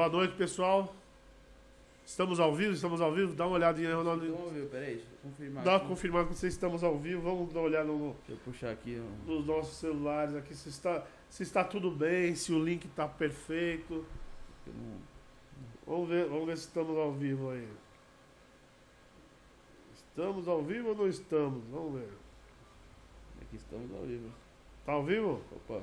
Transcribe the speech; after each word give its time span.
Boa 0.00 0.08
noite, 0.08 0.34
pessoal. 0.34 0.96
Estamos 2.06 2.40
ao 2.40 2.54
vivo? 2.54 2.72
Estamos 2.72 3.02
ao 3.02 3.12
vivo? 3.12 3.34
Dá 3.34 3.46
uma 3.46 3.56
olhadinha 3.56 3.90
aí, 3.90 3.94
Ronaldo. 3.94 4.34
Vamos 4.34 4.54
ver, 4.54 4.66
peraí, 4.70 4.94
deixa 4.94 5.10
eu 5.12 5.18
confirmar. 5.22 5.62
Dá 5.62 5.72
uma 5.72 5.80
confirmada 5.80 6.28
que 6.28 6.34
vocês 6.36 6.54
estamos 6.54 6.82
ao 6.82 6.98
vivo. 6.98 7.20
Vamos 7.20 7.52
dar 7.52 7.60
uma 7.60 7.66
olhada 7.66 7.84
no, 7.84 8.16
Deixa 8.26 8.32
eu 8.32 8.36
puxar 8.38 8.70
aqui. 8.70 8.98
nos 9.26 9.44
nossos 9.44 9.76
celulares 9.76 10.34
aqui. 10.34 10.54
Se 10.54 10.70
está, 10.70 11.06
se 11.28 11.42
está 11.42 11.62
tudo 11.62 11.90
bem, 11.90 12.34
se 12.34 12.50
o 12.50 12.64
link 12.64 12.86
está 12.86 13.06
perfeito. 13.06 14.06
Vamos 15.86 16.08
ver, 16.08 16.30
vamos 16.30 16.46
ver 16.46 16.56
se 16.56 16.64
estamos 16.64 16.96
ao 16.96 17.12
vivo 17.12 17.50
aí. 17.50 17.68
Estamos 19.92 20.48
ao 20.48 20.62
vivo 20.62 20.88
ou 20.88 20.94
não 20.94 21.08
estamos? 21.08 21.62
Vamos 21.70 22.00
ver. 22.00 22.08
Aqui 23.42 23.56
estamos 23.56 23.92
ao 23.94 24.00
vivo. 24.06 24.30
Tá 24.86 24.92
ao 24.92 25.04
vivo? 25.04 25.42
Opa. 25.52 25.82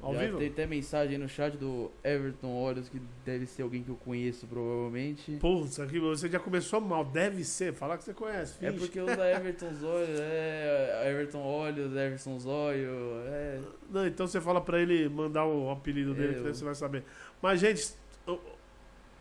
Ao 0.00 0.14
Já 0.14 0.20
vivo? 0.20 0.38
tem 0.38 0.46
até 0.48 0.64
mensagem 0.64 1.16
aí 1.16 1.18
no 1.20 1.28
chat 1.28 1.56
do 1.56 1.90
Everton 2.04 2.54
Olhos, 2.54 2.88
que 2.88 3.00
deve 3.24 3.46
ser 3.46 3.62
alguém 3.62 3.82
que 3.82 3.88
eu 3.88 3.96
conheço 3.96 4.46
provavelmente. 4.46 5.32
Putz, 5.40 5.80
aqui 5.80 5.98
você 5.98 6.28
já 6.28 6.38
começou 6.38 6.80
mal. 6.80 7.04
Deve 7.04 7.42
ser. 7.42 7.72
Falar 7.74 7.98
que 7.98 8.04
você 8.04 8.14
conhece. 8.14 8.64
É 8.64 8.70
finge. 8.70 8.78
porque 8.84 9.00
usa 9.00 9.28
Everton 9.28 9.66
Olhos, 9.84 10.20
é 10.20 11.04
Everton 11.10 11.40
Olhos, 11.42 11.96
Everton 11.96 12.38
Zóio, 12.38 12.90
é. 13.26 13.60
Não, 13.90 14.06
então 14.06 14.26
você 14.26 14.40
fala 14.40 14.60
pra 14.60 14.80
ele 14.80 15.08
mandar 15.08 15.44
o 15.46 15.68
apelido 15.70 16.14
dele, 16.14 16.28
Eu. 16.28 16.34
que 16.38 16.44
daí 16.44 16.54
você 16.54 16.64
vai 16.64 16.74
saber. 16.76 17.02
Mas, 17.42 17.58
gente, 17.58 17.92
eu- 18.24 18.40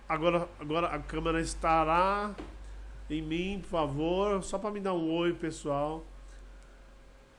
agora, 0.07 0.47
agora 0.59 0.87
a 0.87 0.99
câmera 0.99 1.41
estará 1.41 2.35
em 3.09 3.21
mim, 3.23 3.59
por 3.63 3.69
favor. 3.69 4.43
Só 4.43 4.59
pra 4.59 4.69
me 4.69 4.79
dar 4.79 4.93
um 4.93 5.09
oi, 5.11 5.33
pessoal. 5.33 6.05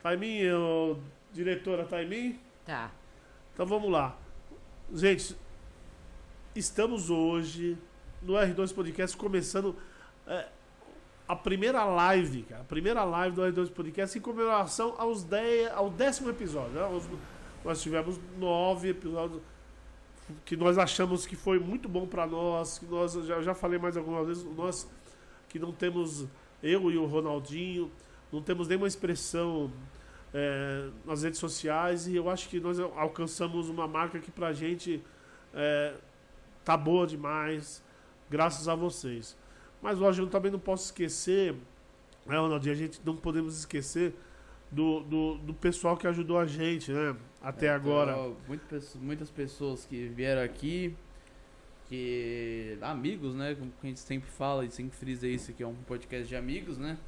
Tá 0.02 0.12
em 0.14 0.16
mim, 0.18 0.50
ô, 0.50 0.96
diretora, 1.32 1.84
tá 1.84 2.02
em 2.02 2.08
mim? 2.08 2.40
Tá. 2.64 2.90
Então 3.58 3.66
vamos 3.66 3.90
lá. 3.90 4.16
Gente, 4.94 5.34
estamos 6.54 7.10
hoje 7.10 7.76
no 8.22 8.34
R2 8.34 8.72
Podcast 8.72 9.16
começando 9.16 9.74
é, 10.28 10.46
a 11.26 11.34
primeira 11.34 11.84
live, 11.84 12.44
cara. 12.44 12.60
A 12.60 12.64
primeira 12.64 13.02
live 13.02 13.34
do 13.34 13.42
R2 13.42 13.68
Podcast 13.72 14.16
em 14.16 14.20
comemoração 14.20 14.94
aos 14.96 15.24
10, 15.24 15.72
ao 15.72 15.90
décimo 15.90 16.30
episódio. 16.30 16.70
né? 16.70 17.18
Nós 17.64 17.82
tivemos 17.82 18.20
nove 18.38 18.90
episódios 18.90 19.42
que 20.44 20.56
nós 20.56 20.78
achamos 20.78 21.26
que 21.26 21.34
foi 21.34 21.58
muito 21.58 21.88
bom 21.88 22.06
pra 22.06 22.28
nós. 22.28 22.78
Que 22.78 22.86
nós, 22.86 23.14
já, 23.14 23.42
já 23.42 23.54
falei 23.54 23.80
mais 23.80 23.96
algumas 23.96 24.28
vezes, 24.28 24.44
nós 24.56 24.88
que 25.48 25.58
não 25.58 25.72
temos, 25.72 26.28
eu 26.62 26.92
e 26.92 26.96
o 26.96 27.06
Ronaldinho, 27.06 27.90
não 28.30 28.40
temos 28.40 28.68
nenhuma 28.68 28.86
expressão 28.86 29.68
é, 30.34 30.88
nas 31.04 31.22
redes 31.22 31.38
sociais 31.38 32.06
e 32.06 32.16
eu 32.16 32.28
acho 32.28 32.48
que 32.48 32.60
nós 32.60 32.78
alcançamos 32.78 33.68
uma 33.68 33.86
marca 33.88 34.18
que 34.18 34.30
pra 34.30 34.52
gente 34.52 35.02
é, 35.54 35.94
tá 36.64 36.76
boa 36.76 37.06
demais, 37.06 37.82
graças 38.30 38.68
a 38.68 38.74
vocês. 38.74 39.36
Mas 39.80 40.00
hoje 40.00 40.20
eu 40.20 40.26
também 40.28 40.50
não 40.50 40.58
posso 40.58 40.86
esquecer, 40.86 41.54
né, 42.26 42.36
Ronaldinho, 42.38 42.74
a 42.74 42.78
gente 42.78 43.00
não 43.04 43.16
podemos 43.16 43.58
esquecer 43.58 44.14
do, 44.70 45.00
do, 45.00 45.38
do 45.38 45.54
pessoal 45.54 45.96
que 45.96 46.06
ajudou 46.06 46.38
a 46.38 46.44
gente, 46.46 46.92
né? 46.92 47.16
Até 47.40 47.66
Então, 47.66 47.76
agora. 47.76 48.12
muitas 49.00 49.30
pessoas 49.30 49.86
que 49.86 50.08
vieram 50.08 50.42
aqui, 50.42 50.94
que. 51.88 52.76
amigos, 52.82 53.34
né? 53.34 53.54
Como 53.54 53.72
a 53.82 53.86
gente 53.86 54.00
sempre 54.00 54.28
fala 54.30 54.64
e 54.64 54.70
sempre 54.70 54.96
frisa 54.96 55.26
isso, 55.26 55.52
que 55.52 55.62
é 55.62 55.66
um 55.66 55.74
podcast 55.74 56.28
de 56.28 56.36
amigos, 56.36 56.76
né? 56.76 56.98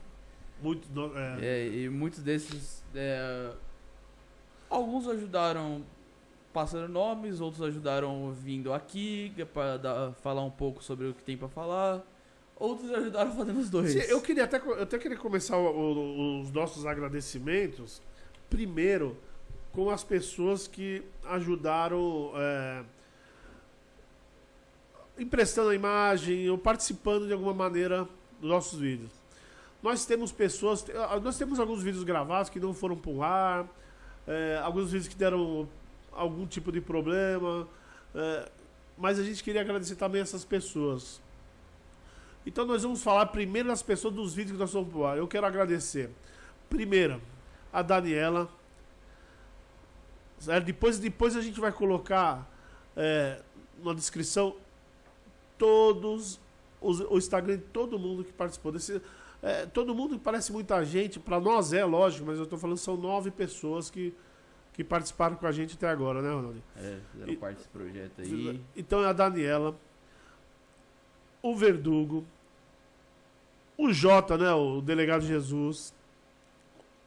Muito, 0.63 0.87
é, 1.17 1.39
É, 1.47 1.67
e 1.69 1.89
muitos 1.89 2.21
desses. 2.21 2.83
é, 2.95 3.53
alguns 4.69 5.09
ajudaram 5.09 5.83
passando 6.53 6.89
nomes, 6.89 7.41
outros 7.41 7.63
ajudaram 7.63 8.33
vindo 8.33 8.73
aqui 8.73 9.33
é 9.39 9.45
pra 9.45 9.77
dar- 9.77 10.13
falar 10.15 10.43
um 10.45 10.51
pouco 10.51 10.83
sobre 10.83 11.07
o 11.09 11.15
que 11.15 11.23
tem 11.23 11.37
pra 11.37 11.49
falar. 11.49 12.03
Outros 12.57 12.91
ajudaram 12.93 13.33
fazendo 13.35 13.59
os 13.61 13.71
dois. 13.71 13.93
Sim, 13.93 14.01
eu 14.01 14.21
queria 14.21 14.45
até, 14.45 14.59
eu 14.59 14.83
até 14.83 14.99
queria 14.99 15.17
começar 15.17 15.57
o- 15.57 15.71
o- 15.71 16.41
os 16.43 16.51
nossos 16.51 16.85
agradecimentos 16.85 18.03
primeiro 18.51 19.17
com 19.73 19.89
as 19.89 20.03
pessoas 20.05 20.67
que 20.67 21.03
ajudaram 21.25 22.33
é, 22.35 22.83
emprestando 25.19 25.71
a 25.71 25.75
imagem 25.75 26.49
ou 26.51 26.59
participando 26.59 27.27
de 27.27 27.33
alguma 27.33 27.55
maneira 27.55 28.09
dos 28.41 28.51
nossos 28.51 28.79
vídeos. 28.79 29.13
Nós 29.83 30.05
temos 30.05 30.31
pessoas, 30.31 30.85
ah, 30.95 31.19
nós 31.21 31.39
temos 31.39 31.59
alguns 31.59 31.83
vídeos 31.83 32.05
gravados 32.05 32.51
que 32.51 32.61
não 32.61 32.75
foram 32.75 32.97
pro 32.97 33.23
ar, 33.23 33.67
é, 34.27 34.61
alguns 34.63 34.93
vídeos 34.93 35.09
que 35.09 35.17
deram 35.17 35.69
algum 36.13 36.47
tipo 36.47 36.71
de 36.71 36.81
problema, 36.81 37.67
é, 38.15 38.51
mas 38.97 39.19
a 39.19 39.23
gente 39.23 39.43
queria 39.43 39.63
agradecer 39.63 39.97
também 39.97 40.21
essas 40.21 40.45
pessoas. 40.45 41.21
Então 42.45 42.67
nós 42.67 42.83
vamos 42.83 43.03
falar 43.03 43.27
primeiro 43.27 43.69
das 43.69 43.83
pessoas 43.83 44.15
dos 44.15 44.35
vídeos 44.35 44.57
que 44.57 44.61
nós 44.61 44.73
vamos 44.73 44.91
pro 44.91 45.05
ar. 45.05 45.17
Eu 45.17 45.29
quero 45.29 45.47
agradecer. 45.47 46.11
Primeira, 46.69 47.21
a 47.73 47.83
Daniela. 47.83 48.49
Depois, 50.65 50.99
depois 50.99 51.37
a 51.37 51.43
gente 51.43 51.61
vai 51.61 51.71
colocar 51.71 52.49
é, 52.97 53.43
na 53.83 53.93
descrição 53.93 54.57
todos 55.59 56.41
os, 56.81 57.01
o 57.01 57.19
Instagram 57.19 57.59
de 57.59 57.65
todo 57.65 57.99
mundo 57.99 58.25
que 58.25 58.33
participou 58.33 58.73
desse. 58.73 59.01
É, 59.43 59.67
todo 59.67 59.95
mundo 59.95 60.19
parece 60.19 60.53
muita 60.53 60.85
gente, 60.85 61.19
para 61.19 61.41
nós 61.41 61.73
é 61.73 61.85
lógico, 61.85 62.27
mas 62.27 62.39
eu 62.39 62.47
tô 62.47 62.57
falando 62.59 62.77
são 62.77 62.97
nove 62.97 63.31
pessoas 63.31 63.89
que, 63.91 64.15
que 64.73 64.85
participaram 64.85 65.37
com 65.37 65.47
a 65.47 65.53
gente 65.53 65.75
até 65.77 65.89
agora, 65.89 66.21
né, 66.23 66.31
Ronaldinho? 66.33 66.63
É, 66.77 66.99
fizeram 67.13 67.33
E- 67.33 67.37
parte 67.37 67.57
desse 67.57 67.69
projeto 67.69 68.21
aí. 68.21 68.61
Então 68.77 69.03
é 69.03 69.07
a 69.07 69.13
Daniela, 69.13 69.75
o 71.43 71.55
Verdugo, 71.57 72.25
o 73.79 73.93
Jota, 73.93 74.37
né, 74.37 74.53
o 74.53 74.81
delegado 74.83 75.23
Jesus, 75.23 75.95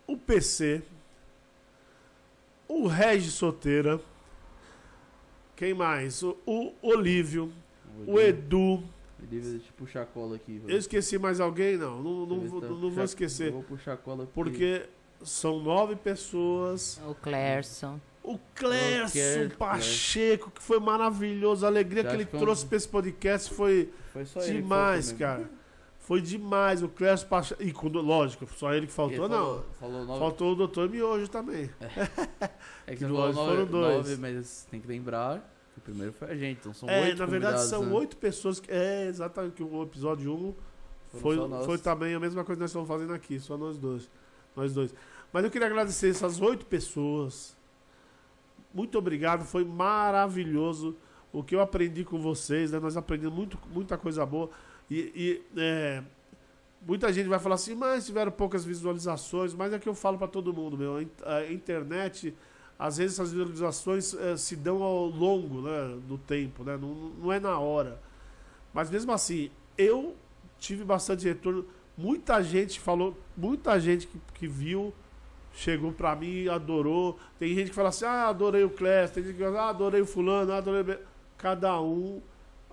o 0.08 0.18
PC, 0.18 0.82
o 2.68 2.88
Regis 2.88 3.34
Soteira, 3.34 4.00
quem 5.56 5.74
mais? 5.74 6.24
O, 6.24 6.36
o 6.48 6.74
Olívio, 6.82 7.54
o 8.08 8.20
Edu. 8.20 8.84
Deixa 9.30 9.48
eu 9.68 9.74
puxar 9.78 10.02
a 10.04 10.06
cola 10.06 10.36
aqui. 10.36 10.62
Eu 10.68 10.78
esqueci 10.78 11.18
mais 11.18 11.40
alguém? 11.40 11.78
Não, 11.78 12.02
não, 12.02 12.26
não, 12.26 12.40
vou, 12.42 12.62
tá- 12.62 12.68
não 12.68 12.76
vou 12.78 12.90
puxar- 12.90 13.04
esquecer. 13.06 13.52
Vou 13.52 13.64
puxar 13.64 13.94
a 13.94 13.98
cola 13.98 14.28
Porque 14.34 14.84
são 15.24 15.60
nove 15.62 15.96
pessoas. 15.96 17.00
O 17.08 17.16
Clerson. 17.16 18.00
O 18.24 18.40
Clerson 18.56 19.12
Clerson, 19.12 19.56
Pacheco, 19.58 20.52
que 20.52 20.62
foi 20.62 20.80
maravilhoso. 20.80 21.66
A 21.66 21.70
alegria 21.70 22.04
Você 22.04 22.10
que 22.10 22.16
ele 22.16 22.26
que 22.26 22.36
é 22.36 22.40
trouxe 22.40 22.66
pra 22.66 22.78
esse 22.78 22.88
podcast 22.88 23.54
foi 23.54 23.90
Foi 24.14 24.24
que 24.24 24.52
demais, 24.54 25.12
cara. 25.12 25.50
Foi 26.00 26.22
demais. 26.22 26.82
O 26.84 26.88
Clerson 26.90 27.28
Pacheco. 27.28 27.62
E 27.64 27.72
quando, 27.74 28.00
lógico, 28.02 28.46
só 28.56 28.74
ele 28.74 28.88
que 28.88 28.94
faltou, 28.94 29.26
Ele 29.26 29.34
não. 29.34 29.46
Falou, 29.46 29.66
falou 29.80 30.06
nove, 30.06 30.20
Faltou 30.20 30.52
o 30.54 30.56
doutor 30.56 30.90
Miojo 30.90 31.28
também. 31.30 31.70
é 32.88 32.92
que 32.96 32.98
que 32.98 33.06
você 33.06 33.08
falou 33.08 33.34
nove, 33.34 33.50
foram 33.52 33.66
dois. 33.66 33.96
nove, 34.10 34.16
mas 34.18 34.68
tem 34.72 34.80
que 34.80 34.88
lembrar 34.88 35.40
que 35.40 35.53
o 35.78 35.82
primeiro 35.82 36.14
foi 36.14 36.32
a 36.32 36.36
gente, 36.36 36.60
então 36.60 36.74
são 36.74 36.90
é, 36.90 37.04
oito 37.04 37.20
na 37.20 37.26
verdade 37.26 37.62
são 37.64 37.86
né? 37.86 37.94
oito 37.94 38.18
pessoas. 38.18 38.60
Que, 38.60 38.72
é, 38.72 39.08
exatamente. 39.08 39.54
Que 39.54 39.64
o 39.64 39.84
episódio 39.84 40.34
1 40.34 40.54
Foram 41.20 41.50
foi, 41.50 41.66
foi 41.66 41.78
também 41.78 42.14
a 42.14 42.20
mesma 42.20 42.44
coisa 42.44 42.58
que 42.58 42.62
nós 42.62 42.70
estamos 42.70 42.88
fazendo 42.88 43.14
aqui, 43.14 43.40
só 43.40 43.58
nós 43.58 43.78
dois. 43.78 44.10
Nós 44.56 44.74
dois. 44.74 44.94
Mas 45.32 45.44
eu 45.44 45.52
queria 45.52 45.68
agradecer 45.68 46.10
essas 46.10 46.40
oito 46.40 46.66
pessoas. 46.66 47.56
Muito 48.74 48.98
obrigado, 48.98 49.44
foi 49.44 49.64
maravilhoso 49.64 50.96
o 51.32 51.44
que 51.44 51.56
eu 51.56 51.62
aprendi 51.62 52.06
com 52.06 52.20
vocês, 52.20 52.72
né? 52.72 52.80
Nós 52.80 52.96
aprendemos 52.96 53.36
muito, 53.36 53.60
muita 53.72 53.98
coisa 53.98 54.24
boa. 54.26 54.50
E, 54.90 55.12
e, 55.16 55.60
é, 55.60 56.04
muita 56.86 57.12
gente 57.12 57.28
vai 57.28 57.40
falar 57.40 57.56
assim, 57.56 57.74
mas 57.74 58.06
tiveram 58.06 58.32
poucas 58.32 58.64
visualizações, 58.64 59.54
mas 59.54 59.74
é 59.74 59.80
que 59.80 59.90
eu 59.90 59.96
falo 59.96 60.18
para 60.18 60.28
todo 60.28 60.54
mundo, 60.54 60.78
meu. 60.78 60.98
A 61.26 61.52
internet, 61.52 62.36
às 62.78 62.98
vezes 62.98 63.18
essas 63.18 63.32
visualizações 63.32 64.14
eh, 64.14 64.38
se 64.38 64.56
dão 64.56 64.84
ao 64.84 65.06
longo 65.06 65.62
né, 65.62 65.98
do 66.08 66.18
tempo, 66.18 66.64
né? 66.64 66.78
Não, 66.78 66.94
não 67.22 67.32
é 67.32 67.40
na 67.40 67.58
hora. 67.60 68.02
Mas 68.74 68.90
mesmo 68.90 69.12
assim, 69.12 69.52
eu 69.78 70.16
tive 70.60 70.84
bastante 70.84 71.26
retorno. 71.26 71.66
Muita 71.98 72.42
gente 72.42 72.80
falou, 72.80 73.16
muita 73.38 73.80
gente 73.80 74.08
que, 74.08 74.20
que 74.34 74.48
viu, 74.48 74.94
chegou 75.54 75.92
pra 75.92 76.16
mim 76.16 76.48
adorou. 76.48 77.20
Tem 77.38 77.54
gente 77.54 77.70
que 77.70 77.76
fala 77.76 77.90
assim, 77.90 78.06
ah, 78.06 78.28
adorei 78.30 78.64
o 78.64 78.70
Clash, 78.70 79.12
tem 79.12 79.24
gente 79.24 79.36
que 79.38 79.44
fala, 79.44 79.62
ah, 79.62 79.70
adorei 79.70 80.02
o 80.02 80.06
fulano, 80.06 80.52
ah, 80.52 80.58
adorei. 80.58 80.82
o 80.82 80.84
Be-". 80.84 81.00
Cada 81.38 81.80
um 81.80 82.22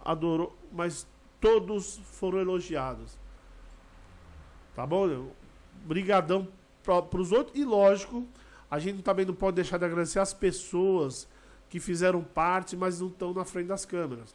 adorou, 0.05 0.56
mas 0.73 1.06
todos 1.41 1.99
foram 2.05 2.38
elogiados. 2.38 3.19
Tá 4.75 4.87
bom? 4.87 5.05
Leon? 5.05 5.26
Brigadão 5.85 6.49
pros 7.11 7.32
outros. 7.32 7.58
E 7.58 7.64
lógico, 7.64 8.26
a 8.70 8.78
gente 8.78 9.02
também 9.02 9.25
não 9.26 9.34
pode 9.34 9.56
deixar 9.56 9.78
de 9.78 9.84
agradecer 9.84 10.19
as 10.19 10.32
pessoas 10.32 11.28
que 11.69 11.81
fizeram 11.81 12.22
parte, 12.22 12.76
mas 12.76 13.00
não 13.00 13.08
estão 13.08 13.32
na 13.34 13.44
frente 13.44 13.67
das 13.67 13.84
câmeras. 13.84 14.34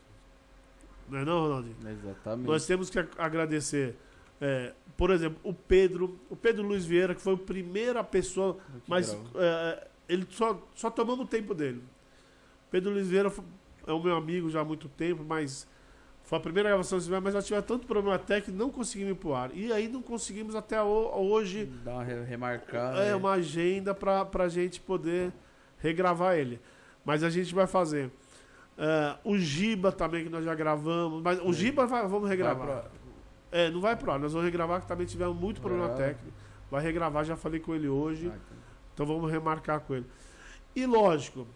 Não 1.09 1.19
é 1.19 1.25
não, 1.25 1.41
Ronaldinho? 1.41 1.75
Exatamente. 1.87 2.47
Nós 2.47 2.65
temos 2.65 2.89
que 2.89 2.97
agradecer, 3.17 3.95
é, 4.41 4.73
por 4.97 5.11
exemplo, 5.11 5.39
o 5.43 5.53
Pedro, 5.53 6.19
o 6.29 6.35
Pedro 6.35 6.63
Luiz 6.65 6.85
Vieira, 6.85 7.13
que 7.13 7.21
foi 7.21 7.33
a 7.33 7.37
primeira 7.37 8.03
pessoa, 8.03 8.55
Que 8.55 8.61
mas 8.87 9.13
grau. 9.13 9.25
é, 9.35 9.87
ele 10.09 10.25
só, 10.29 10.61
só 10.73 10.89
tomamos 10.89 11.25
o 11.25 11.27
tempo 11.27 11.53
dele. 11.53 11.83
Pedro 12.71 12.91
Luiz 12.91 13.07
Vieira, 13.07 13.31
é 13.85 13.91
o 13.93 14.01
meu 14.01 14.15
amigo 14.15 14.49
já 14.49 14.61
há 14.61 14.65
muito 14.65 14.89
tempo, 14.89 15.23
mas 15.23 15.67
foi 16.25 16.37
a 16.37 16.41
primeira 16.41 16.69
gravação 16.69 16.99
que 16.99 17.09
mas 17.21 17.33
já 17.33 17.41
tive 17.41 17.61
tanto 17.61 17.85
problema 17.87 18.17
técnico 18.19 18.51
que 18.51 18.57
não 18.57 18.69
conseguimos 18.69 19.11
ir 19.13 19.15
pro 19.15 19.33
ar. 19.35 19.51
E 19.53 19.71
aí 19.71 19.87
não 19.87 20.01
conseguimos 20.01 20.55
até 20.55 20.81
ho- 20.81 21.11
hoje 21.15 21.65
Dá 21.83 21.93
uma 21.93 22.03
re- 22.03 22.23
remarcar. 22.23 22.97
é, 22.97 23.05
né? 23.09 23.15
uma 23.15 23.31
agenda 23.33 23.93
pra, 23.93 24.25
pra 24.25 24.47
gente 24.49 24.81
poder 24.81 25.31
regravar 25.79 26.35
ele. 26.35 26.59
Mas 27.05 27.23
a 27.23 27.29
gente 27.29 27.53
vai 27.53 27.67
fazer. 27.67 28.09
É, 28.77 29.15
o 29.23 29.37
Giba 29.37 29.91
também, 29.91 30.23
que 30.23 30.29
nós 30.29 30.43
já 30.43 30.53
gravamos. 30.55 31.21
Mas 31.21 31.39
o 31.39 31.49
É. 31.49 31.53
Giba 31.53 31.85
vai- 31.85 32.01
vamos 32.03 32.21
Vai 32.27 32.31
regravar. 32.31 32.65
pra- 32.67 32.85
É, 33.51 33.69
não 33.69 33.79
vai 33.79 33.95
pro 33.95 34.11
ar. 34.11 34.19
Nós 34.19 34.33
vamos 34.33 34.45
regravar, 34.45 34.81
que 34.81 34.87
também 34.87 35.05
tivemos 35.05 35.37
muito 35.37 35.61
problema 35.61 35.85
É. 35.91 35.95
técnico. 35.95 36.35
Vai 36.71 36.81
regravar, 36.83 37.23
já 37.23 37.35
falei 37.37 37.59
com 37.59 37.73
ele 37.75 37.87
hoje. 37.87 38.25
Ah, 38.33 38.35
então. 38.35 38.57
Então 38.95 39.05
vamos 39.05 39.31
remarcar 39.31 39.79
com 39.81 39.93
ele. 39.95 40.05
E 40.75 40.85
lógico, 40.87 41.47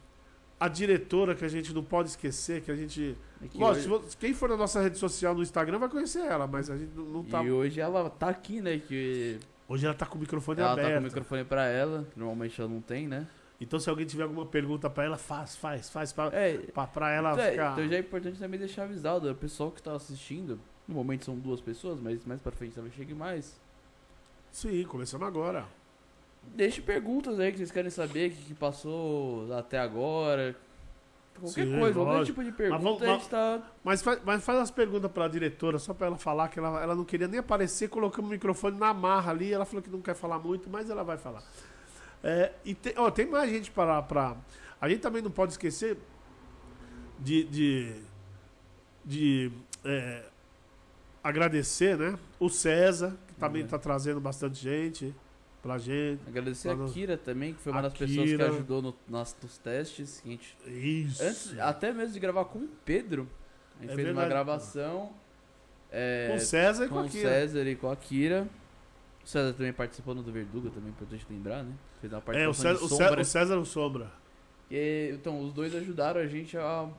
a 0.59 0.67
diretora 0.67 1.33
que 1.35 1.45
a 1.45 1.47
gente 1.47 1.73
não 1.73 1.83
pode 1.83 2.09
esquecer, 2.09 2.61
que 2.61 2.69
a 2.71 2.75
gente. 2.75 3.15
É 3.41 3.47
que 3.47 3.57
Lógico, 3.57 3.95
hoje- 3.95 4.17
quem 4.17 4.33
for 4.33 4.49
na 4.49 4.57
nossa 4.57 4.81
rede 4.81 4.97
social 4.97 5.33
no 5.33 5.41
Instagram 5.41 5.79
vai 5.79 5.87
conhecer 5.89 6.19
ela, 6.19 6.45
mas 6.47 6.69
a 6.69 6.77
gente 6.77 6.91
não, 6.95 7.23
tá. 7.23 7.41
E 7.43 7.49
hoje 7.51 7.79
ela 7.79 8.09
tá 8.09 8.29
aqui, 8.29 8.61
né? 8.61 8.77
Que 8.79 9.39
Hoje 9.67 9.85
ela 9.85 9.93
tá 9.95 10.05
com 10.05 10.17
o 10.17 10.21
microfone 10.21 10.59
ela 10.59 10.69
tá 10.75 10.81
aberto. 10.81 10.93
com 10.95 10.99
o 10.99 11.03
microfone 11.03 11.43
pra 11.45 11.65
ela, 11.67 12.05
normalmente 12.15 12.59
ela 12.59 12.69
não 12.69 12.81
tem, 12.81 13.07
né? 13.07 13.27
Então 13.61 13.79
se 13.79 13.89
alguém 13.89 14.05
tiver 14.05 14.23
alguma 14.23 14.45
pergunta 14.45 14.89
pra 14.89 15.03
ela, 15.03 15.17
faz, 15.17 15.55
faz, 15.55 15.89
faz. 15.89 16.11
Pra, 16.11 16.27
É, 16.33 16.57
pra, 16.57 16.87
pra 16.87 17.11
ela 17.11 17.33
então, 17.33 17.43
é, 17.45 17.51
ficar. 17.51 17.71
então 17.73 17.87
já 17.87 17.95
é 17.95 17.99
importante 17.99 18.39
também 18.39 18.59
deixar 18.59 18.83
avisado, 18.83 19.29
o 19.29 19.35
pessoal 19.35 19.69
que 19.71 19.81
tá 19.83 19.93
assistindo, 19.93 20.59
no 20.87 20.95
momento 20.95 21.25
são 21.25 21.37
duas 21.37 21.61
pessoas, 21.61 21.99
mas 21.99 22.25
mais 22.25 22.41
pra 22.41 22.51
frente 22.51 22.73
talvez 22.73 22.95
chegue 22.95 23.13
mais. 23.13 23.59
Sim, 24.51 24.83
começamos 24.85 25.27
agora. 25.27 25.65
Deixe 26.43 26.81
perguntas 26.81 27.39
aí 27.39 27.51
que 27.51 27.57
vocês 27.57 27.71
querem 27.71 27.89
saber, 27.89 28.31
o 28.31 28.33
que, 28.35 28.43
que 28.45 28.53
passou 28.53 29.53
até 29.53 29.79
agora. 29.79 30.55
Qualquer 31.39 31.65
Sim, 31.67 31.79
coisa, 31.79 31.93
qualquer 31.93 32.25
tipo 32.25 32.43
de 32.43 32.51
pergunta, 32.51 32.83
vamos- 32.83 33.01
a 33.01 33.07
gente 33.13 33.29
tá. 33.29 33.61
Mas 33.81 34.01
faz, 34.01 34.19
mas 34.25 34.43
faz 34.43 34.59
as 34.59 34.71
perguntas 34.71 35.09
pra 35.09 35.27
diretora, 35.29 35.79
só 35.79 35.93
pra 35.93 36.07
ela 36.07 36.17
falar 36.17 36.49
que 36.49 36.59
ela, 36.59 36.81
ela 36.81 36.93
não 36.95 37.05
queria 37.05 37.29
nem 37.29 37.39
aparecer, 37.39 37.87
colocamos 37.87 38.29
o 38.29 38.33
microfone 38.33 38.77
na 38.77 38.93
marra 38.93 39.31
ali. 39.31 39.53
Ela 39.53 39.63
falou 39.63 39.81
que 39.81 39.89
não 39.89 40.01
quer 40.01 40.15
falar 40.15 40.37
muito, 40.37 40.69
mas 40.69 40.89
ela 40.89 41.03
vai 41.03 41.17
falar. 41.17 41.41
É, 42.21 42.51
e 42.65 42.75
tem, 42.75 42.93
ó, 42.97 43.09
tem 43.09 43.25
mais 43.25 43.49
gente 43.49 43.71
para. 43.71 44.01
Pra, 44.01 44.35
a 44.81 44.89
gente 44.89 44.99
também 44.99 45.21
não 45.21 45.31
pode 45.31 45.53
esquecer 45.53 45.97
de. 47.17 47.45
de, 47.45 47.95
de, 49.05 49.51
é, 49.85 50.25
agradecer, 51.23 51.97
né? 51.97 52.19
O 52.37 52.49
César, 52.49 53.15
que 53.27 53.35
também 53.35 53.63
está 53.63 53.77
trazendo 53.79 54.19
bastante 54.19 54.61
gente 54.61 55.15
pra 55.61 55.77
gente. 55.77 56.21
Agradecer 56.27 56.69
a 56.69 56.87
Kira 56.87 57.17
também, 57.17 57.53
que 57.53 57.59
foi 57.61 57.71
uma 57.71 57.81
das 57.81 57.93
pessoas 57.93 58.17
que 58.17 58.23
Kira. 58.37 58.49
ajudou 58.49 58.81
no, 58.81 58.95
nas, 59.07 59.35
nos 59.41 59.57
testes. 59.57 60.19
Que 60.21 60.29
gente, 60.31 60.57
Isso. 60.65 61.23
antes, 61.23 61.59
até 61.59 61.91
mesmo 61.93 62.13
de 62.13 62.19
gravar 62.19 62.45
com 62.45 62.59
o 62.59 62.69
Pedro, 62.85 63.27
a 63.79 63.81
gente 63.83 63.91
É 63.91 63.95
fez 63.95 64.07
uma 64.07 64.13
verdade. 64.21 64.29
gravação. 64.29 65.11
é, 65.91 66.27
com 66.29 66.35
o 66.35 66.39
César 66.39 66.85
e 66.85 66.87
com, 66.87 66.93
com 66.95 67.01
a 67.01 67.03
o 67.05 67.09
Kira. 67.09 67.29
César 67.29 67.63
e 67.67 67.75
com 67.75 67.91
a 67.91 67.95
Kira. 67.95 68.47
O 69.23 69.27
César 69.27 69.53
também 69.53 69.73
participou 69.73 70.15
no 70.15 70.23
do 70.23 70.31
Verduga, 70.31 70.69
também 70.69 70.89
importante 70.89 71.25
lembrar, 71.29 71.63
né? 71.63 71.73
Fez 72.01 72.11
uma 72.13 72.19
É, 72.19 72.21
o 72.47 72.53
participação 72.53 72.53
César, 72.63 72.83
o 72.83 72.87
de 72.87 72.89
César, 72.89 73.05
sombra. 73.09 73.21
o 73.21 73.25
César 73.25 73.57
o 73.59 73.65
Sombra. 73.65 74.11
E, 74.71 75.11
então, 75.13 75.39
os 75.41 75.51
dois 75.53 75.75
ajudaram 75.75 76.21
a 76.21 76.27
gente 76.27 76.57
a 76.57 76.89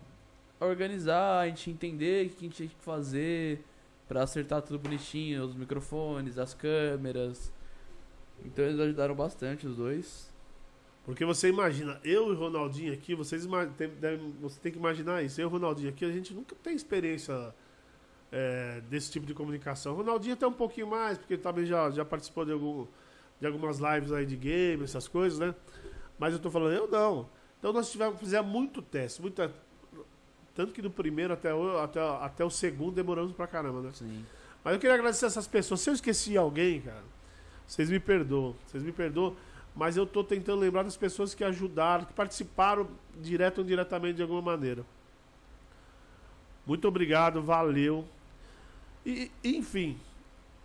a 0.60 0.66
organizar, 0.66 1.38
a 1.40 1.48
gente 1.48 1.70
entender 1.70 2.26
o 2.26 2.28
que 2.28 2.36
a 2.36 2.40
gente 2.42 2.54
tinha 2.56 2.68
que 2.68 2.74
fazer 2.82 3.64
pra 4.06 4.24
acertar 4.24 4.60
tudo 4.60 4.78
bonitinho, 4.78 5.42
os 5.42 5.54
microfones, 5.56 6.36
as 6.36 6.52
câmeras. 6.52 7.50
Então 8.44 8.64
eles 8.64 8.78
ajudaram 8.80 9.14
bastante, 9.14 9.66
os 9.66 9.76
dois. 9.76 10.30
Porque 11.04 11.24
você 11.24 11.48
imagina, 11.48 12.00
eu 12.04 12.28
e 12.28 12.30
o 12.32 12.38
Ronaldinho 12.38 12.92
aqui, 12.92 13.14
vocês 13.14 13.46
tem, 13.76 13.88
devem- 13.88 14.32
você 14.40 14.60
tem 14.60 14.70
que 14.70 14.78
imaginar 14.78 15.22
isso. 15.22 15.40
Eu 15.40 15.44
e 15.44 15.46
o 15.46 15.50
Ronaldinho 15.50 15.88
aqui, 15.88 16.04
a 16.04 16.12
gente 16.12 16.32
nunca 16.34 16.54
tem 16.62 16.74
experiência 16.74 17.54
é, 18.30 18.80
desse 18.88 19.10
tipo 19.10 19.26
de 19.26 19.34
comunicação. 19.34 19.94
O 19.94 19.96
Ronaldinho 19.96 20.34
até 20.34 20.46
um 20.46 20.52
pouquinho 20.52 20.86
mais, 20.86 21.18
porque 21.18 21.34
ele 21.34 21.42
também 21.42 21.64
já, 21.66 21.90
já 21.90 22.04
participou 22.04 22.44
de, 22.44 22.52
algum, 22.52 22.86
de 23.40 23.46
algumas 23.46 23.78
lives 23.78 24.12
aí 24.12 24.24
de 24.26 24.36
game, 24.36 24.84
essas 24.84 25.08
coisas, 25.08 25.38
né? 25.38 25.54
Mas 26.18 26.34
eu 26.34 26.38
tô 26.38 26.50
falando, 26.50 26.72
eu 26.74 26.86
não. 26.86 27.28
Então 27.58 27.72
nós 27.72 27.90
tivemos, 27.90 28.18
fizemos 28.20 28.50
muito 28.50 28.80
teste, 28.82 29.20
muita, 29.20 29.52
tanto 30.54 30.72
que 30.72 30.80
do 30.82 30.90
primeiro 30.90 31.32
até 31.32 31.52
o, 31.54 31.78
até, 31.78 32.00
até 32.00 32.44
o 32.44 32.50
segundo 32.50 32.94
demoramos 32.94 33.32
pra 33.32 33.46
caramba, 33.46 33.80
né? 33.80 33.90
Sim. 33.94 34.24
Mas 34.62 34.74
eu 34.74 34.80
queria 34.80 34.94
agradecer 34.94 35.26
essas 35.26 35.48
pessoas. 35.48 35.80
Se 35.80 35.90
eu 35.90 35.94
esqueci 35.94 36.36
alguém, 36.36 36.82
cara, 36.82 37.02
vocês 37.70 37.88
me 37.88 38.00
perdoam. 38.00 38.56
Vocês 38.66 38.82
me 38.82 38.90
perdoam. 38.90 39.36
Mas 39.76 39.96
eu 39.96 40.04
tô 40.04 40.24
tentando 40.24 40.58
lembrar 40.58 40.82
das 40.82 40.96
pessoas 40.96 41.34
que 41.34 41.44
ajudaram, 41.44 42.04
que 42.04 42.12
participaram 42.12 42.88
direto 43.16 43.58
ou 43.58 43.64
indiretamente 43.64 44.16
de 44.16 44.22
alguma 44.22 44.42
maneira. 44.42 44.84
Muito 46.66 46.88
obrigado, 46.88 47.40
valeu. 47.40 48.04
E, 49.06 49.30
enfim, 49.44 49.96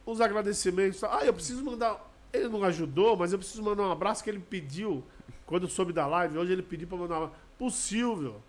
os 0.03 0.19
agradecimentos. 0.19 1.03
Ah, 1.03 1.23
eu 1.23 1.31
preciso 1.31 1.63
mandar. 1.63 2.11
Ele 2.33 2.49
não 2.49 2.63
ajudou, 2.63 3.15
mas 3.15 3.31
eu 3.31 3.37
preciso 3.37 3.61
mandar 3.61 3.83
um 3.83 3.91
abraço 3.91 4.23
que 4.23 4.29
ele 4.31 4.39
pediu 4.39 5.03
quando 5.45 5.67
soube 5.67 5.93
da 5.93 6.07
live. 6.07 6.39
Hoje 6.39 6.53
ele 6.53 6.63
pediu 6.63 6.87
pra 6.87 6.97
mandar 6.97 7.19
um 7.19 7.23
abraço 7.25 7.41
pro 7.59 7.69
Silvio. 7.69 8.41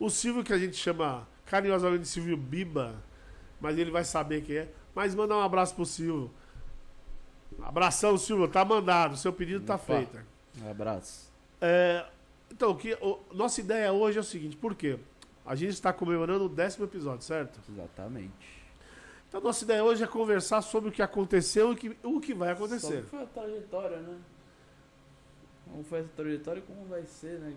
O 0.00 0.10
Silvio 0.10 0.42
que 0.42 0.52
a 0.52 0.58
gente 0.58 0.76
chama 0.76 1.26
carinhosamente 1.46 2.02
de 2.02 2.08
Silvio 2.08 2.36
Biba, 2.36 2.96
mas 3.60 3.78
ele 3.78 3.92
vai 3.92 4.02
saber 4.02 4.42
quem 4.42 4.56
é. 4.56 4.72
Mas 4.92 5.14
mandar 5.14 5.36
um 5.36 5.42
abraço 5.42 5.76
pro 5.76 5.86
Silvio. 5.86 6.32
Abração, 7.60 8.16
Silvio, 8.16 8.48
tá 8.48 8.64
mandado. 8.64 9.16
Seu 9.16 9.32
pedido 9.32 9.64
tá 9.64 9.74
Opa. 9.74 9.84
feito. 9.84 10.18
Um 10.62 10.70
abraço. 10.70 11.30
É, 11.60 12.06
então, 12.50 12.70
o 12.70 12.76
que, 12.76 12.94
o- 13.00 13.18
nossa 13.32 13.60
ideia 13.60 13.92
hoje 13.92 14.18
é 14.18 14.20
o 14.20 14.24
seguinte, 14.24 14.56
por 14.56 14.74
quê? 14.74 14.98
A 15.44 15.54
gente 15.54 15.70
está 15.72 15.92
comemorando 15.92 16.44
o 16.44 16.48
décimo 16.48 16.84
episódio, 16.84 17.22
certo? 17.24 17.58
Exatamente. 17.70 18.32
Então, 19.28 19.40
nossa 19.40 19.64
ideia 19.64 19.82
hoje 19.82 20.04
é 20.04 20.06
conversar 20.06 20.60
sobre 20.62 20.90
o 20.90 20.92
que 20.92 21.02
aconteceu 21.02 21.70
e 21.70 21.72
o 21.72 21.76
que, 21.76 21.96
o 22.02 22.20
que 22.20 22.34
vai 22.34 22.54
Sobre 22.54 22.64
acontecer. 22.76 23.02
que 23.02 23.08
foi 23.08 23.22
a 23.22 23.26
trajetória, 23.26 23.96
né? 23.98 24.18
Como 25.64 25.82
foi 25.84 26.00
essa 26.00 26.10
trajetória 26.14 26.60
e 26.60 26.62
como 26.62 26.84
vai 26.86 27.02
ser, 27.06 27.38
né? 27.40 27.52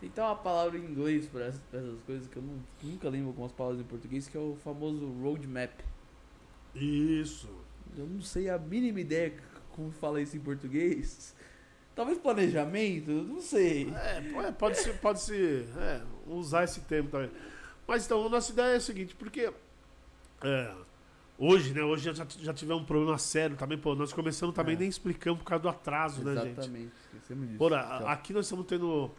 Tem 0.00 0.08
até 0.08 0.22
uma 0.22 0.36
palavra 0.36 0.78
em 0.78 0.84
inglês 0.84 1.26
pra 1.26 1.46
essas, 1.46 1.60
essas 1.72 2.00
coisas 2.02 2.28
que 2.28 2.36
eu 2.36 2.42
não- 2.42 2.62
nunca 2.82 3.08
lembro 3.08 3.28
algumas 3.30 3.50
palavras 3.50 3.80
em 3.80 3.84
português, 3.84 4.28
que 4.28 4.36
é 4.36 4.40
o 4.40 4.56
famoso 4.62 5.04
roadmap. 5.20 5.72
Isso. 6.74 7.48
Eu 7.98 8.06
não 8.06 8.20
sei 8.20 8.48
a 8.48 8.58
mínima 8.58 9.00
ideia 9.00 9.32
como 9.72 9.90
fala 9.90 10.20
isso 10.20 10.36
em 10.36 10.40
português. 10.40 11.34
Talvez 11.94 12.16
planejamento, 12.18 13.10
não 13.10 13.40
sei. 13.40 13.92
É, 13.92 14.20
pode, 14.32 14.52
pode 14.52 14.78
se, 14.78 14.92
pode 14.94 15.20
se 15.20 15.66
é, 15.76 16.00
usar 16.26 16.64
esse 16.64 16.80
termo 16.82 17.08
também. 17.10 17.30
Mas 17.86 18.04
então, 18.06 18.24
a 18.24 18.28
nossa 18.28 18.52
ideia 18.52 18.74
é 18.74 18.76
o 18.76 18.80
seguinte, 18.80 19.16
porque 19.16 19.52
é, 20.42 20.74
hoje, 21.36 21.72
né? 21.74 21.82
Hoje 21.82 22.12
já, 22.14 22.24
já 22.38 22.52
tivemos 22.54 22.82
um 22.82 22.86
problema 22.86 23.18
sério 23.18 23.56
também, 23.56 23.76
pô. 23.76 23.94
Nós 23.96 24.12
começamos 24.12 24.54
também 24.54 24.76
É. 24.76 24.78
nem 24.78 24.88
explicamos 24.88 25.40
por 25.42 25.48
causa 25.48 25.62
do 25.62 25.68
atraso, 25.68 26.22
né, 26.24 26.34
gente? 26.36 26.52
Exatamente, 26.58 26.92
esquecemos 27.14 27.48
disso. 27.48 27.74
Aqui 28.06 28.32
nós 28.32 28.44
estamos 28.46 28.66
tendo. 28.66 29.10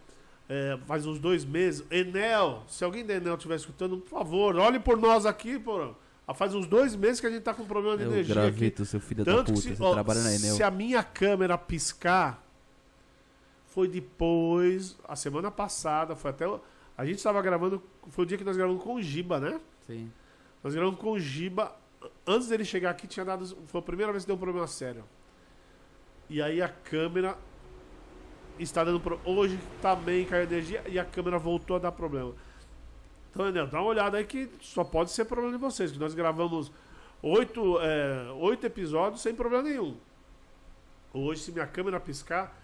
é, 0.48 0.78
faz 0.86 1.04
uns 1.04 1.18
dois 1.18 1.44
meses. 1.44 1.84
Enel, 1.90 2.64
se 2.66 2.82
alguém 2.82 3.04
da 3.04 3.14
Enel 3.14 3.34
estiver 3.34 3.56
escutando, 3.56 3.98
por 3.98 4.08
favor, 4.08 4.56
olhe 4.56 4.80
por 4.80 4.96
nós 4.96 5.26
aqui, 5.26 5.58
pô. 5.58 5.94
Ah, 6.26 6.34
Faz 6.34 6.54
uns 6.54 6.66
dois 6.66 6.94
meses 6.94 7.20
que 7.20 7.26
a 7.26 7.30
gente 7.30 7.42
tá 7.42 7.52
com 7.52 7.64
problema 7.64 7.96
de 7.96 8.04
o 8.04 8.06
energia 8.06 8.34
aqui. 8.34 8.50
graveto, 8.50 8.84
seu 8.84 9.00
filho 9.00 9.24
da 9.24 9.32
Tanto 9.32 9.52
puta, 9.52 9.62
que 9.62 9.68
se, 9.70 9.76
você 9.76 9.82
ó, 9.82 9.92
trabalha 9.92 10.20
na 10.22 10.34
Enel. 10.34 10.54
se 10.54 10.62
a 10.62 10.70
minha 10.70 11.02
câmera 11.02 11.58
piscar, 11.58 12.44
foi 13.66 13.88
depois, 13.88 14.96
a 15.06 15.16
semana 15.16 15.50
passada, 15.50 16.14
foi 16.14 16.30
até. 16.30 16.44
A 16.96 17.04
gente 17.04 17.16
estava 17.16 17.40
gravando, 17.42 17.82
foi 18.10 18.24
o 18.24 18.26
dia 18.28 18.36
que 18.38 18.44
nós 18.44 18.56
gravamos 18.56 18.82
com 18.82 18.94
o 18.94 19.02
Giba, 19.02 19.40
né? 19.40 19.60
Sim. 19.86 20.10
Nós 20.62 20.74
gravamos 20.74 21.00
com 21.00 21.12
o 21.12 21.18
Giba. 21.18 21.74
Antes 22.26 22.48
dele 22.48 22.64
chegar 22.64 22.90
aqui, 22.90 23.06
tinha 23.06 23.24
dado. 23.24 23.44
Foi 23.66 23.80
a 23.80 23.82
primeira 23.82 24.12
vez 24.12 24.24
que 24.24 24.28
deu 24.28 24.36
um 24.36 24.38
problema 24.40 24.66
sério. 24.66 25.04
E 26.28 26.40
aí 26.40 26.62
a 26.62 26.68
câmera 26.68 27.36
está 28.58 28.84
dando 28.84 29.00
problema. 29.00 29.28
Hoje 29.38 29.58
também 29.82 30.24
caiu 30.26 30.44
energia 30.44 30.82
e 30.88 30.98
a 30.98 31.04
câmera 31.04 31.38
voltou 31.38 31.76
a 31.76 31.78
dar 31.78 31.92
problema. 31.92 32.34
Então, 33.30 33.48
Enel, 33.48 33.66
dá 33.66 33.80
uma 33.80 33.88
olhada 33.88 34.18
aí 34.18 34.24
que 34.24 34.50
só 34.60 34.82
pode 34.82 35.10
ser 35.10 35.24
problema 35.24 35.52
de 35.52 35.58
vocês. 35.58 35.92
Que 35.92 35.98
nós 35.98 36.14
gravamos 36.14 36.70
oito, 37.22 37.78
é, 37.80 38.30
oito 38.32 38.66
episódios 38.66 39.22
sem 39.22 39.34
problema 39.34 39.62
nenhum. 39.62 39.96
Hoje, 41.12 41.40
se 41.42 41.52
minha 41.52 41.66
câmera 41.66 41.98
piscar, 42.00 42.60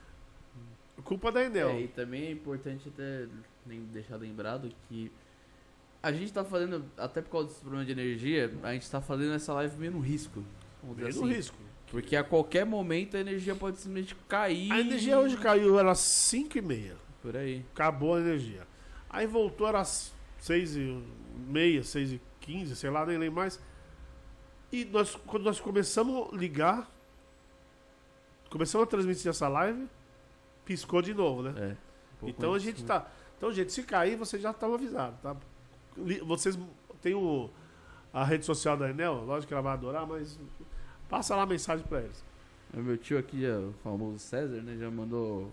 culpa 1.05 1.31
da 1.31 1.43
Enel. 1.45 1.71
É, 1.71 1.81
e 1.83 1.89
também 1.89 2.27
é 2.27 2.31
importante 2.31 2.89
até 2.89 3.27
deixar 3.93 4.17
lembrado 4.17 4.71
que 4.89 5.11
a 6.03 6.13
gente 6.13 6.33
tá 6.33 6.45
fazendo, 6.45 6.85
até 6.97 7.21
por 7.21 7.31
causa 7.31 7.49
desse 7.49 7.61
problema 7.61 7.85
de 7.85 7.93
energia, 7.93 8.53
a 8.63 8.73
gente 8.73 8.89
tá 8.91 9.01
fazendo 9.01 9.35
essa 9.35 9.53
live 9.55 9.77
meio 9.77 9.93
no 9.93 10.01
risco. 10.01 10.45
Vamos 10.83 10.97
Meio 10.97 11.15
no 11.15 11.25
assim. 11.25 11.35
risco. 11.35 11.57
Porque 11.91 12.17
a 12.17 12.25
qualquer 12.25 12.65
momento 12.67 13.17
a 13.17 13.21
energia 13.21 13.55
pode 13.55 13.79
simplesmente 13.79 14.15
cair. 14.29 14.71
A 14.73 14.81
energia 14.81 15.19
hoje 15.19 15.37
caiu, 15.37 15.79
era 15.79 15.95
5 15.95 16.59
e 16.59 16.61
meia. 16.63 16.97
Por 17.23 17.37
aí. 17.37 17.65
Acabou 17.73 18.15
a 18.15 18.21
energia. 18.21 18.67
Aí 19.09 19.27
voltou, 19.27 19.67
era 19.67 19.85
6 20.47 20.77
e 20.77 21.03
meia, 21.49 21.83
6 21.83 22.13
e 22.13 22.21
15, 22.41 22.77
sei 22.77 22.89
lá, 22.91 23.05
nem 23.05 23.19
lembro 23.19 23.37
mais. 23.41 23.61
E 24.73 24.85
nós, 24.85 25.15
quando 25.27 25.43
nós 25.43 25.59
começamos 25.61 26.33
a 26.33 26.37
ligar, 26.37 26.91
começamos 28.51 28.87
a 28.87 28.91
transmitir 28.91 29.29
essa 29.29 29.49
live, 29.49 29.89
piscou 30.65 31.03
de 31.03 31.13
novo, 31.13 31.43
né? 31.43 31.55
É. 32.23 32.25
um 32.25 32.29
Então 32.29 32.55
a 32.55 32.59
gente 32.59 32.83
do- 32.83 32.87
tá. 32.87 33.07
Então, 33.37 33.53
gente, 33.53 33.73
se 33.73 33.83
cair, 33.83 34.17
vocês 34.17 34.41
já 34.41 34.51
estão 34.53 34.73
avisados, 34.73 35.19
tá? 35.21 35.37
Vocês 36.25 36.59
têm 37.03 37.15
o, 37.15 37.51
a 38.13 38.25
rede 38.25 38.45
social 38.47 38.77
da 38.77 38.89
Enel, 38.89 39.25
lógico 39.25 39.49
que 39.49 39.55
ela 39.55 39.63
vai 39.63 39.73
adorar, 39.75 40.07
mas 40.07 40.39
passa 41.09 41.35
lá 41.37 41.43
a 41.43 41.47
mensagem 41.47 41.85
pra 41.87 42.01
eles. 42.01 42.25
O 42.73 42.79
meu 42.81 42.97
tio 42.97 43.19
aqui, 43.19 43.43
já, 43.43 43.59
o 43.59 43.75
famoso 43.83 44.19
César, 44.19 44.63
né, 44.63 44.77
já 44.79 44.91
mandou 44.91 45.51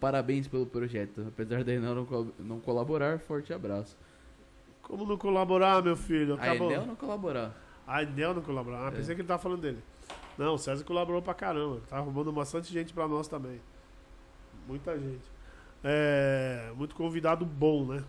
parabéns 0.00 0.46
pelo 0.48 0.66
projeto. 0.66 1.26
Apesar 1.28 1.66
Enel 1.68 1.94
não, 1.94 2.32
não 2.38 2.60
colaborar, 2.60 3.18
forte 3.18 3.52
abraço. 3.52 3.96
Como 4.82 5.06
não 5.06 5.16
colaborar, 5.16 5.82
meu 5.82 5.96
filho? 5.96 6.34
A 6.34 6.36
Acabou. 6.36 6.70
Enel 6.70 6.86
não 6.86 6.96
colaborar. 6.96 7.54
A 7.86 8.02
Enel 8.02 8.34
não 8.34 8.42
colaborou. 8.42 8.78
Ah, 8.80 8.88
É. 8.88 8.90
pensei 8.90 9.14
que 9.14 9.20
ele 9.20 9.28
tava 9.28 9.42
falando 9.42 9.60
dele. 9.60 9.78
Não, 10.36 10.54
o 10.54 10.58
César 10.58 10.84
colaborou 10.84 11.20
pra 11.22 11.34
caramba. 11.34 11.80
Tá 11.88 11.98
arrumando 11.98 12.32
bastante 12.32 12.72
gente 12.72 12.92
pra 12.92 13.06
nós 13.06 13.28
também. 13.28 13.60
Muita 14.66 14.98
gente. 14.98 15.24
É, 15.82 16.72
muito 16.76 16.94
convidado 16.94 17.44
bom, 17.44 17.84
né? 17.86 18.04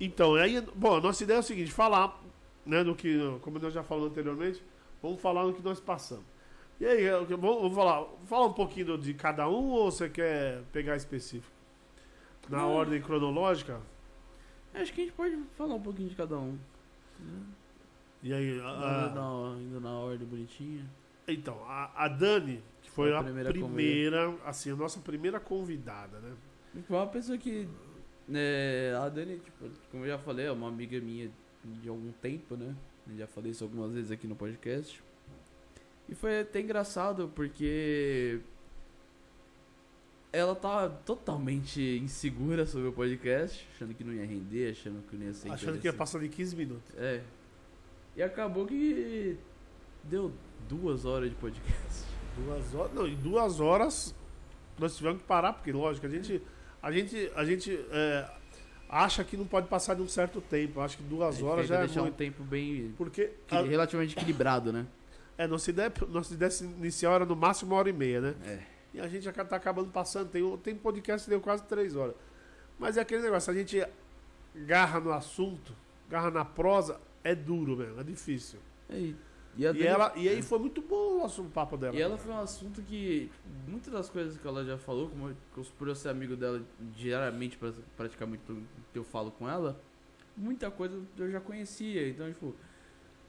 Então, 0.00 0.34
aí, 0.36 0.60
bom, 0.74 0.96
a 0.96 1.00
nossa 1.00 1.22
ideia 1.24 1.38
é 1.38 1.40
o 1.40 1.42
seguinte, 1.42 1.72
falar, 1.72 2.20
né, 2.64 2.84
do 2.84 2.94
que, 2.94 3.18
como 3.42 3.58
nós 3.58 3.74
já 3.74 3.82
falamos 3.82 4.10
anteriormente, 4.10 4.62
vamos 5.02 5.20
falar 5.20 5.44
do 5.44 5.52
que 5.54 5.62
nós 5.62 5.80
passamos. 5.80 6.24
E 6.80 6.86
aí, 6.86 7.02
eu- 7.02 7.26
eu 7.28 7.38
vou, 7.38 7.60
vou 7.62 7.70
falar, 7.72 8.06
falar 8.26 8.46
um 8.46 8.52
pouquinho 8.52 8.96
de 8.98 9.12
cada 9.14 9.48
um 9.48 9.70
ou 9.70 9.90
você 9.90 10.08
quer 10.08 10.62
pegar 10.72 10.96
específico? 10.96 11.52
Na 12.48 12.58
Não. 12.58 12.72
ordem 12.72 13.00
cronológica? 13.02 13.80
Acho 14.74 14.92
que 14.92 15.00
a 15.00 15.04
gente 15.04 15.14
pode 15.16 15.36
falar 15.56 15.74
um 15.74 15.80
pouquinho 15.82 16.08
de 16.08 16.14
cada 16.14 16.38
um. 16.38 16.56
E 18.22 18.32
aí, 18.32 18.60
a- 18.60 19.10
na, 19.14 19.54
ainda 19.56 19.80
na 19.80 19.90
ordem 19.98 20.26
bonitinha. 20.26 20.84
Então, 21.26 21.62
a, 21.66 21.90
a 22.04 22.08
Dani, 22.08 22.62
que 22.82 22.90
foi 22.90 23.12
A 23.12 23.18
a 23.20 23.24
primeira 23.24 23.50
primeira, 23.50 24.34
assim, 24.46 24.70
a 24.72 24.76
nossa 24.76 25.00
primeira 25.00 25.38
convidada, 25.40 26.18
né? 26.20 26.32
Foi 26.86 26.96
uma 26.96 27.06
pessoa 27.06 27.36
que. 27.36 27.68
né, 28.26 28.94
a 28.96 29.08
Dani, 29.08 29.38
tipo, 29.40 29.68
como 29.90 30.04
eu 30.04 30.08
já 30.10 30.18
falei, 30.18 30.46
é 30.46 30.52
uma 30.52 30.68
amiga 30.68 30.98
minha 31.00 31.30
de 31.64 31.88
algum 31.88 32.12
tempo, 32.12 32.56
né? 32.56 32.74
Eu 33.10 33.16
já 33.18 33.26
falei 33.26 33.50
isso 33.50 33.64
algumas 33.64 33.92
vezes 33.92 34.10
aqui 34.10 34.26
no 34.26 34.36
podcast. 34.36 35.02
E 36.08 36.14
foi 36.14 36.40
até 36.40 36.60
engraçado 36.60 37.30
porque. 37.34 38.40
Ela 40.30 40.54
tá 40.54 40.88
totalmente 40.88 41.80
insegura 42.02 42.66
sobre 42.66 42.88
o 42.88 42.92
podcast, 42.92 43.66
achando 43.74 43.94
que 43.94 44.04
não 44.04 44.12
ia 44.12 44.26
render, 44.26 44.70
achando 44.70 45.02
que 45.08 45.16
não 45.16 45.24
ia 45.26 45.32
ser 45.32 45.50
Achando 45.50 45.78
que 45.80 45.86
ia 45.86 45.92
passar 45.92 46.18
de 46.20 46.28
15 46.28 46.54
minutos. 46.54 46.94
É. 46.98 47.22
E 48.14 48.22
acabou 48.22 48.66
que 48.66 49.38
deu 50.04 50.30
duas 50.68 51.06
horas 51.06 51.30
de 51.30 51.36
podcast. 51.36 52.04
Duas 52.36 52.74
horas. 52.74 52.92
Não, 52.94 53.06
em 53.06 53.16
duas 53.16 53.58
horas 53.58 54.14
nós 54.78 54.96
tivemos 54.96 55.22
que 55.22 55.26
parar, 55.26 55.54
porque 55.54 55.72
lógico, 55.72 56.06
a 56.06 56.10
gente. 56.10 56.42
A 56.80 56.92
gente, 56.92 57.32
a 57.34 57.44
gente 57.44 57.74
é, 57.90 58.30
acha 58.88 59.24
que 59.24 59.36
não 59.36 59.46
pode 59.46 59.66
passar 59.66 59.94
de 59.94 60.02
um 60.02 60.08
certo 60.08 60.40
tempo. 60.40 60.80
Acho 60.80 60.96
que 60.96 61.02
duas 61.02 61.42
horas 61.42 61.66
já 61.66 61.76
é 61.76 61.80
deixar 61.80 62.00
um 62.00 62.04
muito. 62.04 62.16
tempo 62.16 62.44
bem. 62.44 62.94
Porque 62.96 63.32
relativamente 63.48 64.16
equilibrado, 64.16 64.72
né? 64.72 64.86
É, 65.38 65.46
nossa, 65.46 65.70
ideia, 65.70 65.92
nossa 66.08 66.34
ideia 66.34 66.50
inicial 66.62 67.14
era 67.14 67.24
no 67.24 67.34
máximo 67.36 67.70
uma 67.72 67.78
hora 67.78 67.88
e 67.88 67.92
meia, 67.92 68.20
né? 68.20 68.34
É. 68.44 68.58
E 68.94 69.00
a 69.00 69.08
gente 69.08 69.22
já 69.22 69.32
tá 69.32 69.56
acabando 69.56 69.90
passando. 69.90 70.28
Tem, 70.30 70.42
um- 70.42 70.56
tem 70.56 70.74
podcast 70.74 71.24
que 71.24 71.30
deu 71.30 71.40
quase 71.40 71.62
três 71.64 71.94
horas. 71.96 72.14
Mas 72.78 72.96
é 72.96 73.00
aquele 73.00 73.22
negócio, 73.22 73.50
a 73.52 73.56
gente 73.56 73.82
garra 74.54 74.98
no 75.00 75.12
assunto, 75.12 75.72
garra 76.08 76.30
na 76.30 76.44
prosa, 76.44 77.00
é 77.22 77.34
duro 77.34 77.76
mesmo, 77.76 78.00
é 78.00 78.04
difícil. 78.04 78.58
E, 78.90 79.14
e, 79.56 79.66
a 79.66 79.70
E, 79.70 79.72
Dani- 79.74 79.82
ela, 79.86 80.12
e 80.16 80.28
aí 80.28 80.40
foi 80.42 80.58
muito 80.58 80.80
bom 80.80 81.16
o 81.16 81.18
nosso 81.20 81.42
papo 81.44 81.76
dela. 81.76 81.94
e 81.94 82.00
ela 82.00 82.16
foi 82.16 82.32
um 82.32 82.38
assunto 82.40 82.80
que 82.82 83.30
muitas 83.66 83.92
das 83.92 84.08
coisas 84.08 84.38
que 84.38 84.46
ela 84.46 84.64
já 84.64 84.78
falou, 84.78 85.08
como 85.10 85.28
eu, 85.28 85.64
por 85.78 85.88
eu 85.88 85.94
ser 85.94 86.08
amigo 86.08 86.34
dela 86.36 86.62
diariamente, 86.96 87.56
pra- 87.56 87.72
praticamente 87.96 88.42
eu 88.94 89.04
falo 89.04 89.30
com 89.32 89.48
ela, 89.48 89.80
muita 90.36 90.70
coisa 90.70 90.98
eu 91.18 91.30
já 91.30 91.40
conhecia. 91.40 92.08
Então, 92.08 92.28
tipo, 92.28 92.54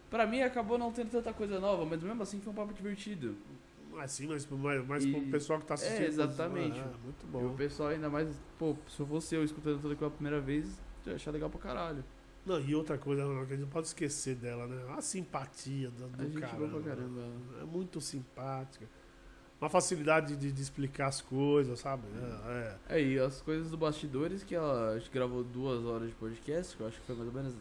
pra 0.10 0.26
mim 0.28 0.42
acabou 0.42 0.78
não 0.78 0.92
tendo 0.92 1.10
tanta 1.12 1.32
coisa 1.34 1.60
nova, 1.60 1.86
mas 1.86 2.02
mesmo 2.02 2.22
assim 2.24 2.40
foi 2.40 2.52
um 2.52 2.56
papo 2.56 2.74
divertido. 2.74 3.36
Mas 3.92 4.12
sim, 4.12 4.28
mas, 4.28 4.48
mas, 4.50 4.88
mas 4.88 5.04
E- 5.06 5.12
pro 5.12 5.22
pessoal 5.32 5.60
que 5.60 5.66
tá 5.66 5.74
assistindo. 5.74 6.04
É, 6.04 6.08
exatamente. 6.08 6.80
Ah, 6.80 6.94
muito 7.04 7.24
E 7.26 7.28
o 7.46 7.50
bom. 7.50 7.56
pessoal 7.56 7.90
ainda 7.90 8.10
mais, 8.10 8.30
pô, 8.58 8.76
se 8.88 9.00
eu 9.00 9.08
fosse 9.08 9.36
eu 9.36 9.44
escutando 9.44 9.82
tudo 9.82 9.96
pela 9.96 10.12
primeira 10.12 10.40
vez, 10.40 10.80
eu 11.06 11.12
ia 11.12 11.16
achar 11.16 11.32
legal 11.32 11.50
pra 11.50 11.60
caralho. 11.60 12.04
Não, 12.46 12.60
e 12.62 12.74
outra 12.74 12.98
coisa 12.98 13.24
que 13.24 13.30
a 13.32 13.46
gente 13.46 13.60
não 13.62 13.68
pode 13.68 13.88
esquecer 13.88 14.36
dela, 14.36 14.66
né? 14.68 14.94
A 14.98 15.02
simpatia 15.02 15.90
do, 15.92 16.06
A 16.06 16.08
do 16.08 16.24
gente 16.24 16.40
caramba. 16.40 16.68
boa 16.68 16.82
pra 16.82 16.92
caramba. 16.96 17.22
É 17.62 17.66
muito 17.66 18.00
simpática. 18.00 18.86
Uma 19.60 19.70
facilidade 19.70 20.38
de, 20.38 20.52
de 20.52 20.62
explicar 20.62 21.08
as 21.08 21.20
coisas, 21.20 21.80
sabe? 21.80 22.04
É, 22.88 22.88
é. 22.90 22.98
É, 22.98 23.04
e 23.04 23.20
as 23.20 23.42
coisas 23.42 23.70
do 23.70 23.76
bastidores 23.78 24.42
que 24.44 24.56
ela 24.56 24.98
gravou 25.12 25.44
duas 25.44 25.84
horas 25.84 26.08
de 26.08 26.16
podcast, 26.16 26.78
que 26.78 26.82
eu 26.84 26.88
acho 26.88 26.98
que 27.02 27.06
foi 27.06 27.16
mais 27.16 27.28
ou 27.28 27.34
menos. 27.34 27.54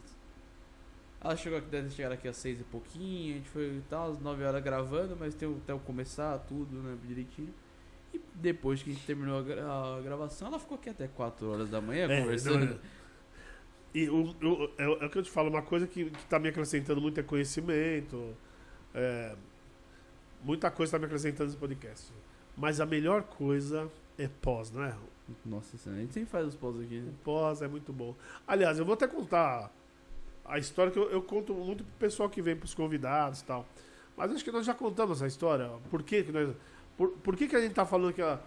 Ela 1.21 1.37
chegou 1.37 1.59
aqui, 1.59 1.69
deve 1.69 1.91
chegar 1.91 2.13
aqui 2.13 2.29
às 2.29 2.37
seis 2.37 2.61
e 2.61 2.65
pouquinho, 2.65 3.35
a 3.35 3.39
gente 3.39 3.49
foi 3.49 3.83
tal, 3.91 4.11
às 4.13 4.21
nove 4.21 4.45
horas 4.45 4.63
gravando, 4.63 5.17
mas 5.19 5.35
tem 5.35 5.49
o- 5.49 5.57
até 5.57 5.73
eu 5.73 5.79
começar 5.81 6.39
tudo, 6.41 6.77
né, 6.81 6.97
direitinho. 7.07 7.53
E 8.15 8.21
depois 8.37 8.83
que 8.83 8.91
a 8.91 8.93
gente 8.95 9.05
terminou 9.05 9.39
a, 9.39 9.43
gra- 9.43 9.97
a 9.97 10.01
gravação, 10.01 10.49
ela 10.49 10.59
ficou 10.59 10.77
aqui 10.79 10.91
até 10.91 11.09
quatro 11.09 11.51
horas 11.51 11.69
da 11.69 11.81
manhã 11.81 12.09
É, 12.09 12.21
conversando. 12.23 12.67
não, 12.67 12.79
E 13.95 14.09
o, 14.09 14.27
o- 14.31 14.71
é, 14.79 14.87
o- 14.89 15.03
é 15.03 15.07
o 15.07 15.11
que 15.11 15.19
eu 15.19 15.23
te 15.23 15.31
falo, 15.31 15.49
uma 15.51 15.63
coisa 15.63 15.87
que, 15.87 16.09
que 16.09 16.27
tá 16.27 16.39
me 16.39 16.49
acrescentando 16.49 17.01
muito 17.01 17.19
é 17.19 17.23
conhecimento. 17.23 18.35
é, 18.95 19.35
muita 20.43 20.71
coisa 20.71 20.93
tá 20.93 20.99
me 20.99 21.05
acrescentando 21.07 21.47
nesse 21.47 21.57
podcast. 21.59 22.13
Mas 22.57 22.81
a 22.81 22.87
melhor 22.87 23.23
coisa 23.25 23.91
é 24.17 24.29
pós, 24.29 24.71
não 24.71 24.83
é? 24.85 24.95
Nossa 25.45 25.77
senhora, 25.77 26.01
a 26.01 26.05
gente 26.05 26.15
sempre 26.15 26.31
faz 26.31 26.47
os 26.47 26.55
pós 26.55 26.79
aqui. 26.81 26.99
O 26.99 27.03
né? 27.03 27.13
pós 27.25 27.61
é 27.61 27.69
muito 27.69 27.93
bom. 27.93 28.15
Aliás, 28.47 28.79
eu 28.79 28.85
vou 28.85 28.95
até 28.95 29.07
contar 29.07 29.71
a 30.49 30.59
história 30.59 30.91
que 30.91 30.99
eu, 30.99 31.11
eu 31.11 31.23
conto 31.23 31.53
muito 31.55 31.85
pro 31.85 31.93
pessoal 31.99 32.29
que 32.29 32.41
vem, 32.43 32.57
pros 32.57 32.75
convidados 32.75 33.41
e 33.41 33.45
tal. 33.45 33.67
Mas 34.17 34.33
acho 34.33 34.43
que 34.45 34.51
nós 34.51 34.67
já 34.67 34.75
contamos 34.75 35.19
essa 35.19 35.27
história. 35.27 35.71
Por 35.91 36.03
que, 36.03 36.25
que 36.25 36.33
nós. 36.33 36.55
Por, 36.97 37.11
por 37.11 37.37
que, 37.37 37.47
que 37.47 37.55
a 37.55 37.61
gente 37.61 37.75
tá 37.75 37.87
falando 37.87 38.13
que 38.13 38.23
a, 38.23 38.39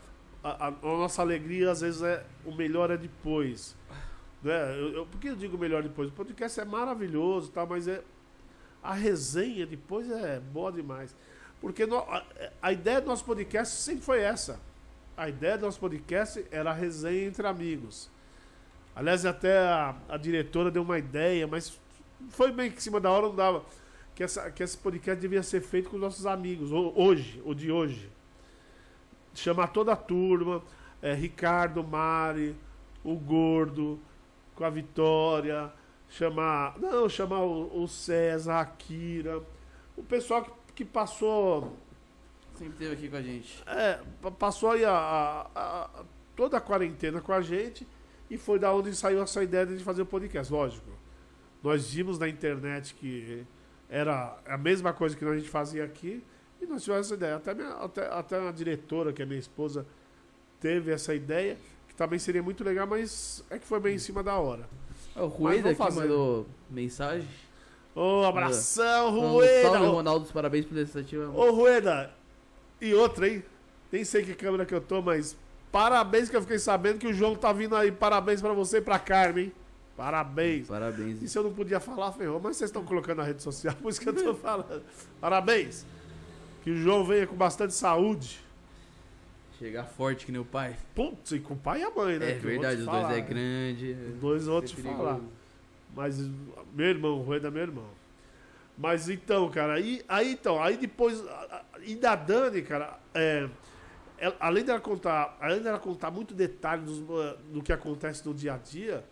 a, 0.44 0.68
a 0.68 0.72
nossa 0.72 1.22
alegria 1.22 1.72
às 1.72 1.82
vezes 1.82 2.02
é 2.02 2.26
o 2.46 2.52
melhor 2.54 2.92
é 2.92 2.98
depois? 2.98 3.76
Né? 4.44 4.74
Eu, 4.78 4.94
eu- 4.94 5.06
por 5.06 5.20
que 5.20 5.28
eu 5.30 5.36
digo 5.36 5.58
melhor 5.58 5.82
depois? 5.84 6.10
O 6.10 6.14
podcast 6.14 6.60
é 6.60 6.66
maravilhoso, 6.66 7.50
e 7.50 7.52
tal, 7.54 7.68
mas 7.68 7.88
é 7.88 8.04
a 8.84 8.94
resenha 8.94 9.66
depois 9.66 10.10
é 10.12 10.40
boa 10.40 10.72
demais. 10.72 11.16
Porque 11.62 11.86
no- 11.86 12.00
a, 12.00 12.24
a 12.62 12.74
ideia 12.74 13.00
do 13.00 13.08
nosso 13.08 13.24
podcast 13.24 13.76
sempre 13.76 14.04
foi 14.04 14.20
essa. 14.22 14.60
A 15.16 15.30
ideia 15.30 15.58
do 15.58 15.66
nosso 15.68 15.80
podcast 15.80 16.44
era 16.52 16.72
a 16.72 16.74
resenha 16.74 17.28
entre 17.28 17.46
amigos. 17.48 18.10
Aliás, 18.96 19.26
até 19.26 19.58
a, 19.60 19.96
a 20.10 20.18
diretora 20.18 20.70
deu 20.72 20.82
uma 20.82 20.98
ideia, 20.98 21.48
mas 21.48 21.80
foi 22.30 22.52
bem 22.52 22.70
que 22.72 22.78
em 22.78 22.82
cima 22.82 23.00
da 23.00 23.10
hora 23.12 23.28
não 23.28 23.36
dava. 23.36 23.64
Que, 24.16 24.24
essa, 24.24 24.52
que 24.52 24.62
esse 24.62 24.78
podcast 24.78 25.20
devia 25.20 25.42
ser 25.42 25.62
feito 25.62 25.90
com 25.90 25.98
nossos 25.98 26.26
amigos, 26.26 26.72
ho- 26.72 26.94
hoje, 26.96 27.42
o 27.46 27.54
de 27.54 27.72
hoje. 27.72 28.10
Chamar 29.34 29.68
toda 29.68 29.94
a 29.94 29.96
turma, 29.96 30.62
é, 31.02 31.14
Ricardo, 31.14 31.84
Mari, 31.84 32.56
o 33.04 33.16
Gordo, 33.16 34.00
com 34.56 34.66
a 34.66 34.70
Vitória, 34.70 35.72
chamar. 36.10 36.78
Não, 36.78 37.08
chamar 37.08 37.40
o, 37.40 37.84
o 37.84 37.88
César, 37.88 38.60
a 38.60 38.66
Kira, 38.66 39.42
o 39.96 40.04
pessoal 40.04 40.44
que, 40.44 40.52
que 40.76 40.86
passou 40.86 41.74
Sempre 42.56 42.74
teve 42.78 42.94
aqui 42.94 43.10
com 43.10 43.16
a 43.16 43.22
gente. 43.22 43.64
é, 43.66 44.00
pa- 44.22 44.30
passou 44.32 44.72
aí 44.72 44.84
a, 44.84 44.92
a- 44.94 45.48
a- 45.56 46.04
toda 46.36 46.58
a 46.58 46.62
quarentena 46.62 47.22
com 47.22 47.32
a 47.32 47.42
gente 47.42 47.88
e 48.30 48.38
foi 48.38 48.60
da 48.60 48.74
onde 48.74 48.94
saiu 48.96 49.22
essa 49.24 49.42
ideia 49.42 49.66
de 49.66 49.82
fazer 49.84 50.02
o 50.02 50.06
podcast. 50.06 50.52
Lógico, 50.52 50.90
nós 51.64 51.94
vimos 51.94 52.18
na 52.18 52.28
internet 52.28 52.96
que 52.96 53.46
era 53.90 54.38
a 54.46 54.58
mesma 54.58 54.94
coisa 54.94 55.16
que 55.16 55.24
a 55.24 55.36
gente 55.36 55.50
fazia 55.50 55.84
aqui 55.84 56.24
e 56.62 56.66
nós 56.66 56.84
tivemos 56.84 57.08
essa 57.08 57.16
ideia. 57.16 57.36
Até, 57.36 57.54
minha, 57.54 57.70
até, 57.74 58.08
até 58.08 58.48
a 58.48 58.52
diretora, 58.52 59.12
que 59.12 59.22
é 59.22 59.26
minha 59.26 59.40
esposa, 59.40 59.86
teve 60.60 60.92
essa 60.92 61.14
ideia, 61.14 61.58
que 61.88 61.96
também 61.96 62.20
seria 62.20 62.42
muito 62.42 62.64
legal, 62.64 62.88
mas 62.88 63.44
é 63.50 63.58
que 63.58 63.66
foi 63.66 63.80
bem 63.80 63.96
em 63.96 64.00
cima 64.00 64.22
da 64.24 64.36
hora. 64.36 64.70
O 65.16 65.26
Rueda 65.26 65.76
fazer. 65.76 66.02
mandou 66.02 66.48
mensagem. 66.70 67.28
Ô, 67.94 68.24
abração, 68.24 69.12
Falando, 69.12 69.34
Rueda! 69.34 69.70
Salve, 69.70 69.88
Ronaldo, 69.88 70.30
parabéns 70.32 70.66
pela 70.66 70.82
iniciativa. 70.82 71.30
Ô, 71.30 71.52
Rueda, 71.52 72.14
e 72.80 72.94
outra, 72.94 73.28
hein? 73.28 73.44
Nem 73.92 74.06
sei 74.06 74.24
que 74.24 74.34
câmera 74.34 74.66
que 74.66 74.74
eu 74.74 74.80
tô, 74.80 75.02
mas 75.02 75.36
parabéns 75.72 76.30
que 76.30 76.36
eu 76.38 76.42
fiquei 76.42 76.60
sabendo 76.60 77.00
que 77.00 77.08
o 77.08 77.14
João 77.14 77.36
tá 77.36 77.52
vindo 77.52 77.76
aí. 77.76 77.92
Parabéns 77.92 78.40
pra 78.40 78.54
você 78.54 78.78
e 78.78 78.82
pra 78.82 78.98
Carmen, 78.98 79.52
Parabéns. 79.96 80.68
Parabéns. 80.68 81.22
Isso 81.22 81.38
eu 81.38 81.44
não 81.44 81.54
podia 81.54 81.80
falar, 81.80 82.12
ferrou, 82.14 82.40
mas 82.40 82.58
vocês 82.58 82.70
estão 82.70 82.84
colocando 82.84 83.18
na 83.18 83.24
rede 83.24 83.42
social, 83.44 83.76
por 83.82 83.90
isso 83.90 84.00
que 84.02 84.10
eu 84.10 84.14
tô 84.14 84.34
falando. 84.36 84.82
Parabéns. 85.20 85.86
Que 86.64 86.72
o 86.72 86.76
João 86.78 87.04
venha 87.04 87.26
com 87.28 87.36
bastante 87.36 87.74
saúde. 87.74 88.40
Chegar 89.60 89.84
forte 89.86 90.26
que 90.26 90.32
nem 90.32 90.42
o 90.42 90.46
pai. 90.46 90.76
Putz, 90.96 91.32
e 91.34 91.40
com 91.40 91.54
o 91.54 91.58
pai 91.58 91.82
e 91.82 91.84
a 91.84 91.92
mãe, 91.92 92.18
né? 92.18 92.32
É 92.32 92.34
Que 92.36 92.46
verdade, 92.46 92.80
os 92.80 92.86
falar, 92.86 93.02
dois 93.10 93.14
é 93.14 93.22
né? 93.22 93.28
grande. 93.28 93.98
Os 94.14 94.20
dois 94.20 94.48
é 94.48 94.62
te 94.62 94.76
perigoso. 94.76 94.98
falar. 95.04 95.20
Mas 95.96 96.18
meu 96.74 96.88
irmão, 96.88 97.20
o 97.20 97.22
Rueda 97.22 97.50
é 97.50 97.52
meu 97.52 97.62
irmão. 97.62 97.86
Mas 98.78 99.10
então, 99.10 99.50
cara, 99.52 99.74
aí, 99.74 100.02
aí 100.08 100.32
então, 100.34 100.62
aí 100.62 100.78
depois. 100.78 101.24
E 101.84 101.96
da 101.96 102.16
Dani, 102.16 102.62
cara, 102.64 102.98
é, 103.14 103.48
ela- 104.18 104.36
além 104.40 104.64
dela 104.64 104.80
contar, 104.80 105.38
além 105.40 105.62
dela 105.62 105.78
contar 105.78 106.10
muito 106.10 106.34
detalhe 106.34 106.84
dos, 106.84 107.00
eh, 107.00 107.38
do 107.52 107.62
que 107.62 107.72
acontece 107.74 108.26
no 108.26 108.34
dia 108.34 108.54
a 108.54 108.58
dia, 108.58 109.04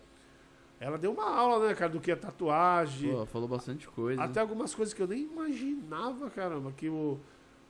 ela 0.80 0.96
deu 0.96 1.12
uma 1.12 1.28
aula, 1.30 1.68
né, 1.68 1.74
cara, 1.74 1.92
do 1.92 2.00
que 2.00 2.10
é 2.10 2.16
tatuagem. 2.16 3.12
Pô, 3.12 3.26
falou 3.26 3.46
bastante 3.46 3.86
coisa. 3.86 4.22
Até 4.22 4.40
algumas 4.40 4.74
coisas 4.74 4.94
que 4.94 5.02
eu 5.02 5.06
nem 5.06 5.24
imaginava, 5.24 6.30
caramba, 6.30 6.72
que, 6.72 6.88
o, 6.88 7.18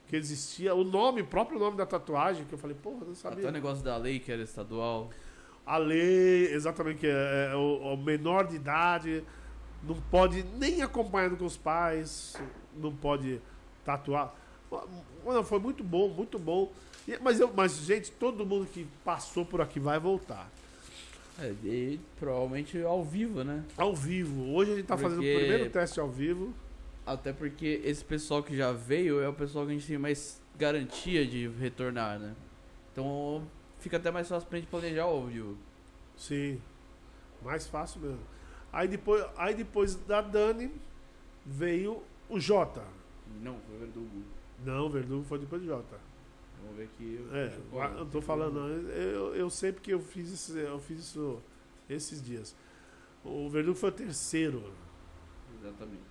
que 0.06 0.14
existia. 0.14 0.74
O 0.74 0.84
nome, 0.84 1.20
o 1.22 1.26
próprio 1.26 1.58
nome 1.58 1.76
da 1.76 1.84
tatuagem, 1.84 2.44
que 2.44 2.52
eu 2.52 2.58
falei, 2.58 2.76
porra, 2.80 3.00
não 3.04 3.12
Até 3.12 3.14
sabia. 3.16 3.48
o 3.48 3.50
negócio 3.52 3.82
da 3.84 3.96
lei 3.96 4.20
que 4.20 4.30
era 4.30 4.42
estadual. 4.42 5.10
A 5.66 5.76
lei, 5.76 6.52
exatamente, 6.54 7.00
que 7.00 7.06
é, 7.08 7.50
é 7.52 7.56
o, 7.56 7.94
o 7.94 7.96
menor 7.96 8.46
de 8.46 8.54
idade, 8.56 9.24
não 9.82 9.96
pode 10.10 10.44
nem 10.56 10.80
acompanhando 10.82 11.36
com 11.36 11.44
os 11.44 11.56
pais, 11.56 12.36
não 12.76 12.94
pode 12.94 13.40
tatuar. 13.84 14.32
Mano, 15.26 15.42
foi 15.42 15.58
muito 15.58 15.82
bom, 15.82 16.08
muito 16.08 16.38
bom. 16.38 16.70
E- 17.08 17.18
Mas, 17.20 17.40
eu, 17.40 17.52
mas, 17.54 17.72
gente, 17.78 18.12
todo 18.12 18.46
mundo 18.46 18.66
que 18.66 18.86
passou 19.04 19.44
por 19.44 19.60
aqui 19.60 19.80
vai 19.80 19.98
voltar. 19.98 20.48
É, 21.40 21.54
e 21.64 21.98
provavelmente 22.18 22.80
ao 22.82 23.02
vivo, 23.04 23.42
né? 23.42 23.64
Ao 23.76 23.94
vivo. 23.94 24.52
Hoje 24.54 24.72
a 24.72 24.76
gente 24.76 24.86
tá 24.86 24.96
fazendo 24.96 25.20
o 25.20 25.22
Porque- 25.22 25.38
primeiro 25.38 25.70
teste 25.70 25.98
ao 26.00 26.08
vivo. 26.10 26.52
Até 27.06 27.32
porque 27.32 27.80
esse 27.84 28.04
pessoal 28.04 28.42
que 28.42 28.54
já 28.56 28.72
veio 28.72 29.20
é 29.20 29.28
o 29.28 29.32
pessoal 29.32 29.64
que 29.64 29.72
a 29.72 29.74
gente 29.74 29.86
tem 29.86 29.98
mais 29.98 30.40
garantia 30.58 31.26
de 31.26 31.48
retornar, 31.48 32.18
né? 32.18 32.34
Então 32.92 33.42
fica 33.78 33.96
até 33.96 34.10
mais 34.10 34.28
fácil 34.28 34.48
pra 34.48 34.58
gente 34.58 34.68
planejar 34.68 35.04
ao 35.04 35.24
vivo. 35.26 35.56
Sim. 36.16 36.60
Mais 37.42 37.66
fácil 37.66 38.00
mesmo. 38.02 38.20
Aí 38.72 38.86
depois, 38.86 39.24
aí 39.36 39.54
depois 39.54 39.94
da 39.94 40.20
Dani 40.20 40.70
veio 41.44 42.02
o 42.28 42.38
Jota. 42.38 42.82
Não, 43.42 43.56
foi 43.66 43.76
o 43.76 43.78
Verdugo. 43.80 44.22
Não, 44.64 44.86
o 44.86 44.90
Verdugo 44.90 45.24
foi 45.24 45.38
depois 45.38 45.62
do 45.62 45.68
Jota. 45.68 45.96
Vamos 46.62 46.76
ver 46.76 46.84
aqui. 46.84 47.26
É, 47.32 47.98
eu 48.00 48.06
tô 48.06 48.20
falando, 48.20 48.58
eu, 48.90 49.34
eu 49.34 49.50
sei 49.50 49.72
porque 49.72 49.92
eu 49.92 50.00
fiz, 50.00 50.32
esse- 50.32 50.58
eu 50.58 50.78
fiz 50.78 51.00
isso 51.00 51.40
esses 51.88 52.22
dias. 52.22 52.54
O 53.24 53.48
Verdugo 53.50 53.76
foi 53.76 53.88
o 53.90 53.92
terceiro. 53.92 54.72
Exatamente. 55.60 56.02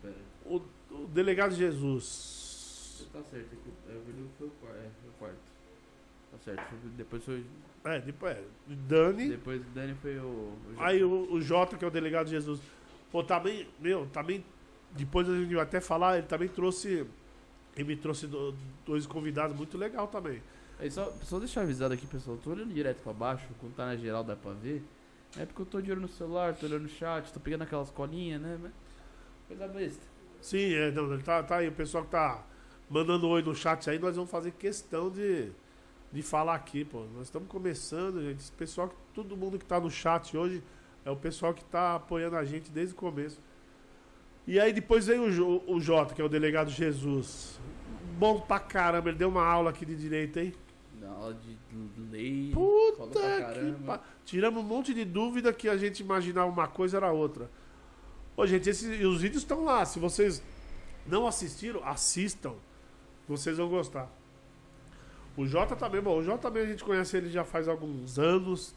Pera. 0.00 0.14
O, 0.44 0.60
o 0.90 1.06
delegado 1.06 1.54
Jesus. 1.54 3.08
Tá 3.12 3.22
certo 3.22 3.46
aqui. 3.54 3.70
É, 3.88 3.96
o 3.96 4.00
Verdugo 4.00 4.28
foi 4.38 4.46
o 4.46 4.50
quarto. 4.52 4.76
É, 4.78 4.90
foi 5.00 5.10
o 5.10 5.12
quarto. 5.18 5.38
Tá 6.32 6.38
certo. 6.38 6.74
Depois 6.96 7.24
foi. 7.24 7.44
É, 7.84 8.00
depois 8.00 8.36
é. 8.36 8.44
Dani. 8.88 9.28
Depois 9.28 9.62
Dani 9.74 9.94
foi 10.00 10.18
o. 10.18 10.22
o 10.24 10.56
Aí 10.78 11.02
o, 11.04 11.32
o 11.32 11.40
Jota, 11.40 11.76
que 11.76 11.84
é 11.84 11.88
o 11.88 11.90
delegado 11.90 12.28
Jesus. 12.28 12.60
Pô, 13.10 13.22
também, 13.22 13.68
meu, 13.78 14.06
também. 14.06 14.44
Depois 14.92 15.28
a 15.28 15.34
gente 15.36 15.54
vai 15.54 15.62
até 15.62 15.80
falar, 15.80 16.18
ele 16.18 16.26
também 16.26 16.48
trouxe. 16.48 17.06
Ele 17.76 17.84
me 17.88 17.96
trouxe 17.96 18.26
do- 18.26 18.54
dois 18.84 19.06
convidados 19.06 19.56
muito 19.56 19.78
legal 19.78 20.06
também. 20.08 20.42
Aí 20.78 20.90
só, 20.90 21.10
só 21.22 21.38
deixar 21.38 21.62
avisado 21.62 21.94
aqui, 21.94 22.06
pessoal. 22.06 22.36
Tô 22.42 22.50
olhando 22.50 22.72
direto 22.72 22.98
pra 23.02 23.12
baixo, 23.12 23.46
quando 23.60 23.74
tá 23.74 23.86
na 23.86 23.96
geral 23.96 24.24
dá 24.24 24.36
pra 24.36 24.52
ver. 24.52 24.82
É 25.38 25.46
porque 25.46 25.62
eu 25.62 25.66
tô 25.66 25.80
de 25.80 25.90
olho 25.90 26.00
no 26.02 26.08
celular, 26.08 26.54
tô 26.54 26.66
olhando 26.66 26.82
no 26.82 26.88
chat, 26.88 27.32
tô 27.32 27.40
pegando 27.40 27.62
aquelas 27.62 27.90
colinhas, 27.90 28.40
né? 28.40 28.58
Coisa 29.48 29.66
besta. 29.68 30.02
Sim, 30.40 30.74
é, 30.74 30.90
não, 30.90 31.18
tá, 31.20 31.42
tá 31.42 31.56
aí. 31.58 31.68
O 31.68 31.72
pessoal 31.72 32.04
que 32.04 32.10
tá 32.10 32.44
mandando 32.90 33.28
oi 33.28 33.42
no 33.42 33.54
chat 33.54 33.88
aí, 33.88 33.98
nós 33.98 34.16
vamos 34.16 34.30
fazer 34.30 34.50
questão 34.52 35.08
de, 35.10 35.50
de 36.12 36.22
falar 36.22 36.54
aqui, 36.56 36.84
pô. 36.84 37.04
Nós 37.14 37.24
estamos 37.24 37.48
começando, 37.48 38.20
gente. 38.20 38.40
Esse 38.40 38.52
pessoal, 38.52 38.88
que, 38.88 38.94
todo 39.14 39.36
mundo 39.36 39.58
que 39.58 39.64
tá 39.64 39.80
no 39.80 39.90
chat 39.90 40.36
hoje 40.36 40.62
é 41.04 41.10
o 41.10 41.16
pessoal 41.16 41.54
que 41.54 41.64
tá 41.64 41.94
apoiando 41.94 42.36
a 42.36 42.44
gente 42.44 42.70
desde 42.70 42.92
o 42.92 42.96
começo. 42.96 43.40
E 44.46 44.58
aí 44.58 44.72
depois 44.72 45.06
veio 45.06 45.24
o, 45.24 45.30
Jo- 45.30 45.62
o 45.66 45.80
Jota, 45.80 46.14
que 46.14 46.20
é 46.20 46.24
o 46.24 46.28
delegado 46.28 46.70
Jesus. 46.70 47.60
Bom 48.18 48.40
pra 48.40 48.58
caramba, 48.58 49.08
ele 49.08 49.18
deu 49.18 49.28
uma 49.28 49.44
aula 49.44 49.70
aqui 49.70 49.86
de 49.86 49.94
direito, 49.96 50.38
hein? 50.38 50.52
Aula 51.04 51.34
de 51.34 51.56
lei. 52.10 52.50
Puta 52.52 53.20
que 53.54 53.84
pa... 53.84 54.00
Tiramos 54.24 54.62
um 54.62 54.66
monte 54.66 54.92
de 54.92 55.04
dúvida 55.04 55.52
que 55.52 55.68
a 55.68 55.76
gente 55.76 56.00
imaginava 56.00 56.50
uma 56.50 56.66
coisa 56.66 56.96
era 56.96 57.12
outra. 57.12 57.48
Ô, 58.36 58.46
gente, 58.46 58.68
esses, 58.68 59.04
os 59.04 59.20
vídeos 59.20 59.42
estão 59.42 59.64
lá. 59.64 59.84
Se 59.84 59.98
vocês 60.00 60.42
não 61.06 61.26
assistiram, 61.26 61.84
assistam. 61.84 62.54
Vocês 63.28 63.58
vão 63.58 63.68
gostar. 63.68 64.10
O 65.36 65.46
Jota 65.46 65.76
também, 65.76 66.00
bom, 66.00 66.18
o 66.18 66.22
Jota 66.22 66.38
também 66.38 66.64
a 66.64 66.66
gente 66.66 66.82
conhece 66.82 67.16
ele 67.16 67.30
já 67.30 67.44
faz 67.44 67.68
alguns 67.68 68.18
anos. 68.18 68.74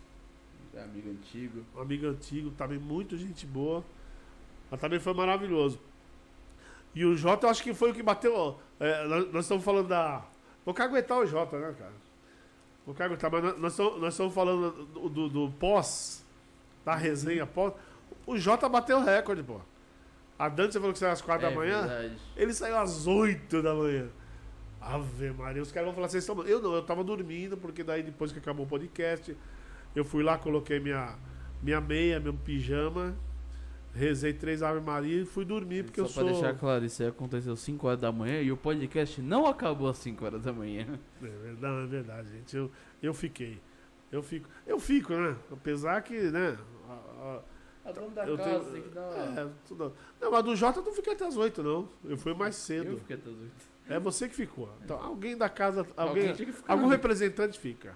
É 0.74 0.84
amigo 0.84 1.10
antigo. 1.10 1.64
Um 1.76 1.82
amigo 1.82 2.08
antigo, 2.08 2.52
também 2.52 2.78
muito 2.78 3.18
gente 3.18 3.46
boa. 3.46 3.84
Mas 4.76 4.82
também 4.82 5.00
foi 5.00 5.14
maravilhoso. 5.14 5.80
E 6.94 7.06
o 7.06 7.16
Jota, 7.16 7.46
eu 7.48 7.50
acho 7.50 7.64
que 7.64 7.74
foi 7.74 7.92
o 7.92 7.94
que 7.94 8.04
bateu. 8.04 8.60
é, 8.78 9.06
nós, 9.08 9.32
nós 9.32 9.46
estamos 9.46 9.64
falando 9.64 9.88
da. 9.88 10.22
Vou 10.66 10.74
caguetar 10.74 11.18
o 11.20 11.26
Jota, 11.26 11.58
né, 11.58 11.74
cara? 11.80 11.94
Vou 12.86 12.94
caguetar, 12.94 13.32
mas 13.32 13.42
nós- 13.44 13.58
nós 13.60 13.72
estamos, 13.74 14.02
nós 14.02 14.14
estamos 14.14 14.34
falando 14.34 14.72
do, 14.88 15.10
do- 15.10 15.30
do 15.30 15.52
pós, 15.54 16.26
da 16.84 16.94
resenha 16.94 17.46
pós. 17.46 17.74
O 18.28 18.38
Jota 18.38 18.68
bateu 18.68 18.98
o 18.98 19.04
recorde, 19.04 19.44
pô. 19.44 19.60
A 20.38 20.50
Dante, 20.50 20.74
você 20.74 20.80
falou 20.80 20.92
que 20.92 21.00
saiu 21.00 21.12
às 21.14 21.22
4 21.22 21.46
é, 21.48 21.50
da 21.50 21.56
manhã. 21.56 21.88
Verdade. 21.88 22.18
Ele 22.36 22.54
saiu 22.54 22.78
às 22.78 23.08
8 23.08 23.62
da 23.62 23.74
manhã. 23.74 24.08
Ave 24.82 25.32
Maria, 25.32 25.62
os 25.62 25.72
caras 25.72 25.88
vão 25.88 25.96
falar, 25.96 26.10
vocês 26.10 26.24
estão. 26.24 26.44
Eu 26.44 26.62
não, 26.62 26.74
eu 26.76 26.84
tava 26.84 27.04
dormindo, 27.04 27.56
porque 27.58 27.82
daí 27.84 28.04
depois 28.04 28.32
que 28.32 28.40
acabou 28.40 28.66
o 28.66 28.70
podcast, 28.70 29.36
eu 29.96 30.04
fui 30.04 30.22
lá, 30.24 30.38
coloquei 30.38 30.80
minha, 30.80 31.16
minha 31.64 31.80
meia, 31.82 32.20
meu 32.20 32.34
pijama, 32.34 33.16
rezei 33.96 34.34
três 34.34 34.62
Ave 34.62 34.82
Maria 34.82 35.22
e 35.22 35.26
fui 35.26 35.46
dormir, 35.46 35.84
porque 35.86 36.02
Só 36.02 36.08
eu 36.08 36.14
pra 36.14 36.24
sou. 36.24 36.32
deixar 36.32 36.60
claro, 36.60 36.84
isso 36.86 37.02
aí 37.02 37.10
aconteceu 37.10 37.56
5 37.56 37.88
horas 37.88 38.02
da 38.02 38.12
manhã 38.12 38.42
e 38.42 38.52
o 38.52 38.58
podcast 38.58 39.22
não 39.22 39.46
acabou 39.48 39.88
às 39.90 39.98
5 39.98 40.24
horas 40.26 40.44
da 40.44 40.52
manhã. 40.54 41.00
É 41.24 41.28
verdade, 41.28 41.84
é 41.84 41.88
verdade, 41.88 42.30
gente. 42.32 42.56
Eu, 42.56 42.70
eu 43.02 43.14
fiquei. 43.14 43.60
Eu 44.12 44.22
fico. 44.22 44.48
Eu 44.68 44.80
fico, 44.80 45.14
né? 45.14 45.36
Apesar 45.52 46.02
que, 46.02 46.14
né? 46.30 46.58
a- 46.90 47.42
A 47.86 47.92
dona 47.92 48.08
da 48.10 48.26
Eu 48.28 48.36
casa 48.38 48.60
tenho- 48.60 48.72
tem 48.74 48.82
que 48.82 48.90
dar. 48.90 49.02
a- 49.10 49.42
é, 49.42 49.50
tudo- 49.68 49.94
Não, 50.20 50.32
mas 50.32 50.44
do 50.44 50.56
Jota 50.56 50.80
eu 50.80 50.84
não 50.86 50.92
fiquei 50.94 51.14
até 51.14 51.26
as 51.26 51.38
8, 51.38 51.62
não. 51.64 51.88
Eu 52.04 52.18
fui 52.18 52.34
mais 52.34 52.56
Eu 52.56 52.62
cedo. 52.84 52.98
fiquei 52.98 53.16
até 53.16 53.30
as 53.30 53.36
8. 53.38 53.76
É 53.88 54.00
você 54.00 54.28
que 54.28 54.34
ficou. 54.36 54.70
Então, 54.84 55.00
alguém 55.00 55.38
da 55.38 55.48
casa. 55.48 55.86
Alguém, 55.96 56.34
tinha 56.34 56.48
que 56.48 56.52
ficar. 56.52 56.74
algum 56.74 56.88
representante 56.88 57.60
fica. 57.60 57.96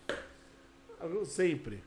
Sempre. 1.25 1.83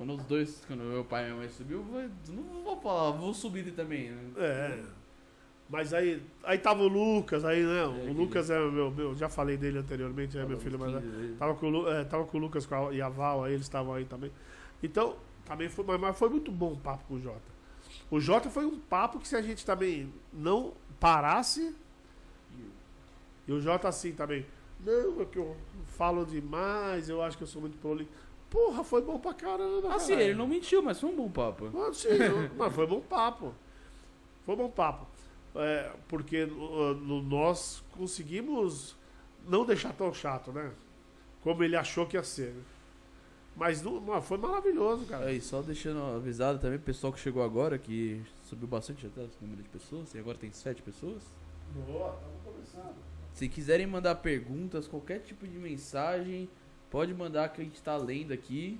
Quando 0.00 0.14
os 0.14 0.24
dois, 0.24 0.64
quando 0.66 0.80
meu 0.82 1.04
pai 1.04 1.24
e 1.24 1.26
minha 1.26 1.36
mãe 1.36 1.48
subiu, 1.50 1.84
eu 1.92 2.34
não 2.34 2.62
vou 2.64 2.80
falar, 2.80 3.10
vou 3.10 3.34
subir 3.34 3.70
também. 3.72 4.08
Né? 4.10 4.30
É. 4.38 4.82
Mas 5.68 5.92
aí, 5.92 6.22
aí 6.42 6.56
tava 6.56 6.82
o 6.84 6.88
Lucas, 6.88 7.44
aí, 7.44 7.62
né? 7.62 7.84
o 7.84 7.90
aquele- 7.90 8.14
Lucas 8.14 8.48
é 8.48 8.58
meu, 8.58 8.90
meu. 8.90 9.14
Já 9.14 9.28
falei 9.28 9.58
dele 9.58 9.76
anteriormente, 9.76 10.38
é 10.38 10.46
meu 10.46 10.58
filho 10.58 10.78
mais 10.78 10.92
velho. 10.92 11.04
15 11.04 11.16
vezes. 11.20 11.38
Tava 11.38 11.54
com, 11.54 11.70
o 11.70 11.86
é, 11.90 12.02
tava 12.04 12.24
com 12.24 12.38
o 12.38 12.40
Lucas 12.40 12.64
com 12.64 12.74
a, 12.88 12.94
e 12.94 13.02
a 13.02 13.10
Val, 13.10 13.44
aí 13.44 13.52
eles 13.52 13.66
estavam 13.66 13.92
aí 13.92 14.06
também. 14.06 14.32
Então, 14.82 15.16
também 15.44 15.68
foi, 15.68 15.84
mas, 15.84 16.00
mas 16.00 16.18
foi 16.18 16.30
muito 16.30 16.50
bom 16.50 16.72
o 16.72 16.78
papo 16.78 17.04
com 17.06 17.14
o 17.16 17.20
Jota. 17.20 17.42
O 18.10 18.18
Jota 18.18 18.48
foi 18.48 18.64
um 18.64 18.80
papo 18.80 19.18
que 19.20 19.28
se 19.28 19.36
a 19.36 19.42
gente 19.42 19.66
também 19.66 20.10
não 20.32 20.72
parasse, 20.98 21.76
e 23.46 23.52
o 23.52 23.60
Jota 23.60 23.86
assim 23.86 24.12
também, 24.12 24.46
não, 24.82 25.20
é 25.20 25.26
que 25.26 25.36
eu 25.38 25.54
falo 25.88 26.24
demais, 26.24 27.10
eu 27.10 27.20
acho 27.20 27.36
que 27.36 27.42
eu 27.42 27.46
sou 27.48 27.60
muito 27.60 27.76
prolixo. 27.76 28.10
Porra, 28.50 28.82
foi 28.82 29.00
bom 29.02 29.18
pra 29.18 29.32
caramba. 29.32 29.94
Assim, 29.94 30.08
caralho. 30.12 30.28
ele 30.30 30.34
não 30.38 30.46
mentiu, 30.48 30.82
mas 30.82 31.00
foi 31.00 31.08
um 31.10 31.16
bom 31.16 31.30
papo. 31.30 31.70
Mas, 31.72 31.98
sim, 31.98 32.08
não- 32.18 32.50
mas 32.58 32.74
foi 32.74 32.86
bom 32.86 33.00
papo. 33.00 33.54
Foi 34.44 34.56
bom 34.56 34.68
papo. 34.68 35.06
É, 35.54 35.92
porque 36.08 36.46
no- 36.46 37.22
nós 37.22 37.82
conseguimos 37.92 38.96
não 39.46 39.64
deixar 39.64 39.92
tão 39.92 40.12
chato, 40.12 40.52
né? 40.52 40.70
Como 41.42 41.62
ele 41.62 41.76
achou 41.76 42.06
que 42.06 42.16
ia 42.16 42.22
ser. 42.24 42.52
né? 42.52 42.62
Mas 43.56 43.82
não, 43.82 44.22
foi 44.22 44.38
maravilhoso, 44.38 45.04
cara. 45.06 45.26
Aí, 45.26 45.40
só 45.40 45.60
deixando 45.60 46.00
avisado 46.16 46.58
também, 46.58 46.78
o 46.78 46.82
pessoal 46.82 47.12
que 47.12 47.18
chegou 47.20 47.42
agora, 47.42 47.78
que 47.78 48.22
subiu 48.44 48.66
bastante 48.68 49.06
até 49.06 49.20
o 49.22 49.28
número 49.40 49.62
de 49.62 49.68
pessoas, 49.68 50.14
e 50.14 50.18
agora 50.18 50.38
tem 50.38 50.50
7 50.52 50.80
pessoas. 50.82 51.22
Boa, 51.86 52.14
estamos 52.16 52.40
começando. 52.44 52.94
Se 53.34 53.48
quiserem 53.48 53.86
mandar 53.86 54.14
perguntas, 54.16 54.86
qualquer 54.88 55.20
tipo 55.20 55.46
de 55.46 55.58
mensagem, 55.58 56.48
pode 56.90 57.14
mandar 57.14 57.48
que 57.50 57.60
a 57.60 57.64
gente 57.64 57.80
tá 57.82 57.96
lendo 57.96 58.32
aqui. 58.32 58.78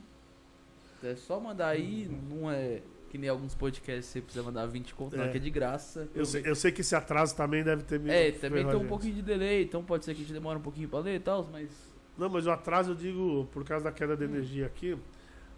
É 1.02 1.14
só 1.14 1.40
mandar 1.40 1.68
aí, 1.68 2.10
não 2.28 2.50
é 2.50 2.82
que 3.08 3.18
nem 3.18 3.28
alguns 3.28 3.54
podcasts 3.54 4.04
você 4.06 4.20
precisa 4.20 4.44
mandar 4.44 4.66
20 4.66 4.94
conto, 4.94 5.16
não, 5.16 5.24
É. 5.24 5.28
que 5.30 5.36
é 5.36 5.40
de 5.40 5.50
graça. 5.50 6.08
Eu 6.14 6.24
sei, 6.24 6.42
eu 6.44 6.54
sei 6.54 6.70
que 6.70 6.80
esse 6.82 6.94
atraso 6.94 7.34
também 7.34 7.64
deve 7.64 7.82
ter 7.82 7.98
me. 7.98 8.08
É, 8.10 8.30
também 8.32 8.64
tem 8.66 8.76
um 8.76 8.86
pouquinho 8.86 9.14
de 9.14 9.22
delay, 9.22 9.64
então 9.64 9.82
pode 9.82 10.04
ser 10.04 10.14
que 10.14 10.20
a 10.20 10.24
gente 10.24 10.32
demore 10.32 10.58
um 10.58 10.62
pouquinho 10.62 10.88
pra 10.88 11.00
ler 11.00 11.16
e 11.16 11.20
tal, 11.20 11.48
mas. 11.50 11.68
Não, 12.16 12.28
mas 12.28 12.46
o 12.46 12.50
atraso 12.50 12.92
eu 12.92 12.94
digo 12.94 13.48
por 13.50 13.64
causa 13.64 13.84
da 13.84 13.92
queda 13.92 14.16
de 14.16 14.24
energia 14.24 14.66
aqui. 14.66 14.96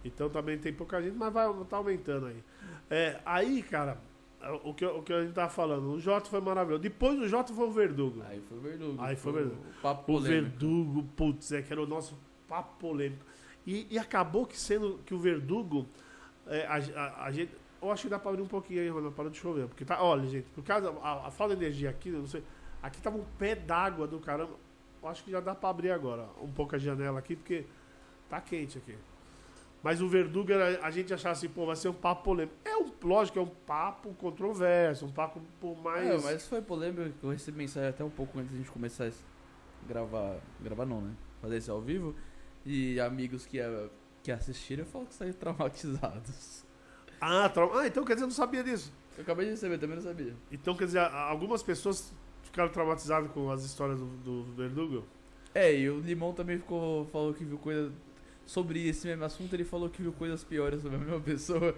Então 0.04 0.30
também 0.30 0.56
tem 0.58 0.72
pouca 0.72 1.02
gente, 1.02 1.16
mas 1.16 1.32
vai 1.32 1.46
tá 1.68 1.76
aumentando 1.76 2.26
aí. 2.26 2.42
É, 2.88 3.20
aí, 3.26 3.62
cara, 3.62 3.98
o 4.64 4.72
que, 4.72 4.84
o 4.84 5.02
que 5.02 5.12
a 5.12 5.22
gente 5.22 5.34
tava 5.34 5.50
falando, 5.50 5.92
o 5.92 6.00
Jota 6.00 6.28
foi 6.30 6.40
maravilhoso. 6.40 6.82
Depois 6.82 7.18
do 7.18 7.28
Jota 7.28 7.52
foi 7.52 7.66
o 7.66 7.70
Verdugo. 7.70 8.22
Aí 8.28 8.40
foi 8.40 8.58
o 8.58 8.60
Verdugo. 8.60 8.96
Aí 9.02 9.16
foi 9.16 9.32
o 9.32 9.34
Verdugo. 9.34 9.56
O 9.82 9.88
O 9.88 9.94
polêmico. 9.96 10.28
Verdugo, 10.50 11.02
putz, 11.16 11.52
é 11.52 11.62
que 11.62 11.72
era 11.72 11.82
o 11.82 11.86
nosso 11.86 12.18
papo 12.52 12.76
polêmico. 12.78 13.24
E, 13.66 13.86
e 13.90 13.98
acabou 13.98 14.44
que 14.46 14.58
sendo 14.58 14.98
que 15.06 15.14
o 15.14 15.18
Verdugo, 15.18 15.86
é, 16.46 16.66
a, 16.66 16.74
a- 17.00 17.24
a 17.26 17.30
gente. 17.32 17.52
Eu 17.80 17.90
acho 17.90 18.02
que 18.02 18.08
dá 18.08 18.18
pra 18.18 18.30
abrir 18.30 18.42
um 18.42 18.46
pouquinho 18.46 18.80
aí, 18.80 18.88
Ronaldo, 18.88 19.16
para 19.16 19.30
de 19.30 19.38
chover. 19.38 19.66
Porque 19.66 19.84
tá. 19.84 20.02
Olha, 20.02 20.26
gente, 20.28 20.46
por 20.54 20.62
causa. 20.62 20.90
A, 21.02 21.28
a 21.28 21.30
falta 21.30 21.56
de 21.56 21.64
energia 21.64 21.90
aqui, 21.90 22.10
não 22.10 22.26
sei. 22.26 22.42
Aqui 22.82 23.00
tava 23.00 23.16
um 23.16 23.24
pé 23.38 23.54
d'água 23.54 24.06
do 24.06 24.18
caramba. 24.20 24.52
eu 25.02 25.08
acho 25.08 25.24
que 25.24 25.30
já 25.30 25.40
dá 25.40 25.54
pra 25.54 25.70
abrir 25.70 25.90
agora 25.90 26.26
um 26.40 26.50
pouco 26.52 26.74
a 26.76 26.78
janela 26.78 27.18
aqui, 27.20 27.34
porque 27.36 27.64
tá 28.28 28.40
quente 28.40 28.78
aqui. 28.78 28.96
Mas 29.82 30.00
o 30.00 30.08
Verdugo, 30.08 30.48
a 30.80 30.90
gente 30.92 31.12
achava 31.12 31.32
assim, 31.32 31.48
pô, 31.48 31.66
vai 31.66 31.74
ser 31.74 31.88
um 31.88 31.92
papo 31.94 32.22
polêmico. 32.22 32.54
É 32.64 32.76
um, 32.76 32.92
lógico, 33.02 33.38
é 33.38 33.42
um 33.42 33.46
papo 33.48 34.12
controverso, 34.14 35.06
um 35.06 35.10
papo 35.12 35.40
por 35.60 35.76
mais. 35.82 36.08
É, 36.08 36.18
mas 36.18 36.46
foi 36.46 36.62
polêmico 36.62 37.10
eu 37.22 37.30
recebi 37.30 37.58
mensagem 37.58 37.88
até 37.88 38.04
um 38.04 38.10
pouco 38.10 38.38
antes 38.38 38.50
de 38.50 38.56
a 38.56 38.58
gente 38.58 38.70
começar 38.70 39.06
a 39.06 39.10
gravar. 39.88 40.36
Gravar 40.60 40.86
não, 40.86 41.00
né? 41.00 41.12
Fazer 41.40 41.56
isso 41.58 41.72
ao 41.72 41.80
vivo. 41.80 42.14
E 42.64 43.00
amigos 43.00 43.44
que, 43.44 43.58
eh, 43.58 43.88
que 44.22 44.30
assistiram 44.30 44.84
falaram 44.84 45.08
que 45.08 45.14
saíram 45.14 45.36
traumatizados. 45.38 46.64
Ah, 47.20 47.46
ah, 47.46 47.86
então 47.86 48.04
quer 48.04 48.14
dizer, 48.14 48.24
eu 48.24 48.28
não 48.28 48.34
sabia 48.34 48.64
disso. 48.64 48.92
Eu 49.16 49.22
acabei 49.22 49.44
de 49.46 49.52
receber, 49.52 49.78
também 49.78 49.96
não 49.96 50.02
sabia. 50.02 50.34
Então 50.50 50.74
quer 50.74 50.86
dizer, 50.86 51.00
algumas 51.00 51.62
pessoas 51.62 52.12
ficaram 52.42 52.70
traumatizadas 52.70 53.30
com 53.30 53.50
as 53.50 53.64
histórias 53.64 53.98
do, 53.98 54.06
do 54.06 54.52
Verdugo? 54.54 55.06
É, 55.54 55.74
e 55.74 55.88
o 55.88 56.00
Limão 56.00 56.32
também 56.32 56.58
ficou, 56.58 57.06
falou 57.06 57.34
que 57.34 57.44
viu 57.44 57.58
coisa. 57.58 57.92
Sobre 58.44 58.88
esse 58.88 59.06
mesmo 59.06 59.24
assunto, 59.24 59.54
ele 59.54 59.64
falou 59.64 59.88
que 59.88 60.02
viu 60.02 60.12
coisas 60.12 60.42
piores 60.42 60.82
sobre 60.82 60.96
a 60.96 61.00
mesma 61.00 61.20
pessoa. 61.20 61.74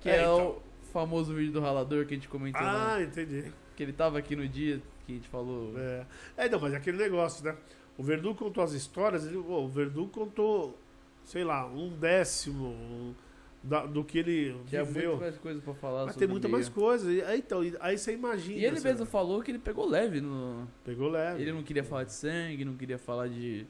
Que 0.00 0.08
É, 0.08 0.16
é, 0.16 0.22
então. 0.22 0.48
o 0.48 0.62
famoso 0.92 1.34
vídeo 1.34 1.52
do 1.52 1.60
ralador 1.60 2.06
que 2.06 2.14
a 2.14 2.16
gente 2.16 2.28
comentou. 2.28 2.62
Ah, 2.62 3.02
entendi. 3.02 3.52
Que 3.76 3.82
ele 3.82 3.92
tava 3.92 4.18
aqui 4.18 4.36
no 4.36 4.46
dia 4.46 4.80
que 5.04 5.12
a 5.12 5.14
gente 5.16 5.28
falou. 5.28 5.74
É, 5.76 6.06
é 6.36 6.48
não, 6.48 6.60
mas 6.60 6.72
é 6.72 6.76
aquele 6.76 6.98
negócio, 6.98 7.44
né? 7.44 7.56
O 7.98 8.02
Verdugo 8.02 8.34
contou 8.38 8.62
as 8.64 8.72
histórias, 8.72 9.26
ele, 9.26 9.36
o 9.36 9.68
Verdugo 9.68 10.08
contou, 10.10 10.78
sei 11.24 11.44
lá, 11.44 11.66
um 11.66 11.90
décimo 11.90 12.68
um, 12.68 13.14
da- 13.62 13.84
do 13.84 14.02
que 14.02 14.18
ele 14.18 14.56
Tinha 14.66 14.82
viveu. 14.84 15.10
muito 15.10 15.20
mais 15.20 15.36
coisa 15.36 15.60
pra 15.60 15.74
falar 15.74 16.04
Mas 16.06 16.14
sobre 16.14 16.18
tem 16.26 16.28
muita 16.28 16.48
meio. 16.48 16.58
mais 16.58 16.68
coisa. 16.68 17.12
E- 17.12 17.22
Aí, 17.22 17.38
então, 17.40 17.60
aí 17.80 17.98
você 17.98 18.12
imagina. 18.14 18.58
E 18.58 18.64
ele 18.64 18.80
mesmo 18.80 19.04
falou 19.04 19.42
que 19.42 19.50
ele 19.50 19.58
pegou 19.58 19.86
leve 19.86 20.20
no. 20.20 20.66
Pegou 20.82 21.10
leve. 21.10 21.42
Ele 21.42 21.52
não 21.52 21.62
queria 21.62 21.84
falar 21.84 22.04
de 22.04 22.12
sangue, 22.14 22.64
não 22.64 22.74
queria 22.76 22.98
falar 22.98 23.28
de. 23.28 23.66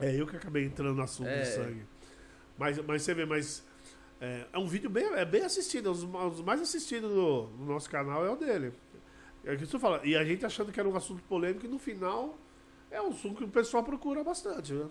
É 0.00 0.14
eu 0.18 0.26
que 0.26 0.36
acabei 0.36 0.64
entrando 0.64 0.94
no 0.96 1.02
assunto 1.02 1.28
É. 1.28 1.40
do 1.40 1.46
sangue. 1.46 1.82
Mas, 2.58 2.78
mas 2.78 3.02
você 3.02 3.12
vê, 3.12 3.26
mas. 3.26 3.64
É, 4.18 4.46
é 4.50 4.58
um 4.58 4.66
vídeo 4.66 4.88
bem, 4.88 5.04
é 5.04 5.26
bem 5.26 5.42
assistido. 5.42 5.90
Dos, 5.92 6.02
um 6.04 6.30
dos 6.30 6.40
mais 6.40 6.60
assistidos 6.62 7.10
do, 7.12 7.50
no 7.58 7.66
nosso 7.66 7.90
canal 7.90 8.24
é 8.24 8.30
o 8.30 8.36
dele. 8.36 8.72
É 9.44 9.52
o 9.52 9.58
que 9.58 9.66
você 9.66 9.78
fala. 9.78 10.00
E 10.04 10.16
a 10.16 10.24
gente 10.24 10.46
achando 10.46 10.72
que 10.72 10.80
era 10.80 10.88
um 10.88 10.96
assunto 10.96 11.22
polêmico 11.24 11.66
e 11.66 11.68
no 11.68 11.78
final 11.78 12.38
é 12.90 13.00
um 13.00 13.08
assunto 13.08 13.36
que 13.36 13.44
o 13.44 13.48
pessoal 13.48 13.82
procura 13.82 14.22
bastante, 14.22 14.72
né? 14.72 14.88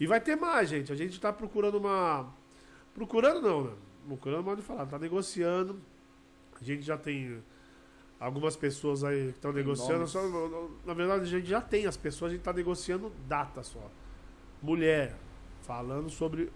E 0.00 0.06
vai 0.06 0.20
ter 0.20 0.36
mais, 0.36 0.68
gente. 0.68 0.92
A 0.92 0.96
gente 0.96 1.20
tá 1.20 1.32
procurando 1.32 1.76
uma. 1.76 2.32
Procurando 2.94 3.40
não, 3.40 3.64
né? 3.64 3.72
Procurando 4.06 4.44
modo 4.44 4.60
de 4.60 4.66
falar. 4.66 4.86
Tá 4.86 4.98
negociando. 4.98 5.80
A 6.60 6.64
gente 6.64 6.82
já 6.82 6.96
tem 6.96 7.42
algumas 8.18 8.56
pessoas 8.56 9.04
aí 9.04 9.26
que 9.26 9.38
estão 9.38 9.52
negociando. 9.52 10.06
Só, 10.06 10.20
na 10.84 10.94
verdade, 10.94 11.22
a 11.22 11.26
gente 11.26 11.46
já 11.48 11.60
tem 11.60 11.86
as 11.86 11.96
pessoas, 11.96 12.32
a 12.32 12.34
gente 12.34 12.44
tá 12.44 12.52
negociando 12.52 13.12
data 13.26 13.62
só. 13.62 13.90
Mulher, 14.62 15.16
falando 15.62 16.10
sobre 16.10 16.50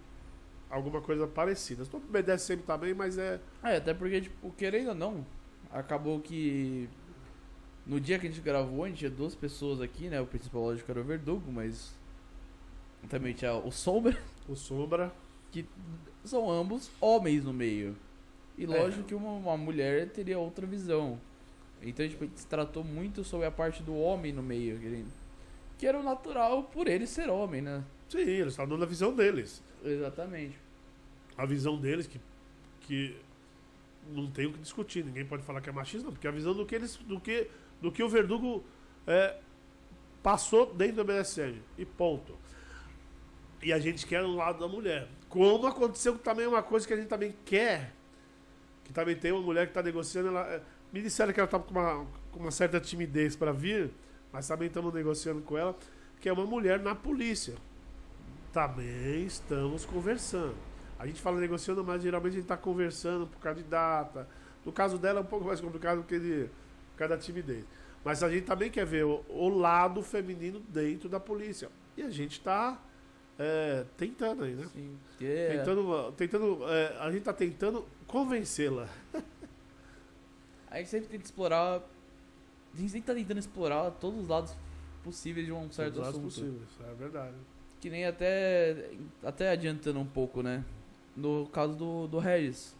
alguma 0.68 1.00
coisa 1.00 1.26
parecida. 1.26 1.82
Estou 1.82 2.00
BDSM 2.00 2.62
também, 2.62 2.94
mas 2.94 3.18
é. 3.18 3.40
É, 3.62 3.76
até 3.76 3.92
porque, 3.92 4.22
tipo, 4.22 4.50
querendo 4.52 4.88
ou 4.88 4.94
não, 4.94 5.26
acabou 5.70 6.20
que. 6.20 6.88
No 7.86 7.98
dia 8.00 8.18
que 8.18 8.26
a 8.26 8.30
gente 8.30 8.40
gravou, 8.42 8.84
a 8.84 8.88
gente 8.88 8.98
tinha 8.98 9.10
duas 9.10 9.34
pessoas 9.34 9.80
aqui, 9.80 10.08
né? 10.08 10.20
O 10.20 10.26
principal, 10.26 10.62
lógico, 10.62 10.90
era 10.90 11.00
o 11.00 11.04
Verdugo, 11.04 11.50
mas. 11.50 11.94
Também 13.08 13.34
tinha 13.34 13.52
o 13.54 13.70
Sombra, 13.72 14.16
O 14.48 14.54
Sombra. 14.54 15.12
que 15.50 15.64
são 16.24 16.50
ambos 16.50 16.90
homens 17.00 17.44
no 17.44 17.52
meio. 17.52 17.96
E 18.56 18.64
É. 18.64 18.66
lógico 18.66 19.02
que 19.04 19.14
uma, 19.14 19.32
uma 19.32 19.56
mulher 19.56 20.08
teria 20.10 20.38
outra 20.38 20.66
visão. 20.66 21.18
Então, 21.82 22.08
tipo, 22.08 22.22
a 22.22 22.26
gente 22.28 22.38
se 22.38 22.46
tratou 22.46 22.84
muito 22.84 23.24
sobre 23.24 23.46
a 23.46 23.50
parte 23.50 23.82
do 23.82 23.94
homem 23.96 24.32
no 24.32 24.42
meio. 24.42 24.78
Que, 25.76 25.86
era 25.86 25.98
o 25.98 26.02
natural 26.02 26.62
por 26.64 26.86
ele 26.86 27.08
ser 27.08 27.28
homem, 27.28 27.60
né? 27.60 27.82
Sim, 28.08 28.20
eles 28.20 28.52
estão 28.52 28.68
dando 28.68 28.84
a 28.84 28.86
visão 28.86 29.12
deles. 29.12 29.60
Exatamente. 29.84 30.56
A 31.36 31.44
visão 31.44 31.76
deles 31.80 32.06
que. 32.06 32.20
que 32.82 33.16
não 34.12 34.30
tem 34.30 34.46
o 34.46 34.52
que 34.52 34.58
discutir. 34.60 35.04
Ninguém 35.04 35.24
pode 35.26 35.42
falar 35.42 35.60
que 35.60 35.68
é 35.68 35.72
machismo, 35.72 36.06
não, 36.06 36.12
porque 36.12 36.28
a 36.28 36.30
visão 36.30 36.54
do 36.54 36.64
que 36.64 36.74
eles. 36.76 36.96
do 36.98 37.18
que, 37.18 37.50
do 37.82 37.90
que 37.90 38.02
o 38.02 38.08
Verdugo 38.08 38.64
é, 39.06 39.36
passou 40.22 40.72
dentro 40.72 40.96
do 40.96 41.04
BDSM. 41.04 41.60
E 41.76 41.84
ponto. 41.84 42.38
E 43.60 43.72
a 43.72 43.78
gente 43.78 44.06
quer 44.06 44.22
o 44.22 44.34
lado 44.34 44.60
da 44.60 44.68
mulher. 44.68 45.08
Como 45.28 45.66
aconteceu 45.66 46.16
também 46.16 46.46
uma 46.46 46.62
coisa 46.62 46.86
que 46.86 46.94
a 46.94 46.96
gente 46.96 47.08
também 47.08 47.34
quer. 47.44 47.92
Que 48.84 48.92
também 48.92 49.16
tem 49.16 49.32
uma 49.32 49.42
mulher 49.42 49.66
que 49.66 49.70
está 49.70 49.82
negociando. 49.82 50.28
Ela, 50.28 50.46
é, 50.46 50.62
me 50.92 51.02
disseram 51.02 51.32
que 51.32 51.40
ela 51.40 51.46
estava 51.46 51.64
com 51.64 51.72
uma, 51.72 52.06
com 52.30 52.38
uma 52.38 52.50
certa 52.50 52.78
timidez 52.78 53.34
para 53.34 53.50
vir, 53.50 53.90
mas 54.32 54.46
também 54.46 54.68
estamos 54.68 54.92
negociando 54.94 55.40
com 55.42 55.58
ela, 55.58 55.76
que 56.20 56.28
é 56.28 56.32
uma 56.32 56.46
mulher 56.46 56.78
na 56.78 56.94
polícia. 56.94 57.54
Também 58.52 59.24
estamos 59.24 59.84
conversando. 59.84 60.54
A 60.98 61.06
gente 61.06 61.20
fala 61.20 61.40
negociando, 61.40 61.82
mas 61.82 62.02
geralmente 62.02 62.32
a 62.32 62.36
gente 62.36 62.44
está 62.44 62.56
conversando 62.56 63.26
por 63.26 63.40
causa 63.40 63.60
de 63.60 63.68
data. 63.68 64.28
No 64.64 64.70
caso 64.70 64.98
dela 64.98 65.18
é 65.18 65.22
um 65.22 65.26
pouco 65.26 65.46
mais 65.46 65.60
complicado 65.60 65.98
porque 65.98 66.18
de, 66.18 66.48
por 66.92 66.98
causa 66.98 67.16
da 67.16 67.22
timidez. 67.22 67.64
Mas 68.04 68.22
a 68.22 68.30
gente 68.30 68.44
também 68.44 68.70
quer 68.70 68.84
ver 68.86 69.04
o, 69.04 69.24
o 69.28 69.48
lado 69.48 70.02
feminino 70.02 70.60
dentro 70.60 71.08
da 71.08 71.18
polícia. 71.20 71.68
E 71.96 72.02
a 72.02 72.10
gente 72.10 72.32
está 72.32 72.80
tentando 73.96 74.44
aí, 74.44 74.54
né? 74.54 74.68
Sim. 74.72 74.96
que 75.18 75.26
é- 75.26 75.56
Tentando, 75.58 76.12
tentando, 76.12 76.68
é, 76.68 76.96
a 77.00 77.06
gente 77.10 77.18
está 77.20 77.32
tentando 77.32 77.84
convencê-la. 78.06 78.88
A 80.70 80.78
gente 80.78 80.88
sempre 80.90 81.08
tenta 81.08 81.24
explorar. 81.24 81.82
A 82.74 82.76
gente 82.76 82.90
sempre 82.90 83.06
tá 83.06 83.14
tentando 83.14 83.38
explorar 83.38 83.90
todos 83.92 84.20
os 84.22 84.28
lados 84.28 84.54
possíveis 85.04 85.46
de 85.46 85.52
um 85.52 85.70
certo 85.70 85.94
Todos 85.94 86.08
os 86.08 86.14
assunto. 86.14 86.24
possíveis, 86.24 86.68
é 86.90 86.94
verdade. 86.94 87.34
Que 87.80 87.90
nem 87.90 88.06
até. 88.06 88.90
Até 89.22 89.50
adiantando 89.50 89.98
um 90.00 90.06
pouco, 90.06 90.42
né? 90.42 90.64
No 91.16 91.46
caso 91.48 91.74
do, 91.74 92.06
do 92.06 92.18
Regis. 92.18 92.74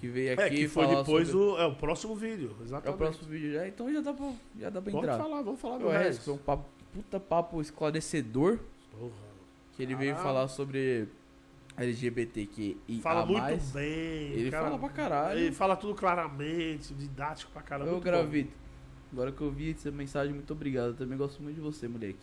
Que 0.00 0.08
veio 0.08 0.34
aqui 0.34 0.42
É, 0.42 0.50
que 0.50 0.68
foi 0.68 0.86
depois 0.86 1.28
sobre... 1.28 1.42
o, 1.42 1.58
é, 1.58 1.66
o 1.66 1.74
próximo 1.74 2.14
vídeo, 2.14 2.54
É 2.60 2.62
exatamente. 2.64 2.94
o 2.94 2.98
próximo 2.98 3.28
vídeo 3.28 3.52
já, 3.54 3.66
então 3.66 3.92
já 3.92 4.00
dá 4.02 4.12
pra, 4.12 4.32
já 4.58 4.70
dá 4.70 4.82
pra 4.82 4.92
Pode 4.92 5.04
entrar. 5.06 5.18
falar, 5.18 5.42
vamos 5.42 5.60
falar 5.60 5.78
do 5.78 5.86
O 5.86 5.88
Regis 5.90 6.06
Regis. 6.06 6.24
foi 6.24 6.34
um 6.34 6.38
papo, 6.38 6.64
puta 6.92 7.18
papo 7.20 7.60
esclarecedor. 7.62 8.58
Porra. 8.92 9.12
Que 9.74 9.82
ele 9.82 9.94
veio 9.94 10.14
Caralho. 10.14 10.26
falar 10.34 10.48
sobre 10.48 11.08
LGBTQIA+. 11.76 12.74
Fala 13.02 13.26
muito 13.26 13.72
bem. 13.72 13.84
Ele 14.32 14.50
cara, 14.50 14.64
fala 14.64 14.78
pra 14.78 14.88
caralho. 14.90 15.38
Ele 15.40 15.52
fala 15.52 15.76
tudo 15.76 15.94
claramente, 15.94 16.92
didático 16.94 17.50
pra 17.52 17.62
caramba. 17.62 17.90
Eu 17.90 18.00
gravei. 18.00 18.48
Agora 19.12 19.32
que 19.32 19.40
eu 19.40 19.50
vi 19.50 19.70
essa 19.70 19.90
mensagem, 19.90 20.34
muito 20.34 20.52
obrigado. 20.52 20.88
Eu 20.88 20.94
também 20.94 21.16
gosto 21.16 21.42
muito 21.42 21.54
de 21.56 21.60
você, 21.62 21.86
moleque. 21.88 22.18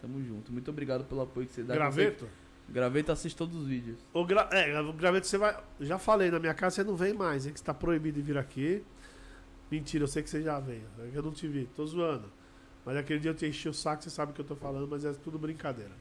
Tamo 0.00 0.22
junto. 0.22 0.52
Muito 0.52 0.70
obrigado 0.70 1.04
pelo 1.04 1.22
apoio 1.22 1.46
que 1.46 1.52
você 1.52 1.62
dá. 1.62 1.74
Graveto? 1.74 2.26
Graveto 2.68 3.10
assiste 3.12 3.36
todos 3.36 3.56
os 3.56 3.66
vídeos. 3.66 3.98
O 4.12 4.24
gra... 4.24 4.48
É, 4.52 4.78
o 4.80 4.92
graveto 4.92 5.26
você 5.26 5.38
vai. 5.38 5.56
Já 5.80 5.98
falei, 5.98 6.30
na 6.30 6.38
minha 6.38 6.52
casa 6.54 6.76
você 6.76 6.84
não 6.84 6.96
vem 6.96 7.14
mais, 7.14 7.46
hein? 7.46 7.52
Que 7.52 7.58
você 7.58 7.64
tá 7.64 7.72
proibido 7.72 8.16
de 8.20 8.22
vir 8.22 8.36
aqui. 8.36 8.84
Mentira, 9.70 10.04
eu 10.04 10.08
sei 10.08 10.22
que 10.22 10.28
você 10.30 10.42
já 10.42 10.60
veio. 10.60 10.84
É 10.98 11.10
eu 11.16 11.22
não 11.22 11.32
te 11.32 11.48
vi, 11.48 11.66
tô 11.74 11.86
zoando. 11.86 12.30
Mas 12.84 12.96
aquele 12.96 13.20
dia 13.20 13.30
eu 13.30 13.34
te 13.34 13.46
enchi 13.46 13.68
o 13.68 13.74
saco, 13.74 14.02
você 14.02 14.10
sabe 14.10 14.32
o 14.32 14.34
que 14.34 14.40
eu 14.40 14.44
tô 14.44 14.56
falando, 14.56 14.86
mas 14.88 15.04
é 15.04 15.12
tudo 15.12 15.38
brincadeira. 15.38 15.92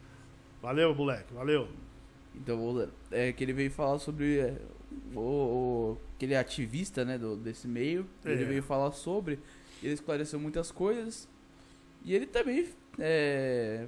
Valeu, 0.62 0.94
moleque, 0.96 1.34
valeu. 1.34 1.68
Então, 2.36 2.58
vou- 2.58 2.88
é 3.12 3.32
que 3.32 3.44
ele 3.44 3.54
veio 3.54 3.72
falar 3.72 4.00
sobre 4.00 4.40
é, 4.40 4.58
o, 5.16 5.20
o- 5.20 5.98
aquele 6.16 6.36
ativista, 6.36 7.04
né, 7.06 7.18
do, 7.18 7.36
desse 7.36 7.68
meio. 7.68 8.08
Ele 8.26 8.44
É. 8.44 8.46
veio 8.46 8.64
falar 8.64 8.92
sobre, 8.92 9.40
ele 9.82 9.94
esclareceu 9.94 10.40
muitas 10.40 10.72
coisas. 10.72 11.28
E 12.06 12.14
ele 12.14 12.26
também 12.26 12.70
é, 13.00 13.86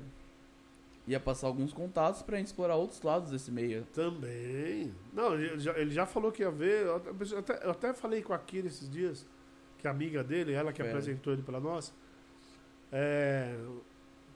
ia 1.11 1.19
passar 1.19 1.47
alguns 1.47 1.73
contatos 1.73 2.21
pra 2.21 2.37
gente 2.37 2.47
explorar 2.47 2.75
outros 2.75 3.01
lados 3.01 3.31
desse 3.31 3.51
meio. 3.51 3.83
Também. 3.93 4.93
Não, 5.13 5.33
ele 5.33 5.59
já, 5.59 5.77
ele 5.77 5.91
já 5.91 6.05
falou 6.05 6.31
que 6.31 6.43
ia 6.43 6.51
ver. 6.51 6.85
Eu 6.85 6.95
até- 7.39 7.65
eu 7.65 7.71
até, 7.71 7.93
falei 7.93 8.21
com 8.21 8.31
a 8.33 8.37
Kira 8.37 8.67
esses 8.67 8.89
dias, 8.89 9.25
que 9.77 9.87
é 9.87 9.89
amiga 9.89 10.23
dele, 10.23 10.53
ela 10.53 10.71
que 10.71 10.81
apresentou 10.81 11.33
ele 11.33 11.41
pra 11.41 11.59
nós. 11.59 11.91
É, 12.91 13.55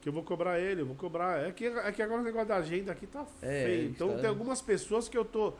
que 0.01 0.09
eu 0.09 0.13
vou 0.13 0.23
cobrar 0.23 0.59
ele, 0.59 0.81
eu 0.81 0.85
vou 0.85 0.95
cobrar. 0.95 1.39
É 1.47 1.51
que, 1.51 1.65
é 1.65 1.91
que 1.91 2.01
agora 2.01 2.21
o 2.21 2.23
negócio 2.23 2.47
da 2.47 2.57
agenda 2.57 2.91
aqui 2.91 3.07
tá 3.07 3.25
É, 3.41 3.63
feio. 3.65 3.89
Então 3.89 4.09
tá- 4.13 4.17
tem 4.19 4.29
algumas 4.29 4.61
pessoas 4.61 5.07
que 5.07 5.17
eu 5.17 5.23
tô. 5.25 5.53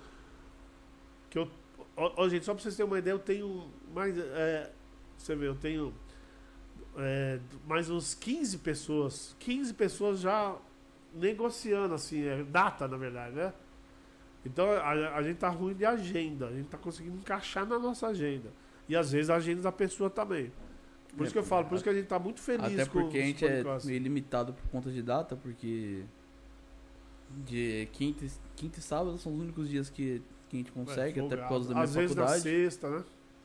Que 1.29 1.37
eu. 1.39 1.47
Ó, 1.95 2.11
ó, 2.17 2.29
gente, 2.29 2.43
só 2.45 2.53
pra 2.53 2.61
vocês 2.63 2.75
terem 2.75 2.89
uma 2.91 2.97
ideia, 2.99 3.13
eu 3.13 3.19
tenho 3.19 3.71
mais. 3.93 4.17
é, 4.17 4.71
você 5.17 5.35
vê, 5.35 5.47
eu 5.47 5.55
tenho. 5.55 5.93
é, 6.97 7.39
mais 7.67 7.89
uns 7.89 8.13
15 8.13 8.57
pessoas. 8.59 9.35
15 9.39 9.73
pessoas 9.73 10.19
já 10.19 10.55
negociando, 11.15 11.93
assim, 11.93 12.23
é, 12.25 12.43
data, 12.43 12.87
na 12.87 12.97
verdade, 12.97 13.35
né? 13.35 13.53
Então 14.45 14.69
a, 14.71 14.89
a 15.15 15.23
gente 15.23 15.37
tá 15.37 15.49
ruim 15.49 15.73
de 15.73 15.85
agenda, 15.85 16.47
a 16.47 16.51
gente 16.51 16.67
tá 16.67 16.77
conseguindo 16.77 17.15
encaixar 17.17 17.65
na 17.65 17.79
nossa 17.79 18.07
agenda. 18.07 18.49
E 18.89 18.95
às 18.95 19.11
vezes 19.11 19.29
a 19.29 19.35
agenda 19.35 19.61
da 19.61 19.71
pessoa 19.71 20.09
também. 20.09 20.51
Por 21.15 21.21
É, 21.21 21.23
isso 21.25 21.33
que 21.33 21.39
eu 21.39 21.43
falo, 21.43 21.65
por 21.67 21.75
isso 21.75 21.83
que 21.83 21.89
a 21.89 21.93
gente 21.93 22.07
tá 22.07 22.19
muito 22.19 22.41
feliz 22.41 22.73
Até 22.73 22.85
porque 22.85 23.17
a 23.17 23.21
gente 23.21 23.45
é 23.45 23.63
meio 23.85 23.99
limitado 23.99 24.53
por 24.53 24.67
conta 24.69 24.91
de 24.91 25.01
data, 25.01 25.35
porque 25.35 26.03
de 27.45 27.87
quinta, 27.93 28.25
e- 28.25 28.31
quinta 28.55 28.79
e 28.79 28.81
sábado 28.81 29.17
são 29.17 29.33
os 29.33 29.39
únicos 29.39 29.69
dias 29.69 29.89
que, 29.89 30.21
que 30.49 30.57
a 30.57 30.59
gente 30.59 30.71
consegue, 30.71 31.19
É, 31.19 31.25
até 31.25 31.37
por 31.37 31.47
causa 31.49 31.67
da 31.69 31.73
minha 31.75 31.83
Às 31.85 31.95
vezes 31.95 32.15
na 32.15 32.23
faculdade. 32.23 32.43
sexta, 32.43 32.89
né? 32.89 33.03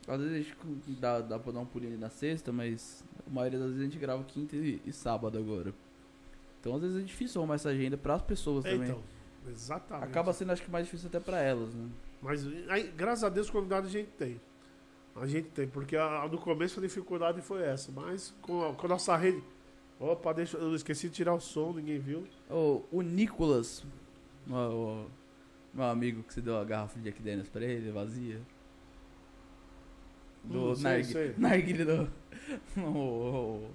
Às 0.08 0.20
vezes 0.20 0.34
a 0.34 0.38
gente 0.38 1.00
dá, 1.00 1.20
dá 1.20 1.38
pra 1.38 1.52
dar 1.52 1.60
um 1.60 1.66
pulinho 1.66 1.92
ali 1.92 2.00
na 2.00 2.10
sexta, 2.10 2.50
mas 2.50 3.04
a 3.26 3.30
maioria 3.30 3.58
das 3.58 3.68
vezes 3.68 3.82
a 3.82 3.84
gente 3.84 3.98
grava 3.98 4.24
quinta 4.24 4.56
e, 4.56 4.80
e 4.84 4.92
sábado 4.92 5.38
agora. 5.38 5.72
Então 6.60 6.74
às 6.76 6.82
vezes 6.82 6.98
é 6.98 7.02
difícil 7.02 7.40
arrumar 7.40 7.54
essa 7.56 7.68
agenda 7.70 7.96
pras 7.96 8.22
pessoas 8.22 8.64
É, 8.64 8.72
também. 8.72 8.88
então, 8.90 9.02
exatamente. 9.48 10.04
Acaba 10.08 10.32
sendo 10.32 10.52
acho 10.52 10.62
que 10.62 10.70
mais 10.70 10.84
difícil 10.86 11.08
até 11.08 11.20
pra 11.20 11.40
elas, 11.40 11.74
né? 11.74 11.88
Mas 12.20 12.44
aí, 12.68 12.92
graças 12.96 13.22
a 13.24 13.28
Deus, 13.28 13.48
convidado 13.48 13.86
a 13.86 13.90
gente 13.90 14.08
tem. 14.18 14.40
A 15.14 15.26
gente 15.26 15.48
tem, 15.50 15.66
porque 15.68 15.96
a, 15.96 16.28
no 16.30 16.38
começo 16.38 16.78
a 16.78 16.82
dificuldade 16.82 17.40
foi 17.42 17.62
essa. 17.62 17.90
Mas 17.92 18.34
com 18.42 18.64
a, 18.68 18.74
com 18.74 18.86
a 18.86 18.88
nossa 18.90 19.16
rede. 19.16 19.42
Opa, 20.00 20.32
deixa, 20.32 20.56
eu 20.58 20.74
esqueci 20.76 21.08
de 21.08 21.14
tirar 21.14 21.34
o 21.34 21.40
som, 21.40 21.72
ninguém 21.72 21.98
viu. 21.98 22.24
Ô, 22.48 22.82
o 22.92 23.02
Nicolas, 23.02 23.84
o- 24.48 25.06
meu 25.74 25.84
amigo 25.86 26.22
que 26.22 26.32
você 26.34 26.40
deu 26.40 26.56
a 26.56 26.64
garrafa 26.64 26.98
de 26.98 27.04
Jack 27.06 27.20
Daniels 27.20 27.48
pra 27.48 27.64
ele, 27.64 27.90
vazia. 27.90 28.40
Do 30.44 30.70
Hum, 30.70 30.74
sei, 30.76 30.82
narg- 30.84 31.04
sei. 31.04 31.34
narguilé 31.38 31.84
do. 31.84 32.08
o- 32.80 32.80
o- 32.88 33.70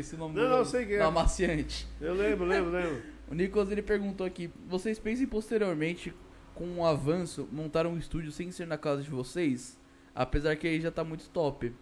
esqueci 0.00 0.14
o 0.14 0.18
nome 0.18 0.36
Não, 0.36 0.42
do. 0.44 0.48
não, 0.48 0.64
sei 0.64 0.86
quem 0.86 0.96
é. 0.96 0.98
do 0.98 1.04
amaciante. 1.04 1.86
Eu 2.00 2.14
lembro, 2.14 2.44
lembro, 2.46 2.70
lembro. 2.70 3.02
O 3.30 3.34
Nicolas 3.34 3.70
ele 3.70 3.82
perguntou 3.82 4.26
aqui: 4.26 4.50
vocês 4.66 4.98
pensam 4.98 5.24
em 5.24 5.28
posteriormente, 5.28 6.14
com 6.54 6.64
um 6.64 6.84
avanço, 6.84 7.46
montar 7.52 7.86
um 7.86 7.98
estúdio 7.98 8.32
sem 8.32 8.50
ser 8.50 8.66
na 8.66 8.78
casa 8.78 9.02
de 9.02 9.10
vocês? 9.10 9.78
Apesar 10.14 10.56
que 10.56 10.66
aí 10.66 10.80
já 10.80 10.90
tá 10.90 11.04
muito 11.04 11.28
top. 11.28 11.74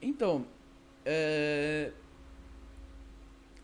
Então, 0.00 0.46
é... 1.04 1.92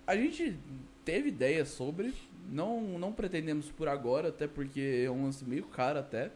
a 0.07 0.15
gente 0.15 0.59
teve 1.03 1.29
ideia 1.31 1.65
sobre, 1.65 2.13
não, 2.47 2.99
não 2.99 3.11
pretendemos 3.11 3.71
por 3.71 3.89
agora, 3.89 4.29
até 4.29 4.47
porque 4.47 5.03
é 5.07 5.11
um 5.11 5.25
lance 5.25 5.45
meio 5.47 5.65
caro 5.65 5.99
até. 5.99 6.31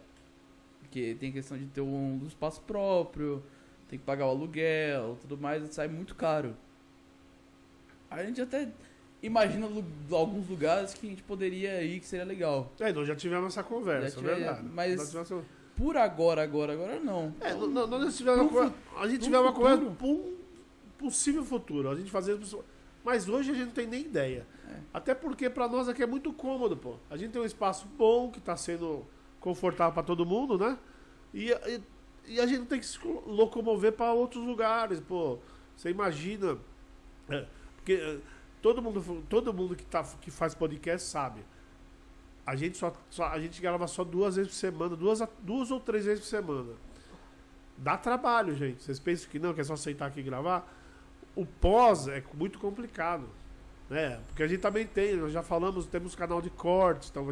Porque 0.80 1.14
tem 1.20 1.32
questão 1.32 1.58
de 1.58 1.66
ter 1.66 1.82
um 1.82 2.24
espaço 2.26 2.62
próprio, 2.62 3.42
tem 3.88 3.98
que 3.98 4.04
pagar 4.06 4.24
o 4.26 4.30
aluguel, 4.30 5.18
tudo 5.20 5.36
mais, 5.36 5.62
sai 5.74 5.86
muito 5.86 6.14
caro. 6.14 6.56
A 8.10 8.22
gente 8.24 8.40
até 8.40 8.68
imagina 9.22 9.66
alguns 10.12 10.48
lugares 10.48 10.94
que 10.94 11.06
a 11.06 11.10
gente 11.10 11.22
poderia 11.22 11.82
ir 11.82 12.00
que 12.00 12.06
seria 12.06 12.24
legal. 12.24 12.72
É, 12.80 12.92
nós 12.92 13.06
já 13.08 13.16
tivemos 13.16 13.48
essa 13.48 13.62
conversa, 13.62 14.16
tive- 14.18 14.30
é 14.30 14.34
verdade. 14.34 14.68
mas- 14.72 15.14
essa- 15.14 15.42
Por 15.76 15.96
agora, 15.96 16.42
agora, 16.42 16.72
agora 16.72 16.98
não. 17.00 17.34
É, 17.40 17.50
n- 17.52 17.66
nós 17.86 18.16
tivemos 18.16 18.40
uma 18.40 18.48
conversa. 18.48 18.74
A 18.96 19.06
gente 19.08 19.22
tivemos 19.24 19.46
uma 19.46 19.52
conversa 19.52 19.84
para 19.84 20.06
um 20.06 20.34
possível 20.98 21.44
futuro. 21.44 21.90
A 21.90 21.94
gente 21.96 22.10
fazer. 22.10 22.38
Mas 23.04 23.28
hoje 23.28 23.50
a 23.50 23.54
gente 23.54 23.66
não 23.66 23.72
tem 23.72 23.86
nem 23.86 24.00
ideia. 24.00 24.46
É. 24.68 24.76
Até 24.94 25.14
porque 25.14 25.50
para 25.50 25.68
nós 25.68 25.86
aqui 25.88 26.02
é 26.02 26.06
muito 26.06 26.32
cômodo, 26.32 26.76
pô. 26.76 26.94
A 27.10 27.16
gente 27.16 27.30
tem 27.32 27.40
um 27.42 27.44
espaço 27.44 27.86
bom 27.98 28.30
que 28.30 28.40
tá 28.40 28.56
sendo 28.56 29.04
confortável 29.38 29.92
para 29.92 30.02
todo 30.02 30.24
mundo, 30.24 30.56
né? 30.58 30.78
E, 31.34 31.50
e, 31.50 31.80
e 32.26 32.40
a 32.40 32.46
gente 32.46 32.60
não 32.60 32.66
tem 32.66 32.80
que 32.80 32.86
se 32.86 32.98
locomover 33.26 33.92
para 33.92 34.12
outros 34.14 34.42
lugares, 34.44 34.98
pô. 35.00 35.38
Você 35.76 35.90
imagina. 35.90 36.56
é, 37.28 37.44
porque 37.86 37.92
é, 38.02 38.18
todo 38.60 38.82
mundo, 38.82 39.24
todo 39.28 39.54
mundo 39.54 39.76
que, 39.76 39.84
tá, 39.86 40.02
que 40.20 40.28
faz 40.28 40.56
podcast 40.56 41.08
sabe. 41.08 41.40
A 42.44 42.56
gente 42.56 42.76
só, 42.76 42.92
só- 43.08 43.28
a 43.28 43.38
gente 43.38 43.62
grava 43.62 43.86
só 43.86 44.02
duas 44.02 44.34
vezes 44.34 44.50
por 44.50 44.58
semana, 44.58 44.96
duas, 44.96 45.22
duas 45.40 45.70
ou 45.70 45.78
três 45.78 46.04
vezes 46.04 46.20
por 46.24 46.26
semana. 46.26 46.72
Dá 47.78 47.96
trabalho, 47.96 48.56
gente. 48.56 48.82
Vocês 48.82 48.98
pensam 48.98 49.30
que 49.30 49.38
não, 49.38 49.54
que 49.54 49.60
é 49.60 49.64
só 49.64 49.76
sentar 49.76 50.08
aqui 50.08 50.20
gravar? 50.20 50.68
O 51.36 51.46
pós 51.46 52.08
é 52.08 52.24
muito 52.34 52.58
complicado. 52.58 53.28
Né? 53.88 54.20
Porque 54.26 54.42
a 54.42 54.48
gente 54.48 54.60
também 54.60 54.84
tem, 54.84 55.14
nós 55.14 55.32
já 55.32 55.44
falamos, 55.44 55.86
temos 55.86 56.16
canal 56.16 56.42
de 56.42 56.50
cortes, 56.50 57.08
então 57.08 57.24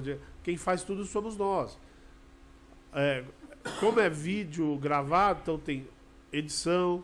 quem 0.44 0.56
faz 0.56 0.84
tudo 0.84 1.04
somos 1.04 1.36
nós. 1.36 1.76
É, 2.92 3.24
como 3.80 3.98
é 3.98 4.08
vídeo 4.08 4.76
gravado, 4.76 5.40
então 5.42 5.58
tem 5.58 5.88
edição. 6.32 7.02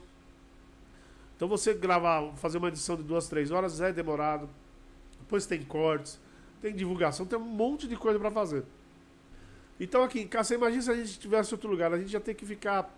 Então 1.40 1.48
você 1.48 1.72
gravar, 1.72 2.34
fazer 2.36 2.58
uma 2.58 2.68
edição 2.68 2.96
de 2.96 3.02
duas, 3.02 3.26
três 3.26 3.50
horas 3.50 3.80
é 3.80 3.90
demorado. 3.90 4.46
Depois 5.18 5.46
tem 5.46 5.62
cortes, 5.62 6.20
tem 6.60 6.74
divulgação, 6.74 7.24
tem 7.24 7.38
um 7.38 7.42
monte 7.42 7.88
de 7.88 7.96
coisa 7.96 8.18
para 8.18 8.30
fazer. 8.30 8.62
Então 9.80 10.02
aqui 10.02 10.20
em 10.20 10.28
casa, 10.28 10.48
você 10.48 10.54
imagina 10.56 10.82
se 10.82 10.90
a 10.90 10.94
gente 10.94 11.18
tivesse 11.18 11.54
outro 11.54 11.70
lugar, 11.70 11.94
a 11.94 11.98
gente 11.98 12.10
já 12.10 12.20
tem 12.20 12.34
que 12.34 12.44
ficar 12.44 12.94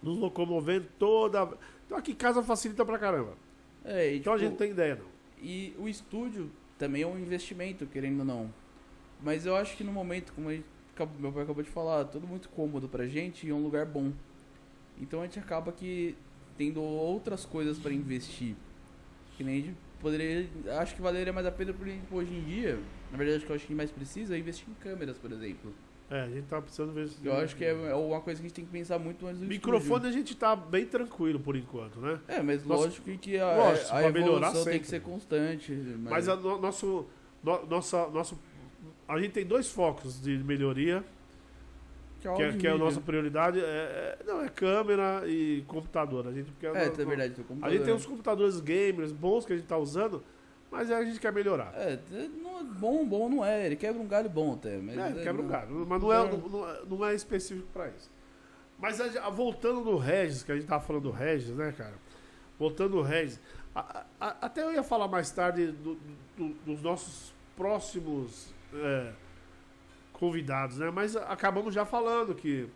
nos 0.00 0.16
locomovendo 0.16 0.86
toda. 0.96 1.58
Então 1.84 1.98
aqui 1.98 2.12
em 2.12 2.14
casa 2.14 2.40
facilita 2.40 2.84
pra 2.84 3.00
caramba. 3.00 3.36
É, 3.84 4.14
e, 4.14 4.18
Então 4.18 4.32
a 4.32 4.36
tipo, 4.36 4.44
gente 4.44 4.50
não 4.52 4.58
tem 4.58 4.70
ideia, 4.70 4.94
não. 4.94 5.06
E 5.42 5.74
o 5.76 5.88
estúdio 5.88 6.52
também 6.78 7.02
é 7.02 7.06
um 7.08 7.18
investimento, 7.18 7.84
querendo 7.84 8.20
ou 8.20 8.24
não. 8.24 8.54
Mas 9.20 9.44
eu 9.44 9.56
acho 9.56 9.76
que 9.76 9.82
no 9.82 9.90
momento, 9.90 10.32
como 10.34 10.50
a 10.50 10.52
gente 10.52 10.66
meu 11.18 11.32
pai 11.32 11.42
acabou 11.42 11.64
de 11.64 11.70
falar, 11.70 12.04
tudo 12.04 12.28
muito 12.28 12.48
cômodo 12.50 12.88
pra 12.88 13.08
gente 13.08 13.44
e 13.44 13.50
é 13.50 13.52
um 13.52 13.64
lugar 13.64 13.86
bom. 13.86 14.12
Então 15.00 15.20
a 15.20 15.24
gente 15.24 15.40
acaba 15.40 15.72
que 15.72 16.16
tendo 16.56 16.82
outras 16.82 17.44
coisas 17.44 17.78
pra 17.78 17.92
investir. 17.92 18.54
Que 19.36 19.44
nem 19.44 19.58
a 19.58 19.62
gente 19.66 19.76
poderia. 20.00 20.46
Acho 20.80 20.94
que 20.94 21.02
valeria 21.02 21.32
mais 21.32 21.46
a 21.46 21.52
pena 21.52 21.72
por 21.72 21.86
hoje 22.18 22.32
em 22.34 22.42
dia. 22.44 22.78
Na 23.10 23.16
verdade, 23.18 23.38
acho 23.38 23.46
que 23.46 23.52
eu 23.52 23.56
acho 23.56 23.66
que 23.66 23.74
mais 23.74 23.90
precisa 23.90 24.34
é 24.34 24.38
investir 24.38 24.66
em 24.68 24.74
câmeras, 24.82 25.16
por 25.18 25.32
exemplo. 25.32 25.72
É, 26.10 26.20
a 26.20 26.28
gente 26.28 26.44
tá 26.44 26.60
precisando 26.60 26.92
ver 26.92 27.08
se. 27.08 27.24
Eu 27.24 27.34
acho 27.38 27.56
que 27.56 27.64
é 27.64 27.72
uma 27.94 28.20
coisa 28.20 28.38
que 28.38 28.46
a 28.46 28.48
gente 28.48 28.54
tem 28.54 28.66
que 28.66 28.70
pensar 28.70 28.98
muito 28.98 29.26
antes 29.26 29.40
do 29.40 29.46
Microfone 29.46 30.06
a 30.06 30.12
gente 30.12 30.34
tá 30.36 30.54
bem 30.54 30.84
tranquilo 30.84 31.40
por 31.40 31.56
enquanto, 31.56 31.98
né? 32.00 32.12
estúdio. 32.14 32.34
É, 32.34 32.42
mas 32.42 32.64
Nossa, 32.66 32.84
lógico 32.84 33.10
que 33.18 33.38
a, 33.38 33.56
lógico, 33.56 33.94
a 33.94 34.02
evolução 34.04 34.52
tem 34.52 34.62
sempre. 34.64 34.78
que 34.80 34.86
ser 34.88 35.00
constante. 35.00 35.72
Mas 35.72 36.28
a, 36.28 36.36
no- 36.36 36.60
nosso, 36.60 37.06
no- 37.42 37.64
nossa, 37.66 38.08
nosso. 38.08 38.38
A 39.08 39.18
gente 39.18 39.32
tem 39.32 39.46
dois 39.46 39.70
focos 39.70 40.20
de 40.20 40.36
melhoria, 40.36 41.02
que 42.22 42.28
é, 42.28 42.30
áudio 42.30 42.50
e 42.50 42.58
que 42.58 42.66
é 42.66 42.70
a 42.70 42.78
nossa 42.78 43.00
prioridade. 43.00 43.60
É, 43.60 43.62
é- 43.62 44.18
não, 44.26 44.40
é 44.42 44.48
câmera 44.48 45.22
e 45.26 45.62
computador. 45.66 46.26
A 46.28 46.32
gente, 46.32 46.50
porque 46.52 46.66
É, 46.66 46.72
nós- 46.72 46.98
é 46.98 47.04
verdade, 47.04 47.34
A 47.62 47.70
gente 47.70 47.84
tem 47.84 47.94
uns 47.94 48.06
computadores 48.06 48.60
gamers 48.60 49.12
bons 49.12 49.44
que 49.44 49.52
a 49.52 49.56
gente 49.56 49.66
tá 49.66 49.76
usando, 49.76 50.22
mas 50.70 50.90
a 50.90 51.04
gente 51.04 51.18
quer 51.20 51.32
melhorar. 51.32 51.72
É, 51.76 51.98
não 52.42 52.60
é 52.60 52.64
bom, 52.64 53.04
bom 53.06 53.28
não 53.28 53.44
é. 53.44 53.66
Ele 53.66 53.76
quebra 53.76 54.00
um 54.00 54.06
galho 54.06 54.30
bom 54.30 54.54
até. 54.54 54.78
Mas 54.78 54.96
É, 54.96 55.08
é, 55.08 55.22
quebra 55.22 55.42
um 55.42 55.44
não- 55.44 55.50
galho. 55.52 55.86
Mas 55.88 56.00
não 56.02 56.12
é, 56.12 56.30
não, 56.30 56.86
não 56.98 57.06
é- 57.06 57.12
é 57.12 57.14
específico 57.14 57.68
pra 57.72 57.88
isso. 57.88 58.10
Mas 58.78 59.00
a- 59.00 59.26
a- 59.26 59.30
voltando 59.30 59.80
no 59.82 59.96
Regis, 59.96 60.42
que 60.42 60.50
a 60.50 60.54
gente 60.56 60.66
tava 60.66 60.82
falando 60.84 61.04
do 61.04 61.10
Regis, 61.10 61.54
né, 61.54 61.72
cara? 61.76 61.94
Voltando 62.58 62.96
no 62.96 63.02
Regis. 63.02 63.38
a- 63.74 64.04
a- 64.20 64.36
até 64.42 64.62
eu 64.62 64.70
ia 64.72 64.82
falar 64.82 65.08
mais 65.08 65.30
tarde 65.30 65.68
do- 65.72 65.98
do- 66.36 66.54
dos 66.66 66.82
nossos 66.82 67.32
próximos 67.56 68.52
é, 68.74 69.12
convidados, 70.22 70.78
né? 70.78 70.88
Mas 70.88 71.16
acabamos 71.16 71.74
já 71.74 71.84
falando 71.84 72.32
que 72.32 72.68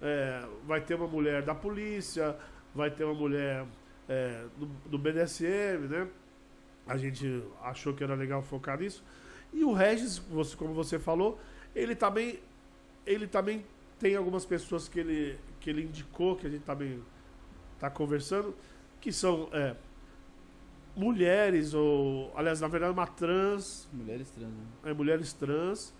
é, 0.00 0.46
vai 0.64 0.80
ter 0.80 0.94
uma 0.94 1.08
mulher 1.08 1.42
da 1.42 1.52
polícia, 1.52 2.36
vai 2.72 2.92
ter 2.92 3.02
uma 3.02 3.12
mulher 3.12 3.66
é, 4.08 4.44
do, 4.56 4.66
do 4.88 4.98
BDSM, 4.98 5.88
né? 5.88 6.06
A 6.86 6.96
gente 6.96 7.42
achou 7.60 7.92
que 7.92 8.04
era 8.04 8.14
legal 8.14 8.40
focar 8.40 8.78
nisso. 8.78 9.02
E 9.52 9.64
o 9.64 9.72
Regis, 9.72 10.16
você, 10.16 10.56
como 10.56 10.72
você 10.74 10.96
falou, 10.96 11.40
ele 11.74 11.96
também, 11.96 12.38
ele 13.04 13.26
também 13.26 13.66
tem 13.98 14.14
algumas 14.14 14.46
pessoas 14.46 14.86
que 14.86 15.00
ele, 15.00 15.36
que 15.58 15.70
ele 15.70 15.82
indicou, 15.82 16.36
que 16.36 16.46
a 16.46 16.50
gente 16.50 16.62
também 16.62 17.02
está 17.74 17.90
conversando, 17.90 18.54
que 19.00 19.12
são 19.12 19.48
é, 19.52 19.74
mulheres, 20.94 21.74
ou, 21.74 22.32
aliás, 22.36 22.60
na 22.60 22.68
verdade, 22.68 22.92
uma 22.92 23.08
trans, 23.08 23.88
Mulheres 23.92 24.30
trans. 24.30 24.52
né? 24.52 24.64
é, 24.84 24.94
mulheres 24.94 25.32
trans. 25.32 25.92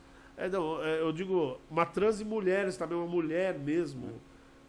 É, 0.44 0.48
não, 0.48 0.82
é, 0.82 1.00
eu 1.00 1.12
digo 1.12 1.58
uma 1.70 1.86
trans 1.86 2.20
e 2.20 2.24
mulheres 2.24 2.76
também, 2.76 2.96
uma 2.98 3.06
mulher 3.06 3.58
mesmo, 3.58 4.10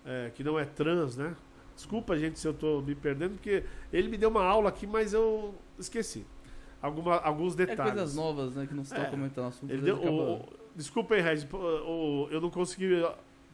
é, 0.06 0.32
que 0.36 0.44
não 0.44 0.60
é 0.60 0.66
trans, 0.66 1.18
né? 1.18 1.36
Desculpa, 1.76 2.18
gente, 2.18 2.38
se 2.40 2.48
eu 2.48 2.54
tô 2.54 2.82
me 2.82 2.94
perdendo, 2.94 3.32
porque 3.34 3.64
ele 3.92 4.08
me 4.08 4.18
deu 4.18 4.30
uma 4.30 4.44
aula 4.44 4.70
aqui, 4.70 4.86
mas 4.86 5.14
eu 5.14 5.56
esqueci. 5.80 6.26
Alguma, 6.82 7.16
alguns 7.18 7.54
É 7.54 7.66
detalhes. 7.66 7.94
coisas 7.94 8.16
novas, 8.16 8.56
né? 8.56 8.68
Que 8.68 8.74
não 8.76 8.84
se 8.84 8.94
É. 8.94 8.98
estão 8.98 9.10
comentando 9.12 9.48
assunto. 9.48 9.72
Ele 9.72 9.82
deu, 9.82 9.96
o, 9.98 10.34
o- 10.42 10.50
desculpa 10.76 11.16
aí, 11.16 11.22
Regis, 11.22 11.48
o- 11.52 12.28
eu 12.30 12.40
não 12.42 12.50
consegui 12.52 13.04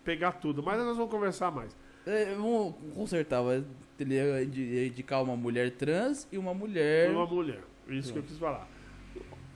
pegar 0.03 0.34
tudo, 0.34 0.62
mas 0.63 0.77
nós 0.79 0.97
vamos 0.97 1.12
conversar 1.12 1.51
mais. 1.51 1.75
É, 2.05 2.34
vamos 2.34 2.73
consertar. 2.95 3.41
Vai, 3.41 3.63
ele 3.99 4.15
ia 4.15 4.43
indi- 4.43 4.63
ia 4.63 4.88
indicar 4.88 5.23
uma 5.23 5.38
mulher 5.38 5.71
trans 5.71 6.27
e 6.32 6.38
uma 6.38 6.53
mulher. 6.53 7.12
Uma 7.12 7.25
mulher, 7.27 7.62
isso 7.88 8.12
que 8.12 8.19
eu 8.19 8.23
quis 8.23 8.38
falar. 8.38 8.67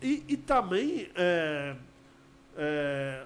E, 0.02 0.24
e 0.28 0.38
também 0.38 1.10
é, 1.16 1.76
é, 2.58 3.26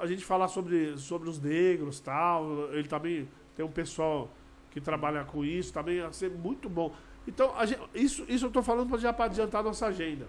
a 0.00 0.06
gente 0.06 0.24
falar 0.24 0.48
sobre, 0.48 0.96
sobre 0.98 1.28
os 1.28 1.40
negros 1.40 2.00
tal. 2.00 2.72
Ele 2.72 2.88
também 2.88 3.28
tem 3.56 3.64
um 3.64 3.70
pessoal 3.70 4.30
que 4.70 4.80
trabalha 4.80 5.24
com 5.24 5.44
isso, 5.44 5.72
também 5.72 5.96
ia 5.96 6.12
ser 6.12 6.30
muito 6.30 6.68
bom. 6.68 6.92
Então, 7.26 7.56
a 7.56 7.64
gente- 7.64 7.80
isso, 7.94 8.24
isso 8.28 8.46
eu 8.46 8.50
tô 8.50 8.62
falando 8.62 8.88
pra- 8.88 8.98
já 8.98 9.12
para 9.12 9.26
adiantar 9.26 9.60
a 9.60 9.64
nossa 9.64 9.86
agenda. 9.86 10.26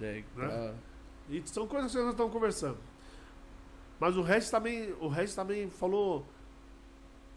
É, 0.00 0.12
Né? 0.14 0.24
pra- 0.34 0.74
E 1.28 1.42
são 1.46 1.66
coisas 1.66 1.92
que 1.92 1.98
nós 1.98 2.10
estamos 2.10 2.32
conversando. 2.32 2.78
Mas 4.00 4.16
o 4.16 4.22
Regis 4.22 4.50
também, 4.50 4.92
o 5.00 5.08
Regis 5.08 5.34
também 5.34 5.68
falou 5.68 6.24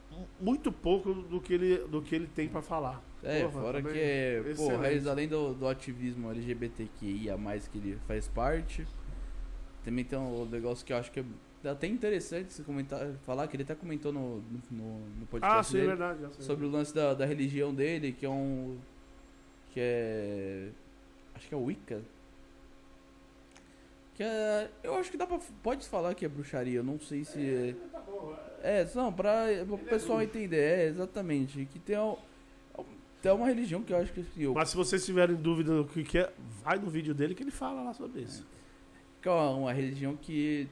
mu- 0.10 0.28
muito 0.40 0.72
pouco 0.72 1.14
do 1.14 1.42
que 1.42 1.54
ele, 1.54 1.78
do 1.88 2.02
que 2.02 2.16
ele 2.16 2.28
tem 2.28 2.48
para 2.48 2.62
falar. 2.62 3.02
É, 3.22 3.42
Porra, 3.46 3.62
fora 3.62 3.82
que 3.82 3.98
é. 4.00 4.42
Pô, 4.44 4.50
excelente. 4.50 4.82
Reis, 4.82 5.08
além 5.08 5.28
do, 5.28 5.54
do 5.54 5.68
ativismo 5.68 6.30
LGBTQIA, 6.32 7.38
que 7.72 7.78
ele 7.78 7.98
faz 8.08 8.28
parte, 8.28 8.88
também 9.84 10.04
tem 10.06 10.18
um 10.18 10.46
negócio 10.46 10.86
que 10.86 10.94
eu 10.94 10.98
acho 10.98 11.12
que 11.12 11.20
é 11.20 11.26
é 11.64 11.70
até 11.70 11.88
interessante 11.88 12.52
você 12.52 12.62
comentar, 12.62 13.08
falar 13.26 13.48
que 13.48 13.56
ele 13.56 13.64
até 13.64 13.74
comentou 13.74 14.12
no, 14.12 14.44
no, 14.70 15.00
no 15.20 15.26
podcast 15.26 15.60
Ah, 15.60 15.64
sim, 15.64 15.78
é 15.78 15.82
dele 15.82 15.96
verdade. 15.96 16.44
sobre 16.44 16.66
o 16.66 16.70
lance 16.70 16.94
da, 16.94 17.14
da 17.14 17.26
religião 17.26 17.74
dele, 17.74 18.12
que 18.12 18.26
é 18.26 18.30
um. 18.30 18.78
que 19.72 19.80
é. 19.80 20.70
acho 21.36 21.48
que 21.48 21.56
é 21.56 21.58
Wicca. 21.58 22.02
Que 24.16 24.24
é. 24.24 24.70
Eu 24.84 24.96
acho 24.96 25.10
que 25.10 25.16
dá 25.18 25.26
pra. 25.26 25.40
Pode 25.64 25.88
falar 25.88 26.14
que 26.16 26.26
é 26.26 26.28
bruxaria, 26.28 26.80
eu 26.80 26.84
não 26.84 27.00
sei 27.00 27.24
se. 27.24 27.40
É, 27.40 27.76
Tá 27.92 28.00
bom, 28.00 28.36
é 28.62 28.88
não, 28.94 29.14
pra 29.14 29.46
o 29.70 29.78
pessoal 29.78 30.18
bruxo. 30.20 30.38
entender, 30.38 30.58
é, 30.80 30.88
exatamente. 30.88 31.66
Que 31.72 31.80
tem, 31.80 31.98
um, 31.98 32.18
tem 33.22 33.32
uma 33.32 33.48
religião 33.48 33.82
que 33.82 33.94
eu 33.94 33.98
acho 33.98 34.12
que 34.12 34.26
eu, 34.38 34.54
Mas 34.54 34.70
se 34.70 34.76
vocês 34.76 35.06
tiverem 35.06 35.36
dúvida 35.38 35.78
do 35.78 35.86
que 35.86 36.04
que 36.04 36.18
é, 36.18 36.30
vai 36.62 36.78
no 36.78 36.90
vídeo 36.90 37.14
dele 37.14 37.34
que 37.34 37.42
ele 37.42 37.52
fala 37.52 37.84
lá 37.84 37.94
sobre 37.94 38.22
isso. 38.22 38.46
Que 39.24 39.30
é 39.30 39.32
uma 39.32 39.72
religião 39.74 40.16
que. 40.16 40.68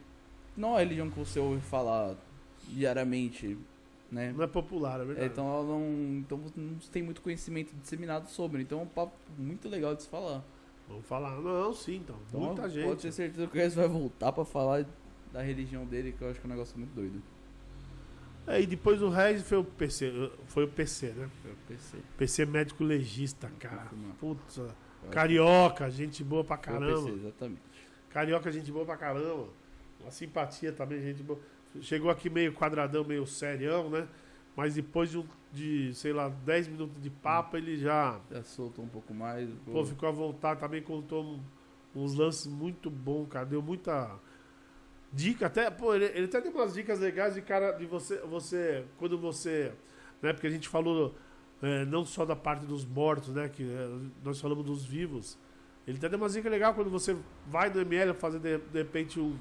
Não 0.58 0.70
é 0.70 0.72
uma 0.74 0.80
religião 0.80 1.10
que 1.10 1.18
você 1.18 1.40
ouve 1.40 1.62
falar 1.62 2.16
diariamente, 2.68 3.58
né? 4.12 4.34
Não 4.36 4.44
é 4.44 4.48
popular, 4.48 5.00
é 5.00 5.04
É, 5.04 5.06
verdade. 5.06 5.28
então 5.32 5.48
ela 5.48 5.64
não. 5.64 5.82
Então 6.20 6.40
não 6.56 6.76
tem 6.92 7.02
muito 7.02 7.22
conhecimento 7.22 7.74
disseminado 7.82 8.28
sobre. 8.30 8.62
Então 8.62 8.80
é 8.80 8.84
um 8.84 8.88
papo 8.88 9.14
muito 9.38 9.70
legal 9.70 9.96
de 9.96 10.04
se 10.04 10.10
falar. 10.10 10.44
Vamos 10.88 11.06
falar. 11.06 11.40
Não, 11.40 11.74
sim, 11.74 11.96
então. 11.98 12.18
Então, 12.28 12.40
Muita 12.42 12.62
Pode 12.64 12.74
gente. 12.74 12.98
ter 13.02 13.12
certeza 13.14 13.48
que 13.48 13.58
o 13.58 13.72
vai 13.72 13.88
voltar 13.88 14.32
pra 14.34 14.44
falar 14.44 14.86
da 15.32 15.42
religião 15.42 15.86
dele, 15.86 16.12
que 16.12 16.22
eu 16.22 16.30
acho 16.30 16.40
que 16.42 16.46
é 16.46 16.50
um 16.50 16.52
negócio 16.52 16.78
muito 16.78 16.94
doido. 16.94 17.22
É, 18.48 18.60
e 18.60 18.66
depois 18.66 19.00
do 19.00 19.08
Regis 19.10 19.48
foi 19.48 19.60
o 19.60 19.64
PC. 19.64 20.12
Foi 20.48 20.66
o 20.66 20.68
PC, 20.68 21.14
né? 21.14 21.30
Eu 21.46 21.56
pensei. 21.68 22.02
PC 22.18 22.46
médico 22.46 22.84
legista, 22.84 23.50
cara. 23.60 23.88
Putz, 24.20 24.60
carioca, 25.12 25.90
gente 25.90 26.24
boa 26.24 26.44
pra 26.44 26.58
que 26.58 26.68
foi 26.70 26.76
o 26.76 26.80
PC, 26.80 26.94
caramba. 26.94 27.18
exatamente. 27.18 27.62
Carioca, 28.14 28.52
gente 28.52 28.72
boa 28.72 28.86
pra 28.86 28.98
caramba. 28.98 29.48
Uma 30.00 30.12
simpatia 30.12 30.72
também, 30.72 31.02
gente 31.02 31.24
boa. 31.24 31.40
Chegou 31.82 32.10
aqui 32.12 32.30
meio 32.30 32.54
quadradão, 32.54 33.04
meio 33.04 33.26
serião, 33.26 33.90
né? 33.90 34.08
Mas 34.56 34.76
depois 34.76 35.10
de, 35.12 35.18
um- 35.18 35.26
de 35.54 35.94
sei 35.94 36.12
lá, 36.12 36.28
10 36.28 36.68
minutos 36.68 37.02
de 37.02 37.10
papo, 37.10 37.56
ele 37.56 37.78
já 37.78 38.20
Já 38.30 38.44
soltou 38.44 38.84
um 38.84 38.88
pouco 38.90 39.14
mais. 39.14 39.50
pô, 39.66 39.86
ficou 39.86 40.10
à 40.10 40.12
vontade. 40.12 40.60
Também 40.60 40.82
contou 40.82 41.24
um- 41.24 41.40
uns 41.96 42.14
lances 42.16 42.48
muito 42.48 42.90
bons, 42.90 43.28
cara. 43.30 43.46
Deu 43.46 43.62
muita 43.62 44.12
dica. 45.14 45.46
Até, 45.48 45.70
pô, 45.70 45.94
ele, 45.94 46.06
ele 46.06 46.26
até 46.26 46.42
deu 46.42 46.52
umas 46.52 46.74
dicas 46.74 47.00
legais 47.00 47.36
de 47.36 47.42
cara, 47.42 47.72
de 47.74 47.86
você, 47.86 48.18
você 48.22 48.84
quando 48.98 49.18
você, 49.18 49.72
né? 50.22 50.34
Porque 50.34 50.48
a 50.48 50.52
gente 50.52 50.68
falou 50.68 51.16
é, 51.62 51.86
não 51.86 52.04
só 52.04 52.26
da 52.26 52.36
parte 52.36 52.66
dos 52.66 52.84
mortos, 52.84 53.34
né? 53.34 53.48
Que 53.48 53.64
é, 53.64 53.90
nós 54.24 54.42
falamos 54.42 54.66
dos 54.66 54.84
vivos. 54.84 55.38
Ele 55.88 55.98
até 55.98 56.08
deu 56.10 56.18
umas 56.20 56.34
dicas 56.34 56.52
legais 56.52 56.76
quando 56.76 56.90
você 56.90 57.18
vai 57.48 57.70
no 57.74 57.80
ML 57.82 58.14
fazer 58.14 58.40
de, 58.40 58.58
de 58.58 58.78
repente 58.78 59.20
um, 59.20 59.36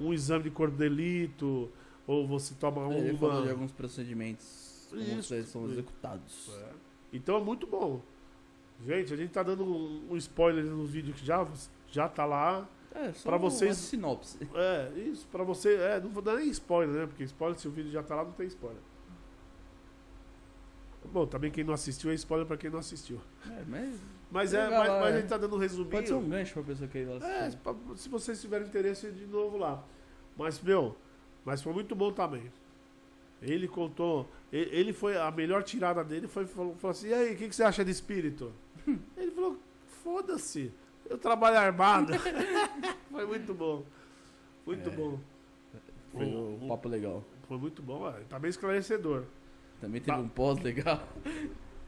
um 0.00 0.12
exame 0.12 0.44
de 0.44 0.50
corpo 0.50 0.72
de 0.72 0.78
delito, 0.88 1.70
ou 2.06 2.26
você 2.26 2.54
toma 2.54 2.82
Ele 2.94 3.10
uma. 3.10 3.18
falou 3.18 3.42
de 3.44 3.50
alguns 3.50 3.70
procedimentos 3.72 4.88
Isso, 4.92 5.34
eles 5.34 5.48
são 5.48 5.64
executados. 5.70 6.50
É. 6.62 6.68
Então 7.12 7.36
é 7.36 7.40
muito 7.40 7.66
bom. 7.66 8.00
Gente, 8.84 9.12
a 9.12 9.16
gente 9.16 9.30
tá 9.30 9.42
dando 9.42 9.64
um, 9.64 10.12
um 10.12 10.16
spoiler 10.16 10.64
no 10.64 10.84
vídeo 10.86 11.12
que 11.14 11.24
já, 11.24 11.46
já 11.88 12.08
tá 12.08 12.24
lá. 12.24 12.66
É, 12.94 13.12
só 13.12 13.28
Pra 13.28 13.38
uma 13.38 13.50
vocês- 13.50 13.76
sinopse. 13.76 14.38
É, 14.54 14.92
isso, 14.98 15.26
pra 15.28 15.44
você. 15.44 15.76
É, 15.76 16.00
não 16.00 16.10
vou 16.10 16.22
dar 16.22 16.36
nem 16.36 16.48
spoiler, 16.48 16.94
né? 16.94 17.06
Porque 17.06 17.22
spoiler, 17.24 17.58
se 17.58 17.68
o 17.68 17.70
vídeo 17.70 17.90
já 17.92 18.02
tá 18.02 18.14
lá, 18.16 18.24
não 18.24 18.32
tem 18.32 18.46
spoiler. 18.48 18.80
Bom, 21.12 21.26
também 21.26 21.50
quem 21.50 21.64
não 21.64 21.74
assistiu 21.74 22.10
é 22.10 22.14
spoiler 22.14 22.46
pra 22.46 22.56
quem 22.56 22.70
não 22.70 22.78
assistiu. 22.78 23.20
É, 23.50 23.62
mas 23.68 23.94
Mas 24.32 24.54
é, 24.54 24.68
mas, 24.70 24.88
mas 24.88 25.14
é. 25.14 25.16
a 25.16 25.20
gente 25.20 25.28
tá 25.28 25.36
dando 25.36 25.54
um 25.54 25.58
resuminho. 25.58 25.90
pode 25.90 26.08
ser 26.08 26.14
um 26.14 26.28
gancho 26.28 26.54
pra 26.54 26.62
pessoa 26.62 26.88
que 26.88 26.98
ir 26.98 27.04
lá 27.04 27.14
É, 27.28 27.40
assistir. 27.40 27.58
pra- 27.60 27.74
se 27.96 28.08
vocês 28.08 28.40
tiverem 28.40 28.66
interesse 28.66 29.10
de 29.12 29.26
novo 29.26 29.58
lá. 29.58 29.84
Mas, 30.36 30.58
meu, 30.60 30.96
mas 31.44 31.62
foi 31.62 31.72
muito 31.74 31.94
bom 31.94 32.10
também. 32.12 32.50
Ele 33.42 33.68
contou. 33.68 34.26
Ele 34.50 34.92
foi. 34.92 35.16
A 35.18 35.30
melhor 35.30 35.62
tirada 35.62 36.02
dele 36.02 36.26
foi 36.28 36.46
falou, 36.46 36.74
falou 36.76 36.92
assim: 36.92 37.08
e 37.08 37.14
aí, 37.14 37.34
o 37.34 37.36
que, 37.36 37.48
que 37.48 37.54
você 37.54 37.62
acha 37.62 37.84
de 37.84 37.90
espírito? 37.90 38.52
Ele 39.16 39.30
falou: 39.32 39.58
foda-se, 40.02 40.72
eu 41.10 41.18
trabalho 41.18 41.58
armado. 41.58 42.12
foi 43.10 43.26
muito 43.26 43.52
bom. 43.52 43.84
Muito 44.64 44.88
É. 44.88 44.92
bom. 44.92 45.18
Foi 46.12 46.24
o- 46.24 46.58
um 46.62 46.68
papo 46.68 46.88
legal. 46.88 47.22
Foi 47.48 47.58
muito 47.58 47.82
bom, 47.82 48.08
é, 48.08 48.12
tá 48.28 48.38
bem 48.38 48.48
esclarecedor. 48.48 49.24
Também 49.80 50.00
teve 50.00 50.16
Tá. 50.16 50.22
um 50.22 50.28
pós 50.28 50.58
legal. 50.60 51.02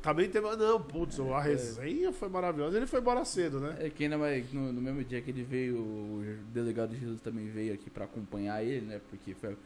Também 0.04 0.28
teve. 0.28 0.46
Não, 0.56 0.80
putz, 0.80 1.18
a 1.18 1.40
resenha 1.40 2.12
foi 2.12 2.28
maravilhosa. 2.28 2.76
Ele 2.76 2.86
foi 2.86 3.00
embora 3.00 3.24
cedo, 3.24 3.58
né? 3.58 3.76
É 3.80 3.88
que 3.90 4.04
ainda 4.04 4.18
mais 4.18 4.52
no, 4.52 4.70
no 4.72 4.80
mesmo 4.80 5.02
dia 5.02 5.20
que 5.22 5.30
ele 5.30 5.42
veio, 5.42 5.78
o 5.78 6.22
delegado 6.52 6.94
Jesus 6.94 7.20
também 7.22 7.48
veio 7.48 7.72
aqui 7.74 7.88
pra 7.88 8.04
acompanhar 8.04 8.62
ele, 8.62 8.84
né? 8.86 9.00
Porque 9.08 9.32
foi 9.34 9.54
o 9.54 9.58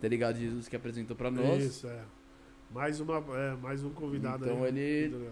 delegado 0.00 0.38
Jesus 0.38 0.68
que 0.68 0.76
apresentou 0.76 1.16
pra 1.16 1.30
nós. 1.30 1.64
Isso, 1.64 1.86
é. 1.88 2.04
Mais, 2.70 3.00
uma, 3.00 3.24
é, 3.36 3.54
mais 3.56 3.82
um 3.82 3.90
convidado 3.90 4.44
Então 4.44 4.62
aí. 4.62 4.68
ele- 4.78 5.30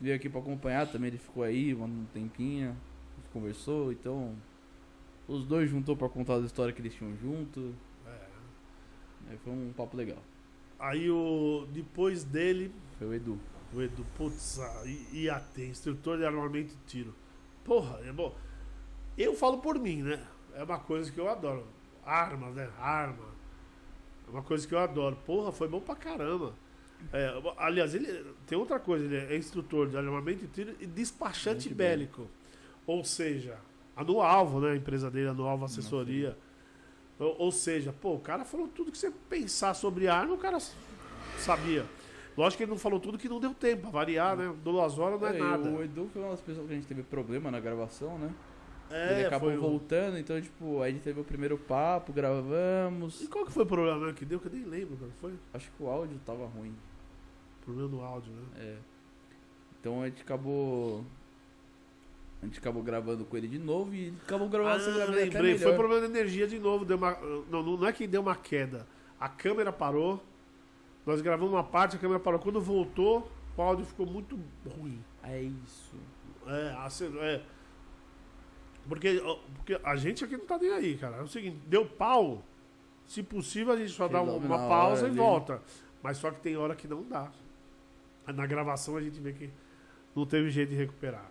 Veio 0.00 0.16
aqui 0.16 0.28
pra 0.28 0.40
acompanhar 0.40 0.90
também, 0.90 1.08
ele 1.08 1.18
ficou 1.18 1.42
aí 1.42 1.72
um 1.74 2.04
tempinho, 2.12 2.76
conversou, 3.32 3.92
então 3.92 4.34
os 5.28 5.44
dois 5.46 5.70
juntou 5.70 5.96
pra 5.96 6.08
contar 6.08 6.34
as 6.34 6.44
histórias 6.44 6.74
que 6.74 6.82
eles 6.82 6.94
tinham 6.94 7.16
junto. 7.16 7.74
É. 8.06 9.30
Aí 9.30 9.38
foi 9.38 9.52
um 9.52 9.72
papo 9.76 9.96
legal. 9.96 10.18
Aí 10.78 11.10
o. 11.10 11.66
Depois 11.72 12.24
dele, 12.24 12.72
Foi 12.98 13.06
o 13.08 13.14
Edu. 13.14 13.38
O 13.74 13.82
Edu, 13.82 14.04
putz, 14.16 14.58
ah, 14.60 14.82
IAT, 15.12 15.62
instrutor 15.62 16.18
de 16.18 16.24
armamento 16.24 16.72
e 16.72 16.88
tiro. 16.88 17.14
Porra, 17.64 18.00
é 18.04 18.12
bom. 18.12 18.34
Eu 19.16 19.34
falo 19.34 19.58
por 19.58 19.78
mim, 19.78 20.02
né? 20.02 20.22
É 20.54 20.62
uma 20.62 20.78
coisa 20.78 21.10
que 21.10 21.18
eu 21.18 21.28
adoro. 21.28 21.66
Arma, 22.04 22.50
né? 22.50 22.70
Arma. 22.78 23.26
É 24.26 24.30
uma 24.30 24.42
coisa 24.42 24.66
que 24.66 24.74
eu 24.74 24.78
adoro. 24.78 25.16
Porra, 25.26 25.50
foi 25.50 25.68
bom 25.68 25.80
pra 25.80 25.96
caramba. 25.96 26.54
É, 27.12 27.34
aliás, 27.58 27.94
ele 27.94 28.24
tem 28.46 28.56
outra 28.56 28.78
coisa, 28.78 29.04
ele 29.04 29.16
é 29.16 29.36
instrutor 29.36 29.88
de 29.88 29.96
armamento 29.96 30.44
e 30.44 30.48
tiro 30.48 30.74
e 30.80 30.86
despachante 30.86 31.68
Muito 31.68 31.76
bélico. 31.76 32.28
Ou 32.86 33.04
seja, 33.04 33.58
a 33.96 34.04
no 34.04 34.20
alvo, 34.20 34.60
né? 34.60 34.72
A 34.72 34.76
empresa 34.76 35.10
dele, 35.10 35.28
a 35.28 35.34
no 35.34 35.46
alvo 35.46 35.64
assessoria. 35.64 36.36
Ou, 37.18 37.36
ou 37.38 37.52
seja, 37.52 37.92
pô, 37.92 38.14
o 38.14 38.20
cara 38.20 38.44
falou 38.44 38.68
tudo 38.68 38.90
que 38.90 38.98
você 38.98 39.12
pensar 39.28 39.74
sobre 39.74 40.08
arma, 40.08 40.34
o 40.34 40.38
cara 40.38 40.58
sabia. 41.38 41.84
Lógico 42.36 42.58
que 42.58 42.64
ele 42.64 42.70
não 42.70 42.78
falou 42.78 42.98
tudo 42.98 43.16
que 43.16 43.28
não 43.28 43.38
deu 43.38 43.54
tempo, 43.54 43.82
pra 43.82 43.90
variar, 43.90 44.36
né? 44.36 44.52
Duas 44.62 44.98
horas 44.98 45.20
não 45.20 45.28
é, 45.28 45.36
É, 45.36 45.38
nada. 45.38 45.68
O 45.70 45.82
Edu 45.82 46.08
foi 46.12 46.22
uma 46.22 46.32
das 46.32 46.40
pessoas 46.40 46.66
que 46.66 46.72
a 46.72 46.76
gente 46.76 46.86
teve 46.86 47.02
problema 47.02 47.50
na 47.50 47.60
gravação, 47.60 48.18
né? 48.18 48.34
É, 48.90 49.18
ele 49.18 49.26
acabou 49.26 49.56
voltando, 49.58 50.18
então, 50.18 50.40
tipo, 50.40 50.82
aí 50.82 50.90
a 50.90 50.94
gente 50.94 51.02
teve 51.02 51.20
o 51.20 51.24
primeiro 51.24 51.56
papo, 51.56 52.12
gravamos. 52.12 53.22
E 53.22 53.28
qual 53.28 53.46
que 53.46 53.52
foi 53.52 53.62
o 53.62 53.66
problema 53.66 54.12
que 54.12 54.24
deu? 54.24 54.38
Que 54.38 54.46
eu 54.46 54.52
nem 54.52 54.64
lembro 54.64 54.96
que 54.96 55.20
foi. 55.20 55.32
Acho 55.52 55.70
que 55.70 55.82
o 55.82 55.88
áudio 55.88 56.20
tava 56.24 56.46
ruim. 56.46 56.74
Problema 57.64 57.88
no 57.88 58.02
áudio, 58.02 58.32
né? 58.32 58.42
É. 58.56 58.76
Então 59.80 60.02
a 60.02 60.06
gente 60.06 60.22
acabou. 60.22 61.04
A 62.42 62.46
gente 62.46 62.58
acabou 62.58 62.82
gravando 62.82 63.24
com 63.24 63.36
ele 63.36 63.48
de 63.48 63.58
novo 63.58 63.94
e 63.94 64.12
acabou 64.22 64.48
gravando 64.48 64.76
essa 64.76 64.90
Ah, 64.90 65.04
até 65.04 65.12
lembrei. 65.12 65.58
Foi 65.58 65.74
problema 65.74 66.06
de 66.06 66.12
energia 66.12 66.46
de 66.46 66.58
novo. 66.58 66.84
Deu 66.84 66.98
uma, 66.98 67.16
não, 67.50 67.62
não 67.62 67.86
é 67.86 67.92
que 67.92 68.06
deu 68.06 68.20
uma 68.20 68.36
queda. 68.36 68.86
A 69.18 69.28
câmera 69.28 69.72
parou. 69.72 70.22
Nós 71.06 71.20
gravamos 71.20 71.52
uma 71.52 71.64
parte, 71.64 71.96
a 71.96 71.98
câmera 71.98 72.18
parou. 72.20 72.38
Quando 72.40 72.60
voltou, 72.60 73.30
o 73.56 73.62
áudio 73.62 73.84
ficou 73.84 74.06
muito 74.06 74.38
ruim. 74.78 75.02
É 75.22 75.40
isso. 75.42 75.94
É, 76.46 76.74
assim, 76.78 77.12
é. 77.18 77.42
Porque, 78.88 79.22
porque 79.56 79.78
a 79.82 79.96
gente 79.96 80.24
aqui 80.24 80.36
não 80.36 80.44
tá 80.46 80.58
nem 80.58 80.70
aí, 80.70 80.96
cara. 80.96 81.16
É 81.16 81.22
o 81.22 81.26
seguinte, 81.28 81.58
deu 81.66 81.86
pau. 81.86 82.42
Se 83.06 83.22
possível, 83.22 83.72
a 83.72 83.76
gente 83.76 83.92
só 83.92 84.08
dá 84.08 84.20
uma 84.22 84.38
na 84.38 84.56
pausa 84.68 85.04
e 85.06 85.10
ali. 85.10 85.16
volta. 85.16 85.60
Mas 86.02 86.18
só 86.18 86.30
que 86.30 86.40
tem 86.40 86.56
hora 86.56 86.74
que 86.74 86.86
não 86.88 87.02
dá. 87.02 87.30
Na 88.26 88.46
gravação 88.46 88.96
a 88.96 89.00
gente 89.02 89.20
vê 89.20 89.32
que 89.32 89.50
não 90.14 90.24
teve 90.26 90.50
jeito 90.50 90.70
de 90.70 90.76
recuperar. 90.76 91.30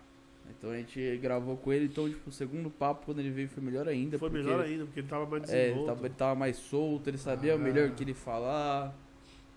Então 0.50 0.70
a 0.70 0.76
gente 0.76 1.16
gravou 1.18 1.56
com 1.56 1.72
ele, 1.72 1.86
então, 1.86 2.08
tipo, 2.08 2.28
o 2.28 2.32
segundo 2.32 2.70
papo, 2.70 3.06
quando 3.06 3.18
ele 3.18 3.30
veio, 3.30 3.48
foi 3.48 3.62
melhor 3.62 3.88
ainda. 3.88 4.18
Foi 4.18 4.28
porque 4.30 4.42
melhor 4.44 4.60
ainda, 4.64 4.84
porque 4.84 5.00
ele 5.00 5.08
tava 5.08 5.26
mais 5.26 5.48
É, 5.50 5.56
ele 5.56 5.62
desenvolto. 5.64 5.86
tava, 5.94 6.06
ele 6.06 6.14
tava 6.14 6.34
mais 6.34 6.56
solto, 6.56 7.08
ele 7.10 7.18
sabia 7.18 7.54
Ah. 7.54 7.58
melhor 7.58 7.88
o 7.88 7.92
que 7.94 8.04
ele 8.04 8.14
falar. 8.14 8.94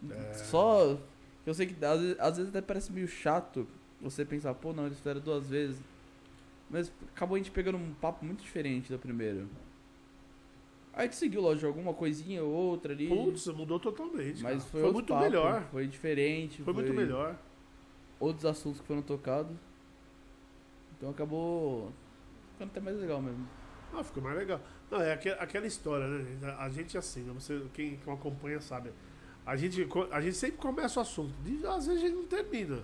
É. 0.10 0.34
Só. 0.34 0.98
Eu 1.46 1.54
sei 1.54 1.66
que 1.66 1.84
às 1.86 2.00
vezes, 2.02 2.20
às 2.20 2.38
vezes 2.38 2.50
até 2.50 2.62
parece 2.62 2.92
meio 2.92 3.08
chato 3.08 3.68
você 4.02 4.26
pensar, 4.26 4.54
pô, 4.54 4.74
não, 4.74 4.86
eles 4.86 4.98
fizeram 4.98 5.22
duas 5.22 5.50
vezes. 5.50 5.82
Mas 6.70 6.92
acabou 7.16 7.36
a 7.36 7.38
gente 7.38 7.52
pegando 7.52 7.78
um 7.78 7.94
papo 7.94 8.26
muito 8.26 8.44
diferente 8.44 8.92
do 8.92 9.00
primeiro. 9.00 9.48
Aí 10.94 11.02
a 11.02 11.04
gente 11.04 11.16
seguiu, 11.16 11.42
lógico, 11.42 11.68
alguma 11.68 11.94
coisinha 11.94 12.44
ou 12.44 12.52
outra 12.52 12.92
ali. 12.92 13.08
Putz, 13.08 13.48
mudou 13.48 13.80
totalmente. 13.80 14.42
mas 14.42 14.58
cara. 14.58 14.72
foi, 14.72 14.82
foi 14.82 14.92
muito 14.92 15.14
papo, 15.14 15.24
melhor. 15.24 15.64
Foi 15.72 15.88
diferente. 15.88 16.62
Foi 16.64 16.74
muito 16.74 16.94
melhor. 16.94 17.38
Outros 18.20 18.46
assuntos 18.46 18.82
que 18.82 18.88
foram 18.88 19.02
tocados. 19.02 19.56
Então 20.98 21.12
acabou 21.12 21.92
ficando 22.54 22.70
até 22.72 22.80
mais 22.80 22.98
legal 22.98 23.22
mesmo. 23.22 23.48
Ah, 23.94 24.04
ficou 24.04 24.22
mais 24.22 24.36
legal. 24.38 24.60
Não, 24.92 25.00
é 25.02 25.14
aque- 25.14 25.30
aquela 25.30 25.68
história, 25.68 26.08
né? 26.08 26.56
A 26.60 26.68
gente 26.70 26.98
assim, 26.98 27.22
né? 27.22 27.34
Você, 27.34 27.62
quem 27.74 28.00
acompanha 28.08 28.60
sabe. 28.60 28.92
A 29.48 29.56
gente, 29.56 29.88
a 30.12 30.20
gente 30.20 30.36
sempre 30.36 30.58
começa 30.58 31.00
o 31.00 31.02
assunto. 31.02 31.34
Às 31.70 31.88
vezes 31.88 32.04
a 32.04 32.06
gente 32.06 32.16
não 32.18 32.26
termina. 32.26 32.84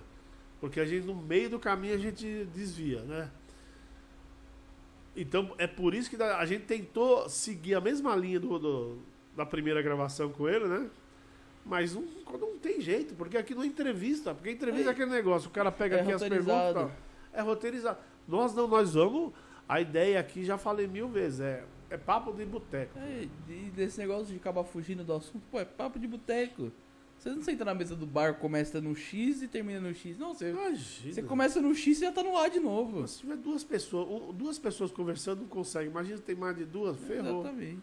Porque 0.62 0.80
a 0.80 0.86
gente, 0.86 1.06
no 1.06 1.14
meio 1.14 1.50
do 1.50 1.58
caminho, 1.58 1.94
a 1.94 1.98
gente 1.98 2.46
desvia, 2.54 3.02
né? 3.02 3.30
Então, 5.14 5.54
é 5.58 5.66
por 5.66 5.94
isso 5.94 6.08
que 6.08 6.20
a 6.20 6.46
gente 6.46 6.64
tentou 6.64 7.28
seguir 7.28 7.74
a 7.74 7.82
mesma 7.82 8.16
linha 8.16 8.40
do, 8.40 8.58
do, 8.58 8.98
da 9.36 9.44
primeira 9.44 9.82
gravação 9.82 10.32
com 10.32 10.48
ele, 10.48 10.66
né? 10.66 10.88
Mas 11.66 11.94
não, 11.94 12.06
não 12.40 12.56
tem 12.58 12.80
jeito, 12.80 13.14
porque 13.14 13.36
aqui 13.36 13.54
não 13.54 13.62
é 13.62 13.66
entrevista. 13.66 14.34
Porque 14.34 14.50
entrevista 14.50 14.88
é, 14.88 14.92
aquele 14.92 15.10
negócio, 15.10 15.50
o 15.50 15.52
cara 15.52 15.70
pega 15.70 15.96
É 15.96 16.00
aqui 16.00 16.12
as 16.12 16.22
perguntas. 16.22 16.90
É 17.30 17.42
roteirizado. 17.42 17.98
Nós 18.26 18.54
não, 18.54 18.66
nós 18.66 18.94
vamos. 18.94 19.34
A 19.68 19.82
ideia 19.82 20.18
aqui, 20.18 20.42
já 20.42 20.56
falei 20.56 20.86
mil 20.86 21.08
vezes, 21.08 21.40
é, 21.40 21.64
é 21.90 21.96
papo 21.96 22.32
de 22.32 22.44
boteco. 22.44 22.98
É, 22.98 23.28
e 23.48 23.70
desse 23.74 23.98
negócio 23.98 24.26
de 24.26 24.36
acabar 24.36 24.64
fugindo 24.64 25.04
do 25.04 25.12
assunto, 25.12 25.42
pô, 25.50 25.58
é 25.60 25.64
papo 25.64 25.98
de 25.98 26.06
boteco. 26.06 26.70
Você 27.18 27.30
não 27.30 27.42
senta 27.42 27.64
na 27.64 27.72
mesa 27.74 27.94
do 27.94 28.06
bar, 28.06 28.34
começa 28.34 28.80
no 28.80 28.94
X 28.94 29.40
e 29.40 29.48
termina 29.48 29.80
no 29.80 29.94
X. 29.94 30.18
Não, 30.18 30.34
você, 30.34 30.50
Imagina. 30.50 31.14
você 31.14 31.22
começa 31.22 31.60
no 31.60 31.74
X 31.74 31.98
e 31.98 32.00
já 32.02 32.12
tá 32.12 32.22
no 32.22 32.36
A 32.36 32.48
de 32.48 32.58
novo. 32.60 33.06
Se 33.08 33.20
tiver 33.20 33.36
duas 33.36 33.62
pessoas, 33.64 34.34
duas 34.34 34.58
pessoas 34.58 34.90
conversando, 34.90 35.40
não 35.42 35.48
consegue. 35.48 35.88
Imagina 35.88 36.16
se 36.18 36.22
tem 36.22 36.34
mais 36.34 36.56
de 36.56 36.64
duas, 36.64 36.98
ferrou. 36.98 37.40
Exatamente. 37.40 37.82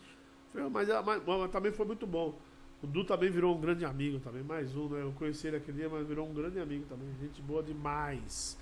ferrou. 0.52 0.70
Mas, 0.70 0.90
ah, 0.90 1.02
mas- 1.02 1.24
mas 1.26 1.50
também 1.52 1.72
foi 1.72 1.86
muito 1.86 2.06
bom. 2.06 2.38
O 2.84 2.88
Du 2.88 3.04
também 3.04 3.30
virou 3.32 3.56
um 3.56 3.62
grande 3.62 3.86
amigo 3.86 4.20
também, 4.20 4.44
mais 4.44 4.76
um, 4.76 4.90
né? 4.90 5.02
Eu 5.02 5.12
conheci 5.14 5.48
ele 5.48 5.58
aquele 5.58 5.78
dia, 5.78 5.90
mas 5.90 6.06
virou 6.06 6.28
um 6.28 6.34
grande 6.34 6.60
amigo 6.60 6.86
também. 6.90 7.08
Gente 7.22 7.42
boa 7.42 7.64
demais. 7.64 8.58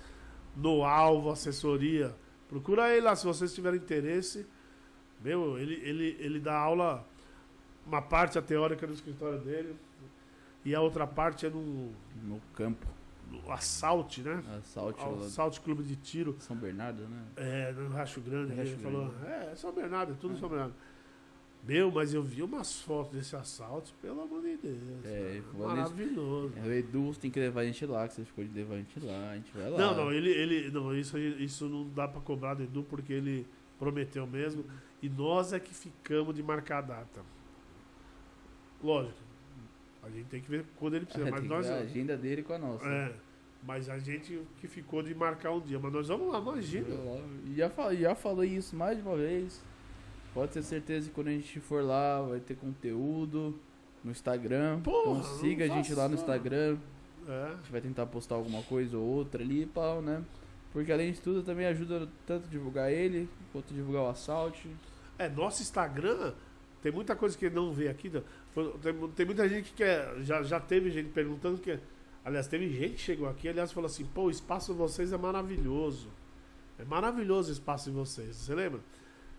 No 0.56 0.84
Alvo 0.84 1.30
Assessoria. 1.30 2.14
Procura 2.48 2.90
ele 2.94 3.02
lá 3.02 3.16
se 3.16 3.24
vocês 3.26 3.52
tiverem 3.54 3.78
interesse. 3.80 4.46
Meu, 5.22 5.58
ele, 5.58 5.74
ele, 5.84 6.16
ele 6.18 6.40
dá 6.40 6.56
aula, 6.58 7.06
uma 7.86 8.00
parte 8.00 8.38
a 8.38 8.42
teórica 8.42 8.86
no 8.86 8.94
escritório 8.94 9.38
dele, 9.40 9.74
e 10.64 10.74
a 10.74 10.80
outra 10.80 11.06
parte 11.06 11.46
é 11.46 11.50
no, 11.50 11.90
No 12.22 12.40
campo. 12.54 12.86
no 13.30 13.50
Assault, 13.52 14.20
né? 14.22 14.42
Assalte 14.58 15.00
lá 15.00 15.26
Assault 15.26 15.60
Clube 15.60 15.82
de 15.82 15.96
Tiro. 15.96 16.36
São 16.40 16.56
Bernardo, 16.56 17.02
né? 17.08 17.22
É, 17.36 17.72
no 17.72 17.88
Racho 17.90 18.20
Grande, 18.20 18.54
Racho 18.54 18.72
ele 18.72 18.76
Grande. 18.76 18.82
falou. 18.82 19.14
É, 19.26 19.54
São 19.56 19.72
Bernardo, 19.72 20.12
é 20.12 20.16
tudo 20.20 20.34
Ah. 20.34 20.38
São 20.38 20.48
Bernardo. 20.48 20.74
Meu, 21.62 21.90
mas 21.90 22.14
eu 22.14 22.22
vi 22.22 22.42
umas 22.42 22.80
fotos 22.80 23.12
desse 23.12 23.36
assalto, 23.36 23.92
pelo 24.00 24.22
amor 24.22 24.40
de 24.40 24.56
Deus. 24.56 24.78
É, 25.04 25.42
maravilhoso. 25.58 26.54
É, 26.56 26.66
o 26.66 26.72
Edu 26.72 27.12
tem 27.20 27.30
que 27.30 27.38
levar 27.38 27.60
a 27.60 27.64
gente 27.66 27.84
lá, 27.84 28.08
que 28.08 28.14
você 28.14 28.24
ficou 28.24 28.42
de 28.42 28.50
levar 28.50 28.76
a 28.76 28.78
gente 28.78 28.98
lá, 29.00 29.30
a 29.32 29.34
gente 29.36 29.52
vai 29.54 29.68
lá. 29.70 29.76
Não, 29.78 29.94
não, 29.94 30.10
ele, 30.12 30.30
ele, 30.30 30.70
não, 30.70 30.94
isso, 30.96 31.18
isso 31.18 31.68
não 31.68 31.86
dá 31.90 32.08
pra 32.08 32.20
cobrar 32.22 32.54
do 32.54 32.62
Edu 32.62 32.82
porque 32.88 33.12
ele 33.12 33.46
prometeu 33.78 34.26
mesmo. 34.26 34.64
E 35.02 35.08
nós 35.08 35.52
é 35.52 35.60
que 35.60 35.72
ficamos 35.72 36.34
de 36.34 36.42
marcar 36.42 36.78
a 36.78 36.82
data. 36.82 37.22
Lógico, 38.82 39.18
a 40.02 40.08
gente 40.10 40.26
tem 40.26 40.40
que 40.40 40.50
ver 40.50 40.64
quando 40.76 40.94
ele 40.94 41.04
precisa, 41.04 41.30
mas 41.30 41.40
Tem 41.40 41.48
que 41.48 41.54
nós. 41.54 41.70
a 41.70 41.78
agenda 41.78 42.16
dele 42.16 42.42
com 42.42 42.52
a 42.52 42.58
nossa. 42.58 42.86
É, 42.86 43.12
mas 43.62 43.88
a 43.88 43.98
gente 43.98 44.42
que 44.58 44.66
ficou 44.66 45.02
de 45.02 45.14
marcar 45.14 45.52
um 45.52 45.60
dia. 45.60 45.78
Mas 45.78 45.92
nós 45.92 46.08
vamos 46.08 46.32
lá, 46.32 46.38
imagina. 46.38 46.86
Já, 47.54 47.94
já 47.94 48.14
falei 48.14 48.50
isso 48.50 48.74
mais 48.74 48.96
de 48.96 49.02
uma 49.02 49.16
vez. 49.16 49.62
Pode 50.32 50.52
ter 50.52 50.62
certeza 50.62 51.08
que 51.08 51.14
quando 51.14 51.28
a 51.28 51.32
gente 51.32 51.60
for 51.60 51.82
lá, 51.82 52.22
vai 52.22 52.40
ter 52.40 52.56
conteúdo 52.56 53.58
no 54.02 54.10
Instagram. 54.10 54.80
Porra, 54.80 55.18
então 55.18 55.38
siga 55.38 55.64
a 55.64 55.68
gente 55.68 55.94
lá 55.94 56.08
no 56.08 56.14
Instagram. 56.14 56.78
É. 57.28 57.44
A 57.52 57.56
gente 57.56 57.72
vai 57.72 57.80
tentar 57.80 58.06
postar 58.06 58.36
alguma 58.36 58.62
coisa 58.62 58.96
ou 58.96 59.04
outra 59.04 59.42
ali 59.42 59.62
e 59.62 59.66
pau, 59.66 60.00
né? 60.00 60.24
Porque 60.72 60.90
além 60.92 61.12
de 61.12 61.20
tudo 61.20 61.42
também 61.42 61.66
ajuda 61.66 62.08
tanto 62.26 62.48
divulgar 62.48 62.92
ele, 62.92 63.28
quanto 63.52 63.74
divulgar 63.74 64.04
o 64.04 64.08
assalto. 64.08 64.68
É, 65.24 65.28
nosso 65.28 65.62
Instagram 65.62 66.32
tem 66.82 66.90
muita 66.90 67.14
coisa 67.14 67.36
que 67.36 67.48
não 67.50 67.72
vê 67.72 67.88
aqui. 67.88 68.08
né? 68.08 68.22
Tem, 68.82 69.08
tem 69.10 69.26
muita 69.26 69.48
gente 69.48 69.70
que 69.70 69.74
quer. 69.76 70.14
Já, 70.22 70.42
já 70.42 70.58
teve 70.58 70.90
gente 70.90 71.10
perguntando 71.10 71.58
que. 71.58 71.78
Aliás, 72.24 72.46
teve 72.46 72.68
gente 72.70 72.94
que 72.94 73.00
chegou 73.00 73.28
aqui, 73.28 73.48
aliás, 73.48 73.72
falou 73.72 73.86
assim, 73.86 74.04
pô, 74.04 74.24
o 74.24 74.30
espaço 74.30 74.72
de 74.72 74.78
vocês 74.78 75.12
é 75.12 75.16
maravilhoso. 75.18 76.08
É 76.78 76.84
maravilhoso 76.84 77.50
o 77.50 77.52
espaço 77.52 77.90
de 77.90 77.96
vocês, 77.96 78.36
você 78.36 78.54
lembra? 78.54 78.80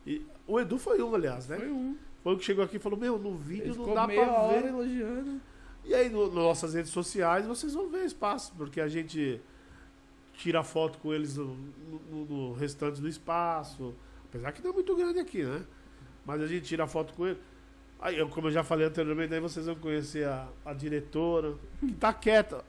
E 0.06 0.26
o 0.48 0.60
Edu 0.60 0.78
foi 0.80 1.02
um, 1.02 1.14
aliás, 1.14 1.48
né? 1.48 1.58
Foi 1.58 1.70
um. 1.72 1.96
Foi 2.24 2.34
o 2.36 2.38
que 2.38 2.44
chegou 2.44 2.64
aqui 2.64 2.76
e 2.78 2.80
falou, 2.80 2.98
meu, 3.00 3.18
no 3.18 3.34
vídeo 3.36 3.74
não 3.76 3.94
dá 3.96 4.08
pra 4.08 4.48
ver. 4.62 4.66
elogiando. 4.68 5.42
E 5.84 5.94
aí, 5.96 6.10
no, 6.10 6.26
nas 6.28 6.34
nossas 6.36 6.74
redes 6.76 6.92
sociais, 6.92 7.46
vocês 7.48 7.74
vão 7.74 7.90
ver 7.90 8.06
espaço, 8.06 8.54
porque 8.56 8.80
a 8.80 8.88
gente 8.88 9.42
tira 10.34 10.64
foto 10.64 10.98
com 11.00 11.12
eles 11.14 11.38
no, 11.38 11.56
no- 12.12 12.26
no 12.26 12.54
restante 12.54 13.02
do 13.02 13.08
espaço. 13.08 13.94
Apesar 14.32 14.54
que 14.54 14.64
não 14.64 14.70
é 14.72 14.74
muito 14.74 14.96
grande 14.96 15.20
aqui, 15.20 15.44
né? 15.44 15.64
Mas 16.26 16.42
a 16.42 16.48
gente 16.48 16.66
tira 16.66 16.88
foto 16.88 17.14
com 17.14 17.28
ele. 17.28 17.40
Aí, 18.00 18.18
eu, 18.18 18.30
como 18.30 18.48
eu 18.48 18.52
já 18.52 18.64
falei 18.64 18.88
anteriormente, 18.88 19.34
aí 19.34 19.40
vocês 19.42 19.66
vão 19.66 19.76
conhecer 19.76 20.26
a, 20.26 20.48
a 20.66 20.74
diretora, 20.74 21.56
que 21.80 21.92
tá 21.94 22.14
quieta. 22.14 22.64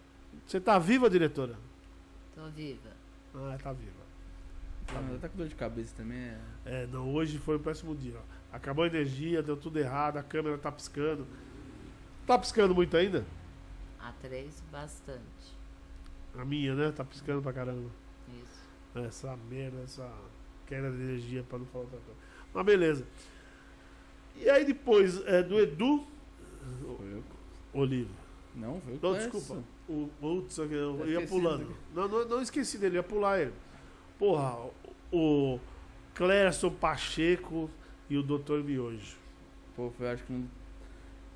Você 0.44 0.60
tá 0.60 0.78
viva, 0.78 1.08
diretora? 1.08 1.56
Tô 2.34 2.48
viva. 2.50 2.90
Ah, 3.34 3.56
tá 3.62 3.72
viva. 3.72 4.02
Ah, 4.88 5.08
ela 5.08 5.18
tá 5.20 5.28
com 5.28 5.36
dor 5.38 5.46
de 5.46 5.54
cabeça 5.54 5.94
também. 5.96 6.18
é. 6.18 6.38
É, 6.66 6.86
não, 6.88 7.14
hoje 7.14 7.38
foi 7.38 7.56
um 7.56 7.62
péssimo 7.62 7.94
dia. 7.94 8.16
ó. 8.18 8.56
Acabou 8.56 8.84
a 8.84 8.88
energia, 8.88 9.42
deu 9.42 9.56
tudo 9.56 9.78
errado, 9.78 10.16
a 10.18 10.22
câmera 10.22 10.58
tá 10.58 10.70
piscando. 10.70 11.26
Tá 12.26 12.36
piscando 12.38 12.74
muito 12.74 12.96
ainda? 12.96 13.24
A 14.00 14.12
três, 14.20 14.62
bastante. 14.70 15.56
A 16.36 16.44
minha, 16.44 16.74
né? 16.74 16.90
Tá 16.92 17.04
piscando 17.04 17.40
pra 17.40 17.52
caramba. 17.52 17.88
Isso. 18.28 19.06
Essa 19.06 19.36
merda, 19.48 19.80
essa 19.82 20.10
queda 20.66 20.90
de 20.90 20.96
energia, 20.96 21.42
pra 21.42 21.58
não 21.58 21.66
falar 21.66 21.84
outra 21.84 21.98
coisa. 22.00 22.20
Mas 22.52 22.66
beleza. 22.66 23.06
E 24.36 24.48
aí 24.48 24.64
depois 24.64 25.24
é, 25.26 25.42
do 25.42 25.58
Edu. 25.58 26.06
Foi 26.96 27.12
eu. 27.12 27.22
Olívio. 27.74 28.14
Não, 28.54 28.80
foi 28.80 28.94
o 28.94 28.98
Não, 29.02 29.14
desculpa. 29.14 29.62
O 29.88 30.08
Putz, 30.20 30.58
eu 30.58 30.98
Tá 30.98 31.04
ia 31.06 31.26
pulando. 31.26 31.74
Não, 31.94 32.08
não, 32.08 32.28
não 32.28 32.42
esqueci 32.42 32.78
dele, 32.78 32.96
ia 32.96 33.02
pular 33.02 33.40
ele. 33.40 33.52
Porra, 34.18 34.70
o 35.10 35.58
Clérson 36.14 36.70
Pacheco 36.70 37.70
e 38.08 38.16
o 38.16 38.22
Dr. 38.22 38.62
Miojo. 38.64 39.16
Pô, 39.74 39.90
foi 39.90 40.10
acho 40.10 40.22
que 40.24 40.32
um 40.32 40.46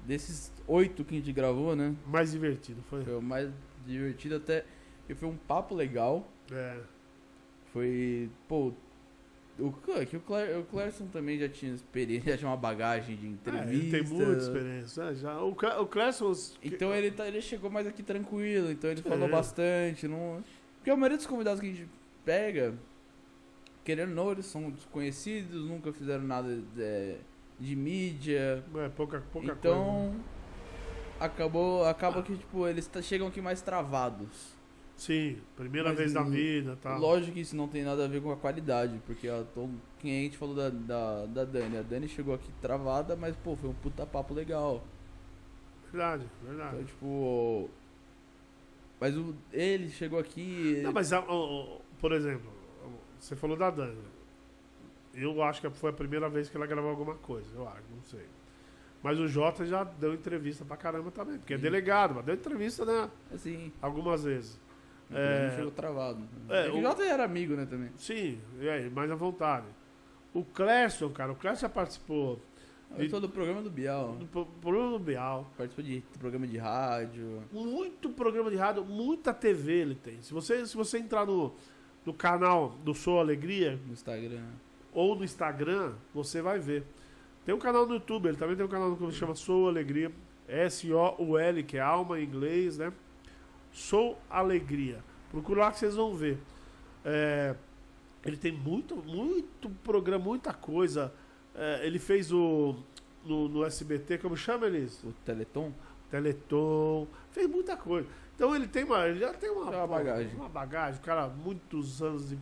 desses 0.05 0.53
oito 0.67 1.05
que 1.05 1.15
a 1.15 1.19
gente 1.19 1.33
gravou, 1.33 1.75
né? 1.75 1.95
Mais 2.07 2.33
divertido, 2.33 2.83
foi? 2.89 3.03
Foi 3.03 3.17
o 3.17 3.23
mais 3.23 3.51
divertido 3.85 4.37
até. 4.37 4.65
E 5.09 5.15
foi 5.15 5.29
um 5.29 5.37
papo 5.37 5.75
legal. 5.75 6.29
É. 6.51 6.81
Foi. 7.73 8.31
Pô. 8.49 8.73
O, 9.59 9.73
é 9.99 10.05
que 10.05 10.17
o, 10.17 10.21
Cler, 10.21 10.59
o 10.59 10.65
Clerson 10.65 11.07
também 11.07 11.39
já 11.39 11.49
tinha 11.49 11.73
experiência, 11.73 12.33
já 12.33 12.39
tinha 12.39 12.51
uma 12.51 12.57
bagagem 12.57 13.17
de 13.17 13.27
É, 13.27 13.31
entrevista. 13.31 13.73
ele 13.75 13.91
tem 13.91 14.03
muita 14.05 14.43
experiência. 14.43 15.03
é, 15.03 15.15
já. 15.15 15.41
O, 15.41 15.51
o 15.51 15.87
Clérson. 15.87 16.33
Então 16.63 16.95
ele, 16.95 17.11
tá, 17.11 17.27
ele 17.27 17.41
chegou 17.41 17.71
mais 17.71 17.87
aqui 17.87 18.03
tranquilo, 18.03 18.71
então 18.71 18.91
ele 18.91 19.03
falou 19.03 19.27
É. 19.27 19.31
bastante. 19.31 20.07
Não... 20.07 20.43
Porque 20.79 20.91
a 20.91 20.97
maioria 20.97 21.17
dos 21.17 21.27
convidados 21.27 21.61
que 21.61 21.67
a 21.67 21.71
gente 21.71 21.89
pega, 22.25 22.75
querendo 23.85 24.11
ou 24.11 24.15
não, 24.15 24.33
eles 24.33 24.47
são 24.47 24.71
desconhecidos, 24.71 25.65
nunca 25.69 25.93
fizeram 25.93 26.25
nada 26.25 26.59
é, 26.79 27.17
de 27.59 27.75
mídia. 27.75 28.63
É, 28.75 28.89
pouca, 28.91 29.23
pouca 29.33 29.55
coisa. 29.55 29.59
então 29.59 30.15
acabou, 31.19 31.85
acaba 31.87 32.23
que 32.23 32.37
tipo, 32.37 32.67
eles 32.69 32.87
tá- 32.87 33.01
chegam 33.01 33.27
aqui 33.29 33.41
mais 33.41 33.63
travados. 33.63 34.55
Sim, 34.97 35.37
primeira 35.55 35.91
Mas 35.91 35.99
vez 35.99 36.15
na 36.15 36.23
vida 36.23 36.77
tá. 36.83 36.97
Lógico 36.97 37.33
que 37.35 37.41
isso 37.41 37.55
não 37.55 37.69
tem 37.69 37.85
nada 37.85 38.07
a 38.07 38.09
ver 38.09 38.23
com 38.23 38.31
a 38.33 38.37
qualidade, 38.37 38.99
porque 39.07 39.29
ó, 39.29 39.43
tô, 39.55 39.69
quem 39.99 40.21
a 40.21 40.23
gente 40.25 40.39
falou 40.39 40.55
da, 40.55 40.71
da, 40.71 41.27
da 41.27 41.45
Dani, 41.45 41.77
a 41.77 41.83
Dani 41.83 42.09
chegou 42.09 42.35
aqui 42.35 42.51
travada, 42.63 43.15
mas 43.15 43.37
pô, 43.37 43.55
foi 43.57 43.69
um 43.69 43.75
puta 43.75 44.07
papo 44.07 44.33
legal. 44.33 44.83
Verdade, 45.93 46.25
verdade. 46.43 46.75
Então, 46.77 46.85
tipo. 46.85 47.71
Mas 48.99 49.15
o, 49.17 49.35
ele 49.53 49.91
chegou 49.91 50.19
aqui. 50.19 50.81
Não, 50.83 50.93
mas, 50.93 51.13
a- 51.13 51.23
por 52.01 52.13
exemplo, 52.13 52.51
você 53.19 53.37
falou 53.37 53.57
da 53.57 53.71
Dani. 53.71 53.99
Eu 55.15 55.43
acho 55.43 55.61
que 55.61 55.71
foi 55.71 55.91
a 55.91 55.93
primeira 55.95 56.29
vez 56.29 56.49
que 56.49 56.57
ela 56.57 56.67
gravou 56.67 56.91
alguma 56.91 57.15
coisa, 57.15 57.49
eu 57.55 57.67
acho, 57.69 57.83
não 57.95 58.03
sei. 58.03 58.25
Mas 59.03 59.19
o 59.19 59.29
Jota 59.29 59.65
já 59.65 59.85
deu 59.85 60.15
entrevista 60.15 60.65
pra 60.65 60.77
caramba 60.77 61.11
também, 61.11 61.39
porque 61.39 61.55
é 61.55 61.57
Sim. 61.57 61.63
delegado, 61.63 62.15
mas 62.15 62.25
deu 62.25 62.35
entrevista, 62.35 62.85
né? 62.85 63.11
Assim, 63.33 63.73
Algumas 63.81 64.25
vezes. 64.25 64.59
O 65.11 65.17
É. 65.17 65.47
é, 65.47 65.57
chegou 65.57 65.71
travado. 65.71 66.23
É, 66.49 66.67
É, 66.67 66.71
o- 66.71 66.79
o 66.79 66.83
Jota 66.83 67.03
era 67.05 67.25
amigo, 67.25 67.55
né, 67.55 67.67
também. 67.67 67.91
Sim, 67.97 68.39
e 68.61 68.69
aí, 68.69 68.91
mais 68.91 69.11
à 69.11 69.15
vontade. 69.15 69.67
O 70.35 70.45
Clécio, 70.45 71.09
cara, 71.11 71.33
o 71.33 71.37
Clécio 71.37 71.63
já 71.63 71.69
participou 71.69 72.41
Ele 72.97 73.09
falou 73.09 73.23
do 73.27 73.33
programa 73.33 73.61
do 73.63 73.69
Bial. 73.71 74.13
do 74.15 74.27
pro- 74.27 74.47
programa 74.61 74.91
do 74.93 74.99
Bial. 75.01 75.51
Participou 75.59 75.85
de 75.85 76.03
programa 76.19 76.47
de 76.47 76.57
rádio. 76.57 77.43
Muito 77.53 78.09
programa 78.11 78.49
de 78.51 78.57
rádio, 78.57 78.85
muita 78.85 79.35
TV 79.35 79.73
ele 79.73 79.95
tem. 79.97 80.23
Se 80.23 80.33
você, 80.33 80.65
se 80.67 80.77
você 80.77 80.99
entrar 80.99 81.27
no, 81.27 81.53
no 82.05 82.15
canal 82.15 82.71
do 82.85 82.95
Sou 82.95 83.19
Alegria, 83.19 83.79
No 83.87 83.93
Instagram. 83.93 84.45
ou 84.95 85.17
no 85.17 85.25
Instagram, 85.25 85.95
você 86.15 86.41
vai 86.41 86.59
ver. 86.61 86.85
Tem 87.45 87.55
um 87.55 87.59
canal 87.59 87.87
no 87.87 87.95
YouTube, 87.95 88.29
ele 88.29 88.37
também 88.37 88.55
tem 88.57 88.65
um 88.65 88.69
canal 88.69 88.95
que 88.97 89.11
chama 89.13 89.35
Sou 89.35 89.69
Alegria. 89.69 90.11
S-O-U-L, 90.49 91.63
que 91.65 91.77
é 91.77 91.81
alma 91.81 92.21
em 92.21 92.25
inglês, 92.25 92.79
né? 92.79 92.93
Sou 93.77 94.19
Alegria. 94.31 95.05
Procura 95.31 95.61
lá 95.61 95.71
que 95.71 95.79
vocês 95.79 95.95
vão 95.95 96.15
ver. 96.15 96.39
É, 97.05 97.55
ele 98.25 98.39
tem 98.39 98.51
muito, 98.51 98.97
muito 98.97 99.69
programa, 99.85 100.25
muita 100.25 100.55
coisa. 100.55 101.13
É, 101.55 101.87
ele 101.87 101.99
fez 101.99 102.33
o. 102.33 102.75
No, 103.23 103.49
no 103.49 103.65
SBT, 103.67 104.17
como 104.17 104.35
chama 104.35 104.67
eles? 104.67 105.05
O 105.05 105.13
Teleton. 105.27 105.75
Teleton, 106.11 107.07
fez 107.31 107.47
muita 107.51 107.77
coisa. 107.77 108.09
Então 108.35 108.57
ele 108.57 108.67
tem 108.67 108.83
uma, 108.83 109.07
ele 109.07 109.21
já 109.21 109.35
tem 109.35 109.51
uma, 109.51 109.71
uma 109.71 109.87
bagagem. 109.87 110.35
Uma 110.35 110.49
bagagem, 110.49 111.03
cara, 111.03 111.29
muitos 111.29 112.01
anos 112.01 112.31
de, 112.31 112.39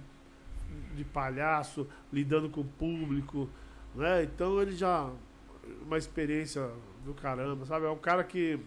de 0.95 1.05
palhaço, 1.05 1.85
lidando 2.13 2.49
com 2.49 2.61
o 2.61 2.65
público, 2.65 3.49
né? 3.97 4.23
Então 4.23 4.63
ele 4.63 4.77
já 4.77 5.11
uma 5.83 5.99
experiência 5.99 6.71
do 7.05 7.13
caramba, 7.13 7.67
sabe? 7.67 7.87
É 7.87 7.91
um 7.91 7.99
cara 7.99 8.23
que 8.23 8.61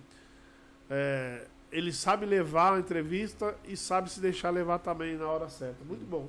é, 0.90 1.48
ele 1.72 1.92
sabe 1.92 2.26
levar 2.26 2.74
a 2.76 2.80
entrevista 2.80 3.56
e 3.68 3.76
sabe 3.76 4.10
se 4.12 4.20
deixar 4.20 4.50
levar 4.50 4.80
também 4.80 5.18
na 5.18 5.28
hora 5.28 5.50
certa. 5.50 5.84
Muito 5.84 6.06
bom. 6.06 6.28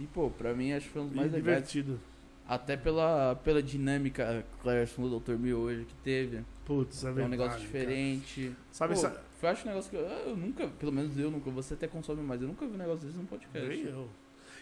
E, 0.00 0.06
pô, 0.06 0.30
pra 0.30 0.54
mim 0.54 0.72
acho 0.72 0.86
que 0.86 0.92
foi 0.92 1.02
um 1.02 1.06
dos 1.06 1.16
mais 1.16 1.32
e 1.32 1.36
legais. 1.36 1.56
divertido. 1.70 2.00
Até 2.46 2.76
pela, 2.76 3.36
pela 3.36 3.62
dinâmica 3.62 4.44
Clerson 4.62 5.08
do 5.08 5.18
Dr. 5.20 5.32
Mil 5.32 5.58
hoje 5.58 5.84
que 5.84 5.94
teve. 6.02 6.44
Putz, 6.66 7.04
é 7.04 7.08
É 7.08 7.10
um 7.10 7.14
verdade. 7.14 7.30
negócio 7.30 7.52
cara. 7.52 7.62
diferente. 7.64 8.52
Sabe, 8.70 8.94
Pô, 8.94 9.06
eu 9.42 9.48
acho 9.48 9.64
um 9.64 9.68
negócio 9.68 9.90
que 9.90 9.96
eu, 9.96 10.02
eu 10.02 10.36
nunca, 10.36 10.66
pelo 10.68 10.92
menos 10.92 11.18
eu 11.18 11.30
nunca, 11.30 11.50
você 11.50 11.74
até 11.74 11.86
consome 11.86 12.22
mais, 12.22 12.42
eu 12.42 12.48
nunca 12.48 12.66
vi 12.66 12.74
um 12.74 12.78
negócio 12.78 13.06
desse 13.06 13.18
no 13.18 13.24
podcast. 13.26 13.68
Nem 13.68 13.84
eu. 13.86 14.08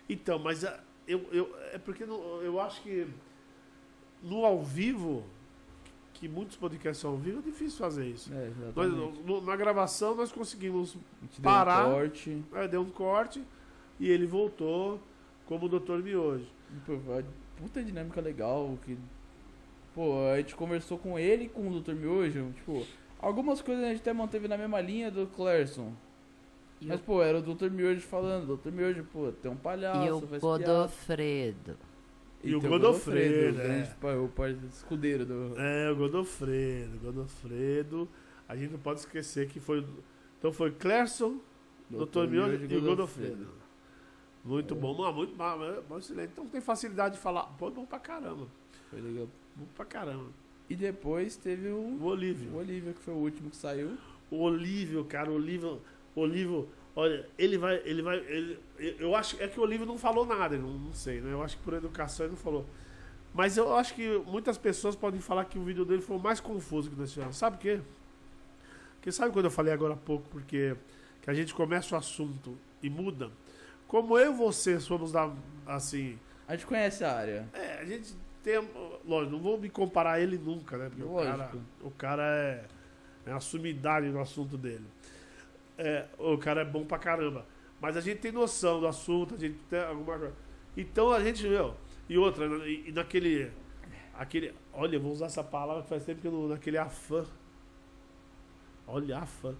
Então, 0.09 0.39
mas 0.39 0.65
ah, 0.65 0.79
eu, 1.07 1.27
eu, 1.33 1.55
é 1.73 1.79
porque 1.79 2.03
eu 2.05 2.61
acho 2.61 2.83
que 2.83 3.07
no 4.23 4.45
ao 4.45 4.63
vivo, 4.63 5.25
que 6.23 6.29
muitos 6.29 6.57
podcasts 6.57 7.01
são 7.03 7.11
ao 7.11 7.17
vivo, 7.17 7.41
é 7.41 7.43
difícil 7.43 7.77
fazer 7.81 8.07
isso. 8.07 8.33
É, 8.33 8.49
Nós, 8.77 8.93
no- 9.27 9.41
na 9.41 9.57
gravação 9.57 10.15
nós 10.15 10.31
conseguimos 10.31 10.97
parar. 11.43 11.83
deu 11.83 11.91
um 11.91 11.95
corte. 11.95 12.45
É, 12.55 12.69
deu 12.69 12.81
um 12.83 12.91
corte 12.91 13.43
e 13.99 14.09
ele 14.09 14.25
voltou 14.25 15.01
como 15.47 15.69
o. 16.07 16.47
E, 16.71 16.77
Pô, 16.87 16.97
foi 16.97 17.15
uma 17.17 17.25
puta 17.57 17.83
dinâmica 17.83 18.21
legal. 18.21 18.79
Que, 18.85 18.97
pô, 19.97 20.29
a 20.33 20.37
gente 20.37 20.55
conversou 20.55 20.97
com 20.97 21.19
ele 21.19 21.47
e 21.47 21.49
com 21.49 21.69
o 21.69 21.81
Dr. 21.81 21.95
Miojo. 21.95 22.53
Tipo, 22.55 22.87
algumas 23.19 23.61
coisas 23.61 23.83
a 23.85 23.89
gente 23.89 24.03
até 24.03 24.13
manteve 24.13 24.47
na 24.47 24.57
mesma 24.57 24.81
linha 24.81 25.11
do 25.11 25.27
Clerson. 25.27 25.93
Mas, 26.83 27.01
pô, 27.01 27.21
era 27.21 27.39
o 27.39 27.43
Dr. 27.43 27.69
Miojo 27.69 28.01
falando. 28.01 28.57
Dr. 28.57 28.71
Miojo, 28.71 29.05
pô, 29.13 29.33
tem 29.33 29.51
um 29.51 29.57
palhaço, 29.57 30.07
e 30.07 30.11
o 30.13 30.21
faz 30.21 30.41
piada. 30.41 30.43
Godofredo. 32.43 32.49
E 32.51 32.55
o 32.57 32.61
tem 32.61 32.71
Godofredo, 32.71 33.35
o 33.59 33.61
é. 33.61 33.65
grande 33.65 33.95
pa- 34.01 34.15
o 34.17 34.29
par- 34.29 34.51
escudeiro 34.51 35.25
do... 35.27 35.59
É, 35.61 35.91
o 35.91 35.97
Godofredo, 35.97 36.99
Godofredo. 37.03 38.09
A 38.49 38.57
gente 38.57 38.73
não 38.73 38.79
pode 38.81 39.01
esquecer 39.01 39.49
que 39.49 39.61
foi. 39.61 39.87
Então 40.39 40.53
foi 40.53 40.71
Clerson, 40.73 41.39
Dr. 41.89 42.27
Miojo 42.29 42.67
e 42.69 42.77
o 42.77 42.81
Godofredo. 42.83 43.47
Muito 44.45 44.75
É. 44.75 44.77
bom, 44.77 44.97
não, 45.01 45.13
muito 45.13 45.35
bom, 45.37 45.59
bom, 45.89 45.99
excelente. 45.99 46.31
Então 46.33 46.47
tem 46.47 46.61
facilidade 46.61 47.15
de 47.15 47.21
falar. 47.21 47.45
Pô, 47.59 47.71
bom 47.71 47.87
pra 47.87 47.99
caramba. 48.01 48.47
Foi 48.91 49.01
legal. 49.01 49.29
Bom 49.55 49.65
pra 49.77 49.85
caramba. 49.85 50.31
E 50.69 50.75
depois 50.75 51.37
teve 51.37 51.69
o, 51.69 51.77
O 51.77 52.05
Olívio. 52.05 52.51
o 52.53 52.57
Olivia, 52.57 52.93
que 52.93 53.01
foi 53.01 53.15
o 53.15 53.19
último 53.19 53.51
que 53.51 53.57
saiu. 53.57 53.97
O 54.31 54.39
Olívio, 54.43 55.05
cara, 55.05 55.31
o 55.31 55.35
Olívio. 55.35 55.81
O 56.15 56.21
Olívio, 56.23 56.69
olha, 56.95 57.27
ele 57.39 57.59
vai. 57.59 57.81
Ele 57.85 58.03
vai. 58.03 58.19
Ele, 58.19 58.59
eu 58.79 59.15
acho 59.15 59.41
é 59.43 59.49
que 59.49 59.59
o 59.59 59.63
Olívio 59.63 59.87
não 59.87 59.99
falou 59.99 60.27
nada, 60.27 60.57
não, 60.57 60.71
não 60.71 60.93
sei, 60.93 61.21
né? 61.21 61.33
Eu 61.33 61.43
acho 61.43 61.57
que 61.57 61.63
por 61.63 61.75
educação 61.75 62.27
ele 62.27 62.33
não 62.33 62.41
falou. 62.41 62.67
Mas 63.35 63.57
eu 63.57 63.75
acho 63.75 63.95
que 63.95 64.19
muitas 64.27 64.59
pessoas 64.59 64.95
podem 64.95 65.21
falar 65.21 65.47
que 65.47 65.59
o 65.59 65.65
vídeo 65.65 65.85
dele 65.85 66.03
foi 66.03 66.17
o 66.17 66.21
mais 66.21 66.39
confuso 66.39 66.91
que 66.91 66.97
nós 66.97 67.11
tivemos. 67.11 67.37
Sabe 67.37 67.57
por 67.57 67.63
quê? 67.63 67.81
Porque 68.97 69.11
sabe 69.11 69.33
quando 69.33 69.47
eu 69.47 69.51
falei 69.51 69.73
agora 69.73 69.95
há 69.95 69.97
pouco, 69.97 70.29
porque 70.31 70.77
que 71.23 71.31
a 71.31 71.35
gente 71.35 71.55
começa 71.55 71.95
o 71.95 71.99
assunto 71.99 72.59
e 72.83 72.91
muda? 72.91 73.31
Como 73.89 74.19
eu 74.19 74.33
e 74.33 74.37
você 74.37 74.79
somos 74.81 75.13
da. 75.13 75.31
Assim. 75.67 76.19
A 76.47 76.57
gente 76.57 76.67
conhece 76.67 77.05
a 77.05 77.17
área. 77.17 77.49
É, 77.53 77.81
a 77.81 77.85
gente 77.85 78.15
tem. 78.43 78.57
Lógico, 79.05 79.33
não 79.33 79.41
vou 79.41 79.59
me 79.59 79.71
comparar 79.71 80.13
a 80.13 80.21
ele 80.21 80.37
nunca, 80.37 80.77
né? 80.77 80.89
Porque 80.89 81.03
o 81.03 81.15
cara, 81.15 81.37
Lógico. 81.37 81.59
o 81.83 81.91
cara 81.91 82.23
é, 82.23 82.65
é 83.27 83.33
a 83.33 83.41
sumidade 83.41 84.09
no 84.09 84.21
assunto 84.21 84.57
dele. 84.57 84.85
É, 85.85 86.07
o 86.17 86.39
cara 86.39 86.61
é 86.61 86.65
bom 86.65 86.85
pra 86.85 86.97
caramba. 86.99 87.45
Mas 87.81 87.97
a 87.97 88.01
gente 88.01 88.21
tem 88.21 88.31
noção 88.31 88.79
do 88.79 88.87
assunto, 88.87 89.35
a 89.35 89.39
gente 89.39 89.59
tem 89.69 89.81
alguma 89.81 90.17
coisa. 90.17 90.35
Então 90.77 91.11
a 91.11 91.21
gente, 91.23 91.47
meu. 91.49 91.75
E 92.09 92.17
outra, 92.17 92.47
e, 92.69 92.89
e 92.89 92.93
naquele. 92.93 93.51
Aquele. 94.15 94.55
Olha, 94.73 94.97
eu 94.97 95.01
vou 95.01 95.11
usar 95.11 95.27
essa 95.27 95.43
palavra 95.43 95.83
que 95.83 95.89
faz 95.89 96.05
tempo 96.05 96.21
que 96.21 96.29
eu 96.29 96.33
não. 96.33 96.47
Naquele 96.49 96.79
afã. 96.79 97.25
Olha, 98.87 99.19
afã. 99.19 99.55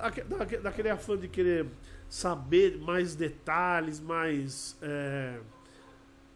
Aque- 0.00 0.22
daque- 0.24 0.58
Daquele 0.58 0.88
afã 0.90 1.16
de 1.16 1.28
querer 1.28 1.66
saber 2.08 2.78
mais 2.78 3.14
detalhes, 3.14 4.00
mais. 4.00 4.76
é, 4.82 5.40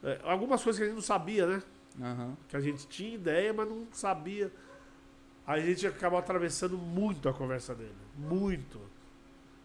é, 0.05 0.21
algumas 0.23 0.63
coisas 0.63 0.79
que 0.79 0.85
a 0.85 0.87
gente 0.87 0.95
não 0.97 1.03
sabia, 1.03 1.47
né? 1.47 1.63
Aham. 2.01 2.37
Que 2.49 2.57
a 2.57 2.61
gente 2.61 2.87
tinha 2.89 3.15
ideia, 3.15 3.53
mas 3.53 3.69
não 3.69 3.87
sabia. 3.93 4.53
Aí 5.47 5.63
a 5.63 5.67
gente 5.67 5.87
acabou 5.87 6.19
atravessando 6.19 6.77
muito 6.79 7.29
a 7.29 7.33
conversa 7.33 7.75
dele. 7.75 8.04
Muito. 8.17 8.81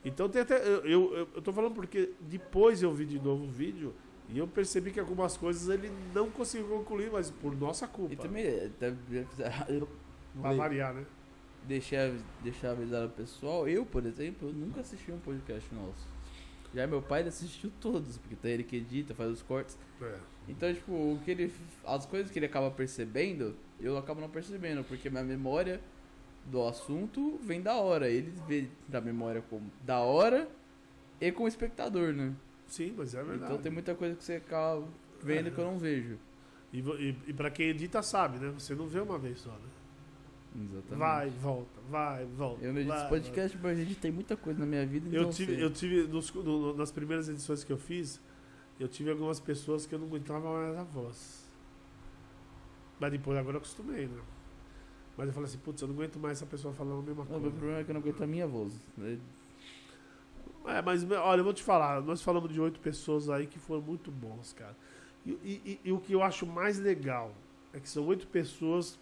Então 0.03 0.29
tem 0.29 0.41
até. 0.41 0.55
Eu, 0.65 0.85
eu, 0.85 1.29
eu- 1.35 1.41
tô 1.41 1.51
falando 1.51 1.73
porque 1.75 2.11
depois 2.21 2.81
eu 2.81 2.93
vi 2.93 3.05
de 3.05 3.19
novo 3.19 3.43
o 3.43 3.47
vídeo 3.47 3.93
e 4.29 4.37
eu 4.37 4.47
percebi 4.47 4.91
que 4.91 4.99
algumas 4.99 5.35
coisas 5.35 5.67
ele 5.69 5.91
não 6.13 6.29
conseguiu 6.29 6.67
concluir, 6.69 7.11
mas 7.11 7.29
por 7.29 7.55
nossa 7.55 7.87
culpa. 7.87 8.13
E 8.13 8.15
também, 8.15 8.43
é, 8.45 8.69
Pra 10.41 10.53
variar, 10.53 10.93
né? 10.93 11.05
deixar, 11.67 12.11
deixar 12.43 12.71
avisado 12.71 13.07
o 13.07 13.09
pessoal, 13.09 13.67
eu, 13.67 13.85
por 13.85 14.05
exemplo, 14.05 14.49
eu 14.49 14.53
nunca 14.53 14.81
assisti 14.81 15.11
um 15.11 15.19
podcast 15.19 15.73
nosso. 15.73 16.07
Já 16.73 16.85
meu 16.85 17.01
pai 17.01 17.23
assistiu 17.23 17.71
todos, 17.81 18.17
porque 18.17 18.35
tá 18.35 18.47
ele 18.47 18.63
que 18.63 18.77
edita, 18.77 19.13
faz 19.15 19.31
os 19.31 19.41
cortes. 19.41 19.77
É. 20.01 20.15
Então, 20.47 20.71
tipo, 20.73 20.91
o 20.93 21.19
que 21.25 21.31
ele. 21.31 21.51
As 21.85 22.05
coisas 22.05 22.31
que 22.31 22.37
ele 22.39 22.45
acaba 22.45 22.69
percebendo, 22.71 23.55
eu 23.79 23.97
acabo 23.97 24.21
não 24.21 24.29
percebendo, 24.29 24.83
porque 24.83 25.09
minha 25.09 25.23
memória 25.23 25.81
do 26.45 26.63
assunto 26.67 27.37
vem 27.43 27.61
da 27.61 27.75
hora. 27.75 28.09
Ele 28.09 28.33
vê 28.47 28.67
da 28.87 28.99
memória 29.01 29.41
como 29.49 29.71
da 29.83 29.99
hora 29.99 30.49
e 31.21 31.31
como 31.31 31.47
espectador, 31.47 32.13
né? 32.13 32.33
Sim, 32.67 32.93
mas 32.97 33.13
é 33.15 33.23
verdade. 33.23 33.51
Então 33.51 33.61
tem 33.63 33.71
muita 33.71 33.95
coisa 33.95 34.15
que 34.15 34.23
você 34.23 34.35
acaba 34.35 34.87
vendo 35.21 35.51
que 35.51 35.57
eu 35.59 35.65
não 35.65 35.77
vejo. 35.79 36.17
E, 36.71 36.79
e, 36.79 37.17
e 37.27 37.33
pra 37.33 37.49
quem 37.49 37.67
edita 37.69 38.01
sabe, 38.03 38.37
né? 38.39 38.49
Você 38.57 38.75
não 38.75 38.87
vê 38.87 38.99
uma 38.99 39.17
vez 39.17 39.39
só, 39.39 39.51
né? 39.51 39.69
Exatamente. 40.55 40.95
Vai, 40.99 41.29
volta, 41.29 41.79
vai, 41.89 42.25
volta. 42.25 42.63
Eu 42.65 42.73
não 42.73 42.79
edito 42.79 42.93
vai, 42.95 43.01
esse 43.01 43.09
podcast, 43.09 43.57
mas 43.61 43.79
a 43.79 43.83
gente 43.83 43.99
tem 43.99 44.11
muita 44.11 44.35
coisa 44.37 44.59
na 44.59 44.65
minha 44.65 44.85
vida. 44.85 45.07
Eu 45.15 45.21
então 45.21 45.31
tive, 45.31 45.55
sei. 45.55 45.63
eu 45.63 45.69
tive 45.71 46.07
nos- 46.07 46.33
no- 46.33 46.75
nas 46.75 46.91
primeiras 46.91 47.29
edições 47.29 47.63
que 47.63 47.71
eu 47.71 47.77
fiz, 47.77 48.19
eu 48.79 48.87
tive 48.87 49.11
algumas 49.11 49.39
pessoas 49.39 49.85
que 49.85 49.93
eu 49.93 49.99
não 49.99 50.07
aguentava 50.07 50.51
mais 50.51 50.77
a 50.77 50.83
voz. 50.83 51.47
Mas 52.99 53.11
depois 53.11 53.37
agora 53.37 53.55
eu 53.57 53.59
acostumei, 53.59 54.07
né? 54.07 54.19
Mas 55.19 55.27
eu 55.27 55.33
falei 55.33 55.49
assim, 55.49 55.57
putz, 55.57 55.81
eu 55.81 55.87
não 55.89 55.95
aguento 55.95 56.17
mais 56.17 56.37
essa 56.37 56.45
pessoa 56.45 56.73
falando 56.73 56.99
a 56.99 57.03
mesma 57.03 57.25
Não, 57.25 57.31
meu 57.31 57.39
coisa. 57.41 57.57
problema 57.57 57.79
é 57.81 57.83
que 57.83 57.91
eu 57.91 57.93
não 57.93 57.99
aguento 57.99 58.23
a 58.23 58.27
minha 58.27 58.47
voz. 58.47 58.73
né? 58.97 59.19
É, 60.65 60.81
mas 60.81 61.03
olha, 61.11 61.41
eu 61.41 61.43
vou 61.43 61.53
te 61.53 61.61
falar, 61.61 62.01
nós 62.01 62.21
falamos 62.21 62.49
de 62.53 62.61
oito 62.61 62.79
pessoas 62.79 63.29
aí 63.29 63.45
que 63.45 63.59
foram 63.59 63.81
muito 63.81 64.09
bons, 64.09 64.53
cara. 64.53 64.73
E, 65.25 65.31
e- 65.43 65.79
e- 65.83 65.91
o 65.91 65.99
que 65.99 66.13
eu 66.13 66.23
acho 66.23 66.45
mais 66.45 66.79
legal 66.79 67.33
é 67.73 67.81
que 67.81 67.89
são 67.89 68.05
oito 68.07 68.27
pessoas 68.27 68.97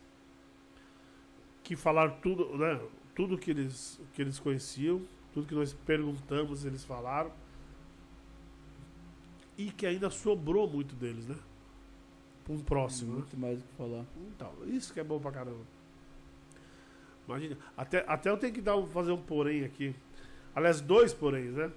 que 1.64 1.76
falaram 1.76 2.16
tudo, 2.20 2.58
né? 2.58 2.82
Tudo 3.14 3.38
que 3.38 3.52
eles, 3.52 4.00
que 4.14 4.22
eles 4.24 4.40
conheciam, 4.40 5.02
tudo 5.36 5.46
que 5.46 5.54
nós 5.54 5.72
perguntamos, 5.72 6.66
eles 6.66 6.84
falaram. 6.84 7.32
E 9.56 9.70
que 9.72 9.86
ainda 9.86 10.10
sobrou 10.10 10.68
muito 10.68 10.96
deles, 10.96 11.28
né? 11.28 11.36
Para 12.44 12.54
um 12.56 12.60
próximo, 12.60 13.12
né? 13.12 13.18
Muito 13.20 13.38
mais 13.38 13.60
o 13.60 13.64
que 13.64 13.74
falar. 13.74 14.06
Então, 14.36 14.52
isso 14.66 14.92
que 14.92 15.00
é 15.00 15.04
bom 15.04 15.20
pra 15.20 15.32
caramba. 15.32 15.77
Imagina. 17.28 17.58
Até, 17.76 18.06
até 18.08 18.30
eu 18.30 18.38
tenho 18.38 18.54
que 18.54 18.62
dar 18.62 18.82
fazer 18.88 19.12
um 19.12 19.22
porém 19.22 19.64
aqui. 19.66 19.94
Aliás, 20.56 20.80
dois 20.82 21.14
poréns, 21.14 21.54
né? 21.54 21.72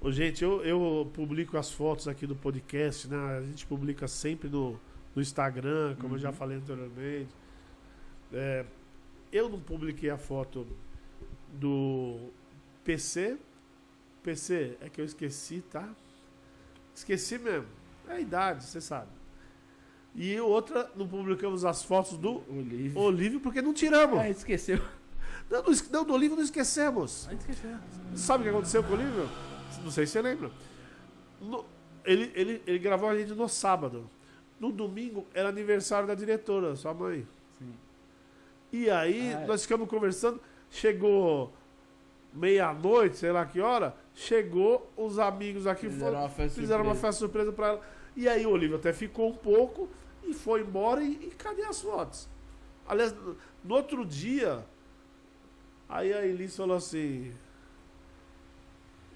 Ô, 0.00 0.12
gente, 0.12 0.44
eu, 0.44 0.62
eu 0.64 1.10
publico 1.14 1.56
as 1.56 1.72
fotos 1.72 2.06
aqui 2.06 2.26
do 2.26 2.36
podcast, 2.36 3.08
né? 3.08 3.16
A 3.38 3.40
gente 3.42 3.66
publica 3.66 4.06
sempre 4.06 4.48
no, 4.48 4.78
no 5.14 5.20
Instagram, 5.22 5.96
como 6.00 6.14
eu 6.14 6.18
já 6.18 6.28
Uhum. 6.28 6.34
falei 6.34 6.56
anteriormente. 6.58 7.34
É, 8.32 8.64
eu 9.32 9.48
não 9.48 9.58
publiquei 9.58 10.10
a 10.10 10.18
foto 10.18 10.66
do 11.52 12.30
PC. 12.84 13.38
PC 14.22 14.76
é 14.80 14.88
que 14.88 15.00
eu 15.00 15.04
esqueci, 15.04 15.62
tá? 15.62 15.88
Esqueci 16.94 17.38
mesmo. 17.38 17.66
É 18.06 18.12
a 18.14 18.20
idade, 18.20 18.64
você 18.64 18.80
sabe. 18.80 19.08
E 20.20 20.40
outra, 20.40 20.90
não 20.96 21.06
publicamos 21.06 21.64
as 21.64 21.82
fotos 21.84 22.18
do 22.18 22.42
Olívio. 22.50 22.98
Olívio 23.00 23.40
porque 23.40 23.62
não 23.62 23.72
tiramos. 23.72 24.18
Ah, 24.18 24.28
esqueceu. 24.28 24.80
Não, 25.48 25.62
não, 25.62 25.72
não, 25.92 26.04
do 26.04 26.12
Olívio 26.12 26.36
não 26.36 26.42
esquecemos. 26.44 27.28
Ah, 27.30 27.34
esqueceu. 27.34 27.70
Sabe 28.16 28.40
o 28.40 28.44
que 28.44 28.50
aconteceu 28.50 28.82
com 28.82 28.90
o 28.90 28.94
Olívio? 28.94 29.28
Não 29.84 29.90
sei 29.90 30.04
se 30.06 30.12
você 30.12 30.20
lembra. 30.22 30.50
No- 31.40 31.64
ele, 32.04 32.32
ele, 32.34 32.62
ele 32.66 32.78
gravou 32.80 33.08
a 33.08 33.16
gente 33.16 33.32
no 33.32 33.48
sábado. 33.48 34.10
No 34.58 34.72
domingo 34.72 35.24
era 35.32 35.48
aniversário 35.50 36.08
da 36.08 36.14
diretora, 36.14 36.74
sua 36.74 36.92
mãe. 36.92 37.24
Sim. 37.58 37.72
E 38.72 38.90
aí 38.90 39.32
Ah, 39.34 39.40
é. 39.42 39.46
nós 39.46 39.62
ficamos 39.62 39.88
conversando. 39.88 40.40
Chegou 40.70 41.52
meia-noite, 42.34 43.16
sei 43.16 43.32
lá 43.32 43.46
que 43.46 43.60
hora. 43.60 43.94
Chegou 44.14 44.90
os 44.96 45.18
amigos 45.18 45.66
aqui. 45.66 45.88
Fizeram 45.88 46.06
foram- 46.12 46.20
uma 46.24 46.28
festa 46.28 46.60
fizeram 46.60 46.82
uma 46.84 46.94
surpresa. 46.94 47.06
festa 47.06 47.18
surpresa 47.20 47.52
pra 47.52 47.66
ela. 47.68 47.80
E 48.16 48.28
aí 48.28 48.44
o 48.44 48.50
Olívio 48.50 48.76
até 48.76 48.92
ficou 48.92 49.30
um 49.30 49.34
pouco 49.34 49.88
e 50.28 50.34
foi 50.34 50.62
embora. 50.62 51.02
E, 51.02 51.12
e 51.12 51.30
cadê 51.30 51.64
as 51.64 51.80
fotos? 51.80 52.28
Aliás, 52.86 53.14
no, 53.64 53.74
outro 53.74 54.04
dia, 54.04 54.64
aí 55.88 56.12
a 56.12 56.24
Elis 56.24 56.56
falou 56.56 56.76
assim: 56.76 57.32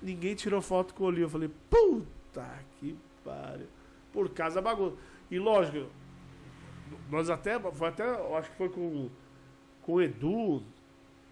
Ninguém 0.00 0.34
tirou 0.34 0.60
foto 0.60 0.94
com 0.94 1.04
o 1.04 1.06
Olívio. 1.06 1.26
Eu 1.26 1.30
falei: 1.30 1.50
Puta 1.70 2.64
que 2.78 2.96
pariu. 3.24 3.68
Por 4.12 4.28
causa 4.30 4.56
da 4.56 4.62
bagunça. 4.62 4.96
E 5.30 5.38
lógico, 5.38 5.90
Nós 7.10 7.30
até, 7.30 7.58
foi 7.58 7.88
até, 7.88 8.04
acho 8.36 8.50
que 8.50 8.56
foi 8.56 8.68
com, 8.68 9.08
com 9.82 9.92
o 9.94 10.02
Edu, 10.02 10.62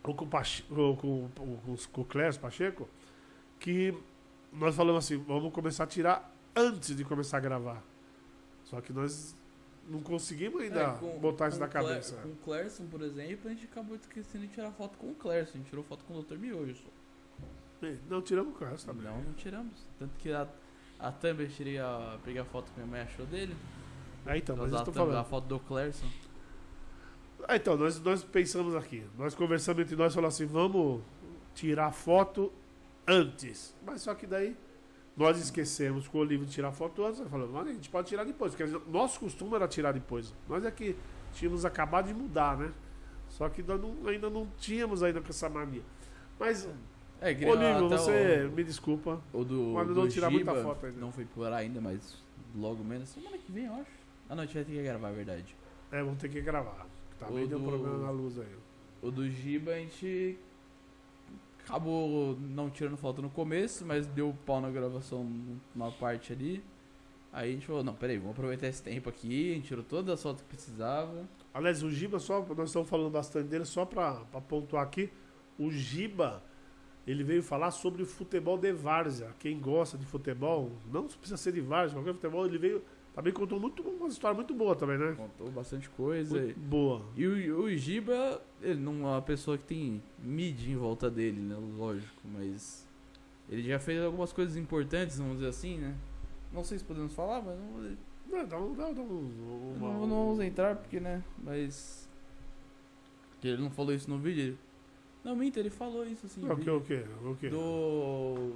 ou 0.03 0.15
com 0.15 0.25
o, 0.25 0.29
Pache, 0.29 0.65
ou 0.71 0.97
com, 0.97 1.29
com, 1.37 1.77
com, 1.93 2.01
o 2.01 2.05
Clércio 2.07 2.41
Pacheco, 2.41 2.89
que 3.59 3.95
nós 4.51 4.75
falamos 4.75 5.05
assim, 5.05 5.19
vamos 5.19 5.53
começar 5.53 5.85
a 5.85 5.87
tirar 5.87 6.35
antes 6.57 6.97
de 6.97 7.05
começar 7.05 7.37
a 7.37 7.41
gravar. 7.41 7.83
Só 8.65 8.81
que 8.81 8.93
nós 8.93 9.37
não 9.91 10.01
conseguimos 10.01 10.63
ainda 10.63 10.81
É, 10.81 10.97
com- 10.99 11.19
botar 11.19 11.49
isso 11.49 11.59
na 11.59 11.69
cabeça. 11.69 12.17
Com 12.23 12.29
o 12.31 12.37
Clerson, 12.37 12.87
por 12.87 13.03
exemplo, 13.03 13.51
a 13.51 13.53
gente 13.55 13.65
acabou 13.67 13.97
esquecendo 13.97 14.47
de 14.47 14.53
tirar 14.55 14.71
foto 14.73 14.97
com 14.97 15.11
o 15.11 15.15
Clerson. 15.15 15.53
A 15.55 15.57
gente 15.59 15.69
tirou 15.69 15.85
foto 15.85 16.05
com 16.05 16.15
o 16.17 16.23
Dr. 16.23 16.37
Miojo. 16.39 16.75
só. 16.77 17.87
Não, 18.09 18.21
tiramos 18.23 18.55
o 18.55 18.57
Clércio 18.59 18.87
também. 18.87 19.05
Não, 19.05 19.21
não 19.23 19.33
tiramos. 19.35 19.87
Tanto 19.99 20.13
que 20.19 20.31
a, 20.33 20.47
a 20.99 21.11
Thumb, 21.11 21.41
eu 21.41 21.49
tirei 21.49 21.79
a, 21.79 22.19
peguei 22.25 22.41
a 22.41 22.45
foto 22.45 22.71
que 22.71 22.79
minha 22.79 22.87
mãe 22.91 23.01
achou 23.01 23.25
dele. 23.27 23.57
Ah, 24.27 24.37
então, 24.37 24.55
mas 24.57 24.71
eu 24.71 24.79
a, 24.79 24.83
tô 24.85 24.93
thumb, 24.93 25.09
a 25.09 25.13
falando. 25.13 25.27
foto 25.27 25.45
do 25.47 25.59
Clerson. 25.61 26.07
Ah, 27.49 27.57
então, 27.57 27.77
nós, 27.77 27.99
nós 28.01 28.23
pensamos 28.23 28.75
aqui. 28.75 29.03
Nós 29.17 29.35
conversamos 29.35 29.83
entre 29.83 29.97
nós 29.97 30.13
e 30.13 30.15
falamos 30.15 30.35
assim, 30.35 30.45
vamos 30.47 31.03
tirar 31.55 31.91
foto 31.91 32.53
antes. 33.09 33.75
Mas 33.85 34.03
só 34.03 34.15
que 34.15 34.27
daí 34.27 34.55
nós 35.21 35.39
esquecemos 35.39 36.09
com 36.09 36.19
o 36.19 36.25
livro 36.25 36.47
de 36.47 36.53
tirar 36.53 36.73
foto 36.73 37.05
antes. 37.05 37.21
Falamos, 37.29 37.53
mas 37.53 37.69
a 37.69 37.73
gente 37.73 37.89
pode 37.91 38.09
tirar 38.09 38.25
depois. 38.25 38.55
Porque 38.55 38.81
nosso 38.91 39.21
costume 39.21 39.55
era 39.55 39.69
tirar 39.69 39.93
depois. 39.93 40.35
Nós 40.49 40.65
é 40.65 40.71
que 40.71 40.97
tínhamos 41.35 41.65
acabado 41.65 42.07
de 42.07 42.15
mudar, 42.15 42.57
né? 42.57 42.73
Só 43.29 43.49
que 43.49 43.63
nós 43.63 43.81
não- 43.81 44.09
ainda 44.09 44.29
não 44.31 44.49
tínhamos 44.59 45.03
ainda 45.03 45.21
com 45.21 45.29
essa 45.29 45.49
mania. 45.49 45.83
Mas, 46.39 46.67
É, 47.21 47.33
ô 47.33 47.55
Lívio, 47.55 47.87
até 47.87 47.97
você 47.99 48.51
me 48.57 48.65
desculpa. 48.65 49.21
O, 49.33 49.41
o 49.41 49.45
do, 49.45 49.63
Mas 49.75 49.89
não 49.89 50.09
tirar 50.09 50.31
muita 50.31 50.53
Giba 50.53 50.63
foto 50.65 50.87
ainda. 50.87 50.99
Não 51.01 51.13
foi 51.13 51.27
por 51.27 51.53
ainda, 51.53 51.81
mas 51.83 52.17
logo 52.57 52.83
menos. 52.83 53.11
Semana 53.11 53.37
que 53.37 53.53
vem, 53.53 53.67
eu 53.67 53.75
acho. 53.75 53.91
Ah, 54.29 54.35
não, 54.35 54.43
a 54.43 54.47
gente 54.47 54.55
vai 54.55 54.65
ter 54.65 54.73
que 54.73 54.83
gravar, 54.83 55.09
é 55.11 55.13
verdade. 55.13 55.57
É, 55.93 56.03
vamos 56.03 56.19
ter 56.19 56.29
que 56.31 56.41
gravar. 56.41 56.87
Tá 57.19 57.29
O 57.29 57.35
deu 57.47 57.59
do- 57.59 57.61
problema 57.69 57.99
na 57.99 58.11
luz 58.11 58.39
aí. 58.39 58.47
O 59.03 59.11
do 59.11 59.29
Giba 59.29 59.73
a 59.73 59.77
gente 59.77 60.39
acabou 61.71 62.37
não 62.41 62.69
tirando 62.69 62.97
foto 62.97 63.23
no 63.23 63.31
começo, 63.31 63.87
mas 63.87 64.05
deu 64.09 64.37
pau 64.45 64.61
na 64.61 64.69
gravação 64.71 65.25
numa 65.73 65.93
parte 65.93 66.33
ali. 66.33 66.63
Aí 67.33 67.51
a 67.51 67.53
gente 67.53 67.65
falou, 67.65 67.85
não, 67.85 67.95
peraí, 67.95 68.19
vamos 68.19 68.33
aproveitar 68.33 68.67
esse 68.67 68.83
tempo 68.83 69.09
aqui, 69.09 69.53
a 69.53 69.55
gente 69.55 69.69
tirou 69.69 69.85
todas 69.85 70.13
as 70.13 70.21
fotos 70.21 70.43
que 70.43 70.49
precisava. 70.49 71.29
Aliás, 71.55 71.81
o 71.85 71.91
Giba, 71.91 72.19
só, 72.19 72.45
nós 72.45 72.71
estamos 72.71 72.89
falando 72.89 73.11
bastante 73.11 73.47
dele, 73.47 73.65
só 73.65 73.85
para 73.85 74.17
pontuar 74.49 74.83
aqui, 74.83 75.13
o 75.57 75.71
Giba, 75.71 76.43
ele 77.07 77.23
veio 77.23 77.41
falar 77.41 77.71
sobre 77.71 78.03
o 78.03 78.07
futebol 78.07 78.59
de 78.59 78.73
várzea. 78.73 79.33
Quem 79.39 79.61
gosta 79.61 79.97
de 79.97 80.05
futebol, 80.05 80.73
não 80.93 81.07
precisa 81.07 81.37
ser 81.37 81.53
de 81.53 81.61
várzea, 81.61 81.97
qualquer 81.97 82.15
futebol, 82.15 82.45
ele 82.47 82.59
veio, 82.59 82.83
também 83.15 83.33
contou 83.33 83.59
muito, 83.61 83.83
uma 83.83 84.09
história 84.09 84.35
muito 84.35 84.55
boa 84.55 84.75
também, 84.77 84.97
né? 84.99 85.15
Contou 85.17 85.51
bastante 85.51 85.89
coisa. 85.91 86.41
Muito 86.41 86.59
boa. 86.61 87.03
E 87.17 87.27
o, 87.27 87.63
o 87.65 87.77
Giba, 87.77 88.41
ele 88.63 88.81
não 88.81 88.93
é 89.07 89.13
uma 89.13 89.23
pessoa 89.23 89.59
que 89.59 89.65
tem 89.65 90.03
mídia 90.19 90.71
em 90.73 90.77
volta 90.77 91.11
dele, 91.11 91.41
né? 91.41 91.57
Lógico, 91.77 92.23
mas 92.25 92.87
ele 93.49 93.63
já 93.63 93.79
fez 93.79 94.03
algumas 94.03 94.33
coisas 94.33 94.57
importantes, 94.57 95.19
vamos 95.19 95.35
dizer 95.35 95.49
assim, 95.49 95.79
né? 95.79 95.95
Não 96.53 96.65
sei 96.65 96.79
se 96.79 96.85
podemos 96.85 97.13
falar, 97.15 97.43
mas 97.43 97.59
não, 97.59 97.97
Não, 98.39 98.47
dá, 98.47 98.57
dá 98.57 98.59
um, 99.03 99.75
uma- 99.77 99.93
não, 99.93 100.07
não 100.07 100.27
vamos 100.27 100.41
entrar 100.41 100.77
porque, 100.77 101.01
né? 101.01 101.23
Mas. 101.43 102.09
que 103.41 103.49
Ele 103.49 103.63
não 103.63 103.71
falou 103.71 103.93
isso 103.93 104.09
no 104.09 104.19
vídeo. 104.19 104.43
ele- 104.45 104.59
Não, 105.25 105.35
minta, 105.37 105.59
ele 105.61 105.71
falou 105.71 106.07
isso 106.07 106.27
assim. 106.27 106.41
no 106.43 106.53
o 106.53 106.57
que, 106.57 106.71
o 106.71 106.81
que, 106.81 107.05
o 107.25 107.37
que? 107.37 107.49
Do. 107.49 108.53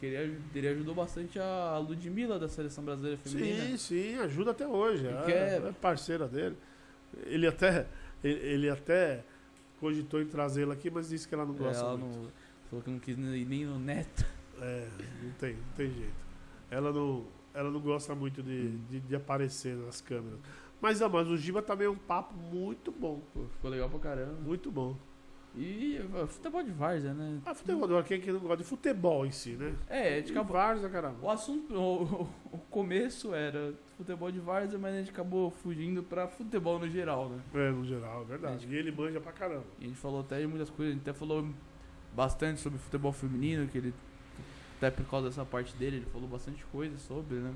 Que 0.00 0.06
ele, 0.06 0.40
ele 0.54 0.68
ajudou 0.68 0.94
bastante 0.94 1.38
a 1.38 1.76
Ludmilla 1.78 2.38
da 2.38 2.48
seleção 2.48 2.82
brasileira 2.82 3.18
feminina. 3.18 3.66
Sim, 3.66 3.76
sim, 3.76 4.14
ajuda 4.16 4.50
até 4.52 4.66
hoje. 4.66 5.06
É, 5.06 5.22
quer- 5.26 5.62
é 5.66 5.72
parceira 5.72 6.26
dele. 6.26 6.56
Ele 7.26 7.46
até, 7.46 7.86
ele, 8.24 8.40
ele 8.40 8.70
até 8.70 9.22
cogitou 9.78 10.20
em 10.22 10.26
trazê-la 10.26 10.72
aqui, 10.74 10.90
mas 10.90 11.10
disse 11.10 11.28
que 11.28 11.34
ela 11.34 11.44
não 11.44 11.54
gosta 11.54 11.82
Ela 11.84 11.96
muito. 11.98 12.16
não, 12.16 12.28
falou 12.70 12.82
que 12.82 12.90
não 12.90 12.98
quis 12.98 13.16
ir 13.18 13.44
nem 13.46 13.64
no 13.66 13.78
neto. 13.78 14.24
É, 14.60 14.86
não 15.22 15.30
tem, 15.32 15.54
não 15.54 15.72
tem 15.76 15.90
jeito. 15.90 16.14
Ela 16.70 16.92
não, 16.92 17.26
ela 17.52 17.70
não 17.70 17.80
gosta 17.80 18.14
muito 18.14 18.42
de, 18.42 18.76
de, 18.78 19.00
de 19.00 19.16
aparecer 19.16 19.74
nas 19.76 20.00
câmeras. 20.00 20.38
Mas, 20.80 21.00
não, 21.00 21.10
mas 21.10 21.28
o 21.28 21.36
Giba 21.36 21.60
também 21.60 21.86
é 21.86 21.90
um 21.90 21.96
papo 21.96 22.34
muito 22.34 22.90
bom. 22.90 23.20
Pô, 23.34 23.44
ficou 23.52 23.70
legal 23.70 23.90
pra 23.90 23.98
caramba. 23.98 24.32
Muito 24.40 24.70
bom. 24.70 24.96
E 25.56 26.00
uh, 26.14 26.26
futebol 26.28 26.62
de 26.62 26.70
várzea, 26.70 27.12
né? 27.12 27.40
Ah, 27.44 27.52
futebol, 27.54 28.02
quem 28.04 28.20
que 28.20 28.30
não 28.30 28.38
gosta 28.38 28.58
de 28.58 28.64
futebol 28.64 29.26
em 29.26 29.32
si, 29.32 29.50
né? 29.50 29.74
É, 29.88 30.14
a 30.14 30.16
gente 30.18 30.26
De 30.26 30.32
acabou. 30.32 30.52
várzea, 30.56 30.88
caramba. 30.88 31.16
O 31.20 31.28
assunto, 31.28 31.74
o, 31.74 32.22
o- 32.52 32.58
começo 32.70 33.34
era 33.34 33.74
futebol 33.96 34.30
de 34.30 34.38
várzea, 34.38 34.78
mas 34.78 34.94
a 34.94 34.98
gente 34.98 35.10
acabou 35.10 35.50
fugindo 35.50 36.04
pra 36.04 36.28
futebol 36.28 36.78
no 36.78 36.88
geral, 36.88 37.28
né? 37.28 37.40
É, 37.52 37.70
no 37.72 37.84
geral, 37.84 38.22
é 38.22 38.24
verdade. 38.26 38.66
E 38.70 38.74
ele 38.76 38.92
manja 38.92 39.20
pra 39.20 39.32
caramba. 39.32 39.64
E 39.80 39.84
a 39.86 39.88
gente 39.88 39.98
falou 39.98 40.20
até 40.20 40.40
de 40.40 40.46
muitas 40.46 40.70
coisas, 40.70 40.92
a 40.94 40.96
gente 40.96 41.08
até 41.08 41.18
falou 41.18 41.44
bastante 42.14 42.60
sobre 42.60 42.78
futebol 42.78 43.12
feminino, 43.12 43.66
que 43.66 43.76
ele, 43.78 43.92
até 44.76 44.88
por 44.90 45.04
causa 45.06 45.28
dessa 45.30 45.44
parte 45.44 45.74
dele, 45.76 45.96
ele 45.96 46.06
falou 46.06 46.28
bastante 46.28 46.64
coisa 46.66 46.96
sobre, 46.98 47.36
né? 47.38 47.52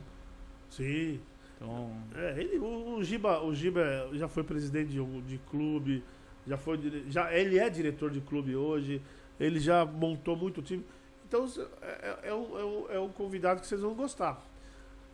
Sim. 0.69 1.21
Então, 1.57 1.93
É, 2.17 2.41
ele, 2.41 2.59
o, 2.59 2.97
o 2.97 3.05
Giba, 3.05 3.41
o 3.41 3.55
Giba 3.55 4.11
já 4.15 4.27
foi 4.27 4.43
presidente 4.43 4.91
de, 4.91 5.21
de 5.23 5.39
clube, 5.49 6.03
já 6.47 6.57
foi, 6.57 7.05
já, 7.09 7.33
ele 7.33 7.59
é 7.59 7.69
diretor 7.71 8.11
de 8.11 8.21
clube 8.21 8.55
hoje, 8.57 9.01
ele 9.41 9.59
já 9.61 9.85
montou 9.85 10.37
muito 10.37 10.61
time. 10.63 10.85
Então 11.27 11.47
é, 11.83 11.87
é- 12.25 12.29
é 12.29 12.35
um, 12.35 12.59
é, 12.59 12.65
um, 12.65 12.91
é 12.93 13.01
um 13.01 13.09
convidado 13.11 13.61
que 13.61 13.67
vocês 13.67 13.81
vão 13.81 13.95
gostar. 13.95 14.45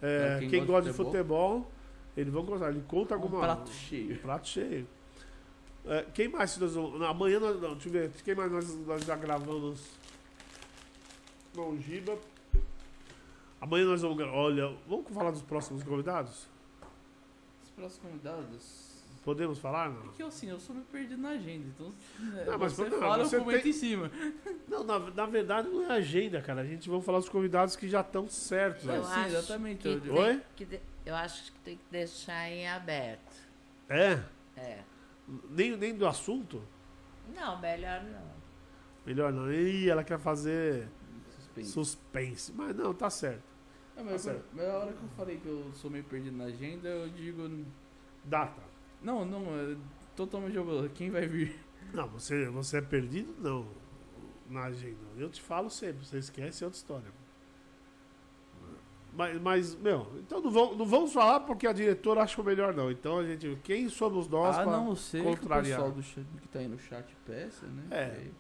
É, 0.03 0.37
É, 0.37 0.39
quem, 0.41 0.51
quem 0.51 0.67
gosta 0.67 0.91
de 0.91 0.91
de 0.91 0.97
futebol, 0.97 1.71
eles 2.17 2.33
vão 2.33 2.45
gostar. 2.45 2.71
Ele 2.71 2.83
conta 2.89 3.15
um 3.17 3.23
alguma. 3.23 3.41
prato 3.41 3.71
cheio. 3.71 4.15
Um 4.15 4.19
prato 4.19 4.49
cheio. 4.49 4.87
É, 5.87 6.05
quem 6.13 6.29
mais 6.29 6.57
nós 6.59 6.75
vamos. 6.75 7.01
Amanhã 7.03 7.39
nós. 7.41 7.61
Não, 7.61 7.73
deixa 7.73 7.89
eu 7.89 7.93
ver. 7.93 8.11
Quem 8.25 8.35
mais 8.35 8.51
nós, 8.53 8.75
nós 8.87 9.05
já 9.05 9.17
gravamos? 9.17 9.81
Bom, 11.55 11.71
o 11.71 11.81
Giba. 11.81 12.19
Amanhã 13.61 13.87
nós 13.87 14.03
vamos. 14.03 14.23
Olha, 14.25 14.75
vamos 14.87 15.07
falar 15.13 15.31
dos 15.31 15.43
próximos 15.43 15.83
convidados? 15.83 16.47
Os 17.65 17.71
próximos 17.71 17.99
convidados. 18.11 18.90
Podemos 19.23 19.59
falar? 19.59 19.91
Não? 19.91 20.01
Porque 20.03 20.23
assim, 20.23 20.49
eu 20.49 20.59
sou 20.59 20.75
meio 20.75 20.87
perdido 20.87 21.21
na 21.21 21.31
agenda, 21.31 21.67
então 21.67 21.93
né, 22.19 22.45
Não, 22.47 22.59
mas 22.59 22.73
você 22.73 22.89
não, 22.89 22.99
fala, 22.99 23.25
você 23.25 23.37
eu 23.37 23.41
comento 23.41 23.63
tem- 23.63 23.71
em 23.71 23.75
cima. 23.75 24.11
Não, 24.67 24.83
na, 24.83 24.99
na 24.99 25.27
verdade 25.27 25.69
não 25.69 25.83
é 25.83 25.97
agenda, 25.97 26.41
cara. 26.41 26.63
A 26.63 26.65
gente 26.65 26.89
vai 26.89 27.01
falar 27.03 27.19
dos 27.19 27.29
convidados 27.29 27.77
que 27.77 27.87
já 27.89 28.01
estão 28.01 28.27
certos. 28.29 28.85
Eu 28.85 28.93
né? 28.93 28.99
Eu 28.99 29.05
acho 29.05 29.29
exatamente, 29.29 29.83
que 29.83 30.01
tem 30.01 30.11
Oi? 30.11 30.43
que 30.57 30.65
de- 30.65 30.81
eu 31.05 31.15
acho 31.15 31.53
que 31.53 31.59
tem 31.61 31.77
que 31.77 31.83
deixar 31.91 32.49
em 32.49 32.67
aberto. 32.69 33.35
É? 33.89 34.23
É. 34.57 34.79
Nem, 35.51 35.77
nem 35.77 35.95
do 35.95 36.07
assunto? 36.07 36.63
Não, 37.35 37.61
melhor 37.61 38.03
não. 38.05 38.23
Melhor 39.05 39.33
não. 39.33 39.53
Ih, 39.53 39.91
ela 39.91 40.03
quer 40.05 40.19
fazer 40.19 40.89
Suspense. 41.37 41.71
suspense. 41.73 42.53
Mas 42.53 42.75
não, 42.77 42.95
tá 42.95 43.11
certo. 43.11 43.43
É, 43.97 44.03
mas, 44.03 44.13
Tá 44.25 44.33
certo. 44.33 44.45
mas 44.55 44.65
a 44.67 44.79
hora 44.79 44.93
que 44.93 45.03
eu 45.03 45.09
falei 45.17 45.37
que 45.37 45.47
eu 45.47 45.71
sou 45.75 45.91
meio 45.91 46.05
perdido 46.05 46.37
na 46.37 46.45
agenda, 46.45 46.89
eu 46.89 47.09
digo. 47.11 47.67
Data. 48.25 48.70
Não, 49.03 49.25
não, 49.25 49.43
é 49.59 49.77
totalmente. 50.15 50.57
Quem 50.95 51.11
vai 51.11 51.27
vir? 51.27 51.59
Não, 51.93 52.09
você, 52.09 52.49
você 52.51 52.79
é 52.79 52.83
perdido? 52.83 53.35
Não. 53.39 53.67
Na 54.49 54.65
agenda. 54.65 54.99
Eu 55.17 55.31
te 55.31 55.41
falo 55.41 55.71
sempre. 55.71 56.05
Você 56.05 56.19
esquece 56.19 56.65
é 56.65 56.67
outra 56.67 56.79
história. 56.79 57.21
Mas, 59.13 59.41
mas 59.41 59.75
meu, 59.75 60.07
então 60.19 60.41
não, 60.41 60.51
vão, 60.51 60.75
não 60.77 60.87
vamos 60.87 61.13
falar 61.13 61.41
porque 61.41 61.67
a 61.67 61.73
diretora 61.73 62.23
achou 62.23 62.45
melhor, 62.45 62.73
não. 62.75 62.91
Então 62.91 63.19
a 63.19 63.25
gente. 63.25 63.59
Quem 63.65 63.89
somos 63.89 64.29
nós 64.29 64.57
a 64.57 64.63
pra- 64.63 64.73
não 64.73 64.95
que 65.37 65.45
o 65.45 65.49
pessoal 65.49 65.91
do 65.91 66.03
chat, 66.03 66.27
que 66.41 66.49
tá 66.49 66.59
aí 66.61 66.69
no 66.69 66.79
chat 66.79 67.17
peça, 67.27 67.67
né? 67.67 67.83
É. 67.91 68.31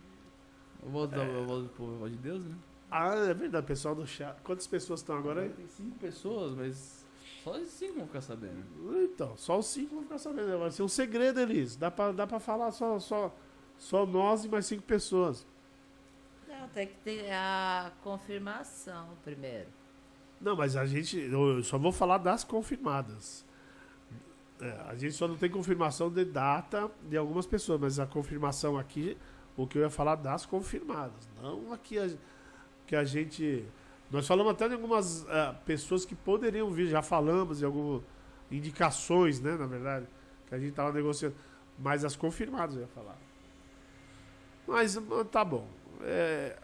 Eu 0.82 0.90
vou 0.90 1.06
dar 1.06 1.22
a 1.22 1.42
voz 1.42 1.64
do 1.64 1.68
povo, 1.70 1.94
a 1.94 1.98
voz 1.98 2.12
de 2.12 2.18
Deus, 2.18 2.44
né? 2.44 2.54
Ah, 2.90 3.14
é 3.14 3.34
verdade, 3.34 3.66
pessoal 3.66 3.94
do 3.94 4.06
chat. 4.06 4.40
Quantas 4.42 4.66
pessoas 4.66 5.00
estão 5.00 5.16
agora 5.16 5.42
aí? 5.42 5.50
Tem 5.50 5.66
cinco 5.66 5.98
pessoas, 5.98 6.54
mas 6.54 6.99
só 7.42 7.56
esses 7.56 7.72
cinco 7.74 7.94
vão 7.94 8.06
ficar 8.06 8.20
sabendo. 8.20 8.64
Então, 9.02 9.36
só 9.36 9.58
os 9.58 9.66
cinco 9.66 9.94
vão 9.94 10.02
ficar 10.02 10.18
sabendo. 10.18 10.58
Vai 10.58 10.70
ser 10.70 10.82
um 10.82 10.88
segredo, 10.88 11.40
Elis. 11.40 11.76
Dá 11.76 11.90
pra, 11.90 12.12
dá 12.12 12.26
pra 12.26 12.38
falar 12.38 12.70
só, 12.72 12.98
só, 12.98 13.34
só 13.78 14.04
nós 14.06 14.44
e 14.44 14.48
mais 14.48 14.66
cinco 14.66 14.82
pessoas. 14.82 15.46
Não, 16.48 16.68
tem 16.68 16.86
que 16.86 16.96
ter 17.04 17.30
a 17.32 17.92
confirmação 18.02 19.08
primeiro. 19.24 19.68
Não, 20.40 20.56
mas 20.56 20.76
a 20.76 20.86
gente. 20.86 21.18
Eu 21.18 21.62
só 21.62 21.78
vou 21.78 21.92
falar 21.92 22.18
das 22.18 22.44
confirmadas. 22.44 23.44
É, 24.60 24.70
a 24.88 24.94
gente 24.94 25.12
só 25.12 25.26
não 25.26 25.36
tem 25.36 25.50
confirmação 25.50 26.10
de 26.10 26.24
data 26.24 26.90
de 27.08 27.16
algumas 27.16 27.46
pessoas, 27.46 27.80
mas 27.80 27.98
a 27.98 28.06
confirmação 28.06 28.76
aqui, 28.76 29.16
o 29.56 29.66
que 29.66 29.78
eu 29.78 29.82
ia 29.82 29.90
falar 29.90 30.16
das 30.16 30.44
confirmadas. 30.44 31.28
Não 31.42 31.72
aqui 31.72 31.98
a, 31.98 32.10
que 32.86 32.94
a 32.94 33.04
gente. 33.04 33.64
Nós 34.10 34.26
falamos 34.26 34.52
até 34.52 34.68
de 34.68 34.74
algumas 34.74 35.26
ah, 35.28 35.54
pessoas 35.64 36.04
que 36.04 36.14
poderiam 36.14 36.70
vir, 36.70 36.88
já 36.88 37.02
falamos 37.02 37.58
de 37.58 37.64
algumas 37.64 38.02
indicações, 38.50 39.40
né, 39.40 39.56
na 39.56 39.66
verdade, 39.66 40.06
que 40.48 40.54
a 40.54 40.58
gente 40.58 40.70
estava 40.70 40.92
negociando. 40.92 41.34
Mas 41.78 42.04
as 42.04 42.16
confirmadas 42.16 42.74
eu 42.76 42.82
ia 42.82 42.88
falar. 42.88 43.16
Mas 44.66 44.96
ah, 44.96 45.24
tá 45.30 45.44
bom. 45.44 45.66
É, 46.02 46.56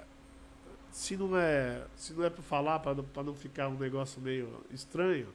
se 0.90 1.16
não 1.16 1.36
é 1.36 1.84
se 1.94 2.14
não 2.14 2.24
é 2.24 2.30
para 2.30 2.42
falar 2.42 2.78
para 2.78 2.94
não, 2.94 3.04
pra 3.04 3.22
não 3.22 3.34
ficar 3.34 3.68
um 3.68 3.76
negócio 3.78 4.18
meio 4.20 4.64
estranho 4.70 5.28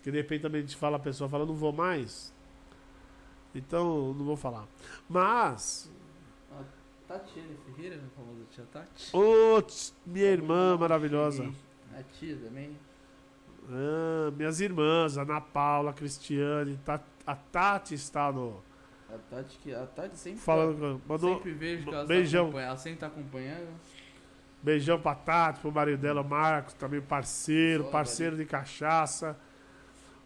que 0.00 0.12
de 0.12 0.18
repente 0.18 0.42
também 0.42 0.60
a 0.60 0.62
gente 0.62 0.76
fala 0.76 0.96
a 0.96 1.00
pessoa 1.00 1.28
fala 1.28 1.44
não 1.44 1.54
vou 1.54 1.72
mais 1.72 2.32
Então, 3.54 4.14
não 4.14 4.24
vou 4.24 4.36
falar. 4.36 4.66
Mas, 5.08 5.90
Tatiane 7.18 7.56
Ferreira, 7.66 7.96
a 7.96 8.16
famosa 8.16 8.40
tia 8.50 8.64
Tati. 8.72 9.14
ô, 9.16 9.60
tch, 9.62 9.92
minha 10.06 10.26
irmã 10.30 10.76
maravilhosa. 10.78 11.52
A 11.98 12.02
tia 12.02 12.36
também. 12.36 12.76
Ah, 13.68 14.30
minhas 14.36 14.60
irmãs, 14.60 15.18
Ana 15.18 15.40
Paula, 15.40 15.90
a 15.90 15.94
Cristiane, 15.94 16.78
a 17.26 17.34
Tati 17.36 17.94
está 17.94 18.32
no. 18.32 18.62
A 19.12 19.18
Tati, 19.30 19.58
que, 19.58 19.74
a 19.74 19.86
Tati 19.86 20.16
sempre, 20.16 20.40
Falando, 20.40 21.00
com- 21.06 21.12
mandou 21.12 21.34
sempre 21.36 21.52
vejo 21.52 21.84
que 21.88 21.94
ela, 21.94 22.04
beijão. 22.06 22.50
Tá 22.50 22.60
ela 22.62 22.76
sempre 22.78 22.98
tá 23.00 23.06
acompanhando. 23.08 23.68
beijão 24.62 24.98
pra 24.98 25.14
Tati, 25.14 25.60
pro 25.60 25.70
marido 25.70 26.00
dela, 26.00 26.22
o 26.22 26.28
Marcos, 26.28 26.72
também 26.74 27.00
parceiro, 27.02 27.84
parceiro 27.90 28.36
de 28.38 28.46
cachaça. 28.46 29.38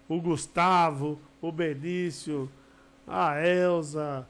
O 0.09 0.21
Gustavo, 0.21 1.21
o 1.41 1.51
Benício, 1.51 2.49
a 3.09 3.41
Elza. 3.45 4.25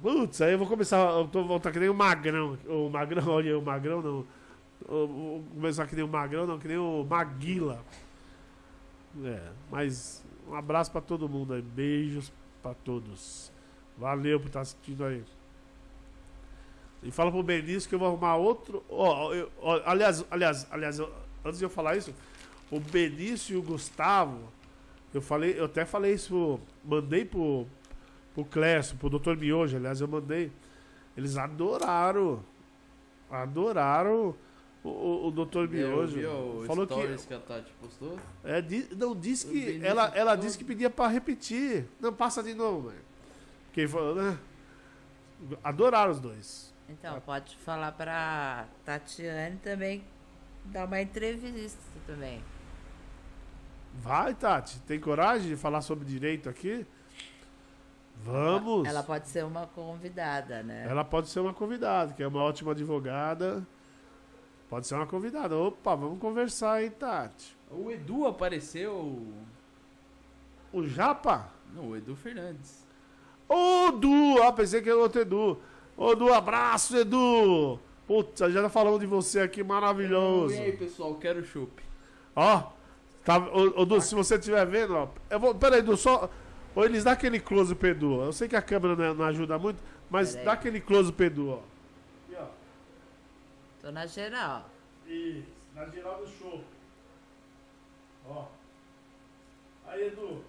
Putz, 0.00 0.40
aí 0.40 0.52
eu 0.52 0.58
vou 0.58 0.66
começar. 0.66 0.98
Eu 1.12 1.28
tô 1.28 1.44
voltando 1.44 1.72
que 1.74 1.78
nem 1.80 1.88
o 1.88 1.94
Magrão. 1.94 2.58
O 2.66 2.88
Magrão, 2.88 3.26
olha, 3.28 3.58
o 3.58 3.62
Magrão 3.62 4.02
não. 4.02 4.26
Eu 4.88 5.06
Vou 5.06 5.44
começar 5.54 5.86
que 5.86 5.94
nem 5.94 6.04
o 6.04 6.08
Magrão, 6.08 6.46
não, 6.46 6.58
que 6.58 6.66
nem 6.66 6.76
o 6.76 7.04
Maguila. 7.08 7.80
É, 9.24 9.40
mas 9.70 10.24
um 10.48 10.54
abraço 10.54 10.90
pra 10.90 11.00
todo 11.00 11.28
mundo 11.28 11.52
aí. 11.54 11.62
Beijos 11.62 12.32
pra 12.62 12.74
todos. 12.74 13.52
Valeu 13.96 14.40
por 14.40 14.46
estar 14.46 14.60
assistindo 14.62 15.04
aí. 15.04 15.22
E 17.02 17.10
fala 17.10 17.30
pro 17.30 17.42
Benício 17.42 17.88
que 17.88 17.94
eu 17.94 17.98
vou 17.98 18.08
arrumar 18.08 18.36
outro. 18.36 18.82
Eu- 18.88 19.50
ó, 19.60 19.80
aliás, 19.84 20.24
aliás, 20.30 20.66
aliás, 20.70 20.98
eu- 20.98 21.12
antes 21.44 21.58
de 21.58 21.64
eu 21.64 21.70
falar 21.70 21.96
isso, 21.96 22.14
o 22.70 22.80
Benício 22.80 23.54
e 23.54 23.56
o 23.58 23.62
Gustavo, 23.62 24.38
eu 25.12 25.20
falei, 25.20 25.58
eu 25.58 25.64
até 25.66 25.84
falei 25.84 26.14
isso, 26.14 26.58
mandei 26.84 27.24
pro, 27.24 27.66
pro 28.34 28.44
Clécio, 28.44 28.96
pro 28.96 29.10
Dr. 29.10 29.36
Miojo, 29.36 29.76
aliás, 29.76 30.00
eu 30.00 30.08
mandei. 30.08 30.50
Eles 31.16 31.36
adoraram. 31.36 32.42
Adoraram 33.30 34.34
o, 34.84 34.88
o, 34.88 35.26
o 35.28 35.30
Dr. 35.30 35.68
Miojo. 35.68 36.18
Eu 36.20 36.52
vi 36.60 36.62
o 36.62 36.66
Falou 36.66 36.86
que. 36.86 37.26
que... 37.26 37.34
a 37.34 37.38
Tati 37.38 37.72
postou. 37.80 38.18
É, 38.44 38.60
di- 38.60 38.88
não, 38.96 39.14
disse 39.14 39.46
que. 39.46 39.80
Ela, 39.84 40.12
ela 40.14 40.36
disse 40.36 40.56
que 40.58 40.64
pedia 40.64 40.90
pra 40.90 41.08
repetir. 41.08 41.86
Não, 42.00 42.12
passa 42.12 42.42
de 42.42 42.54
novo, 42.54 42.88
velho. 42.90 43.02
Quem 43.72 43.86
falou, 43.86 44.14
né? 44.14 44.38
Adoraram 45.64 46.12
os 46.12 46.20
dois. 46.20 46.72
Então, 46.88 47.20
pode 47.20 47.56
falar 47.58 47.92
pra 47.92 48.66
Tatiane 48.84 49.56
também 49.62 50.04
dar 50.66 50.84
uma 50.86 51.00
entrevista 51.00 51.80
também. 52.06 52.42
Vai, 54.02 54.34
Tati. 54.34 54.78
Tem 54.80 54.98
coragem 55.00 55.48
de 55.48 55.56
falar 55.56 55.80
sobre 55.80 56.04
direito 56.04 56.48
aqui? 56.48 56.86
Vamos. 58.24 58.88
Ela 58.88 59.02
pode 59.02 59.28
ser 59.28 59.44
uma 59.44 59.66
convidada, 59.66 60.62
né? 60.62 60.86
Ela 60.88 61.04
pode 61.04 61.28
ser 61.28 61.40
uma 61.40 61.52
convidada, 61.52 62.12
que 62.12 62.22
é 62.22 62.26
uma 62.26 62.42
ótima 62.42 62.72
advogada. 62.72 63.66
Pode 64.68 64.86
ser 64.86 64.94
uma 64.94 65.06
convidada. 65.06 65.56
Opa, 65.56 65.94
vamos 65.94 66.18
conversar, 66.18 66.82
hein, 66.82 66.90
Tati. 66.90 67.56
O 67.70 67.90
Edu 67.90 68.26
apareceu. 68.26 69.22
O 70.72 70.86
Japa? 70.86 71.48
Não, 71.74 71.90
o 71.90 71.96
Edu 71.96 72.14
Fernandes. 72.16 72.86
Ô, 73.48 73.90
Du! 73.92 74.42
Ah, 74.42 74.52
pensei 74.52 74.80
que 74.80 74.88
era 74.88 74.98
outro 74.98 75.20
Edu. 75.20 75.58
Ô, 75.96 76.14
Du, 76.14 76.32
abraço, 76.32 76.96
Edu! 76.96 77.78
Putz, 78.06 78.38
já 78.50 78.68
falamos 78.68 79.00
de 79.00 79.06
você 79.06 79.40
aqui, 79.40 79.62
maravilhoso. 79.62 80.54
E 80.54 80.58
aí, 80.58 80.72
pessoal, 80.72 81.14
quero 81.16 81.44
chopp. 81.44 81.82
Ó, 82.34 82.62
tá, 83.24 83.38
ô, 83.38 83.82
ô, 83.82 83.84
Du, 83.84 84.00
se 84.00 84.14
você 84.14 84.36
estiver 84.36 84.64
vendo, 84.66 84.94
ó. 84.96 85.08
Eu 85.28 85.38
vou, 85.38 85.54
pera 85.54 85.76
aí, 85.76 85.82
Du, 85.82 85.96
só. 85.96 86.30
Ô, 86.74 86.84
eles 86.84 87.04
dá 87.04 87.12
aquele 87.12 87.38
close 87.38 87.74
pro 87.74 87.88
Edu. 87.88 88.22
Eu 88.22 88.32
sei 88.32 88.48
que 88.48 88.56
a 88.56 88.62
câmera 88.62 88.96
não, 88.96 89.14
não 89.14 89.24
ajuda 89.26 89.58
muito, 89.58 89.82
mas 90.08 90.30
Pera 90.30 90.40
aí. 90.40 90.44
dá 90.46 90.52
aquele 90.52 90.80
close 90.80 91.12
pro 91.12 91.26
Edu, 91.26 91.50
ó. 91.50 91.56
Aqui, 92.26 92.36
ó. 92.40 92.46
Tô 93.82 93.92
na 93.92 94.06
geral. 94.06 94.68
Isso, 95.06 95.46
na 95.74 95.86
geral 95.86 96.18
do 96.24 96.26
show. 96.30 96.64
Ó. 98.26 98.46
Aí, 99.88 100.06
Edu. 100.06 100.42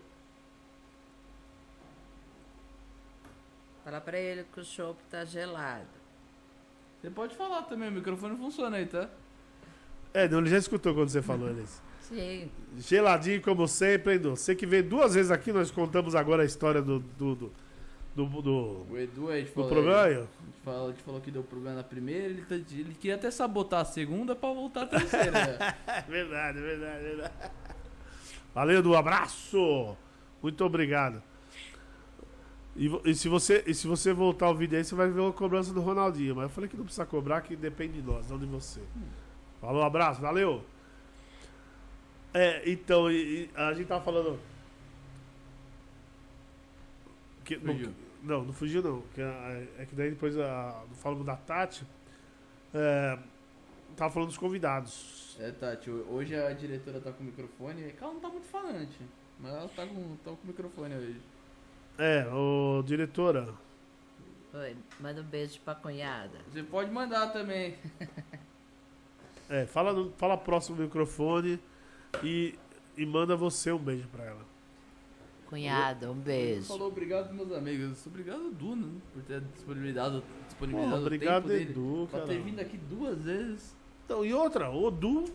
Fala 3.83 3.99
pra 3.99 4.17
ele 4.17 4.45
que 4.45 4.59
o 4.61 4.63
chopp 4.63 4.97
tá 5.11 5.25
gelado. 5.25 5.85
Você 7.01 7.09
pode 7.09 7.35
falar 7.35 7.63
também, 7.63 7.89
o 7.89 7.91
microfone 7.91 8.37
funciona 8.37 8.77
aí, 8.77 8.85
tá? 8.85 9.09
É, 10.13 10.25
não, 10.29 10.39
ele 10.39 10.49
já 10.49 10.57
escutou 10.57 10.93
quando 10.93 11.09
você 11.09 11.21
falou, 11.21 11.49
Elis. 11.49 11.81
Sim. 12.09 12.49
Geladinho 12.77 13.41
como 13.41 13.67
sempre, 13.67 14.13
hein, 14.13 14.15
Edu? 14.19 14.31
Você 14.35 14.55
que 14.55 14.65
veio 14.65 14.83
duas 14.83 15.15
vezes 15.15 15.31
aqui, 15.31 15.51
nós 15.51 15.71
contamos 15.71 16.15
agora 16.15 16.43
a 16.43 16.45
história 16.45 16.81
do. 16.81 16.99
do. 16.99 17.35
do. 17.35 17.51
do, 18.15 18.25
do- 18.41 18.85
O 18.91 18.97
Edu, 18.97 19.29
a 19.29 19.37
gente 19.37 19.47
do 19.47 19.53
falou. 19.53 19.69
problema 19.69 20.01
aí. 20.03 20.13
A 20.15 20.19
gente, 20.19 20.29
falou, 20.63 20.87
a 20.87 20.91
gente 20.91 21.03
falou 21.03 21.21
que 21.21 21.31
deu 21.31 21.43
problema 21.43 21.77
na 21.77 21.83
primeira, 21.83 22.25
ele, 22.25 22.41
tá- 22.43 22.55
ele 22.55 22.93
queria 22.99 23.15
até 23.15 23.31
sabotar 23.31 23.81
a 23.81 23.85
segunda 23.85 24.35
pra 24.35 24.49
voltar 24.53 24.83
a 24.83 24.87
terceira. 24.87 25.31
né? 25.31 25.75
Verdade, 26.07 26.59
verdade, 26.59 27.03
verdade. 27.03 27.33
Valeu, 28.53 28.79
Edu, 28.79 28.95
abraço! 28.95 29.97
Muito 30.41 30.63
obrigado. 30.65 31.21
E, 32.75 32.89
e 33.05 33.13
se 33.15 33.29
você, 33.29 33.63
e 33.67 33.73
se 33.73 33.87
você 33.87 34.11
voltar 34.13 34.49
o 34.49 34.55
vídeo 34.55 34.77
aí, 34.77 34.83
você 34.83 34.95
vai 34.95 35.07
ver 35.09 35.27
a 35.27 35.31
cobrança 35.31 35.71
do 35.73 35.79
Ronaldinho. 35.81 36.35
Mas 36.35 36.43
eu 36.43 36.49
falei 36.49 36.69
que 36.69 36.75
não 36.75 36.83
precisa 36.83 37.05
cobrar, 37.05 37.41
que 37.41 37.55
depende 37.55 38.01
de 38.01 38.07
nós, 38.07 38.29
não 38.29 38.37
de 38.37 38.45
você. 38.45 38.81
Falou, 39.61 39.83
abraço, 39.83 40.19
valeu! 40.21 40.63
É, 42.33 42.67
então, 42.69 43.11
e- 43.11 43.43
e 43.45 43.49
a 43.55 43.73
gente 43.73 43.87
tava 43.87 44.03
falando. 44.03 44.39
Que, 47.45 47.57
não, 47.57 47.73
Fugiu. 47.73 47.93
não, 48.23 48.43
não 48.45 48.53
fugiu 48.53 48.81
não. 48.81 49.01
Que, 49.13 49.21
é 49.21 49.85
que 49.85 49.95
daí 49.95 50.09
depois 50.11 50.37
a, 50.37 50.83
falamos 50.95 51.25
da 51.25 51.35
Tati. 51.35 51.85
É, 52.73 53.19
tava 53.95 54.11
falando 54.11 54.29
dos 54.29 54.37
convidados. 54.37 55.37
É, 55.39 55.51
Tati, 55.51 55.89
hoje 55.89 56.35
a 56.35 56.51
diretora 56.53 56.99
tá 56.99 57.11
com 57.11 57.21
o 57.23 57.25
microfone. 57.25 57.83
é 57.83 57.89
que 57.91 58.03
Ela 58.03 58.13
não 58.13 58.19
tá 58.21 58.29
muito 58.29 58.47
falante, 58.47 58.97
mas 59.39 59.53
ela 59.53 59.67
tá 59.69 59.85
com, 59.85 60.15
tá 60.23 60.31
com 60.31 60.43
o 60.43 60.47
microfone 60.47 60.95
hoje. 60.95 61.21
É, 61.97 62.25
ô 62.33 62.81
diretora. 62.83 63.53
Oi, 64.53 64.75
manda 64.99 65.21
um 65.21 65.25
beijo 65.25 65.59
pra 65.61 65.75
cunhada. 65.75 66.39
Você 66.51 66.63
pode 66.63 66.89
mandar 66.91 67.27
também. 67.33 67.75
É, 69.49 69.65
fala, 69.65 69.91
no- 69.91 70.11
fala 70.13 70.37
próximo 70.37 70.77
do 70.77 70.83
microfone 70.83 71.59
e, 72.21 72.55
e 72.97 73.05
manda 73.05 73.35
você 73.35 73.71
um 73.71 73.77
beijo 73.77 74.07
pra 74.09 74.25
ela. 74.25 74.43
Cunhada, 75.47 76.11
um 76.11 76.15
beijo. 76.15 76.63
Falou 76.67 76.87
obrigado, 76.87 77.33
meus 77.33 77.51
amigos. 77.51 78.05
Obrigado, 78.07 78.47
Edu, 78.47 78.75
né, 78.75 78.89
por 79.13 79.21
ter 79.23 79.41
disponibilizado, 79.53 80.23
disponibilizado 80.47 80.95
Pô, 80.95 81.01
o 81.01 81.05
obrigado, 81.05 81.35
tempo 81.43 81.47
dele. 81.47 81.71
Edu, 81.71 82.07
Pra 82.09 82.19
cara. 82.21 82.31
ter 82.33 82.41
vindo 82.41 82.59
aqui 82.59 82.77
duas 82.77 83.21
vezes. 83.23 83.75
Então, 84.05 84.25
e 84.25 84.33
outra, 84.33 84.69
o 84.71 84.89
Du, 84.89 85.25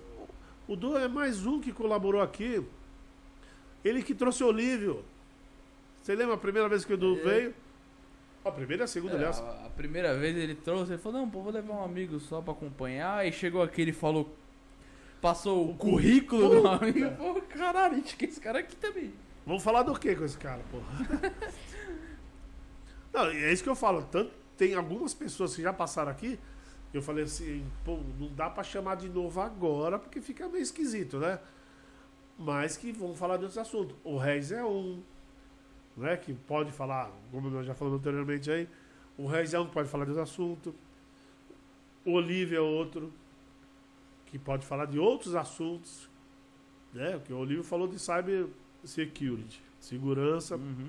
o 0.66 0.74
Du 0.76 0.96
é 0.96 1.06
mais 1.08 1.46
um 1.46 1.60
que 1.60 1.72
colaborou 1.72 2.20
aqui. 2.20 2.64
Ele 3.84 4.02
que 4.02 4.14
trouxe 4.14 4.42
o 4.42 4.48
Olívio. 4.48 5.04
Você 6.02 6.14
lembra 6.16 6.34
a 6.34 6.38
primeira 6.38 6.68
vez 6.68 6.84
que 6.84 6.92
o 6.92 6.96
Du 6.96 7.16
É. 7.18 7.22
veio? 7.22 7.54
A 8.44 8.50
primeira 8.50 8.82
e 8.82 8.84
a 8.84 8.88
segunda, 8.88 9.14
É, 9.14 9.16
aliás. 9.18 9.40
a, 9.40 9.66
a 9.66 9.70
primeira 9.70 10.16
vez 10.18 10.36
ele 10.36 10.54
trouxe, 10.54 10.92
ele 10.92 11.02
falou, 11.02 11.20
não, 11.20 11.28
pô, 11.30 11.42
vou 11.42 11.52
levar 11.52 11.74
um 11.74 11.84
amigo 11.84 12.18
só 12.18 12.40
pra 12.40 12.52
acompanhar. 12.52 13.18
Aí 13.18 13.30
chegou 13.32 13.62
aqui, 13.62 13.82
ele 13.82 13.92
falou, 13.92 14.34
passou 15.20 15.70
o 15.70 15.74
currículo 15.74 16.62
do 16.62 16.68
amigo. 16.68 17.10
Pô, 17.16 17.40
caralho, 17.42 17.94
a 17.94 17.96
gente 17.96 18.16
quer 18.16 18.28
esse 18.28 18.40
cara 18.40 18.60
aqui 18.60 18.76
também. 18.76 19.12
Vamos 19.46 19.62
falar 19.62 19.82
do 19.82 19.98
que 19.98 20.14
com 20.14 20.24
esse 20.24 20.36
cara, 20.36 20.60
porra? 20.70 21.34
Não, 23.12 23.26
é 23.26 23.52
isso 23.52 23.62
que 23.62 23.68
eu 23.68 23.74
falo. 23.74 24.02
Tanto, 24.02 24.30
tem 24.56 24.74
algumas 24.74 25.14
pessoas 25.14 25.56
que 25.56 25.62
já 25.62 25.72
passaram 25.72 26.10
aqui. 26.10 26.38
Eu 26.92 27.02
falei 27.02 27.24
assim, 27.24 27.64
pô, 27.84 27.98
não 28.18 28.32
dá 28.34 28.48
pra 28.48 28.62
chamar 28.62 28.94
de 28.94 29.08
novo 29.08 29.40
agora, 29.40 29.98
porque 29.98 30.20
fica 30.20 30.48
meio 30.48 30.62
esquisito, 30.62 31.18
né? 31.18 31.38
Mas 32.38 32.76
que 32.76 32.92
vão 32.92 33.14
falar 33.14 33.36
de 33.36 33.42
outros 33.42 33.58
assuntos. 33.58 33.94
O 34.02 34.16
Reis 34.16 34.52
é 34.52 34.64
um, 34.64 35.02
né? 35.96 36.16
Que 36.16 36.32
pode 36.32 36.72
falar, 36.72 37.10
como 37.30 37.50
nós 37.50 37.66
já 37.66 37.74
falamos 37.74 38.00
anteriormente 38.00 38.50
aí. 38.50 38.68
O 39.18 39.26
Reis 39.26 39.52
é 39.52 39.60
um 39.60 39.66
que 39.66 39.72
pode 39.72 39.88
falar 39.88 40.04
de 40.04 40.12
outros 40.12 40.30
assuntos. 40.30 40.72
O 42.04 42.12
Olívio 42.12 42.56
é 42.56 42.60
outro, 42.60 43.12
que 44.30 44.38
pode 44.38 44.66
falar 44.66 44.86
de 44.86 44.98
outros 44.98 45.34
assuntos. 45.34 46.08
Né? 46.92 47.12
Porque 47.18 47.32
o 47.32 47.38
Olívio 47.38 47.64
falou 47.64 47.86
de 47.88 47.98
cyber 47.98 48.46
security, 48.84 49.62
segurança 49.80 50.56
Uhum. 50.56 50.88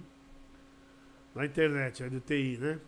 na 1.35 1.45
internet, 1.45 2.03
é 2.03 2.09
de 2.09 2.19
TI, 2.19 2.57
né? 2.57 2.79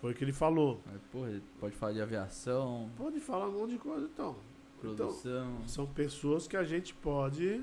Foi 0.00 0.12
o 0.12 0.14
que 0.14 0.22
ele 0.24 0.32
falou. 0.32 0.80
Mas, 0.86 1.00
porra, 1.10 1.40
pode 1.58 1.74
falar 1.76 1.92
de 1.92 2.00
aviação, 2.02 2.90
Pode 2.96 3.20
falar 3.20 3.48
um 3.48 3.52
monte 3.60 3.70
de 3.72 3.78
coisa, 3.78 4.04
então. 4.06 4.36
Então, 4.78 4.94
produção. 4.96 5.66
são 5.66 5.86
pessoas 5.86 6.46
que 6.46 6.56
a 6.56 6.64
gente 6.64 6.92
pode 6.94 7.62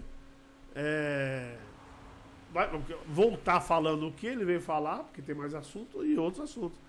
é, 0.74 1.56
voltar 3.08 3.62
falando 3.62 4.08
o 4.08 4.12
que 4.12 4.26
ele 4.26 4.44
veio 4.44 4.60
falar, 4.60 5.04
porque 5.04 5.22
tem 5.22 5.36
mais 5.36 5.54
assunto 5.54 6.04
e 6.04 6.18
outros 6.18 6.44
assuntos. 6.44 6.80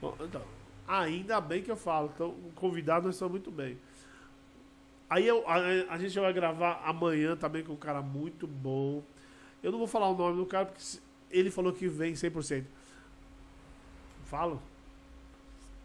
Bom, 0.00 0.16
então, 0.20 0.42
ainda 0.88 1.40
bem 1.40 1.62
que 1.62 1.70
eu 1.70 1.76
falo. 1.76 2.10
Então, 2.14 2.34
convidado 2.54 3.06
nós 3.06 3.16
estamos 3.16 3.32
muito 3.32 3.50
bem. 3.50 3.78
Aí 5.10 5.26
eu- 5.26 5.42
a, 5.46 5.56
a 5.94 5.98
gente 5.98 6.18
vai 6.18 6.32
gravar 6.32 6.80
amanhã 6.84 7.36
também 7.36 7.62
com 7.64 7.72
um 7.72 7.76
cara 7.76 8.00
muito 8.00 8.46
bom. 8.46 9.02
Eu 9.62 9.70
não 9.72 9.78
vou 9.78 9.88
falar 9.88 10.08
o 10.08 10.16
nome 10.16 10.36
do 10.36 10.46
cara, 10.46 10.66
porque 10.66 10.82
ele 11.30 11.50
falou 11.50 11.72
que 11.72 11.86
vem 11.88 12.14
100%. 12.14 12.64
Falo? 14.24 14.62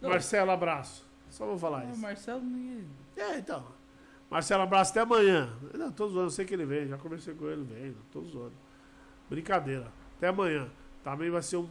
Não. 0.01 0.09
Marcelo, 0.09 0.51
abraço. 0.51 1.03
Só 1.30 1.45
vou 1.45 1.57
falar 1.57 1.80
Ah, 1.80 1.86
isso. 1.91 1.99
Marcelo 1.99 2.41
ninguém. 2.41 2.86
É, 3.17 3.38
então. 3.39 3.65
Marcelo, 4.30 4.63
abraço 4.63 4.91
até 4.91 5.01
amanhã. 5.01 5.51
Não, 5.73 5.91
tô 5.91 6.07
zoando, 6.07 6.28
eu 6.28 6.30
sei 6.32 6.45
que 6.45 6.53
ele 6.53 6.65
vem. 6.65 6.88
Já 6.88 6.97
conversei 6.97 7.34
com 7.34 7.47
ele, 7.47 7.63
vem. 7.63 7.91
Não 7.91 8.01
tô 8.11 8.21
zoando. 8.23 8.53
Brincadeira. 9.30 9.91
Até 10.17 10.28
amanhã. 10.28 10.69
Também 11.03 11.30
vai 11.30 11.41
ser 11.41 11.57
um 11.57 11.67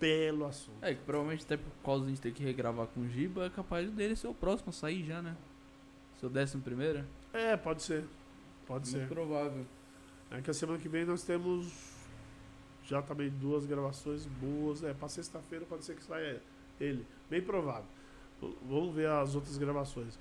belo 0.00 0.46
assunto. 0.46 0.76
É, 0.82 0.94
que 0.94 1.00
provavelmente 1.02 1.44
até 1.44 1.56
por 1.56 1.70
causa 1.84 2.00
de 2.04 2.06
a 2.06 2.10
gente 2.14 2.20
ter 2.22 2.32
que 2.32 2.42
regravar 2.42 2.86
com 2.88 3.00
o 3.00 3.08
Giba, 3.08 3.46
é 3.46 3.50
capaz 3.50 3.90
dele 3.90 4.16
ser 4.16 4.28
o 4.28 4.34
próximo 4.34 4.70
a 4.70 4.72
sair 4.72 5.04
já, 5.04 5.20
né? 5.22 5.36
Seu 6.20 6.28
décimo 6.28 6.62
primeiro? 6.62 7.02
É, 7.32 7.56
pode 7.56 7.82
ser. 7.82 8.04
Pode 8.66 8.86
ser. 8.86 8.98
Muito 8.98 9.14
provável. 9.14 9.64
É 10.30 10.42
que 10.42 10.50
a 10.50 10.54
semana 10.54 10.78
que 10.78 10.86
vem 10.86 11.06
nós 11.06 11.22
temos 11.22 11.72
já 12.84 13.00
também 13.00 13.30
duas 13.30 13.64
gravações 13.64 14.26
boas. 14.26 14.84
É, 14.84 14.92
pra 14.92 15.08
sexta-feira 15.08 15.64
pode 15.64 15.82
ser 15.82 15.96
que 15.96 16.04
saia 16.04 16.42
ele. 16.78 17.06
Bem 17.30 17.40
provável. 17.40 17.86
Vamos 18.68 18.94
ver 18.94 19.08
as 19.08 19.34
outras 19.34 19.56
gravações. 19.56 20.18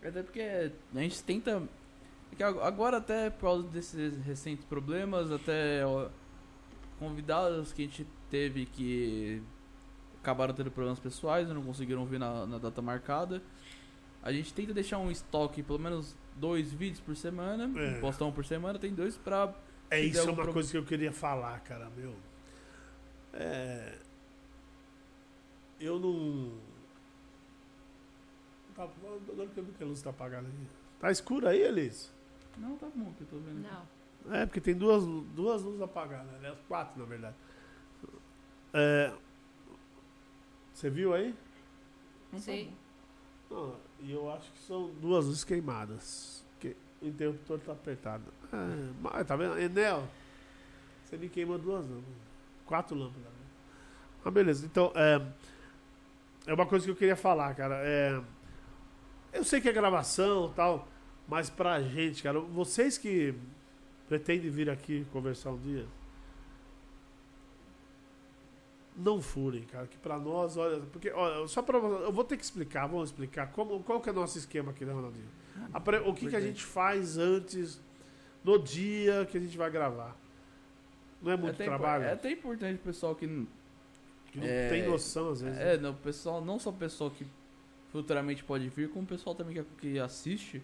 Até 0.00 0.22
porque 0.22 0.40
a 0.40 0.98
gente 1.00 1.22
tenta. 1.24 1.60
é 2.38 2.44
Agora, 2.44 2.98
até 2.98 3.30
por 3.30 3.40
causa 3.40 3.66
desses 3.66 4.16
recentes 4.24 4.64
problemas, 4.64 5.32
até 5.32 5.82
convidados 7.00 7.72
que 7.72 7.82
a 7.82 7.84
gente 7.84 8.06
teve 8.30 8.64
que 8.64 9.42
acabaram 10.22 10.54
tendo 10.54 10.70
problemas 10.70 11.00
pessoais 11.00 11.48
e 11.48 11.52
não 11.52 11.62
conseguiram 11.62 12.06
vir 12.06 12.20
na, 12.20 12.46
na 12.46 12.58
data 12.58 12.80
marcada. 12.80 13.42
A 14.22 14.32
gente 14.32 14.52
tenta 14.52 14.74
deixar 14.74 14.98
um 14.98 15.10
estoque, 15.10 15.62
pelo 15.62 15.78
menos 15.78 16.14
dois 16.36 16.72
vídeos 16.72 17.00
por 17.00 17.16
semana, 17.16 17.70
É. 17.80 18.00
postar 18.00 18.26
um 18.26 18.32
por 18.32 18.44
semana, 18.44 18.78
tem 18.78 18.92
dois 18.94 19.16
pra. 19.16 19.54
É 19.90 20.00
isso, 20.00 20.20
é 20.20 20.24
uma 20.24 20.42
pro- 20.42 20.52
coisa 20.52 20.70
que 20.70 20.76
eu 20.78 20.84
queria 20.84 21.12
falar, 21.12 21.58
cara, 21.60 21.88
meu. 21.96 22.14
É. 23.32 23.98
Eu 25.80 25.98
não. 25.98 26.58
Tá, 28.74 28.84
agora 28.84 29.48
que 29.48 29.58
eu 29.58 29.64
vi 29.64 29.72
que 29.72 29.82
a 29.82 29.86
luz 29.86 30.02
tá 30.02 30.10
apagada 30.10 30.46
aqui. 30.46 30.66
Tá 31.00 31.10
escuro 31.10 31.48
aí, 31.48 31.60
Elis? 31.62 32.12
Não, 32.58 32.76
tá 32.76 32.86
bom 32.94 33.12
que 33.14 33.22
eu 33.22 33.26
tô 33.26 33.36
vendo. 33.38 33.66
aqui. 33.66 33.74
Não. 34.26 34.34
É, 34.36 34.44
porque 34.44 34.60
tem 34.60 34.74
duas, 34.74 35.02
duas 35.34 35.62
luzes 35.62 35.80
apagadas, 35.80 36.34
aliás, 36.34 36.58
quatro 36.68 36.98
na 37.00 37.06
verdade. 37.06 37.34
É, 38.74 39.12
Você 40.74 40.90
viu 40.90 41.14
aí? 41.14 41.34
Sim. 42.36 42.72
Não, 43.50 43.76
e 44.02 44.12
eu 44.12 44.32
acho 44.32 44.50
que 44.52 44.58
são 44.60 44.90
duas 45.00 45.26
luzes 45.26 45.44
queimadas. 45.44 46.44
Que 46.58 46.76
o 47.00 47.06
interruptor 47.06 47.58
tá 47.58 47.72
apertado. 47.72 48.24
É, 48.52 48.92
mas 49.00 49.26
tá 49.26 49.36
vendo? 49.36 49.58
Enel, 49.58 50.06
você 51.04 51.16
me 51.16 51.28
queimou 51.28 51.58
duas 51.58 51.84
lâmpadas. 51.86 52.30
Quatro 52.66 52.96
lâmpadas. 52.96 53.24
né? 53.24 53.40
Mas 54.24 54.34
beleza, 54.34 54.66
então 54.66 54.92
é, 54.94 55.20
é 56.46 56.54
uma 56.54 56.66
coisa 56.66 56.84
que 56.84 56.90
eu 56.90 56.96
queria 56.96 57.16
falar, 57.16 57.54
cara. 57.54 57.76
É, 57.82 58.20
eu 59.32 59.44
sei 59.44 59.60
que 59.60 59.68
é 59.68 59.72
gravação 59.72 60.50
e 60.50 60.54
tal, 60.54 60.88
mas 61.28 61.48
pra 61.48 61.80
gente, 61.80 62.22
cara, 62.22 62.38
vocês 62.40 62.98
que 62.98 63.34
pretendem 64.08 64.50
vir 64.50 64.68
aqui 64.68 65.06
conversar 65.12 65.50
um 65.50 65.58
dia, 65.58 65.86
não 69.00 69.20
furem, 69.22 69.62
cara, 69.62 69.86
que 69.86 69.96
pra 69.98 70.18
nós, 70.18 70.56
olha, 70.56 70.80
porque, 70.92 71.10
olha, 71.10 71.46
só 71.48 71.62
pra 71.62 71.78
eu 71.78 72.12
vou 72.12 72.22
ter 72.24 72.36
que 72.36 72.44
explicar, 72.44 72.86
vamos 72.86 73.10
explicar 73.10 73.50
como, 73.52 73.82
qual 73.82 74.00
que 74.00 74.08
é 74.08 74.12
o 74.12 74.14
nosso 74.14 74.36
esquema 74.38 74.70
aqui, 74.70 74.84
né, 74.84 74.92
Ronaldinho? 74.92 75.28
A 75.72 75.80
pre- 75.80 75.98
o 76.00 76.12
que, 76.14 76.28
que 76.28 76.36
a 76.36 76.40
quê? 76.40 76.46
gente 76.46 76.64
faz 76.64 77.16
antes, 77.18 77.80
no 78.44 78.58
dia 78.58 79.26
que 79.30 79.36
a 79.38 79.40
gente 79.40 79.56
vai 79.56 79.70
gravar? 79.70 80.16
Não 81.22 81.30
é 81.30 81.34
É 81.34 81.36
muito 81.36 81.54
até, 81.54 81.64
impor- 81.66 81.78
trabalho? 81.78 82.04
é 82.04 82.12
até 82.12 82.30
importante 82.30 82.76
o 82.76 82.84
pessoal 82.84 83.14
que 83.14 83.26
que 84.32 84.38
não 84.38 84.46
é- 84.46 84.68
tem 84.68 84.86
noção, 84.88 85.30
às 85.30 85.40
vezes. 85.40 85.58
É, 85.58 85.76
não, 85.76 85.92
pessoal, 85.94 86.40
não 86.44 86.58
só 86.58 86.70
o 86.70 86.72
pessoal 86.72 87.10
que 87.10 87.26
futuramente 87.90 88.44
pode 88.44 88.68
vir, 88.68 88.88
como 88.88 89.04
o 89.04 89.08
pessoal 89.08 89.34
também 89.34 89.54
que, 89.54 89.64
que 89.80 89.98
assiste, 89.98 90.62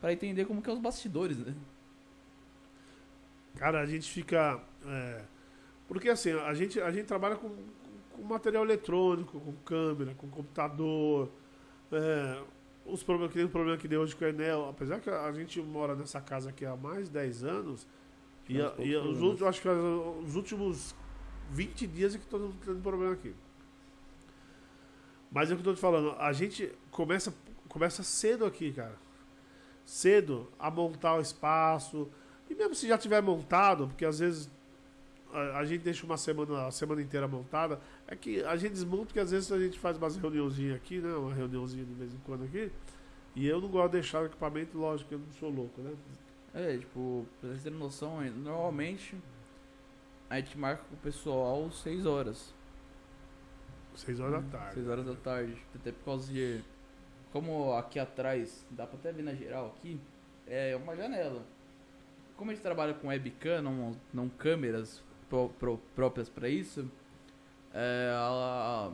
pra 0.00 0.12
entender 0.12 0.44
como 0.44 0.60
que 0.60 0.68
é 0.68 0.72
os 0.72 0.78
bastidores, 0.78 1.38
né? 1.38 1.54
Cara, 3.56 3.80
a 3.80 3.86
gente 3.86 4.10
fica. 4.10 4.60
é, 4.86 5.22
porque 5.88 6.08
assim, 6.08 6.32
a 6.32 6.52
gente, 6.54 6.80
a 6.80 6.90
gente 6.90 7.06
trabalha 7.06 7.36
com, 7.36 7.50
com 8.12 8.22
material 8.22 8.64
eletrônico, 8.64 9.40
com 9.40 9.52
câmera, 9.64 10.14
com 10.14 10.28
computador. 10.28 11.28
é, 11.92 12.42
os 12.84 13.02
problemas 13.02 13.32
que 13.32 13.38
tem 13.38 13.46
o 13.46 13.48
problema 13.50 13.76
que 13.76 13.88
deu 13.88 14.00
hoje 14.00 14.14
com 14.14 14.24
o 14.24 14.28
Enel, 14.28 14.68
apesar 14.68 15.00
que 15.00 15.10
a 15.10 15.32
gente 15.32 15.60
mora 15.60 15.94
nessa 15.96 16.20
casa 16.20 16.50
aqui 16.50 16.64
há 16.64 16.76
mais 16.76 17.06
de 17.06 17.12
10 17.14 17.42
anos, 17.42 17.86
e, 18.48 18.60
a- 18.60 18.72
e 18.78 18.94
os 18.94 19.02
problemas. 19.02 19.22
últimos, 19.22 19.42
acho 19.42 19.60
que 19.62 19.68
os 19.68 20.36
últimos 20.36 20.94
20 21.50 21.84
dias 21.86 22.14
é 22.14 22.18
que 22.18 22.26
todo 22.26 22.42
mundo 22.42 22.56
tendo 22.64 22.80
problema 22.80 23.12
aqui. 23.12 23.34
Mas 25.30 25.50
é 25.50 25.54
o 25.54 25.56
que 25.56 25.62
eu 25.62 25.72
tô 25.72 25.74
te 25.74 25.80
falando, 25.80 26.12
a 26.18 26.32
gente 26.32 26.72
começa, 26.90 27.34
começa 27.68 28.02
cedo 28.02 28.44
aqui, 28.44 28.72
cara. 28.72 28.94
Cedo 29.84 30.48
a 30.58 30.70
montar 30.70 31.16
o 31.16 31.20
espaço. 31.20 32.08
E 32.48 32.54
mesmo 32.54 32.74
se 32.74 32.86
já 32.88 32.96
tiver 32.96 33.20
montado, 33.20 33.88
porque 33.88 34.04
às 34.04 34.18
vezes 34.20 34.48
a, 35.32 35.58
a 35.58 35.64
gente 35.64 35.82
deixa 35.82 36.04
uma 36.06 36.16
semana, 36.16 36.66
a 36.66 36.70
semana 36.70 37.02
inteira 37.02 37.26
montada, 37.26 37.80
é 38.06 38.16
que 38.16 38.42
a 38.44 38.56
gente 38.56 38.72
desmonta 38.72 39.06
porque 39.06 39.20
às 39.20 39.30
vezes 39.30 39.50
a 39.50 39.58
gente 39.58 39.78
faz 39.78 39.96
umas 39.96 40.16
reuniãozinhas 40.16 40.76
aqui, 40.76 40.98
né? 40.98 41.12
Uma 41.14 41.34
reuniãozinha 41.34 41.84
de 41.84 41.94
vez 41.94 42.14
em 42.14 42.18
quando 42.18 42.44
aqui. 42.44 42.70
E 43.34 43.46
eu 43.46 43.60
não 43.60 43.68
gosto 43.68 43.92
de 43.92 43.92
deixar 44.00 44.22
o 44.22 44.26
equipamento, 44.26 44.78
lógico, 44.78 45.12
eu 45.12 45.18
não 45.18 45.30
sou 45.32 45.50
louco, 45.50 45.80
né? 45.82 45.94
É, 46.54 46.78
tipo, 46.78 47.26
pra 47.40 47.50
vocês 47.50 47.62
terem 47.62 47.78
noção, 47.78 48.20
normalmente 48.30 49.14
a 50.30 50.36
gente 50.36 50.56
marca 50.58 50.82
com 50.88 50.94
o 50.94 50.98
pessoal 50.98 51.70
6 51.70 52.06
horas. 52.06 52.54
Seis 53.94 54.20
horas 54.20 54.44
da 54.44 54.58
tarde. 54.58 54.74
6 54.74 54.88
horas 54.88 55.06
da 55.06 55.14
tarde. 55.14 55.56
Até 55.74 55.92
por 55.92 56.04
causa 56.04 56.32
de. 56.32 56.62
Como 57.32 57.72
aqui 57.74 57.98
atrás, 57.98 58.64
dá 58.70 58.86
pra 58.86 58.98
até 58.98 59.12
ver 59.12 59.22
na 59.22 59.34
geral 59.34 59.74
aqui, 59.76 60.00
é 60.46 60.76
uma 60.76 60.96
janela. 60.96 61.42
Como 62.36 62.50
a 62.50 62.54
gente 62.54 62.62
trabalha 62.62 62.94
com 62.94 63.08
webcam, 63.08 63.62
não, 63.62 63.96
não 64.12 64.28
câmeras 64.28 65.02
pró- 65.28 65.48
pró- 65.58 65.78
próprias 65.94 66.28
pra 66.28 66.48
isso, 66.48 66.90
é, 67.74 68.10
a, 68.14 68.90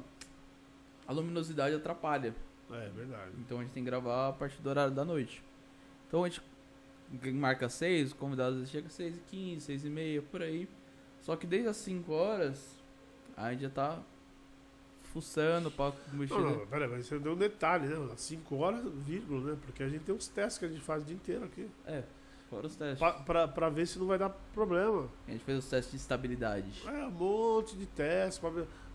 a 1.07 1.13
luminosidade 1.13 1.75
atrapalha. 1.75 2.35
É 2.71 2.89
verdade. 2.89 3.33
Então 3.39 3.59
a 3.59 3.63
gente 3.63 3.73
tem 3.73 3.83
que 3.85 3.91
gravar 3.91 4.29
a 4.29 4.33
partir 4.33 4.61
do 4.63 4.69
horário 4.71 4.95
da 4.95 5.05
noite. 5.05 5.43
Então 6.09 6.25
a 6.25 6.29
gente 6.29 6.41
marca 7.35 7.69
6, 7.69 8.13
o 8.13 8.17
convidado 8.17 8.51
às 8.51 8.57
vezes 8.57 8.71
chega 8.71 8.87
às 8.87 8.93
6 8.95 9.17
e 9.17 9.21
15, 9.31 9.61
6 9.67 9.85
e 9.85 9.91
meia, 9.91 10.23
por 10.23 10.43
aí. 10.43 10.69
Só 11.21 11.37
que 11.37 11.47
desde 11.47 11.69
as 11.69 11.77
5 11.77 12.11
horas, 12.13 12.75
a 13.37 13.53
gente 13.53 13.63
já 13.63 13.71
tá 13.71 13.99
fuçando 15.13 15.71
pra 15.71 15.93
mexer. 16.13 16.35
Não, 16.35 16.59
não, 16.61 16.67
peraí, 16.67 16.89
mas 16.89 17.07
você 17.07 17.19
deu 17.19 17.33
um 17.33 17.37
detalhe, 17.37 17.87
né? 17.87 18.11
Às 18.13 18.21
5 18.23 18.57
horas, 18.57 18.83
vírgula, 19.07 19.53
né? 19.53 19.59
Porque 19.65 19.83
a 19.83 19.89
gente 19.89 20.05
tem 20.05 20.15
uns 20.15 20.27
testes 20.29 20.59
que 20.59 20.65
a 20.65 20.69
gente 20.69 20.81
faz 20.81 21.03
o 21.03 21.07
dia 21.07 21.15
inteiro 21.15 21.45
aqui. 21.45 21.69
É, 21.87 22.03
fora 22.53 22.67
os 22.67 22.77
testes. 22.77 22.99
Pra, 22.99 23.13
pra, 23.13 23.49
pra 23.49 23.69
ver 23.71 23.87
se 23.87 23.99
não 23.99 24.07
vai 24.07 24.19
dar 24.19 24.31
problema. 24.53 25.09
A 25.27 25.31
gente 25.31 25.45
fez 25.45 25.59
os 25.59 25.69
testes 25.71 25.91
de 25.93 25.97
estabilidade. 25.97 26.83
É, 26.87 27.07
um 27.07 27.11
monte 27.11 27.77
de 27.77 27.87
testes. 27.87 28.39
pra. 28.39 28.51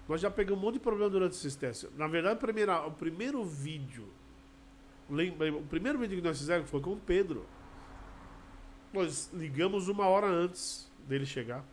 Nós 0.08 0.22
já 0.22 0.30
pegamos 0.32 0.62
um 0.62 0.66
monte 0.66 0.76
de 0.76 0.80
problema 0.80 1.10
durante 1.10 1.34
esses 1.34 1.56
testes. 1.56 1.90
Na 1.98 2.08
verdade, 2.08 2.36
a 2.36 2.40
primeira, 2.40 2.86
o 2.86 2.92
primeiro 2.92 3.44
vídeo. 3.44 4.08
Lembra, 5.10 5.54
o 5.54 5.64
primeiro 5.64 5.98
vídeo 6.00 6.18
que 6.18 6.24
nós 6.28 6.38
fizemos 6.38 6.70
foi 6.70 6.80
com 6.82 6.94
o 6.94 6.98
Pedro. 6.98 7.46
Nós 8.94 9.30
ligamos 9.34 9.88
uma 9.88 10.08
hora 10.08 10.28
antes 10.28 10.90
dele 11.08 11.26
chegar. 11.26 11.64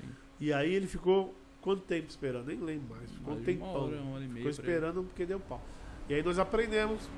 Sim. 0.00 0.08
E 0.40 0.52
aí 0.52 0.72
ele 0.74 0.86
ficou 0.86 1.34
quanto 1.60 1.82
tempo 1.82 2.08
esperando? 2.08 2.46
Nem 2.46 2.58
lembro 2.58 2.96
mais. 2.96 3.10
Ficou 3.10 3.34
um 3.34 3.36
Mais 3.36 3.46
uma 3.48 3.54
tempão. 3.54 3.84
hora, 3.84 3.96
uma 4.00 4.14
hora 4.14 4.24
e 4.24 4.28
meia. 4.28 4.36
Ficou 4.36 4.50
esperando 4.50 5.02
porque 5.04 5.26
deu 5.26 5.40
pau. 5.40 5.60
E 6.08 6.14
aí 6.14 6.22
nós 6.22 6.38
aprendemos. 6.38 7.08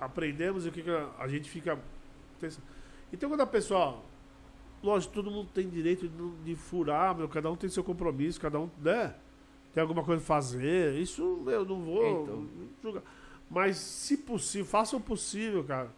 Aprendemos 0.00 0.66
e 0.66 0.68
o 0.68 0.72
que, 0.72 0.82
que 0.82 0.90
a, 0.90 1.10
a 1.18 1.28
gente 1.28 1.48
fica. 1.48 1.78
Então 3.12 3.28
quando 3.28 3.40
a 3.40 3.46
pessoa. 3.46 4.00
Lógico, 4.82 5.14
todo 5.14 5.30
mundo 5.30 5.48
tem 5.54 5.68
direito 5.68 6.08
de, 6.08 6.30
de 6.44 6.56
furar, 6.56 7.16
meu, 7.16 7.28
cada 7.28 7.48
um 7.50 7.54
tem 7.56 7.70
seu 7.70 7.84
compromisso, 7.84 8.40
cada 8.40 8.58
um, 8.58 8.68
né? 8.78 9.14
Tem 9.72 9.80
alguma 9.80 10.02
coisa 10.02 10.20
a 10.20 10.24
fazer. 10.26 10.94
Isso 10.94 11.44
eu 11.46 11.64
não 11.64 11.80
vou 11.82 12.22
Então. 12.22 12.48
julgar. 12.82 13.02
Mas 13.48 13.76
se 13.76 14.16
possível, 14.16 14.66
faça 14.66 14.96
o 14.96 15.00
possível, 15.00 15.62
cara. 15.62 15.90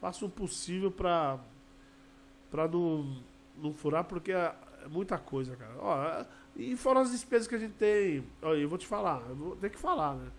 Faça 0.00 0.24
o 0.24 0.30
possível 0.30 0.90
pra, 0.90 1.38
pra 2.50 2.66
não, 2.66 3.22
não 3.56 3.72
furar, 3.74 4.04
porque 4.04 4.32
é, 4.32 4.54
é 4.84 4.88
muita 4.88 5.18
coisa, 5.18 5.54
cara. 5.56 5.74
Ó, 5.78 6.24
e 6.56 6.76
fora 6.76 7.00
as 7.00 7.10
despesas 7.10 7.46
que 7.46 7.54
a 7.54 7.58
gente 7.58 7.74
tem. 7.74 8.24
Olha, 8.40 8.58
eu 8.58 8.68
vou 8.68 8.78
te 8.78 8.86
falar, 8.86 9.22
eu 9.28 9.34
vou 9.36 9.56
ter 9.56 9.70
que 9.70 9.78
falar, 9.78 10.14
né? 10.14 10.30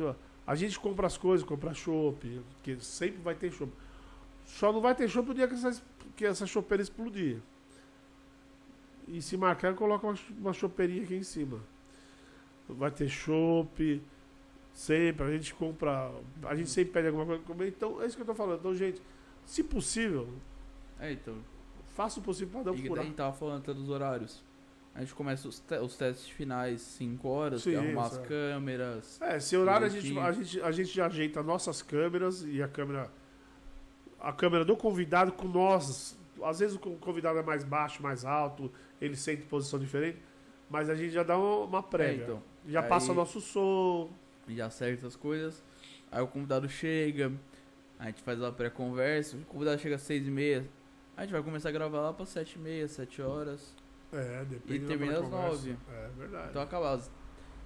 Ó, 0.00 0.14
A 0.46 0.54
gente 0.54 0.78
compra 0.78 1.06
as 1.06 1.16
coisas, 1.16 1.46
compra 1.46 1.74
chopp, 1.74 2.40
que 2.62 2.78
sempre 2.84 3.20
vai 3.22 3.34
ter 3.34 3.50
chopp. 3.52 3.72
Só 4.44 4.72
não 4.72 4.80
vai 4.80 4.94
ter 4.94 5.08
chopp 5.08 5.30
o 5.30 5.34
dia 5.34 5.48
que 5.48 5.54
essa, 5.54 5.82
que 6.16 6.24
essa 6.24 6.46
chopeira 6.46 6.82
explodir. 6.82 7.38
E 9.08 9.20
se 9.20 9.36
marcar, 9.36 9.74
coloca 9.74 10.06
uma, 10.06 10.16
uma 10.38 10.52
chopeirinha 10.52 11.02
aqui 11.02 11.14
em 11.14 11.22
cima. 11.22 11.60
Vai 12.68 12.90
ter 12.90 13.08
chopp. 13.08 14.02
Sempre, 14.72 15.26
a 15.26 15.30
gente 15.30 15.54
compra. 15.54 16.10
A 16.44 16.54
gente 16.54 16.70
sempre 16.70 16.92
pede 16.92 17.06
alguma 17.08 17.26
coisa 17.26 17.42
pra 17.42 17.54
comer. 17.54 17.68
Então, 17.68 18.02
é 18.02 18.06
isso 18.06 18.16
que 18.16 18.22
eu 18.22 18.26
tô 18.26 18.34
falando. 18.34 18.58
Então, 18.60 18.74
gente, 18.74 19.00
se 19.44 19.62
possível, 19.62 20.28
É, 20.98 21.12
então. 21.12 21.36
faça 21.94 22.18
o 22.18 22.22
possível 22.22 22.62
para 22.62 22.72
não 22.72 22.78
E 22.78 22.88
daí 22.88 22.98
a 22.98 23.02
gente 23.02 23.14
tava 23.14 23.32
falando 23.36 23.58
até 23.58 23.72
dos 23.74 23.88
horários. 23.88 24.42
A 24.94 25.00
gente 25.00 25.14
começa 25.14 25.48
os, 25.48 25.58
te- 25.58 25.78
os 25.78 25.96
testes 25.96 26.28
finais 26.28 26.80
5 26.80 27.28
horas, 27.28 27.62
Sim, 27.62 27.74
é 27.74 27.78
arrumar 27.78 28.06
as 28.06 28.12
certo. 28.14 28.28
câmeras. 28.28 29.20
É, 29.20 29.36
esse 29.36 29.56
horário 29.56 29.86
a 29.86 29.90
gente, 29.90 30.18
a, 30.18 30.32
gente, 30.32 30.60
a 30.62 30.70
gente 30.72 30.94
já 30.94 31.06
ajeita 31.06 31.42
nossas 31.42 31.82
câmeras 31.82 32.42
e 32.44 32.62
a 32.62 32.68
câmera. 32.68 33.10
A 34.24 34.32
câmera 34.32 34.64
do 34.64 34.76
convidado 34.76 35.32
com 35.32 35.46
nós. 35.48 36.16
Às 36.42 36.58
vezes 36.58 36.76
o 36.76 36.78
co- 36.78 36.96
convidado 36.96 37.38
é 37.38 37.42
mais 37.42 37.62
baixo, 37.64 38.02
mais 38.02 38.24
alto, 38.24 38.70
ele 39.00 39.16
sente 39.16 39.42
posição 39.42 39.78
diferente, 39.78 40.18
mas 40.68 40.90
a 40.90 40.94
gente 40.94 41.10
já 41.12 41.22
dá 41.22 41.38
uma, 41.38 41.64
uma 41.66 41.78
É, 41.78 41.82
prévia. 41.82 42.24
então. 42.24 42.42
já 42.66 42.82
Aí- 42.82 42.88
passa 42.88 43.12
nosso 43.14 43.40
som. 43.40 44.10
E 44.48 44.60
acerta 44.60 45.06
as 45.06 45.16
coisas. 45.16 45.62
Aí 46.10 46.22
o 46.22 46.26
convidado 46.26 46.68
chega, 46.68 47.32
a 47.98 48.06
gente 48.06 48.22
faz 48.22 48.42
a 48.42 48.50
pré-conversa. 48.52 49.36
O 49.36 49.40
convidado 49.44 49.80
chega 49.80 49.94
às 49.96 50.02
6 50.02 50.26
e 50.26 50.30
meia. 50.30 50.66
A 51.16 51.22
gente 51.22 51.32
vai 51.32 51.42
começar 51.42 51.68
a 51.68 51.72
gravar 51.72 52.00
lá 52.00 52.12
para 52.12 52.26
7 52.26 52.54
e 52.56 52.58
meia, 52.58 52.88
7 52.88 53.22
horas. 53.22 53.74
É, 54.12 54.44
depende 54.44 54.84
E 54.84 54.86
termina 54.86 55.18
às 55.20 55.28
nove. 55.28 55.76
É 55.92 56.08
verdade. 56.18 56.48
Então 56.50 56.62
acaba. 56.62 57.00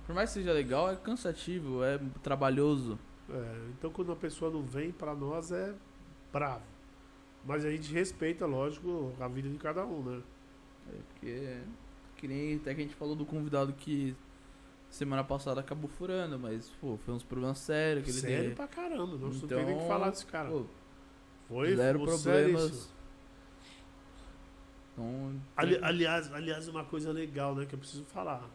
Por 0.07 0.15
mais 0.15 0.31
que 0.31 0.35
seja 0.41 0.53
legal, 0.53 0.91
é 0.91 0.97
cansativo, 0.97 1.83
é 1.85 1.99
trabalhoso. 2.23 2.99
É, 3.29 3.59
então 3.71 3.91
quando 3.91 4.13
a 4.13 4.17
pessoa 4.17 4.51
não 4.51 4.63
vem, 4.63 4.91
pra 4.93 5.15
nós 5.15 5.51
é 5.53 5.75
bravo. 6.33 6.63
Mas 7.45 7.65
a 7.65 7.71
gente 7.71 7.93
respeita, 7.93 8.47
lógico, 8.47 9.13
a 9.21 9.29
vida 9.29 9.49
de 9.49 9.59
cada 9.59 9.85
um, 9.87 10.03
né? 10.03 10.23
É 10.93 10.97
porque. 11.13 11.59
Que 12.17 12.27
nem 12.29 12.57
até 12.57 12.75
que 12.75 12.81
a 12.81 12.85
gente 12.85 12.97
falou 12.97 13.15
do 13.15 13.25
convidado 13.25 13.73
que 13.73 14.15
semana 14.91 15.23
passada 15.23 15.61
acabou 15.61 15.89
furando, 15.89 16.39
mas, 16.39 16.69
pô, 16.81 16.97
foi 17.05 17.15
uns 17.15 17.23
problemas 17.23 17.59
sérios 17.59 18.05
que 18.05 18.11
ele 18.11 18.21
Sério 18.21 18.43
teve. 18.45 18.55
pra 18.57 18.67
caramba, 18.67 19.17
não, 19.17 19.29
Então, 19.29 19.49
tem 19.49 19.65
nem 19.65 19.77
o 19.77 19.79
que 19.79 19.87
falar 19.87 20.11
desse 20.11 20.27
cara. 20.27 20.49
Pô, 20.51 20.65
Foi 21.47 21.77
zero 21.77 22.01
problemas. 22.05 22.91
Então, 24.93 25.41
Ali- 25.57 25.79
aliás, 25.83 26.33
aliás, 26.33 26.67
uma 26.69 26.85
coisa 26.85 27.13
legal, 27.13 27.55
né, 27.55 27.67
que 27.67 27.75
eu 27.75 27.79
preciso 27.79 28.05
falar. 28.05 28.49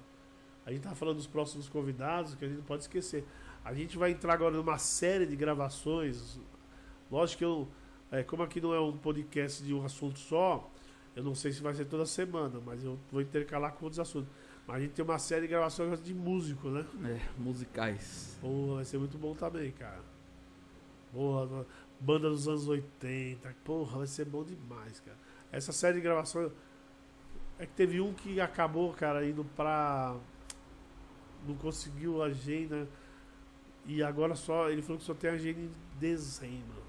A 0.66 0.72
gente 0.72 0.82
tá 0.82 0.94
falando 0.96 1.18
dos 1.18 1.28
próximos 1.28 1.70
convidados, 1.70 2.36
que 2.36 2.44
a 2.44 2.48
gente 2.48 2.58
não 2.58 2.64
pode 2.66 2.84
esquecer. 2.84 3.26
A 3.64 3.74
gente 3.74 3.98
vai 3.98 4.12
entrar 4.12 4.34
agora 4.34 4.56
numa 4.56 4.78
série 4.78 5.26
de 5.26 5.36
gravações. 5.36 6.40
Lógico 7.14 7.38
que 7.38 7.46
eu, 7.46 7.68
é, 8.12 8.24
como 8.24 8.42
aqui 8.42 8.60
não 8.60 8.74
é 8.74 8.82
um 8.82 8.98
podcast 8.98 9.64
de 9.64 9.72
um 9.72 9.86
assunto 9.86 10.18
só, 10.18 10.68
eu 11.16 11.24
não 11.24 11.36
sei 11.36 11.52
se 11.52 11.62
vai 11.62 11.72
ser 11.76 11.86
toda 11.86 12.08
semana, 12.08 12.60
mas 12.66 12.84
eu 12.84 12.98
vou 13.12 13.22
intercalar 13.22 13.72
com 13.74 13.86
outros 13.86 14.00
assuntos. 14.00 14.28
Mas 14.66 14.78
a 14.78 14.80
gente 14.80 14.94
tem 14.94 15.06
uma 15.06 15.20
série 15.20 15.42
de 15.42 15.50
gravações 15.50 16.04
de 16.04 16.12
músico, 16.12 16.70
né? 16.70 16.84
é, 17.06 17.22
musicais. 17.40 18.36
Porra, 18.42 18.76
vai 18.78 18.86
ser 18.86 18.98
muito 18.98 19.16
bom 19.20 19.36
também, 19.36 19.72
cara. 19.74 20.02
Porra, 21.14 21.68
banda 22.00 22.32
dos 22.32 22.48
anos 22.48 22.68
80. 22.68 23.56
Porra, 23.64 24.00
vai 24.00 24.08
ser 24.08 24.26
bom 24.26 24.44
demais, 24.44 25.00
cara. 25.00 25.18
Essa 25.52 25.72
série 25.72 25.98
de 25.98 26.02
gravações. 26.02 26.52
É 27.60 27.68
que 27.68 27.74
teve 27.74 28.02
um 28.02 28.12
que 28.12 28.42
acabou, 28.42 28.92
cara, 28.92 29.24
indo 29.24 29.46
pra. 29.56 30.18
Não 31.48 31.54
conseguiu 31.58 32.24
agenda. 32.24 32.88
E 33.86 34.02
agora 34.02 34.34
só. 34.34 34.68
Ele 34.72 34.82
falou 34.82 34.98
que 34.98 35.06
só 35.06 35.14
tem 35.14 35.30
agenda 35.30 35.60
em 35.60 35.72
dezembro. 36.00 36.83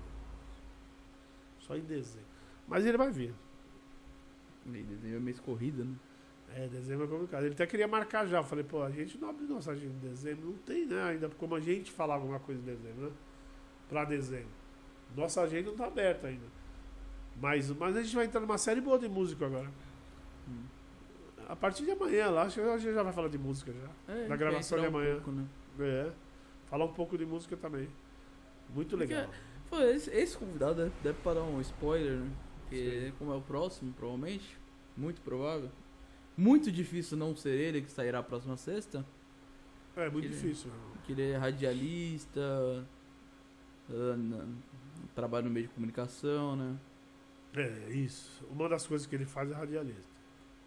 Só 1.67 1.77
em 1.77 1.81
dezembro. 1.83 2.27
Mas 2.69 2.85
ele 2.85 2.97
vai 2.97 3.11
vir. 3.11 3.35
E 4.67 4.83
desenho 4.83 5.17
é 5.17 5.21
mês 5.21 5.39
corrida, 5.41 5.85
né? 5.85 5.95
É, 6.57 6.69
dezembro 6.69 7.05
é 7.05 7.09
complicado. 7.09 7.45
Ele 7.45 7.55
até 7.55 7.67
queria 7.67 7.89
marcar 7.89 8.27
já. 8.27 8.39
Eu 8.39 8.45
falei, 8.45 8.65
pô, 8.65 8.83
a 8.83 8.91
gente 8.91 9.19
não 9.19 9.31
abre 9.31 9.45
nossa 9.45 9.73
agenda 9.73 9.95
em 9.95 10.09
dezembro. 10.11 10.47
Não 10.47 10.59
tem, 10.59 10.87
né? 10.87 11.03
Ainda 11.03 11.29
como 11.31 11.55
a 11.55 11.61
gente 11.61 11.91
falar 11.91 12.15
alguma 12.15 12.39
coisa 12.39 12.61
em 12.61 12.65
dezembro, 12.65 13.07
né? 13.07 13.13
Pra 13.89 14.05
dezembro. 14.05 14.49
Nossa 15.17 15.43
agenda 15.43 15.71
não 15.71 15.77
tá 15.77 15.87
aberta 15.87 16.29
ainda. 16.29 16.47
Mas, 17.41 17.71
mas 17.71 17.97
a 17.97 18.03
gente 18.03 18.15
vai 18.15 18.27
entrar 18.27 18.41
numa 18.41 18.59
série 18.59 18.81
boa 18.81 18.99
de 18.99 19.09
músico 19.09 19.45
agora. 19.45 19.69
Hum. 20.49 20.63
A 21.49 21.57
partir 21.57 21.85
de 21.85 21.91
amanhã 21.91 22.31
lá, 22.31 22.43
acho 22.43 22.61
que 22.61 22.67
a 22.67 22.79
gente 22.79 22.95
já 22.95 23.03
vai 23.03 23.13
falar 23.13 23.29
de 23.29 23.39
música 23.39 23.73
já. 23.73 24.13
É, 24.15 24.27
vai 24.29 24.39
gravação 24.39 24.79
de 24.79 24.85
entrar 24.87 24.97
um 24.99 25.01
amanhã. 25.01 25.15
pouco, 25.17 25.31
né? 25.33 25.47
É. 25.81 26.13
Falar 26.71 26.85
um 26.85 26.93
pouco 26.93 27.19
de 27.19 27.27
música 27.27 27.57
também. 27.57 27.89
Muito 28.75 28.97
Porque- 28.97 29.15
legal. 29.15 29.31
Pô, 29.75 29.81
esse, 29.81 30.09
esse 30.11 30.37
convidado 30.37 30.75
deve, 30.77 30.93
deve 31.03 31.19
parar 31.21 31.43
um 31.43 31.61
spoiler, 31.61 32.19
né? 32.19 32.31
Porque 32.63 33.13
como 33.19 33.33
é 33.33 33.37
o 33.37 33.41
próximo, 33.41 33.93
provavelmente, 33.93 34.57
muito 34.97 35.21
provável. 35.21 35.69
Muito 36.37 36.71
difícil 36.71 37.17
não 37.17 37.35
ser 37.35 37.51
ele 37.51 37.83
que 37.83 37.91
sairá 37.91 38.21
a 38.21 38.23
próxima 38.23 38.57
sexta. 38.57 39.05
É 39.97 40.09
muito 40.09 40.27
Ele- 40.27 40.35
difícil. 40.35 40.71
Que 41.05 41.13
ele 41.13 41.23
é 41.31 41.37
radialista, 41.37 42.87
na- 43.89 44.47
trabalha 45.15 45.45
no 45.45 45.51
meio 45.51 45.67
de 45.67 45.73
comunicação, 45.75 46.55
né? 46.55 46.77
É, 47.57 47.91
isso. 47.91 48.45
Uma 48.51 48.69
das 48.69 48.87
coisas 48.87 49.07
que 49.09 49.15
ele 49.17 49.27
faz 49.27 49.51
é 49.51 49.55
radialista. 49.55 50.15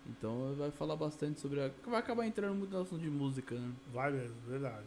Então 0.05 0.53
vai 0.57 0.71
falar 0.71 0.95
bastante 0.97 1.39
sobre 1.39 1.61
a. 1.61 1.71
Vai 1.85 1.99
acabar 1.99 2.25
entrando 2.25 2.55
muito 2.55 2.71
no 2.71 2.81
assunto 2.81 3.01
de 3.01 3.09
música, 3.09 3.55
né? 3.55 3.71
Vai 3.93 4.11
mesmo, 4.11 4.35
verdade. 4.47 4.85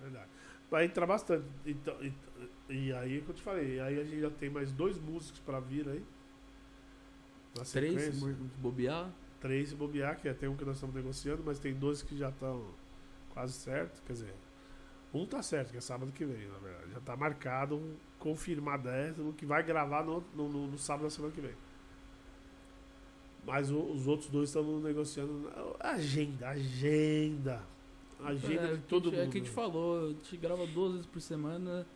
Verdade. 0.00 0.28
Vai 0.70 0.84
entrar 0.86 1.06
bastante. 1.06 1.44
Então, 1.64 1.94
e, 2.02 2.12
e 2.68 2.92
aí 2.92 3.18
é 3.18 3.20
que 3.20 3.28
eu 3.28 3.34
te 3.34 3.42
falei, 3.42 3.78
aí 3.80 4.00
a 4.00 4.04
gente 4.04 4.20
já 4.20 4.30
tem 4.30 4.50
mais 4.50 4.72
dois 4.72 4.98
músicos 4.98 5.40
pra 5.40 5.60
vir 5.60 5.88
aí. 5.88 6.02
Três, 7.72 8.20
bobear. 8.58 9.10
Três 9.40 9.72
bobear, 9.72 10.20
que 10.20 10.28
é, 10.28 10.34
tem 10.34 10.48
um 10.48 10.56
que 10.56 10.64
nós 10.64 10.76
estamos 10.76 10.94
negociando, 10.94 11.42
mas 11.44 11.58
tem 11.58 11.74
dois 11.74 12.02
que 12.02 12.16
já 12.16 12.28
estão 12.30 12.64
quase 13.32 13.52
certo. 13.52 14.02
Quer 14.06 14.12
dizer, 14.14 14.34
um 15.14 15.24
tá 15.26 15.42
certo, 15.42 15.70
que 15.70 15.76
é 15.76 15.80
sábado 15.80 16.10
que 16.12 16.24
vem, 16.24 16.48
na 16.48 16.58
verdade. 16.58 16.90
Já 16.92 17.00
tá 17.00 17.16
marcado, 17.16 17.96
confirmado 18.18 18.88
é, 18.88 19.10
no 19.12 19.32
que 19.32 19.46
vai 19.46 19.62
gravar 19.62 20.04
no, 20.04 20.22
no, 20.34 20.48
no- 20.48 20.66
no 20.66 20.78
sábado 20.78 21.04
da 21.04 21.10
semana 21.10 21.32
que 21.32 21.40
vem. 21.40 21.54
Mas 23.46 23.70
o- 23.70 23.78
os 23.92 24.06
outros 24.08 24.28
dois 24.28 24.48
estamos 24.48 24.82
negociando. 24.82 25.50
Agenda, 25.78 26.48
agenda. 26.48 27.62
Agenda 28.24 28.62
é, 28.68 28.74
de 28.76 28.82
todo 28.82 29.12
mundo. 29.12 29.20
É 29.20 29.26
que 29.28 29.38
a 29.38 29.40
gente 29.40 29.50
falou, 29.50 30.06
a 30.06 30.08
gente 30.08 30.36
grava 30.38 30.66
duas 30.66 30.92
vezes 30.92 31.06
por 31.06 31.20
semana, 31.20 31.86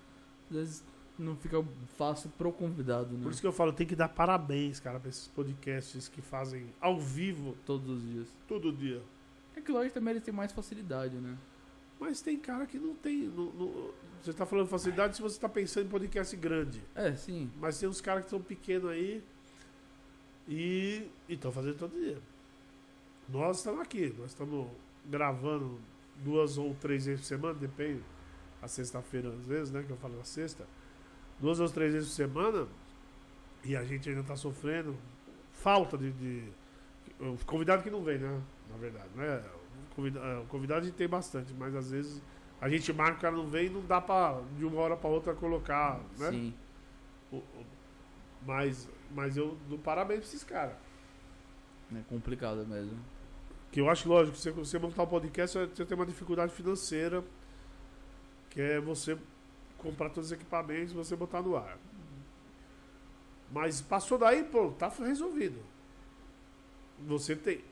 às 0.50 0.56
vezes 0.56 0.84
não 1.18 1.36
fica 1.36 1.62
fácil 1.98 2.30
pro 2.38 2.50
convidado, 2.52 3.12
né? 3.14 3.22
Por 3.22 3.30
isso 3.32 3.40
que 3.40 3.46
eu 3.46 3.52
falo, 3.52 3.72
tem 3.72 3.86
que 3.86 3.94
dar 3.96 4.08
parabéns, 4.08 4.80
cara, 4.80 4.98
pra 4.98 5.08
esses 5.10 5.28
podcasts 5.28 6.08
que 6.08 6.20
fazem 6.22 6.66
ao 6.80 6.98
vivo 6.98 7.56
Todos 7.66 7.88
os 7.90 8.02
dias. 8.10 8.28
todo 8.48 8.72
dia. 8.72 9.02
É 9.56 9.60
que 9.60 9.70
lógico 9.70 9.94
também 9.94 10.12
eles 10.12 10.22
têm 10.24 10.32
mais 10.32 10.50
facilidade, 10.52 11.16
né? 11.16 11.36
Mas 11.98 12.22
tem 12.22 12.38
cara 12.38 12.64
que 12.66 12.78
não 12.78 12.94
tem. 12.94 13.24
não- 13.28 13.52
não- 13.52 13.90
você 14.22 14.32
tá 14.32 14.46
falando 14.46 14.66
facilidade 14.68 15.16
se 15.16 15.22
você 15.22 15.38
tá 15.38 15.48
pensando 15.48 15.86
em 15.86 15.88
podcast 15.90 16.34
grande. 16.36 16.82
É, 16.94 17.14
sim. 17.14 17.50
Mas 17.60 17.78
tem 17.78 17.88
uns 17.88 18.00
caras 18.00 18.24
que 18.24 18.30
são 18.30 18.40
pequenos 18.40 18.90
aí 18.90 19.22
e 20.48 21.06
estão 21.28 21.52
fazendo 21.52 21.76
todo 21.76 21.92
dia. 21.92 22.18
Nós 23.28 23.58
estamos 23.58 23.80
aqui, 23.80 24.14
nós 24.18 24.30
estamos 24.30 24.66
gravando 25.08 25.78
duas 26.24 26.58
ou 26.58 26.74
três 26.80 27.06
vezes 27.06 27.20
por 27.20 27.26
semana, 27.26 27.54
depende. 27.58 28.02
A 28.62 28.68
sexta-feira, 28.68 29.28
às 29.30 29.46
vezes, 29.46 29.70
né? 29.70 29.82
Que 29.82 29.90
eu 29.90 29.96
falo 29.96 30.16
na 30.16 30.24
sexta. 30.24 30.64
Duas 31.40 31.58
ou 31.60 31.68
três 31.68 31.92
vezes 31.92 32.08
por 32.10 32.14
semana 32.14 32.66
e 33.64 33.74
a 33.76 33.84
gente 33.84 34.08
ainda 34.08 34.20
está 34.20 34.36
sofrendo 34.36 34.94
falta 35.52 35.96
de, 35.96 36.12
de. 36.12 36.44
Convidado 37.46 37.82
que 37.82 37.90
não 37.90 38.02
vem, 38.02 38.18
né? 38.18 38.40
Na 38.70 38.76
verdade, 38.76 39.08
né? 39.14 39.42
O 39.92 39.94
convida- 39.94 40.20
é, 40.20 40.38
o 40.38 40.44
convidado 40.46 40.80
a 40.80 40.84
gente 40.84 40.94
tem 40.96 41.08
bastante, 41.08 41.52
mas 41.58 41.74
às 41.74 41.90
vezes 41.90 42.22
a 42.60 42.68
gente 42.68 42.92
marca, 42.92 43.16
o 43.16 43.20
cara 43.20 43.36
não 43.36 43.46
vem 43.46 43.66
e 43.66 43.70
não 43.70 43.80
dá 43.84 44.00
pra 44.00 44.40
de 44.58 44.64
uma 44.64 44.80
hora 44.80 44.96
pra 44.96 45.08
outra 45.08 45.34
colocar, 45.34 45.98
né? 46.18 46.30
Sim. 46.30 46.54
O- 47.32 47.36
o- 47.36 47.66
Mas, 48.46 48.88
mas 49.14 49.36
eu 49.36 49.56
dou 49.68 49.78
parabéns 49.78 50.20
pra 50.20 50.28
esses 50.28 50.44
caras. 50.44 50.74
É 51.94 52.00
complicado 52.08 52.66
mesmo. 52.66 52.98
Que 53.72 53.80
eu 53.80 53.88
acho 53.90 54.08
lógico, 54.08 54.36
você, 54.36 54.50
você 54.50 54.78
montar 54.78 55.02
um 55.02 55.06
podcast, 55.06 55.58
você 55.58 55.84
tem 55.84 55.96
uma 55.96 56.06
dificuldade 56.06 56.52
financeira, 56.52 57.22
que 58.50 58.60
é 58.60 58.80
você 58.80 59.16
comprar 59.78 60.10
todos 60.10 60.26
os 60.26 60.32
equipamentos 60.32 60.92
e 60.92 60.94
você 60.94 61.16
botar 61.16 61.40
no 61.40 61.56
ar. 61.56 61.78
Mas 63.50 63.80
passou 63.80 64.18
daí, 64.18 64.44
pô, 64.44 64.70
tá 64.72 64.88
resolvido. 64.88 65.60
Você 67.06 67.34
tem. 67.34 67.64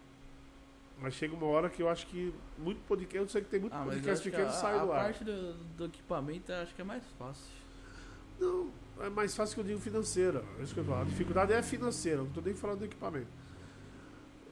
Mas 1.01 1.15
chega 1.15 1.35
uma 1.35 1.47
hora 1.47 1.71
que 1.71 1.81
eu 1.83 1.89
acho 1.89 2.07
que 2.09 2.35
muito 2.57 2.81
podcast, 2.89 3.19
eu 3.19 3.29
sei 3.29 3.43
que 3.43 3.49
tem 3.49 3.61
muito 3.61 3.73
Ah, 3.73 3.81
eu 3.81 3.85
podcast 3.93 4.25
pequeno 4.25 4.49
a, 4.49 4.51
que 4.51 4.57
sai 4.57 4.79
a 4.79 4.85
do 4.85 4.93
ar. 4.93 5.05
parte 5.05 5.23
do, 5.23 5.55
do 5.77 5.85
equipamento 5.85 6.51
eu 6.51 6.57
acho 6.63 6.75
que 6.75 6.81
é 6.81 6.85
mais 6.85 7.05
fácil. 7.19 7.53
Não, 8.41 8.71
é 9.01 9.09
mais 9.09 9.37
fácil 9.37 9.55
que 9.55 9.61
eu 9.61 9.65
digo 9.65 9.81
financeira. 9.81 10.45
É 10.59 10.63
isso 10.63 10.75
que 10.75 10.81
eu. 10.81 10.95
A 10.95 11.05
dificuldade 11.05 11.53
é 11.53 11.63
financeira, 11.63 12.19
não 12.19 12.31
tô 12.31 12.41
nem 12.41 12.55
falando 12.55 12.81
do 12.81 12.85
equipamento. 12.87 13.29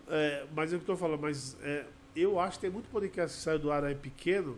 É, 0.08 0.46
mas 0.54 0.72
é 0.72 0.76
o 0.76 0.78
que 0.78 0.84
eu 0.88 0.94
tô 0.94 0.96
falando, 0.96 1.20
mas 1.20 1.56
é, 1.62 1.84
eu 2.14 2.38
acho 2.38 2.58
que 2.58 2.62
tem 2.62 2.70
muito 2.70 2.88
podcast 2.90 3.36
que 3.36 3.42
saiu 3.42 3.58
do 3.58 3.72
ar 3.72 3.82
aí 3.82 3.96
pequeno 3.96 4.56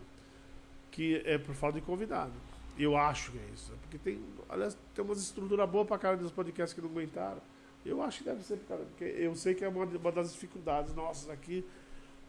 que 0.90 1.22
é 1.24 1.38
por 1.38 1.54
falta 1.54 1.78
de 1.80 1.86
convidado. 1.86 2.32
Eu 2.78 2.96
acho 2.96 3.32
que 3.32 3.38
é 3.38 3.48
isso. 3.54 3.72
Porque 3.82 3.98
tem, 3.98 4.20
aliás, 4.48 4.76
tem 4.94 5.04
umas 5.04 5.18
estruturas 5.20 5.68
boas 5.68 5.86
pra 5.86 5.98
cara 5.98 6.16
dos 6.16 6.30
podcasts 6.30 6.72
que 6.74 6.80
não 6.80 6.88
aguentaram. 6.90 7.40
Eu 7.84 8.02
acho 8.02 8.18
que 8.18 8.24
deve 8.24 8.42
ser, 8.42 8.58
cara, 8.68 8.80
porque 8.82 9.04
eu 9.04 9.34
sei 9.34 9.54
que 9.54 9.64
é 9.64 9.68
uma, 9.68 9.84
uma 9.84 10.12
das 10.12 10.32
dificuldades 10.32 10.94
nossas 10.94 11.28
aqui. 11.30 11.64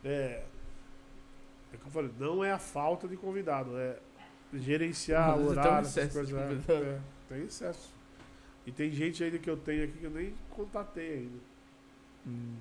É, 0.03 0.43
é 1.73 1.77
que 1.77 1.85
eu 1.85 1.91
falei, 1.91 2.11
não 2.19 2.43
é 2.43 2.51
a 2.51 2.57
falta 2.59 3.07
de 3.07 3.15
convidado, 3.17 3.77
é 3.77 3.99
gerenciar 4.53 5.33
tem 5.35 5.43
um 5.43 5.47
horário, 5.49 5.71
essas 5.87 5.97
excesso 5.97 6.25
de 6.25 6.33
coisas. 6.33 6.65
convidado. 6.65 6.85
É, 6.85 6.99
tem 7.27 7.43
excesso. 7.43 7.93
E 8.65 8.71
tem 8.71 8.91
gente 8.91 9.23
ainda 9.23 9.37
que 9.37 9.49
eu 9.49 9.57
tenho 9.57 9.83
aqui 9.83 9.93
que 9.99 10.03
eu 10.05 10.11
nem 10.11 10.33
contatei 10.49 11.13
ainda. 11.19 11.39
Hum. 12.27 12.55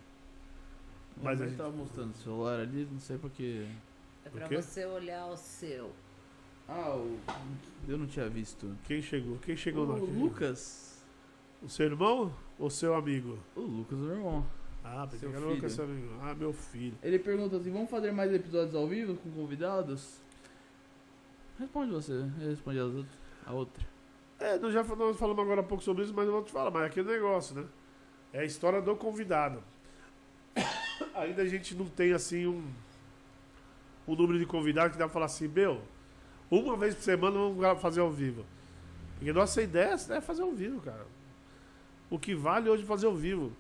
Mas 1.16 1.24
Mas 1.24 1.40
a 1.40 1.44
ele 1.44 1.51
gente- 1.51 1.59
tava 1.59 1.70
mostrando 1.76 2.11
o 2.14 2.16
celular 2.18 2.61
ali, 2.61 2.88
não 2.90 3.01
sei 3.01 3.16
porque. 3.18 3.66
É 4.29 4.37
O 4.37 4.39
pra 4.39 4.49
quê? 4.49 4.57
você 4.62 4.85
olhar 4.87 5.26
o 5.26 5.37
seu. 5.37 5.91
Ah, 6.68 6.95
o... 6.97 7.18
eu 7.89 7.97
não 7.99 8.07
tinha 8.07 8.29
visto. 8.29 8.76
Quem 8.85 9.01
chegou? 9.01 9.39
Quem 9.39 9.57
chegou 9.57 9.85
o 9.87 9.89
lá? 9.93 9.99
Quem 9.99 10.07
Lucas. 10.14 11.03
O 11.62 11.68
seu 11.68 11.87
irmão 11.87 12.33
ou 12.59 12.68
seu 12.70 12.95
amigo? 12.95 13.39
O 13.57 13.61
Lucas, 13.61 13.99
meu 13.99 14.11
irmão. 14.12 14.47
Ah, 14.85 15.03
pensei 15.05 15.18
Seu 15.20 15.31
que 15.31 15.37
era 15.37 15.47
o 15.47 15.55
Lucas, 15.55 15.72
seu 15.72 15.85
amigo. 15.85 16.09
Ah, 16.22 16.35
meu 16.35 16.53
filho. 16.53 16.97
Ele 17.03 17.18
pergunta 17.18 17.57
assim: 17.57 17.70
vamos 17.72 17.91
fazer 17.91 18.12
mais 18.12 18.33
episódios 18.33 18.74
ao 18.74 18.87
vivo 18.87 19.16
com 19.16 19.31
convidados? 19.33 20.18
Responde 21.59 21.93
você, 21.93 22.24
responde 22.39 22.79
as 22.79 22.87
outras- 22.95 23.18
a 23.47 23.53
outra. 23.53 23.85
É, 24.39 24.57
nós 24.59 24.72
já 24.72 24.85
fal- 24.85 24.97
nós 24.97 25.16
falamos 25.16 25.43
agora 25.43 25.61
há 25.61 25.64
pouco 25.64 25.83
sobre 25.83 26.05
isso, 26.05 26.14
mas 26.14 26.26
eu 26.26 26.33
vou 26.33 26.45
te 26.45 26.53
falar, 26.53 26.70
mas 26.70 26.85
é 26.85 26.87
aquele 26.87 27.11
negócio, 27.11 27.57
né? 27.57 27.66
É 28.33 28.41
a 28.41 28.45
história 28.45 28.81
do 28.81 28.95
convidado. 28.95 29.61
Ainda 31.14 31.43
a 31.43 31.47
gente 31.47 31.74
não 31.74 31.87
tem 31.87 32.12
assim 32.12 32.47
um, 32.47 32.64
um 34.12 34.16
número 34.16 34.38
de 34.38 34.46
convidados 34.46 34.92
que 34.92 34.98
dá 34.98 35.04
pra 35.04 35.12
falar 35.12 35.26
assim, 35.26 35.48
meu, 35.48 35.80
uma 36.50 36.76
vez 36.76 36.94
por 36.94 37.02
semana 37.02 37.38
vamos 37.38 37.80
fazer 37.80 38.00
ao 38.00 38.11
vivo. 38.11 38.44
Porque 39.16 39.32
nossa 39.32 39.61
ideia 39.62 39.96
é 40.11 40.20
fazer 40.20 40.42
ao 40.42 40.52
vivo, 40.52 40.80
cara. 40.80 41.06
O 42.09 42.18
que 42.18 42.34
vale 42.34 42.70
hoje 42.70 42.84
é 42.84 42.86
fazer 42.86 43.06
ao 43.06 43.14
vivo. 43.14 43.52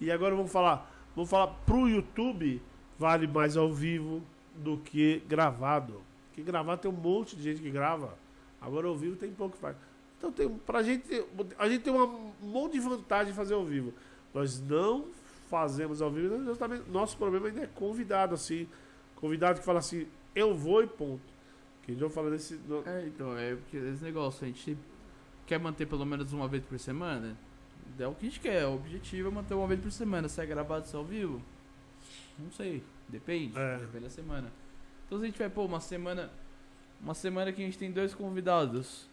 E 0.00 0.10
agora 0.10 0.34
vamos 0.34 0.50
falar, 0.50 0.90
vamos 1.14 1.28
falar 1.28 1.48
pro 1.66 1.88
YouTube 1.88 2.62
vale 2.98 3.26
mais 3.26 3.56
ao 3.56 3.72
vivo 3.72 4.22
do 4.54 4.76
que 4.76 5.22
gravado. 5.26 6.02
Porque 6.28 6.42
gravado 6.42 6.82
tem 6.82 6.90
um 6.90 6.94
monte 6.94 7.34
de 7.34 7.42
gente 7.42 7.60
que 7.60 7.70
grava. 7.70 8.14
Agora 8.60 8.86
ao 8.86 8.94
vivo 8.94 9.16
tem 9.16 9.30
pouco 9.32 9.56
que 9.56 9.60
faz. 9.60 9.74
Então 10.18 10.30
tem, 10.30 10.48
pra 10.48 10.82
gente, 10.82 11.24
a 11.58 11.66
gente 11.66 11.82
tem 11.82 11.92
um 11.92 12.32
monte 12.42 12.72
de 12.72 12.80
vantagem 12.80 13.32
fazer 13.32 13.54
ao 13.54 13.64
vivo. 13.64 13.94
Nós 14.34 14.60
não 14.60 15.06
fazemos 15.48 16.00
ao 16.00 16.10
vivo, 16.10 16.36
nosso 16.92 17.16
problema 17.16 17.48
ainda 17.48 17.62
é 17.62 17.66
convidado, 17.66 18.34
assim. 18.34 18.68
Convidado 19.20 19.58
que 19.60 19.64
fala 19.66 19.78
assim, 19.80 20.06
eu 20.34 20.54
vou 20.54 20.82
e 20.82 20.86
ponto. 20.86 21.22
Que 21.82 21.92
eu 21.98 22.10
falo 22.10 22.30
desse. 22.30 22.54
no- 22.66 22.86
É, 22.88 23.06
então, 23.06 23.36
é 23.36 23.54
porque 23.56 23.76
esse 23.76 24.02
negócio, 24.02 24.44
a 24.44 24.48
gente 24.48 24.76
quer 25.46 25.58
manter 25.58 25.86
pelo 25.86 26.04
menos 26.06 26.32
uma 26.32 26.46
vez 26.48 26.62
por 26.64 26.78
semana. 26.78 27.36
É 27.98 28.06
o 28.06 28.14
que 28.14 28.26
a 28.26 28.28
gente 28.30 28.40
quer, 28.40 28.66
o 28.66 28.74
objetivo 28.76 29.28
é 29.28 29.30
manter 29.32 29.54
uma 29.54 29.66
vez 29.66 29.80
por 29.80 29.90
semana. 29.90 30.28
Se 30.28 30.40
é 30.40 30.46
gravado, 30.46 30.86
se 30.86 30.94
é 30.94 30.98
ao 30.98 31.04
vivo, 31.04 31.42
não 32.38 32.50
sei, 32.52 32.82
depende, 33.08 33.58
É. 33.58 33.78
depende 33.78 34.04
da 34.04 34.10
semana. 34.10 34.50
Então 35.06 35.18
se 35.18 35.24
a 35.24 35.26
gente 35.26 35.38
vai, 35.38 35.50
pô, 35.50 35.64
uma 35.64 35.80
semana, 35.80 36.30
uma 37.00 37.14
semana 37.14 37.52
que 37.52 37.60
a 37.60 37.64
gente 37.64 37.76
tem 37.76 37.90
dois 37.90 38.14
convidados, 38.14 39.08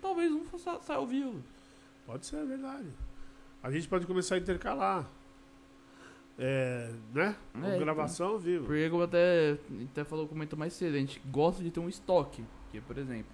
talvez 0.00 0.32
um 0.32 0.44
sa- 0.58 0.80
saia 0.80 0.98
ao 0.98 1.06
vivo. 1.06 1.42
Pode 2.06 2.24
ser, 2.26 2.36
é 2.36 2.44
verdade. 2.44 2.88
A 3.62 3.70
gente 3.70 3.86
pode 3.86 4.06
começar 4.06 4.36
a 4.36 4.38
intercalar. 4.38 5.08
É, 6.44 6.92
né? 7.14 7.36
É, 7.54 7.58
então. 7.58 7.78
gravação 7.78 8.30
ao 8.30 8.38
vivo. 8.38 8.66
Porque 8.66 8.90
como 8.90 9.04
até, 9.04 9.56
até 9.92 10.02
falou, 10.02 10.26
comentou 10.26 10.58
mais 10.58 10.72
cedo, 10.72 10.96
a 10.96 10.98
gente 10.98 11.22
gosta 11.30 11.62
de 11.62 11.70
ter 11.70 11.78
um 11.78 11.88
estoque. 11.88 12.44
Que, 12.72 12.80
por 12.80 12.98
exemplo, 12.98 13.30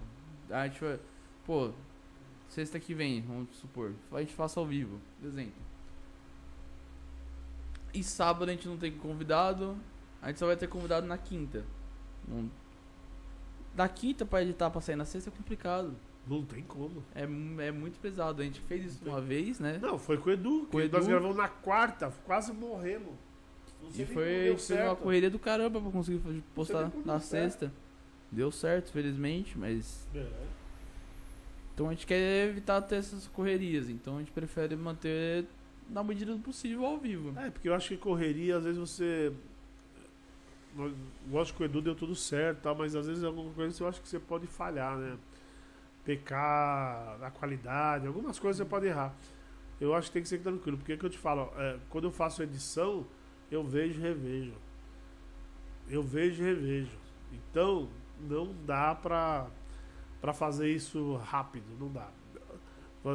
a 0.51 0.67
gente 0.67 0.79
vai, 0.79 0.99
pô, 1.43 1.71
sexta 2.47 2.79
que 2.79 2.93
vem, 2.93 3.21
vamos 3.21 3.55
supor, 3.55 3.93
a 4.11 4.19
gente 4.19 4.33
faça 4.33 4.59
ao 4.59 4.65
vivo, 4.65 4.99
por 5.19 5.27
exemplo. 5.27 5.59
E 7.91 8.03
sábado 8.03 8.47
a 8.47 8.53
gente 8.53 8.67
não 8.67 8.77
tem 8.77 8.91
convidado, 8.91 9.75
a 10.21 10.27
gente 10.27 10.37
só 10.37 10.45
vai 10.45 10.55
ter 10.55 10.67
convidado 10.67 11.07
na 11.07 11.17
quinta. 11.17 11.65
Da 13.73 13.89
quinta 13.89 14.23
pra 14.23 14.43
editar 14.43 14.69
pra 14.69 14.81
sair 14.81 14.95
na 14.95 15.05
sexta 15.05 15.31
é 15.31 15.33
complicado. 15.33 15.95
Não 16.29 16.43
tem 16.45 16.61
como. 16.63 17.03
É, 17.15 17.23
é 17.23 17.71
muito 17.71 17.99
pesado. 17.99 18.41
A 18.41 18.45
gente 18.45 18.59
fez 18.61 18.85
isso 18.85 18.99
uma 19.09 19.19
vez, 19.19 19.59
né? 19.59 19.79
Não, 19.81 19.97
foi 19.97 20.17
com 20.17 20.29
o 20.29 20.33
Edu. 20.33 20.67
Com 20.71 20.77
o 20.77 20.81
que 20.81 20.87
Nós 20.89 21.03
Edu. 21.03 21.07
gravamos 21.07 21.35
na 21.35 21.47
quarta, 21.47 22.13
quase 22.25 22.53
morremos. 22.53 23.13
Não 23.81 23.91
sei 23.91 24.03
E 24.03 24.07
foi, 24.07 24.55
foi 24.57 24.83
uma 24.83 24.95
correria 24.95 25.29
do 25.29 25.39
caramba 25.39 25.81
pra 25.81 25.89
conseguir 25.89 26.21
postar 26.53 26.83
na 26.83 26.87
deu 26.89 27.03
certo. 27.19 27.21
sexta. 27.21 27.73
Deu 28.31 28.51
certo, 28.51 28.91
felizmente, 28.91 29.57
mas 29.57 30.07
É. 30.13 30.27
Então 31.73 31.87
a 31.87 31.91
gente 31.91 32.05
quer 32.05 32.49
evitar 32.49 32.81
ter 32.81 32.97
essas 32.97 33.25
correrias, 33.27 33.89
então 33.89 34.17
a 34.17 34.19
gente 34.19 34.31
prefere 34.31 34.75
manter 34.75 35.45
na 35.89 36.03
medida 36.03 36.33
do 36.35 36.39
possível 36.39 36.85
ao 36.85 36.97
vivo. 36.97 37.33
É, 37.39 37.49
porque 37.49 37.69
eu 37.69 37.73
acho 37.73 37.87
que 37.87 37.97
correria, 37.97 38.57
às 38.57 38.65
vezes 38.65 38.77
você. 38.77 39.31
nós- 40.75 40.93
Lógico 41.31 41.57
que 41.57 41.63
o 41.63 41.65
Edu 41.65 41.81
deu 41.81 41.95
tudo 41.95 42.15
certo, 42.15 42.59
tal, 42.63 42.75
mas 42.75 42.95
às 42.95 43.07
vezes 43.07 43.23
alguma 43.23 43.51
coisa 43.53 43.81
eu 43.83 43.87
acho 43.87 44.01
que 44.01 44.07
você 44.07 44.19
pode 44.19 44.45
falhar, 44.45 44.97
né? 44.97 45.17
Pecar 46.03 47.17
na 47.19 47.29
qualidade, 47.29 48.07
algumas 48.07 48.39
coisas 48.39 48.57
você 48.57 48.69
pode 48.69 48.87
errar. 48.87 49.13
Eu 49.79 49.93
acho 49.93 50.07
que 50.07 50.13
tem 50.13 50.23
que 50.23 50.29
ser 50.29 50.39
tranquilo, 50.39 50.77
porque 50.77 50.93
é 50.93 50.97
que 50.97 51.05
eu 51.05 51.09
te 51.09 51.17
falo, 51.17 51.51
é, 51.55 51.77
quando 51.89 52.05
eu 52.05 52.11
faço 52.11 52.43
edição, 52.43 53.05
eu 53.49 53.63
vejo 53.63 53.99
e 53.99 54.01
revejo. 54.01 54.53
Eu 55.89 56.03
vejo 56.03 56.43
e 56.43 56.45
revejo. 56.45 56.97
Então, 57.31 57.87
não 58.19 58.53
dá 58.65 58.93
pra, 58.95 59.47
pra 60.19 60.33
fazer 60.33 60.69
isso 60.69 61.15
rápido, 61.17 61.65
não 61.79 61.91
dá. 61.91 62.09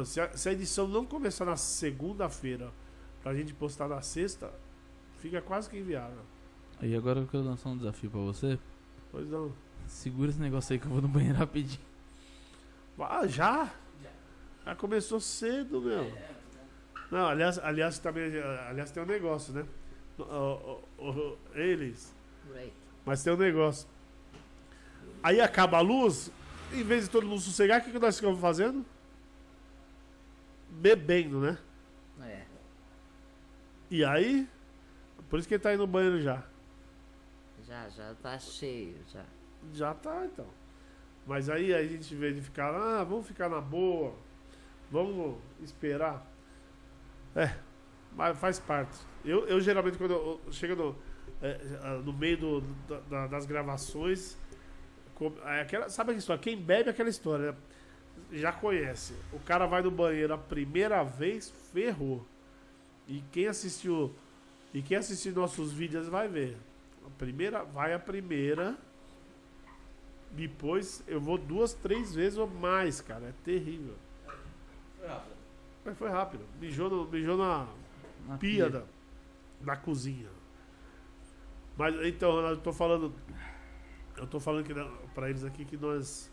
Se 0.03 0.19
a, 0.19 0.35
se 0.35 0.49
a 0.49 0.53
edição 0.53 0.87
não 0.87 1.05
começar 1.05 1.45
na 1.45 1.55
segunda-feira 1.55 2.71
pra 3.21 3.35
gente 3.35 3.53
postar 3.53 3.87
na 3.87 4.01
sexta, 4.01 4.51
fica 5.19 5.41
quase 5.41 5.69
que 5.69 5.77
inviável. 5.77 6.23
Aí 6.79 6.95
agora 6.95 7.19
eu 7.19 7.27
quero 7.27 7.43
lançar 7.43 7.69
um 7.69 7.77
desafio 7.77 8.09
pra 8.09 8.19
você. 8.19 8.59
Pois 9.11 9.27
não. 9.29 9.51
Segura 9.87 10.31
esse 10.31 10.39
negócio 10.39 10.73
aí 10.73 10.79
que 10.79 10.85
eu 10.87 10.91
vou 10.91 11.01
no 11.01 11.07
banheiro 11.07 11.37
rapidinho. 11.37 11.79
Ah, 12.99 13.27
já? 13.27 13.71
Já 14.65 14.75
começou 14.75 15.19
cedo, 15.19 15.81
meu. 15.81 16.11
Não, 17.11 17.27
aliás, 17.27 17.59
aliás, 17.59 17.99
também, 17.99 18.31
aliás 18.67 18.91
tem 18.91 19.03
um 19.03 19.05
negócio, 19.05 19.53
né? 19.53 19.65
O- 20.17 20.23
o- 20.23 21.09
o- 21.09 21.37
eles. 21.53 22.15
Right. 22.53 22.73
Mas 23.05 23.21
tem 23.23 23.33
um 23.33 23.37
negócio. 23.37 23.87
Aí 25.21 25.39
acaba 25.41 25.77
a 25.77 25.81
luz, 25.81 26.31
em 26.73 26.83
vez 26.83 27.03
de 27.05 27.09
todo 27.09 27.27
mundo 27.27 27.41
sossegar, 27.41 27.81
o 27.81 27.83
que, 27.83 27.91
que 27.91 27.99
nós 27.99 28.15
ficamos 28.15 28.39
fazendo? 28.39 28.85
Bebendo, 30.69 31.39
né? 31.39 31.57
É. 32.21 32.45
E 33.91 34.03
aí, 34.03 34.47
por 35.29 35.37
isso 35.39 35.47
que 35.47 35.53
ele 35.53 35.63
tá 35.63 35.73
indo 35.73 35.81
no 35.81 35.87
banheiro 35.87 36.21
já. 36.21 36.43
Já, 37.67 37.89
já 37.89 38.13
tá 38.15 38.37
cheio, 38.39 38.97
já. 39.11 39.23
Já 39.73 39.93
tá, 39.93 40.25
então. 40.25 40.47
Mas 41.25 41.49
aí 41.49 41.73
a 41.73 41.83
gente, 41.85 42.13
vez 42.15 42.35
de 42.35 42.41
ficar, 42.41 42.73
ah, 42.73 43.03
vamos 43.03 43.25
ficar 43.27 43.49
na 43.49 43.59
boa, 43.59 44.13
vamos 44.91 45.37
esperar. 45.63 46.25
É, 47.35 47.55
mas 48.15 48.37
faz 48.37 48.59
parte. 48.59 48.97
Eu, 49.23 49.47
eu 49.47 49.59
geralmente, 49.59 49.97
quando 49.97 50.11
eu 50.11 50.39
eu 50.45 50.51
chego 50.53 50.75
no, 50.75 50.95
é, 51.41 51.57
no 52.03 52.13
meio 52.13 52.37
do- 52.37 52.61
da- 52.87 52.99
da- 52.99 53.27
das 53.27 53.45
gravações, 53.45 54.37
é 55.45 55.61
aquela, 55.61 55.89
sabe 55.89 56.11
aquela 56.11 56.19
história? 56.19 56.41
Quem 56.41 56.57
bebe 56.57 56.89
é 56.89 56.91
aquela 56.91 57.09
história, 57.09 57.51
né? 57.51 57.57
já 58.31 58.51
conhece. 58.51 59.13
O 59.33 59.39
cara 59.39 59.65
vai 59.65 59.81
no 59.81 59.91
banheiro 59.91 60.33
a 60.33 60.37
primeira 60.37 61.03
vez, 61.03 61.49
ferrou. 61.73 62.25
E 63.07 63.21
quem 63.31 63.47
assistiu 63.47 64.13
e 64.73 64.81
quem 64.81 64.97
assistiu 64.97 65.31
nossos 65.33 65.71
vídeos 65.71 66.07
vai 66.07 66.27
ver. 66.27 66.57
A 67.05 67.09
primeira, 67.17 67.63
vai 67.63 67.93
a 67.93 67.99
primeira. 67.99 68.75
Depois 70.35 71.03
eu 71.07 71.19
vou 71.19 71.37
duas, 71.37 71.73
três 71.73 72.13
vezes 72.13 72.37
ou 72.37 72.47
mais, 72.47 72.99
cara. 73.01 73.27
É 73.27 73.33
terrível. 73.43 73.95
Mas 75.83 75.97
foi 75.97 76.09
rápido. 76.09 76.43
Mijou, 76.59 76.89
no, 76.89 77.05
mijou 77.05 77.37
na 77.37 77.67
Na 78.27 78.37
pia 78.37 78.69
da, 78.69 78.83
da 79.61 79.75
cozinha. 79.77 80.29
Mas 81.77 81.95
então, 82.05 82.39
eu 82.39 82.57
tô 82.57 82.73
falando. 82.73 83.13
Eu 84.17 84.27
tô 84.27 84.39
falando 84.39 84.65
que, 84.65 84.73
pra 85.13 85.29
eles 85.29 85.43
aqui 85.43 85.63
que 85.63 85.77
nós. 85.77 86.31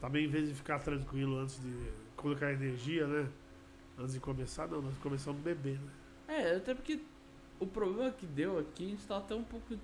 Também, 0.00 0.24
em 0.24 0.28
vez 0.28 0.48
de 0.48 0.54
ficar 0.54 0.80
tranquilo 0.80 1.38
antes 1.38 1.60
de 1.60 1.92
colocar 2.16 2.52
energia, 2.52 3.06
né? 3.06 3.28
Antes 3.96 4.14
de 4.14 4.20
começar, 4.20 4.66
não, 4.66 4.82
nós 4.82 4.96
começamos 4.98 5.40
a 5.40 5.44
beber, 5.44 5.78
né? 5.78 5.90
É, 6.26 6.56
até 6.56 6.74
porque 6.74 7.00
o 7.60 7.66
problema 7.66 8.10
que 8.10 8.26
deu 8.26 8.58
aqui, 8.58 8.86
a 8.86 8.88
gente 8.88 9.06
tava 9.06 9.20
até 9.20 9.34
um 9.34 9.44
pouco. 9.44 9.78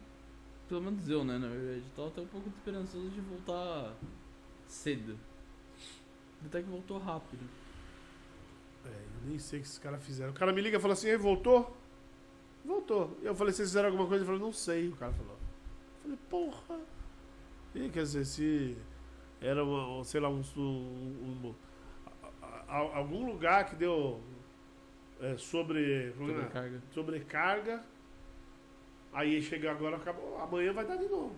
Pelo 0.69 0.83
menos 0.83 1.09
eu, 1.09 1.25
né? 1.25 1.39
Na 1.39 1.49
verdade, 1.49 1.83
tava 1.97 2.09
até 2.09 2.21
um 2.21 2.27
pouco 2.27 2.49
esperançoso 2.49 3.09
de 3.11 3.21
voltar 3.21 3.95
cedo. 4.67 5.19
Até 6.45 6.63
que 6.63 6.69
voltou 6.69 6.99
rápido. 6.99 7.43
É, 8.85 8.89
eu 8.89 9.29
nem 9.29 9.39
sei 9.39 9.59
o 9.59 9.63
que 9.63 9.69
esses 9.69 9.79
caras 9.79 10.05
fizeram. 10.05 10.31
O 10.31 10.35
cara 10.35 10.53
me 10.53 10.61
liga 10.61 10.77
e 10.77 10.81
fala 10.81 10.93
assim, 10.93 11.09
"Ei, 11.09 11.17
voltou? 11.17 11.75
Voltou. 12.65 13.17
Eu 13.23 13.35
falei, 13.35 13.53
vocês 13.53 13.69
fizeram 13.71 13.89
alguma 13.89 14.07
coisa? 14.07 14.23
Ele 14.25 14.31
falou, 14.31 14.47
não 14.47 14.53
sei, 14.53 14.89
o 14.89 14.97
cara 14.97 15.13
falou. 15.13 15.33
Eu 15.35 16.03
falei, 16.03 16.19
porra. 16.29 16.81
E, 17.75 17.89
quer 17.89 18.03
dizer, 18.03 18.25
se 18.27 18.77
era, 19.41 19.65
uma, 19.65 20.05
sei 20.05 20.21
lá, 20.21 20.29
um, 20.29 20.43
um- 20.57 21.49
um- 21.49 21.55
algum 22.69 23.27
lugar 23.27 23.65
que 23.67 23.75
deu 23.77 24.21
é, 25.21 25.37
sobre, 25.39 26.09
é? 26.09 26.13
Sobrecarga. 26.13 26.83
sobrecarga, 26.93 27.85
aí 29.13 29.41
chega 29.43 29.71
agora, 29.71 29.97
acabou, 29.97 30.39
amanhã 30.41 30.73
vai 30.73 30.87
dar 30.87 30.97
de 30.97 31.09
novo. 31.09 31.35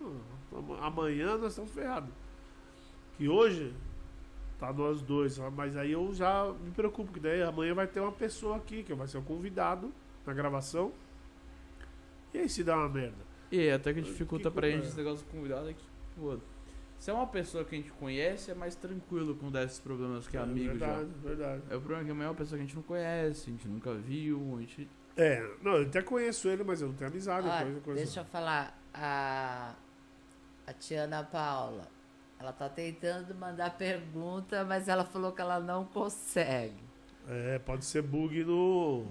Hum, 0.00 0.18
ama- 0.52 0.78
Amanhã 0.86 1.36
nós 1.36 1.52
estamos 1.52 1.70
ferrados. 1.72 2.10
Que 3.16 3.28
hoje 3.28 3.72
tá 4.58 4.72
nós 4.72 5.02
dois, 5.02 5.38
mas 5.54 5.76
aí 5.76 5.92
eu 5.92 6.12
já 6.14 6.52
me 6.64 6.70
preocupo, 6.70 7.12
que 7.12 7.20
daí 7.20 7.42
amanhã 7.42 7.74
vai 7.74 7.86
ter 7.86 8.00
uma 8.00 8.12
pessoa 8.12 8.56
aqui, 8.56 8.82
que 8.82 8.94
vai 8.94 9.06
ser 9.06 9.18
o 9.18 9.22
convidado 9.22 9.92
na 10.26 10.32
gravação. 10.32 10.92
E 12.32 12.38
aí 12.38 12.48
se 12.48 12.64
dá 12.64 12.76
uma 12.76 12.88
merda? 12.88 13.16
E 13.50 13.70
até 13.70 13.92
que 13.92 14.00
Que 14.02 14.08
dificulta 14.10 14.50
pra 14.50 14.62
culpa 14.62 14.76
gente 14.76 14.84
é? 14.84 14.88
esse 14.88 14.96
negócio 14.96 15.26
do 15.26 15.30
convidado 15.30 15.68
é 15.68 15.74
que, 15.74 15.84
pô, 16.16 16.38
se 16.98 17.10
é 17.10 17.12
uma 17.12 17.26
pessoa 17.26 17.64
que 17.64 17.74
a 17.74 17.78
gente 17.78 17.92
conhece, 17.92 18.50
é 18.50 18.54
mais 18.54 18.74
tranquilo 18.74 19.34
com 19.34 19.50
desses 19.50 19.78
problemas 19.78 20.26
que 20.26 20.36
é 20.36 20.40
amigo 20.40 20.78
já. 20.78 20.86
verdade, 20.86 21.10
verdade. 21.22 21.62
É 21.68 21.76
o 21.76 21.80
problema 21.80 22.04
que 22.04 22.10
amanhã 22.10 22.26
é 22.28 22.30
uma 22.30 22.34
pessoa 22.36 22.56
que 22.56 22.62
a 22.64 22.66
gente 22.66 22.76
não 22.76 22.82
conhece, 22.82 23.50
a 23.50 23.52
gente 23.52 23.68
nunca 23.68 23.92
viu, 23.94 24.54
a 24.56 24.60
gente. 24.60 24.88
É, 25.16 25.46
não, 25.62 25.72
eu 25.76 25.82
até 25.86 26.00
conheço 26.02 26.48
ele, 26.48 26.64
mas 26.64 26.80
eu 26.80 26.88
não 26.88 26.94
tenho 26.94 27.10
amizade. 27.10 27.46
Ó, 27.46 27.62
coisa, 27.62 27.80
coisa. 27.80 28.00
deixa 28.02 28.20
eu 28.20 28.24
falar. 28.24 28.78
A, 28.94 29.74
a 30.66 30.72
tia 30.74 31.02
Ana 31.04 31.22
Paula, 31.24 31.88
ela 32.38 32.52
tá 32.52 32.68
tentando 32.68 33.34
mandar 33.34 33.76
pergunta, 33.76 34.64
mas 34.64 34.88
ela 34.88 35.04
falou 35.04 35.32
que 35.32 35.40
ela 35.40 35.60
não 35.60 35.84
consegue. 35.84 36.76
É, 37.28 37.58
pode 37.58 37.84
ser 37.84 38.02
bug 38.02 38.44
no. 38.44 39.06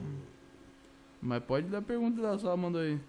Mas 1.22 1.44
pode 1.44 1.68
dar 1.68 1.82
pergunta 1.82 2.22
da 2.22 2.38
sua, 2.38 2.58
manda 2.58 2.80
aí. 2.80 3.00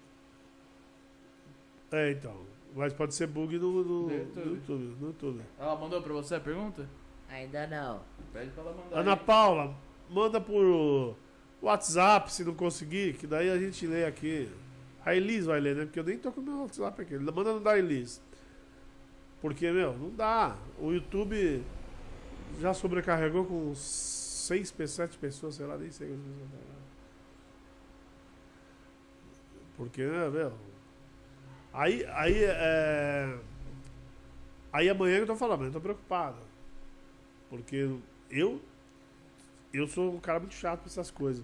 É, 1.91 2.11
então. 2.11 2.41
Mas 2.75 2.91
pode 2.93 3.13
ser 3.13 3.27
bug 3.27 3.57
no, 3.59 3.83
no, 3.83 4.07
No. 4.07 4.11
YouTube. 4.11 4.95
No 4.99 5.07
YouTube. 5.07 5.41
Ela 5.59 5.75
mandou 5.75 6.01
pra 6.01 6.13
você 6.13 6.35
a 6.35 6.39
pergunta? 6.39 6.87
Ainda 7.29 7.67
não. 7.67 8.01
Pede 8.31 8.51
pra 8.51 8.63
ela 8.63 8.73
mandar. 8.73 8.99
Ana 8.99 9.13
aí. 9.13 9.19
Paula, 9.19 9.75
manda 10.09 10.41
por 10.41 11.15
WhatsApp 11.65 12.31
se 12.31 12.43
não 12.43 12.53
conseguir, 12.53 13.13
que 13.15 13.25
daí 13.27 13.49
a 13.49 13.57
gente 13.57 13.85
lê 13.87 14.05
aqui. 14.05 14.49
A 15.05 15.15
Elis 15.15 15.45
vai 15.45 15.59
ler, 15.59 15.75
né? 15.75 15.85
Porque 15.85 15.99
eu 15.99 16.03
nem 16.03 16.17
tô 16.17 16.31
com 16.31 16.41
o 16.41 16.43
meu 16.43 16.61
WhatsApp 16.61 17.01
aqui. 17.01 17.17
Manda 17.17 17.53
no 17.53 17.59
da 17.59 17.77
Elis. 17.77 18.21
Porque, 19.41 19.69
meu, 19.71 19.97
não 19.97 20.09
dá. 20.11 20.55
O 20.79 20.91
YouTube 20.91 21.61
já 22.59 22.73
sobrecarregou 22.73 23.45
com 23.45 23.73
seis, 23.75 24.71
pe- 24.71 24.87
sete 24.87 25.17
pessoas, 25.17 25.55
sei 25.55 25.65
lá, 25.65 25.77
nem 25.77 25.91
sei 25.91 26.07
quantas 26.07 26.25
pessoas. 26.25 26.49
tá. 26.51 26.83
Porque, 29.77 30.03
né, 30.05 30.29
meu. 30.29 30.53
Aí, 31.73 32.05
aí, 32.05 32.43
é. 32.43 33.37
Aí 34.71 34.89
amanhã 34.89 35.17
eu 35.19 35.25
tô 35.27 35.35
falando, 35.35 35.65
eu 35.65 35.71
tô 35.71 35.79
preocupado. 35.81 36.37
Porque 37.49 37.89
eu. 38.29 38.59
Eu 39.73 39.87
sou 39.87 40.13
um 40.13 40.19
cara 40.19 40.39
muito 40.39 40.53
chato 40.53 40.81
pra 40.81 40.87
essas 40.87 41.09
coisas. 41.09 41.43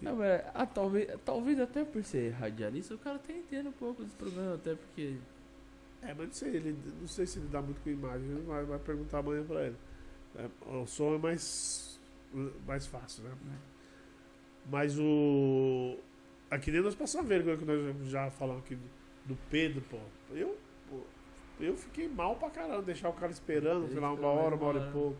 Não, 0.00 0.16
mas, 0.16 0.42
ah, 0.54 0.64
talvez, 0.64 1.08
talvez 1.24 1.60
até 1.60 1.84
por 1.84 2.02
ser 2.02 2.30
radialista, 2.30 2.94
o 2.94 2.98
cara 2.98 3.16
até 3.16 3.34
entenda 3.34 3.68
um 3.68 3.72
pouco 3.72 4.02
desse 4.02 4.16
problema, 4.16 4.54
até 4.54 4.74
porque. 4.74 5.16
É, 6.00 6.14
mas 6.14 6.26
não 6.26 6.32
sei, 6.32 6.56
ele, 6.56 6.78
não 6.98 7.06
sei 7.06 7.26
se 7.26 7.38
ele 7.38 7.48
dá 7.48 7.60
muito 7.60 7.82
com 7.82 7.90
imagem, 7.90 8.26
ele 8.30 8.42
vai, 8.42 8.64
vai 8.64 8.78
perguntar 8.78 9.18
amanhã 9.18 9.44
pra 9.44 9.66
ele. 9.66 9.76
É, 10.36 10.48
o 10.70 10.86
som 10.86 11.14
é 11.14 11.18
mais, 11.18 12.00
mais 12.66 12.86
fácil, 12.86 13.24
né? 13.24 13.30
Mas 14.70 14.98
o. 14.98 15.98
Aqui 16.50 16.70
nem 16.70 16.80
nós 16.80 16.94
passamos 16.94 17.28
vergonha 17.28 17.58
que 17.58 17.64
nós 17.64 18.08
já 18.08 18.30
falamos 18.30 18.64
aqui 18.64 18.78
do 19.26 19.36
Pedro, 19.50 19.82
pô. 19.82 19.98
Eu, 20.30 20.56
pô, 20.88 21.00
eu 21.60 21.76
fiquei 21.76 22.08
mal 22.08 22.36
pra 22.36 22.48
caramba, 22.48 22.82
deixar 22.82 23.10
o 23.10 23.12
cara 23.12 23.30
esperando, 23.30 23.88
sei 23.88 24.00
lá, 24.00 24.12
uma 24.12 24.28
hora, 24.28 24.56
uma 24.56 24.66
hora 24.66 24.88
e 24.88 24.92
pouco. 24.92 25.16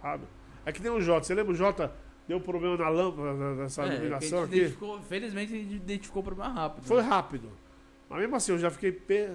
Sabe? 0.00 0.24
É 0.64 0.72
que 0.72 0.80
nem 0.82 0.90
o 0.92 1.00
Jota, 1.00 1.26
você 1.26 1.34
lembra 1.34 1.52
o 1.52 1.56
Jota 1.56 1.92
deu 2.26 2.40
problema 2.40 2.76
na 2.76 2.88
lâmpada, 2.88 3.54
nessa 3.54 3.84
É, 3.84 3.94
iluminação 3.94 4.44
aqui? 4.44 4.74
felizmente 5.08 5.52
a 5.52 5.56
gente 5.56 5.74
identificou 5.74 6.22
o 6.22 6.24
problema 6.24 6.52
rápido. 6.52 6.84
Foi 6.84 7.00
rápido. 7.00 7.50
Mas 8.08 8.20
mesmo 8.20 8.36
assim, 8.36 8.52
eu 8.52 8.58
já 8.58 8.70
fiquei. 8.70 8.92
Pe... 8.92 9.30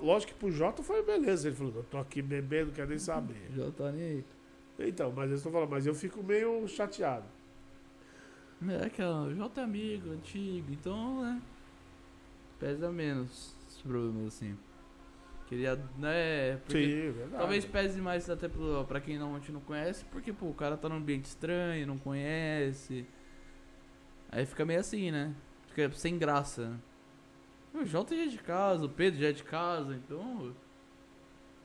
Lógico 0.00 0.32
que 0.32 0.38
pro 0.38 0.50
Jota 0.50 0.82
foi 0.82 1.02
beleza. 1.02 1.48
Ele 1.48 1.56
falou: 1.56 1.72
eu 1.76 1.82
tô 1.84 1.98
aqui 1.98 2.22
bebendo, 2.22 2.66
não 2.66 2.74
quero 2.74 2.88
nem 2.88 2.98
saber. 2.98 3.36
Já 3.56 3.70
tá 3.72 3.90
nem 3.90 4.02
aí. 4.02 4.24
Então, 4.78 5.12
mas 5.14 5.30
eu 5.30 5.36
estou 5.36 5.52
falando, 5.52 5.68
mas 5.68 5.84
eu 5.86 5.94
fico 5.94 6.22
meio 6.22 6.66
chateado. 6.66 7.26
É 8.68 8.88
que 8.88 9.02
o 9.02 9.34
J 9.34 9.60
é 9.60 9.64
amigo, 9.64 10.10
antigo, 10.12 10.66
então, 10.70 11.22
né? 11.22 11.42
Pesa 12.58 12.90
menos 12.90 13.54
esse 13.68 13.82
problema 13.82 14.28
assim. 14.28 14.56
Queria, 15.50 15.74
né? 15.98 16.56
Porque 16.64 16.84
Sim, 16.84 17.10
verdade. 17.10 17.36
Talvez 17.36 17.64
pese 17.64 18.00
mais 18.00 18.30
até 18.30 18.48
pro, 18.48 18.84
pra 18.86 19.00
quem 19.00 19.18
não, 19.18 19.34
a 19.34 19.38
gente 19.40 19.50
não 19.50 19.60
conhece, 19.60 20.04
porque, 20.04 20.32
pô, 20.32 20.46
o 20.46 20.54
cara 20.54 20.76
tá 20.76 20.88
num 20.88 20.94
ambiente 20.96 21.24
estranho, 21.24 21.88
não 21.88 21.98
conhece. 21.98 23.04
Aí 24.30 24.46
fica 24.46 24.64
meio 24.64 24.78
assim, 24.78 25.10
né? 25.10 25.34
Fica 25.66 25.90
sem 25.90 26.16
graça. 26.16 26.80
O 27.74 27.84
Jota 27.84 28.14
já 28.14 28.22
é 28.22 28.26
de 28.26 28.38
casa, 28.38 28.84
o 28.84 28.88
Pedro 28.88 29.18
já 29.20 29.28
é 29.28 29.32
de 29.32 29.42
casa, 29.42 29.94
então. 29.96 30.54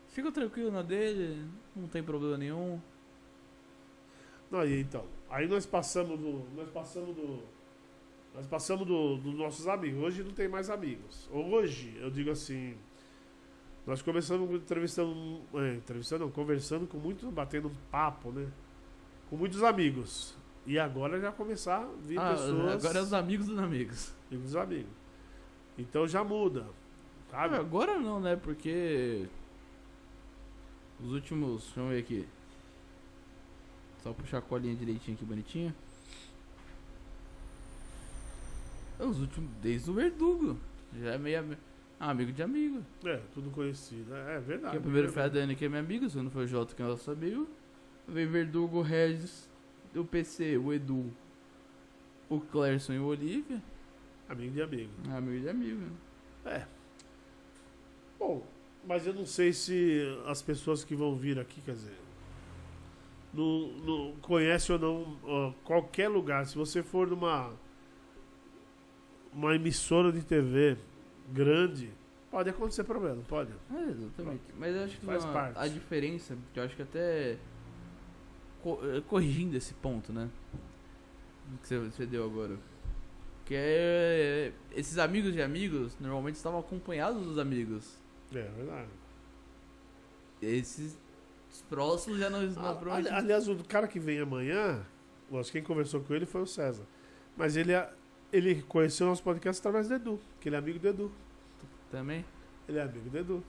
Fica 0.07 0.31
tranquilo 0.31 0.71
na 0.71 0.81
dele, 0.81 1.47
não 1.75 1.87
tem 1.87 2.01
problema 2.01 2.37
nenhum. 2.39 2.81
Não, 4.49 4.65
e 4.65 4.81
então. 4.81 5.05
Aí 5.29 5.47
nós 5.47 5.65
passamos 5.67 6.19
do. 6.19 6.43
Nós 6.55 6.69
passamos 6.71 7.15
do. 7.15 7.43
Nós 8.33 8.47
passamos 8.47 8.87
do- 8.87 9.17
dos 9.17 9.35
nossos 9.35 9.67
amigos. 9.67 10.01
Hoje 10.01 10.23
não 10.23 10.31
tem 10.31 10.47
mais 10.47 10.71
amigos. 10.71 11.29
Hoje, 11.31 11.95
eu 11.99 12.09
digo 12.09 12.31
assim. 12.31 12.75
Nós 13.85 14.01
começamos 14.01 14.49
entrevistando. 14.51 15.41
É, 15.53 15.75
entrevistando, 15.75 16.25
não, 16.25 16.31
conversando 16.31 16.87
com 16.87 16.97
muitos, 16.97 17.29
batendo 17.31 17.67
um 17.67 17.75
papo, 17.91 18.31
né? 18.31 18.47
Com 19.29 19.37
muitos 19.37 19.61
amigos. 19.63 20.35
E 20.65 20.79
agora 20.79 21.19
já 21.21 21.31
começar 21.31 21.83
a 21.83 21.87
vir 22.03 22.17
Ah, 22.19 22.31
pessoas. 22.31 22.83
agora 22.83 22.99
é 22.99 23.01
os 23.03 23.13
amigos 23.13 23.45
dos 23.47 23.59
amigos. 23.59 24.11
Amigos 24.31 24.55
amigos. 24.55 24.91
Então 25.77 26.07
já 26.07 26.23
muda. 26.23 26.65
Ah, 27.31 27.41
Sabe? 27.43 27.55
agora 27.57 27.99
não, 27.99 28.19
né? 28.19 28.35
Porque. 28.35 29.27
Os 30.99 31.11
últimos. 31.11 31.65
Deixa 31.65 31.79
eu 31.81 31.89
ver 31.89 31.99
aqui. 31.99 32.27
Só 34.01 34.13
puxar 34.13 34.37
a 34.39 34.41
colinha 34.41 34.75
direitinho 34.75 35.15
aqui, 35.15 35.25
bonitinha. 35.25 35.75
É 38.99 39.03
Os 39.03 39.19
últimos. 39.19 39.49
Desde 39.61 39.89
o 39.91 39.93
Verdugo. 39.93 40.57
Já 40.99 41.11
é 41.13 41.17
meio. 41.17 41.57
Ah, 41.99 42.11
amigo 42.11 42.31
de 42.31 42.43
amigo. 42.43 42.83
É, 43.05 43.21
tudo 43.33 43.49
conhecido. 43.51 44.13
É, 44.13 44.35
é 44.35 44.39
verdade. 44.39 44.73
Porque 44.73 44.83
primeiro 44.83 45.07
é 45.07 45.11
foi 45.11 45.23
a. 45.23 45.27
Dani, 45.27 45.55
que 45.55 45.65
é 45.65 45.69
minha 45.69 45.81
amiga, 45.81 46.05
o 46.05 46.09
segundo 46.09 46.29
foi 46.29 46.43
o 46.43 46.47
Jota, 46.47 46.75
que 46.75 46.81
é 46.81 46.85
nosso 46.85 47.09
amigo. 47.09 47.47
Veio 48.07 48.29
Verdugo, 48.29 48.79
o 48.79 48.81
Regis, 48.81 49.49
o 49.95 50.03
PC, 50.03 50.57
o 50.57 50.73
Edu, 50.73 51.11
o 52.29 52.39
Clerson 52.39 52.93
e 52.93 52.99
o 52.99 53.05
Olivia. 53.05 53.61
Amigo 54.27 54.53
de 54.53 54.61
amigo. 54.61 54.91
Ah, 55.09 55.17
amigo 55.17 55.41
de 55.41 55.49
amigo. 55.49 55.81
né? 56.43 56.67
Bom, 58.19 58.45
mas 58.87 59.07
eu 59.07 59.13
não 59.13 59.25
sei 59.25 59.53
se 59.53 60.01
as 60.27 60.41
pessoas 60.41 60.83
que 60.83 60.95
vão 60.95 61.15
vir 61.15 61.39
aqui, 61.39 61.61
quer 61.61 61.73
dizer, 61.73 61.97
não, 63.33 63.67
não 63.83 64.15
conhece 64.21 64.71
ou 64.71 64.79
não 64.79 65.17
ó, 65.23 65.51
qualquer 65.63 66.07
lugar. 66.07 66.45
Se 66.45 66.55
você 66.57 66.83
for 66.83 67.07
numa 67.07 67.53
uma 69.33 69.53
emissora 69.55 70.11
de 70.11 70.21
TV 70.23 70.77
grande, 71.31 71.91
pode 72.31 72.49
acontecer 72.49 72.83
problema, 72.83 73.21
pode. 73.27 73.51
É, 73.73 73.83
exatamente. 73.89 74.43
Mas 74.57 74.75
eu 74.75 74.83
acho 74.83 74.97
que 74.99 75.05
Faz 75.05 75.23
uma- 75.23 75.33
parte. 75.33 75.57
a 75.59 75.67
diferença, 75.67 76.37
que 76.53 76.59
eu 76.59 76.63
acho 76.63 76.75
que 76.75 76.81
até 76.81 77.37
co- 78.61 78.79
eh, 78.83 79.01
corrigindo 79.07 79.55
esse 79.57 79.73
ponto, 79.75 80.11
né? 80.13 80.29
Que 81.61 81.67
você, 81.67 81.79
você 81.79 82.05
deu 82.05 82.25
agora. 82.25 82.57
Que 83.45 83.53
é. 83.55 84.51
Esses 84.75 84.97
amigos 84.97 85.33
de 85.33 85.41
amigos 85.41 85.95
normalmente 85.99 86.35
estavam 86.35 86.59
acompanhados 86.59 87.23
dos 87.23 87.37
amigos. 87.37 87.99
É 88.33 88.41
verdade. 88.41 88.89
Esses 90.41 90.97
os 91.51 91.61
próximos 91.63 92.19
já 92.19 92.29
não. 92.29 92.41
não 92.41 92.61
Ah, 92.91 92.95
ali- 92.95 93.07
aliás, 93.09 93.47
o 93.47 93.55
cara 93.63 93.87
que 93.87 93.99
vem 93.99 94.19
amanhã, 94.19 94.83
lógico, 95.31 95.53
quem 95.53 95.63
conversou 95.63 96.01
com 96.01 96.13
ele 96.13 96.25
foi 96.25 96.41
o 96.41 96.45
César. 96.47 96.83
Mas 97.37 97.55
ele, 97.55 97.71
ele 98.35 98.61
conheceu 98.63 99.05
o 99.07 99.09
nosso 99.09 99.23
podcast 99.23 99.59
através 99.59 99.87
do 99.87 99.95
Edu, 99.95 100.19
que 100.39 100.49
ele 100.49 100.55
é 100.55 100.59
amigo 100.59 100.79
do 100.79 100.87
Edu. 100.87 101.11
Também. 101.91 102.25
Ele 102.67 102.77
é 102.79 102.81
amigo 102.81 103.09
do 103.09 103.17
Edu. 103.17 103.43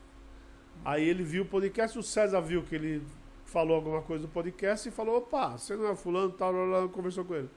Aí 0.84 1.08
ele 1.08 1.22
viu 1.22 1.42
o 1.42 1.46
podcast, 1.46 1.98
o 1.98 2.02
César 2.02 2.40
viu 2.40 2.62
que 2.62 2.74
ele 2.74 3.02
falou 3.44 3.76
alguma 3.76 4.02
coisa 4.02 4.26
do 4.26 4.28
podcast 4.32 4.88
e 4.88 4.92
falou, 4.92 5.18
opa, 5.18 5.56
você 5.56 5.74
não 5.76 5.88
é 5.90 5.96
fulano, 5.96 6.32
tal, 6.32 6.52
lá, 6.52 6.80
lá, 6.80 6.88
conversou 6.88 7.24
com 7.24 7.34
ele. 7.34 7.48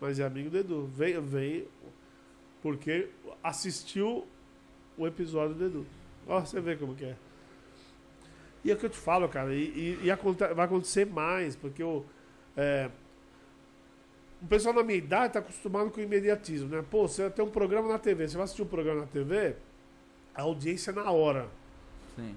Mas 0.00 0.18
é 0.18 0.24
amigo 0.24 0.50
do 0.50 0.58
Edu. 0.58 0.86
Veio, 0.86 1.22
veio 1.22 1.68
porque 2.62 3.08
assistiu 3.42 4.26
o 4.96 5.06
episódio 5.06 5.54
do 5.54 5.64
Edu. 5.66 5.86
Ó, 6.26 6.40
você 6.40 6.60
vê 6.60 6.76
como 6.76 6.94
que 6.94 7.04
é. 7.04 7.16
E 8.64 8.70
é 8.70 8.74
o 8.74 8.76
que 8.78 8.86
eu 8.86 8.90
te 8.90 8.96
falo, 8.96 9.28
cara, 9.28 9.54
e, 9.54 9.98
e- 10.02 10.08
e 10.08 10.54
vai 10.54 10.64
acontecer 10.64 11.04
mais, 11.06 11.54
porque 11.54 11.82
o, 11.84 12.02
é, 12.56 12.90
o 14.44 14.46
pessoal 14.46 14.74
na 14.74 14.82
minha 14.82 14.98
idade 14.98 15.28
está 15.28 15.38
acostumado 15.38 15.90
com 15.90 15.98
o 16.00 16.02
imediatismo, 16.02 16.68
né? 16.68 16.84
Pô, 16.90 17.08
você 17.08 17.30
tem 17.30 17.42
um 17.42 17.50
programa 17.50 17.88
na 17.88 17.98
TV, 17.98 18.28
você 18.28 18.36
vai 18.36 18.44
assistir 18.44 18.60
um 18.60 18.66
programa 18.66 19.00
na 19.00 19.06
TV, 19.06 19.56
a 20.34 20.42
audiência 20.42 20.90
é 20.90 20.94
na 20.94 21.10
hora. 21.10 21.48
Sim. 22.14 22.36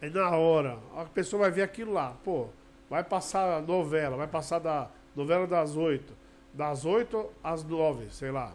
É 0.00 0.08
na 0.08 0.30
hora. 0.30 0.78
A 0.96 1.04
pessoa 1.04 1.42
vai 1.42 1.50
ver 1.50 1.60
aquilo 1.60 1.92
lá. 1.92 2.16
Pô, 2.24 2.48
vai 2.88 3.04
passar 3.04 3.60
novela, 3.60 4.16
vai 4.16 4.26
passar 4.26 4.58
da 4.58 4.88
novela 5.14 5.46
das 5.46 5.76
oito. 5.76 6.14
Das 6.54 6.86
oito 6.86 7.30
às 7.42 7.62
nove, 7.62 8.08
sei 8.10 8.30
lá. 8.30 8.54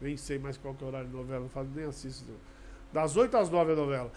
Nem 0.00 0.16
sei 0.16 0.38
mais 0.38 0.56
qual 0.56 0.74
que 0.74 0.84
é 0.84 0.86
o 0.86 0.88
horário 0.90 1.08
de 1.08 1.16
novela, 1.16 1.40
não 1.40 1.48
faço 1.48 1.70
nem 1.74 1.86
assisto. 1.86 2.24
Das 2.92 3.16
oito 3.16 3.36
às 3.36 3.50
nove 3.50 3.72
a 3.72 3.76
novela. 3.76 4.12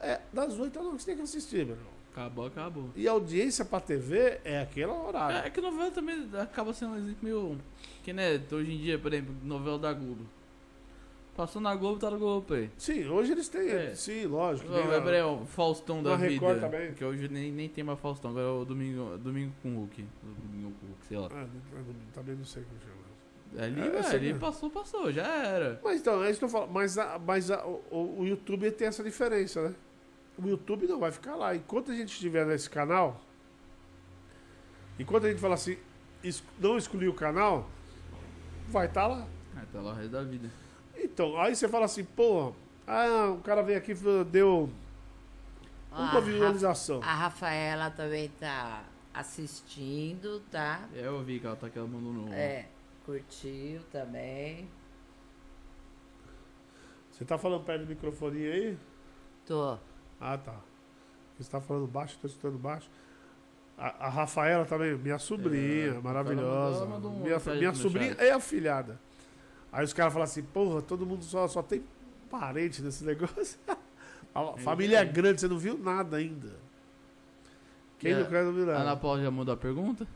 É, 0.00 0.20
das 0.32 0.58
oito 0.58 0.80
às 0.80 0.84
nove 0.84 0.98
você 0.98 1.06
tem 1.06 1.16
que 1.16 1.22
assistir, 1.22 1.64
meu 1.64 1.76
irmão. 1.76 1.92
Acabou, 2.12 2.46
acabou. 2.46 2.90
E 2.94 3.08
audiência 3.08 3.64
pra 3.64 3.80
TV 3.80 4.38
é 4.44 4.60
aquele 4.60 4.90
horário. 4.90 5.38
É, 5.38 5.46
é 5.46 5.50
que 5.50 5.60
novela 5.60 5.90
também 5.90 6.28
acaba 6.38 6.74
sendo 6.74 6.92
um 6.92 6.96
exemplo 6.98 7.16
meio. 7.22 7.58
Que 8.02 8.12
né, 8.12 8.40
hoje 8.52 8.72
em 8.72 8.78
dia, 8.78 8.98
por 8.98 9.12
exemplo, 9.12 9.34
novela 9.42 9.78
da 9.78 9.92
Globo. 9.94 10.26
Passou 11.34 11.62
na 11.62 11.74
Globo, 11.74 11.98
tá 11.98 12.10
no 12.10 12.18
Globo 12.18 12.46
Play. 12.46 12.68
Sim, 12.76 13.08
hoje 13.08 13.32
eles 13.32 13.48
têm. 13.48 13.66
É. 13.70 13.94
Sim, 13.94 14.26
lógico. 14.26 14.70
A- 14.74 14.82
Gabriel, 14.86 15.40
o 15.42 15.46
Faustão 15.46 16.02
da 16.02 16.10
na 16.10 16.16
vida. 16.16 16.32
Record 16.32 16.60
também. 16.60 16.92
Que 16.92 17.02
hoje 17.02 17.26
nem, 17.28 17.50
nem 17.50 17.70
tem 17.70 17.82
mais 17.82 17.98
Faustão, 17.98 18.32
agora 18.32 18.46
é 18.46 18.50
o 18.50 18.64
Domingo, 18.66 19.16
domingo 19.16 19.50
com 19.62 19.70
o 19.70 19.78
Hulk. 19.78 20.04
Domingo 20.22 20.72
com 20.78 20.84
o 20.84 20.88
Hulk, 20.90 21.06
sei 21.06 21.16
lá. 21.16 21.28
Eu 21.32 21.38
não- 21.38 22.12
também 22.12 22.36
não 22.36 22.44
sei 22.44 22.62
como 22.64 22.78
chama. 22.80 23.64
Ali, 23.64 23.80
É, 23.80 23.90
velho, 24.02 24.06
ali 24.08 24.34
passou, 24.34 24.68
passou, 24.70 25.10
já 25.12 25.26
era. 25.26 25.80
Mas 25.82 26.00
então, 26.00 26.22
é 26.22 26.30
isso 26.30 26.38
que 26.38 26.44
eu 26.44 26.48
falo. 26.50 26.68
Mas, 26.70 26.98
a- 26.98 27.18
mas 27.18 27.50
a- 27.50 27.64
o, 27.66 28.16
o 28.20 28.26
YouTube 28.26 28.70
tem 28.70 28.88
essa 28.88 29.02
diferença, 29.02 29.70
né? 29.70 29.74
O 30.38 30.46
YouTube 30.46 30.86
não 30.86 30.98
vai 30.98 31.12
ficar 31.12 31.36
lá. 31.36 31.54
Enquanto 31.54 31.90
a 31.90 31.94
gente 31.94 32.12
estiver 32.12 32.46
nesse 32.46 32.68
canal, 32.68 33.20
enquanto 34.98 35.26
a 35.26 35.28
gente 35.28 35.40
fala 35.40 35.54
assim, 35.54 35.76
não 36.58 36.76
excluir 36.76 37.08
o 37.08 37.14
canal, 37.14 37.68
vai 38.68 38.86
estar 38.86 39.06
lá. 39.06 39.26
Ah, 39.56 39.64
tá 39.70 39.80
lá 39.80 39.92
o 39.92 39.94
resto 39.94 40.10
da 40.10 40.22
vida. 40.22 40.50
Então, 40.96 41.38
aí 41.40 41.54
você 41.54 41.68
fala 41.68 41.84
assim, 41.84 42.04
pô, 42.04 42.52
ah, 42.86 43.30
o 43.30 43.40
cara 43.42 43.62
veio 43.62 43.78
aqui 43.78 43.92
e 43.92 44.24
deu 44.24 44.70
uma 45.90 46.18
a 46.18 46.20
visualização. 46.20 47.02
A 47.02 47.14
Rafaela 47.14 47.90
também 47.90 48.28
tá 48.40 48.84
assistindo, 49.12 50.40
tá? 50.50 50.88
É, 50.94 51.06
eu 51.06 51.22
vi 51.22 51.38
que 51.38 51.46
ela 51.46 51.56
tá 51.56 51.68
ela 51.74 51.86
mandou 51.86 52.12
no. 52.12 52.32
É, 52.32 52.66
curtiu 53.04 53.82
também. 53.90 54.68
Você 57.10 57.24
tá 57.24 57.36
falando 57.36 57.64
perto 57.64 57.82
do 57.82 57.88
microfone 57.88 58.46
aí? 58.46 58.78
Tô. 59.46 59.78
Ah, 60.22 60.38
tá. 60.38 60.54
Você 61.38 61.50
tá 61.50 61.60
falando 61.60 61.86
baixo, 61.86 62.16
tô 62.20 62.26
escutando 62.28 62.56
baixo. 62.58 62.88
A, 63.76 64.06
a 64.06 64.08
Rafaela 64.08 64.64
também, 64.64 64.94
minha 64.96 65.18
sobrinha, 65.18 65.94
É, 65.94 66.00
maravilhosa. 66.00 66.84
mandou 66.86 67.10
uma 67.10 67.24
minha 67.24 67.38
minha 67.56 67.74
sobrinha 67.74 68.12
chat. 68.14 68.20
é 68.22 68.32
afilhada. 68.32 69.00
Aí 69.72 69.84
os 69.84 69.92
caras 69.92 70.12
falam 70.12 70.24
assim, 70.24 70.42
porra, 70.42 70.80
todo 70.82 71.04
mundo 71.04 71.24
só, 71.24 71.48
só 71.48 71.62
tem 71.62 71.82
parente 72.30 72.80
nesse 72.82 73.02
negócio. 73.04 73.58
A 74.34 74.56
família 74.58 74.98
é 74.98 75.04
grande, 75.04 75.40
você 75.40 75.48
não 75.48 75.58
viu 75.58 75.76
nada 75.76 76.18
ainda. 76.18 76.52
Quem 77.98 78.14
não 78.14 78.22
a- 78.22 78.26
quer 78.26 78.44
não 78.44 78.52
viu 78.52 78.70
A 78.70 78.74
Ana 78.74 78.84
nada. 78.84 78.96
Paula 79.00 79.22
já 79.22 79.30
mudou 79.30 79.52
a 79.54 79.56
pergunta? 79.56 80.06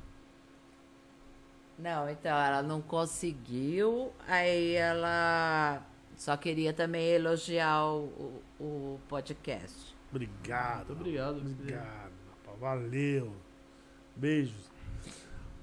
Não, 1.79 2.09
então 2.09 2.37
ela 2.39 2.63
não 2.63 2.81
conseguiu, 2.81 4.11
aí 4.27 4.75
ela 4.75 5.83
só 6.17 6.35
queria 6.37 6.73
também 6.73 7.07
elogiar 7.09 7.85
o, 7.87 8.41
o 8.59 9.01
podcast. 9.09 9.95
Obrigado. 10.11 10.87
Muito 10.89 11.01
obrigado. 11.01 11.37
Obrigado, 11.39 12.13
rapaz, 12.45 12.59
valeu. 12.61 13.33
Beijos. 14.15 14.71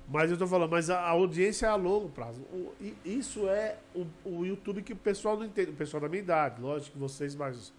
Mas 0.08 0.30
eu 0.30 0.38
tô 0.38 0.46
falando, 0.46 0.70
mas 0.70 0.90
a, 0.90 1.00
audiência 1.08 1.66
é 1.66 1.70
a 1.70 1.76
longo 1.76 2.10
prazo. 2.10 2.42
O- 2.52 2.74
isso 3.06 3.48
é 3.48 3.78
o, 3.96 4.06
o 4.26 4.46
YouTube 4.46 4.84
que 4.84 4.94
o 4.94 4.98
pessoal 4.98 5.38
não 5.38 5.46
entende. 5.46 5.72
O 5.72 5.76
pessoal 5.76 6.02
da 6.02 6.10
minha 6.10 6.22
idade, 6.22 6.62
lógico 6.62 6.94
que 6.94 7.00
vocês 7.00 7.36
mais. 7.36 7.74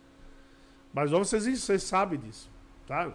Mas 0.92 1.10
vocês, 1.10 1.44
vocês 1.60 1.82
sabem 1.82 2.18
disso, 2.18 2.50
tá? 2.86 3.12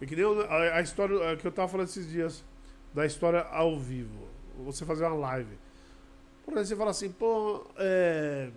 É 0.00 0.06
que 0.06 0.14
nem 0.14 0.24
a, 0.24 0.76
a 0.76 0.80
história 0.80 1.14
é, 1.24 1.36
que 1.36 1.46
eu 1.46 1.50
tava 1.52 1.68
falando 1.68 1.88
esses 1.88 2.08
dias, 2.08 2.44
da 2.94 3.04
história 3.04 3.40
ao 3.42 3.78
vivo. 3.78 4.28
Você 4.64 4.84
fazer 4.84 5.04
uma 5.06 5.16
live. 5.16 5.58
Por 6.44 6.52
exemplo, 6.54 6.66
você 6.68 6.76
fala 6.76 6.90
assim, 6.90 7.10
pô, 7.10 7.66
é. 7.76 8.50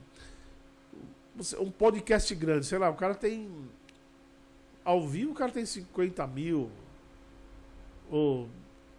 Um 1.60 1.72
podcast 1.72 2.34
grande, 2.36 2.66
sei 2.66 2.78
lá, 2.78 2.90
o 2.90 2.96
cara 2.96 3.16
tem. 3.16 3.50
Ao 4.84 5.08
vivo 5.08 5.32
o 5.32 5.36
cara 5.36 5.52
tem 5.52 5.66
50 5.66 6.26
mil. 6.28 6.70
Ou 8.10 8.50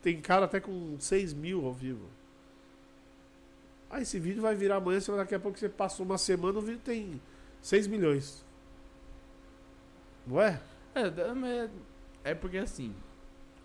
tem 0.00 0.20
cara 0.20 0.46
até 0.46 0.60
com 0.60 0.96
6 0.98 1.34
mil 1.34 1.66
ao 1.66 1.72
vivo. 1.72 2.08
Aí 3.90 4.02
esse 4.02 4.18
vídeo 4.18 4.40
vai 4.40 4.54
virar 4.54 4.76
amanhã, 4.76 4.98
daqui 5.16 5.34
a 5.34 5.40
pouco 5.40 5.58
você 5.58 5.68
passou 5.68 6.06
uma 6.06 6.16
semana, 6.16 6.58
o 6.58 6.62
vídeo 6.62 6.80
tem 6.82 7.20
6 7.60 7.86
milhões. 7.86 8.44
Não 10.26 10.40
é? 10.40 10.60
É, 10.94 11.34
mas 11.34 11.70
é 12.24 12.34
porque 12.34 12.58
assim, 12.58 12.94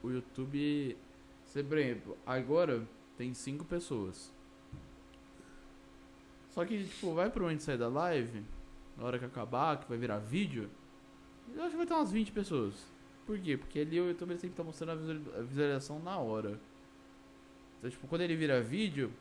o 0.04 0.10
YouTube, 0.10 0.98
você, 1.46 1.64
por 1.64 1.78
exemplo, 1.78 2.18
agora 2.26 2.88
tem 3.18 3.34
cinco 3.34 3.66
pessoas. 3.66 4.32
Só 6.50 6.66
que, 6.66 6.86
tipo, 6.86 7.14
vai 7.14 7.30
pro 7.30 7.48
onde 7.48 7.62
sair 7.62 7.78
da 7.78 7.88
live, 7.88 8.44
na 8.98 9.04
hora 9.06 9.20
que 9.20 9.26
acabar, 9.26 9.80
que 9.80 9.88
vai 9.88 9.98
virar 9.98 10.18
vídeo, 10.20 10.70
eu 11.54 11.62
acho 11.62 11.72
que 11.72 11.78
vai 11.78 11.86
ter 11.86 11.94
umas 11.94 12.12
20 12.12 12.32
pessoas. 12.32 12.74
Por 13.26 13.38
quê? 13.40 13.58
Porque 13.58 13.80
ali 13.80 14.00
o 14.00 14.08
YouTube 14.08 14.32
ele 14.32 14.40
sempre 14.40 14.56
tá 14.56 14.64
mostrando 14.64 14.92
a 14.92 14.96
visual- 14.96 15.40
a 15.40 15.42
visualização 15.44 16.00
na 16.00 16.18
hora. 16.18 16.60
Então, 17.78 17.90
tipo, 17.90 18.08
quando 18.08 18.22
ele 18.22 18.36
vira 18.36 18.62
vídeo, 18.62 19.12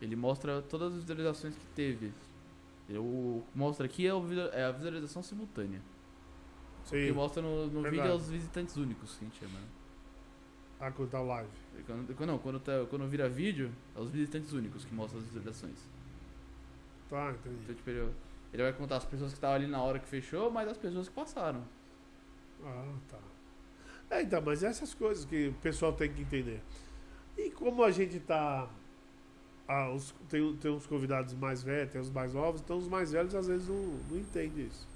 ele 0.00 0.14
mostra 0.16 0.60
todas 0.62 0.92
as 0.92 1.00
visualizações 1.00 1.54
que 1.56 1.66
teve. 1.74 2.12
Eu 2.88 3.42
mostra 3.54 3.86
aqui 3.86 4.06
é 4.06 4.10
é 4.52 4.64
a 4.64 4.70
visualização 4.72 5.22
simultânea. 5.22 5.80
Que 6.90 7.06
Sim. 7.08 7.12
mostra 7.12 7.40
no, 7.40 7.66
no 7.68 7.82
vídeo 7.82 8.02
é 8.02 8.12
os 8.14 8.28
visitantes 8.28 8.76
únicos, 8.76 9.16
que 9.16 9.24
a 9.24 9.28
gente 9.28 9.38
chama. 9.40 9.58
né? 9.58 9.66
Ah, 10.80 10.90
quando 10.90 11.08
tá 11.10 11.20
live. 11.20 11.48
Quando, 11.86 12.14
quando- 12.14 12.28
não, 12.30 12.38
quando, 12.38 12.60
tá, 12.60 12.72
quando 12.90 13.06
vira 13.08 13.26
vídeo, 13.28 13.72
é 13.96 14.00
os 14.00 14.10
visitantes 14.10 14.52
únicos 14.52 14.84
que 14.84 14.92
mostram 14.94 15.20
as 15.20 15.26
visualizações. 15.26 15.78
Tá, 17.08 17.30
entendi. 17.30 17.56
Então, 17.62 17.74
tipo, 17.74 17.88
ele, 17.88 18.12
ele 18.54 18.62
vai 18.62 18.72
contar 18.72 18.96
as 18.96 19.04
pessoas 19.04 19.32
que 19.32 19.36
estavam 19.36 19.56
ali 19.56 19.66
na 19.66 19.82
hora 19.82 19.98
que 19.98 20.08
fechou, 20.08 20.50
mas 20.50 20.68
as 20.68 20.78
pessoas 20.78 21.08
que 21.08 21.14
passaram. 21.14 21.62
Ah, 22.64 22.94
tá. 23.10 23.18
É, 24.10 24.22
então, 24.22 24.40
mas 24.40 24.62
essas 24.62 24.94
coisas 24.94 25.24
que 25.24 25.48
o 25.48 25.54
pessoal 25.54 25.92
tem 25.92 26.10
que 26.12 26.22
entender. 26.22 26.62
E 27.36 27.50
como 27.50 27.82
a 27.84 27.90
gente 27.90 28.20
tá. 28.20 28.68
ah, 29.68 29.90
os- 29.90 30.14
tem, 30.28 30.56
tem 30.56 30.70
uns 30.70 30.86
convidados 30.86 31.34
mais 31.34 31.62
velhos, 31.62 31.92
tem 31.92 32.00
os 32.00 32.10
mais 32.10 32.32
novos, 32.32 32.60
então 32.60 32.78
os 32.78 32.88
mais 32.88 33.12
velhos 33.12 33.34
às 33.34 33.46
vezes 33.48 33.68
não, 33.68 33.76
não 34.10 34.16
entendem 34.18 34.66
isso. 34.66 34.86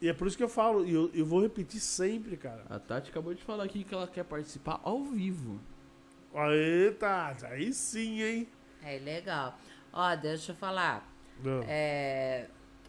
E 0.00 0.08
é 0.08 0.12
por 0.12 0.26
isso 0.28 0.36
que 0.36 0.44
eu 0.44 0.48
falo, 0.48 0.84
e 0.84 0.92
eu, 0.94 1.10
eu 1.14 1.24
vou 1.26 1.40
repetir 1.42 1.80
sempre, 1.80 2.36
cara. 2.36 2.64
A 2.68 2.78
Tati 2.78 3.10
acabou 3.10 3.34
de 3.34 3.42
falar 3.42 3.64
aqui 3.64 3.82
que 3.82 3.94
ela 3.94 4.06
quer 4.06 4.24
participar 4.24 4.78
ao 4.84 5.02
vivo. 5.04 5.58
Aê, 6.34 6.90
Tati, 6.92 7.46
aí 7.46 7.72
sim, 7.72 8.22
hein? 8.22 8.48
É 8.82 8.98
legal. 8.98 9.58
Ó, 9.92 10.14
deixa 10.14 10.52
eu 10.52 10.56
falar. 10.56 11.15
Não. 11.42 11.62
É, 11.66 12.46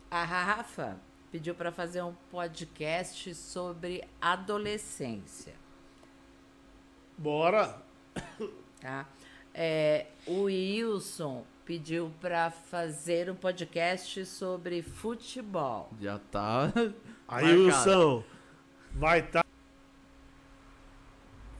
a 0.09 0.23
Rafa 0.23 0.99
pediu 1.31 1.53
para 1.53 1.71
fazer 1.71 2.01
um 2.01 2.13
podcast 2.31 3.35
sobre 3.35 4.03
adolescência, 4.21 5.53
Bora! 7.17 7.81
tá? 8.79 9.05
É, 9.53 10.05
o 10.27 10.43
Wilson 10.43 11.43
pediu 11.65 12.11
para 12.21 12.51
fazer 12.51 13.29
um 13.29 13.35
podcast 13.35 14.25
sobre 14.25 14.81
futebol. 14.81 15.89
Já 15.99 16.19
tá. 16.31 16.71
Aí. 17.27 17.45
Wilson, 17.45 18.23
vai 18.93 19.19
estar. 19.19 19.43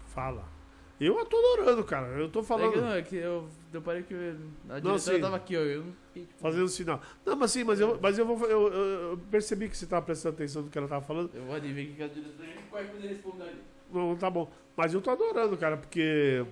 Fala. 0.06 0.57
Eu 1.00 1.24
tô 1.26 1.38
adorando, 1.38 1.84
cara. 1.84 2.08
Eu 2.08 2.28
tô 2.30 2.40
É 2.40 2.42
que, 2.42 2.48
falando. 2.48 2.76
não, 2.82 2.92
é 2.94 3.02
que 3.04 3.16
eu, 3.18 3.48
eu 3.72 3.82
parei 3.84 4.02
que 4.02 4.14
a 4.16 4.18
Não, 4.18 4.76
diretora 4.82 4.98
sim. 5.00 5.20
tava 5.22 5.36
aqui, 5.36 5.56
ó. 5.56 5.60
Eu 5.60 5.84
não 5.84 5.94
fiquei, 6.08 6.24
tipo, 6.26 6.40
Fazendo 6.40 6.68
sinal. 6.68 7.02
Não, 7.24 7.36
mas 7.36 7.52
sim, 7.52 7.64
mas 7.64 7.80
eu, 7.80 8.00
mas 8.02 8.18
eu 8.18 8.26
vou. 8.26 8.48
Eu, 8.48 8.68
eu- 8.74 9.20
percebi 9.30 9.70
que 9.70 9.78
você 9.78 9.86
tava 9.86 10.04
prestando 10.04 10.36
atenção 10.36 10.64
no 10.64 10.70
que 10.70 10.78
ela 10.78 10.88
tava 10.88 11.06
falando. 11.06 11.30
Eu 11.36 11.44
vou 11.44 11.56
adivinhar 11.56 11.96
que 11.96 12.04
a 12.04 12.08
diretora 12.08 12.48
vai 12.72 12.86
poder 12.86 13.08
responder 13.10 13.44
ali. 13.44 13.62
Não, 13.94 14.16
tá 14.16 14.30
bom. 14.30 14.50
Mas 14.76 14.94
eu 14.94 15.02
tô 15.02 15.12
adorando, 15.12 15.56
cara, 15.58 15.78
porque. 15.78 16.44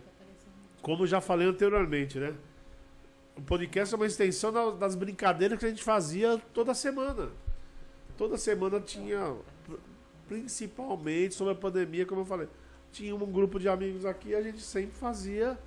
Como 0.82 1.02
eu 1.04 1.08
já 1.08 1.20
falei 1.20 1.48
anteriormente, 1.48 2.20
né? 2.20 2.36
O 3.36 3.42
podcast 3.42 3.94
é 3.96 3.98
uma 3.98 4.06
extensão 4.06 4.54
da- 4.54 4.70
das 4.72 4.94
brincadeiras 4.96 5.58
que 5.58 5.66
a 5.66 5.70
gente 5.70 5.84
fazia 5.84 6.40
toda 6.54 6.74
semana. 6.76 7.30
Toda 8.16 8.38
semana 8.38 8.80
tinha. 8.80 9.36
pr- 9.66 9.74
Principalmente 10.28 11.34
sobre 11.36 11.54
a 11.54 11.56
pandemia, 11.56 12.06
como 12.06 12.22
eu 12.22 12.26
falei. 12.26 12.48
Tinha 12.96 13.14
um 13.14 13.30
grupo 13.30 13.60
de 13.60 13.68
amigos 13.68 14.06
aqui 14.06 14.30
e 14.30 14.36
a 14.36 14.42
gente 14.42 14.62
sempre 14.62 14.96
fazia 14.96 15.60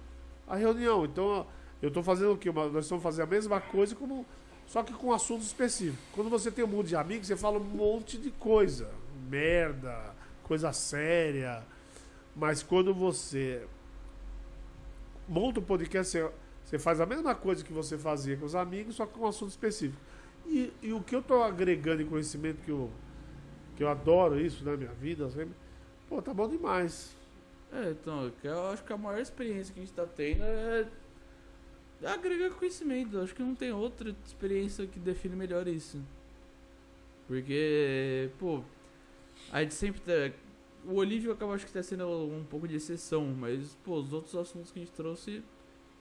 a 0.46 0.56
reunião. 0.56 1.04
Então, 1.04 1.46
eu 1.82 1.90
tô 1.90 2.02
fazendo 2.02 2.32
o 2.32 2.38
quê? 2.38 2.50
Nós 2.50 2.86
estamos 2.86 3.02
fazendo 3.02 3.24
a 3.24 3.26
mesma 3.26 3.60
coisa, 3.60 3.94
como, 3.94 4.24
só 4.66 4.82
que 4.82 4.94
com 4.94 5.12
assuntos 5.12 5.46
específicos. 5.46 6.02
Quando 6.14 6.30
você 6.30 6.50
tem 6.50 6.64
um 6.64 6.68
monte 6.68 6.88
de 6.88 6.96
amigos, 6.96 7.26
você 7.26 7.36
fala 7.36 7.58
um 7.58 7.64
monte 7.64 8.16
de 8.16 8.30
coisa. 8.30 8.90
Merda, 9.28 10.14
coisa 10.42 10.72
séria. 10.72 11.62
Mas 12.34 12.62
quando 12.62 12.94
você 12.94 13.62
monta 15.28 15.60
um 15.60 15.64
podcast, 15.64 16.10
você, 16.10 16.32
você 16.64 16.78
faz 16.78 16.98
a 16.98 17.04
mesma 17.04 17.34
coisa 17.34 17.62
que 17.62 17.74
você 17.74 17.98
fazia 17.98 18.38
com 18.38 18.46
os 18.46 18.54
amigos, 18.54 18.94
só 18.94 19.04
que 19.04 19.12
com 19.12 19.26
um 19.26 19.28
assunto 19.28 19.50
específico. 19.50 20.00
E, 20.46 20.72
e 20.80 20.94
o 20.94 21.02
que 21.02 21.14
eu 21.14 21.20
tô 21.20 21.42
agregando 21.42 22.00
em 22.00 22.06
conhecimento, 22.06 22.62
que 22.64 22.70
eu, 22.70 22.88
que 23.76 23.84
eu 23.84 23.88
adoro 23.90 24.40
isso 24.40 24.64
na 24.64 24.78
minha 24.78 24.94
vida, 24.94 25.28
sempre, 25.28 25.52
pô, 26.08 26.22
tá 26.22 26.32
bom 26.32 26.48
demais. 26.48 27.17
É, 27.72 27.90
então, 27.90 28.32
eu 28.42 28.68
acho 28.68 28.82
que 28.84 28.92
a 28.92 28.96
maior 28.96 29.20
experiência 29.20 29.74
que 29.74 29.80
a 29.80 29.82
gente 29.84 29.94
tá 29.94 30.06
tendo 30.06 30.42
é 30.42 30.88
agregar 32.04 32.50
conhecimento. 32.50 33.16
Eu 33.16 33.22
acho 33.22 33.34
que 33.34 33.42
não 33.42 33.54
tem 33.54 33.72
outra 33.72 34.14
experiência 34.24 34.86
que 34.86 34.98
define 34.98 35.36
melhor 35.36 35.66
isso. 35.68 36.02
Porque, 37.26 38.30
pô, 38.38 38.62
a 39.52 39.62
gente 39.62 39.74
sempre 39.74 40.00
tá. 40.00 40.12
O 40.86 40.94
Olívio 40.94 41.32
acaba 41.32 41.54
acho 41.54 41.66
que 41.66 41.72
tá 41.72 41.82
sendo 41.82 42.06
um 42.08 42.44
pouco 42.44 42.66
de 42.66 42.76
exceção, 42.76 43.26
mas, 43.26 43.76
pô, 43.84 43.96
os 43.96 44.12
outros 44.12 44.34
assuntos 44.34 44.70
que 44.70 44.78
a 44.78 44.82
gente 44.82 44.94
trouxe 44.94 45.42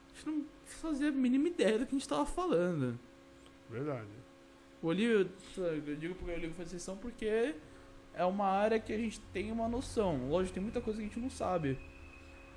a 0.07 0.15
gente 0.15 0.25
não 0.25 0.45
fazia 0.65 1.09
a 1.09 1.11
mínima 1.11 1.47
ideia 1.47 1.77
do 1.77 1.85
que 1.85 1.95
a 1.95 1.99
gente 1.99 2.07
tava 2.07 2.25
falando. 2.25 2.97
Verdade. 3.69 4.07
O 4.81 4.87
Olívio, 4.87 5.29
eu 5.57 5.95
digo 5.95 6.15
porque 6.15 6.31
o 6.31 6.35
Olívio 6.35 6.55
faz 6.55 6.69
sessão 6.69 6.95
porque 6.97 7.55
é 8.17 8.25
uma 8.25 8.45
área 8.47 8.79
que 8.79 8.91
a 8.91 8.97
gente 8.97 9.19
tem 9.31 9.51
uma 9.51 9.67
noção. 9.67 10.27
Lógico, 10.29 10.55
tem 10.55 10.63
muita 10.63 10.81
coisa 10.81 10.99
que 10.99 11.05
a 11.05 11.07
gente 11.07 11.19
não 11.19 11.29
sabe. 11.29 11.77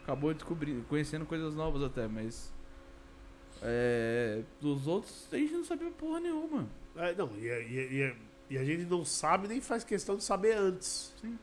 Acabou 0.03 0.33
descobrindo, 0.35 0.83
conhecendo 0.85 1.27
coisas 1.27 1.55
novas 1.55 1.83
até, 1.83 2.09
mas. 2.09 2.53
É, 3.63 4.43
dos 4.61 4.87
outros 4.87 5.29
a 5.31 5.37
gente 5.37 5.53
não 5.53 5.65
sabia 5.65 5.91
porra 5.91 6.19
nenhuma. 6.21 6.67
É, 6.97 7.15
não, 7.15 7.31
e, 7.37 7.47
e- 7.47 8.03
e- 8.03 8.17
e 8.55 8.59
a 8.59 8.65
gente 8.65 8.85
não 8.85 9.05
sabe 9.05 9.47
nem 9.47 9.61
faz 9.61 9.85
questão 9.85 10.17
de 10.17 10.25
saber 10.25 10.57
antes. 10.57 11.15
Sim. 11.21 11.39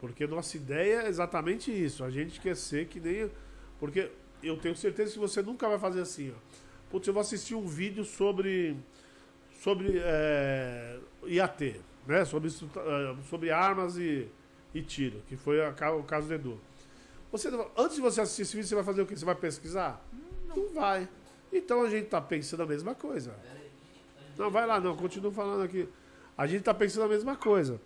Porque 0.00 0.26
nossa 0.26 0.56
ideia 0.56 1.02
é 1.02 1.08
exatamente 1.08 1.70
isso. 1.70 2.02
A 2.04 2.10
gente 2.10 2.40
quer 2.40 2.56
ser 2.56 2.86
que 2.88 2.98
nem. 3.00 3.30
Porque 3.78 4.10
eu 4.42 4.56
tenho 4.58 4.74
certeza 4.76 5.12
que 5.12 5.18
você 5.18 5.40
nunca 5.40 5.68
vai 5.68 5.78
fazer 5.78 6.00
assim, 6.00 6.30
ó. 6.30 6.38
Putz, 6.90 7.06
eu 7.06 7.14
vou 7.14 7.20
assistir 7.20 7.54
um 7.54 7.66
vídeo 7.66 8.04
sobre. 8.04 8.76
Sobre 9.62 9.92
é, 10.02 10.98
IAT, 11.26 11.80
né? 12.10 12.24
Sobre, 12.24 12.48
eh, 12.50 13.16
sobre 13.28 13.50
armas 13.50 13.96
e, 13.96 14.28
e 14.74 14.82
tiro, 14.82 15.22
que 15.28 15.36
foi 15.36 15.64
a 15.64 15.70
o 15.92 16.02
caso 16.02 16.28
do 16.28 16.34
Edu. 16.34 16.60
Você, 17.32 17.50
não- 17.50 17.70
antes 17.76 17.96
de 17.96 18.02
você 18.02 18.20
assistir 18.20 18.42
esse 18.42 18.56
vídeo, 18.56 18.68
você 18.68 18.74
vai 18.74 18.84
fazer 18.84 19.02
o 19.02 19.06
quê? 19.06 19.16
Você 19.16 19.24
vai 19.24 19.34
pesquisar? 19.34 20.04
Não, 20.48 20.68
vai. 20.74 21.08
Então 21.52 21.82
a 21.82 21.88
gente 21.90 22.06
tá 22.08 22.20
pensando 22.20 22.62
a 22.62 22.66
mesma 22.66 22.94
coisa. 22.94 23.34
Não, 24.36 24.50
vai 24.50 24.66
lá, 24.66 24.80
não, 24.80 24.96
continuo 24.96 25.30
falando 25.32 25.62
aqui. 25.62 25.88
A 26.36 26.46
gente 26.46 26.62
tá 26.62 26.72
pensando 26.74 27.04
a 27.04 27.08
mesma 27.08 27.36
coisa. 27.36 27.80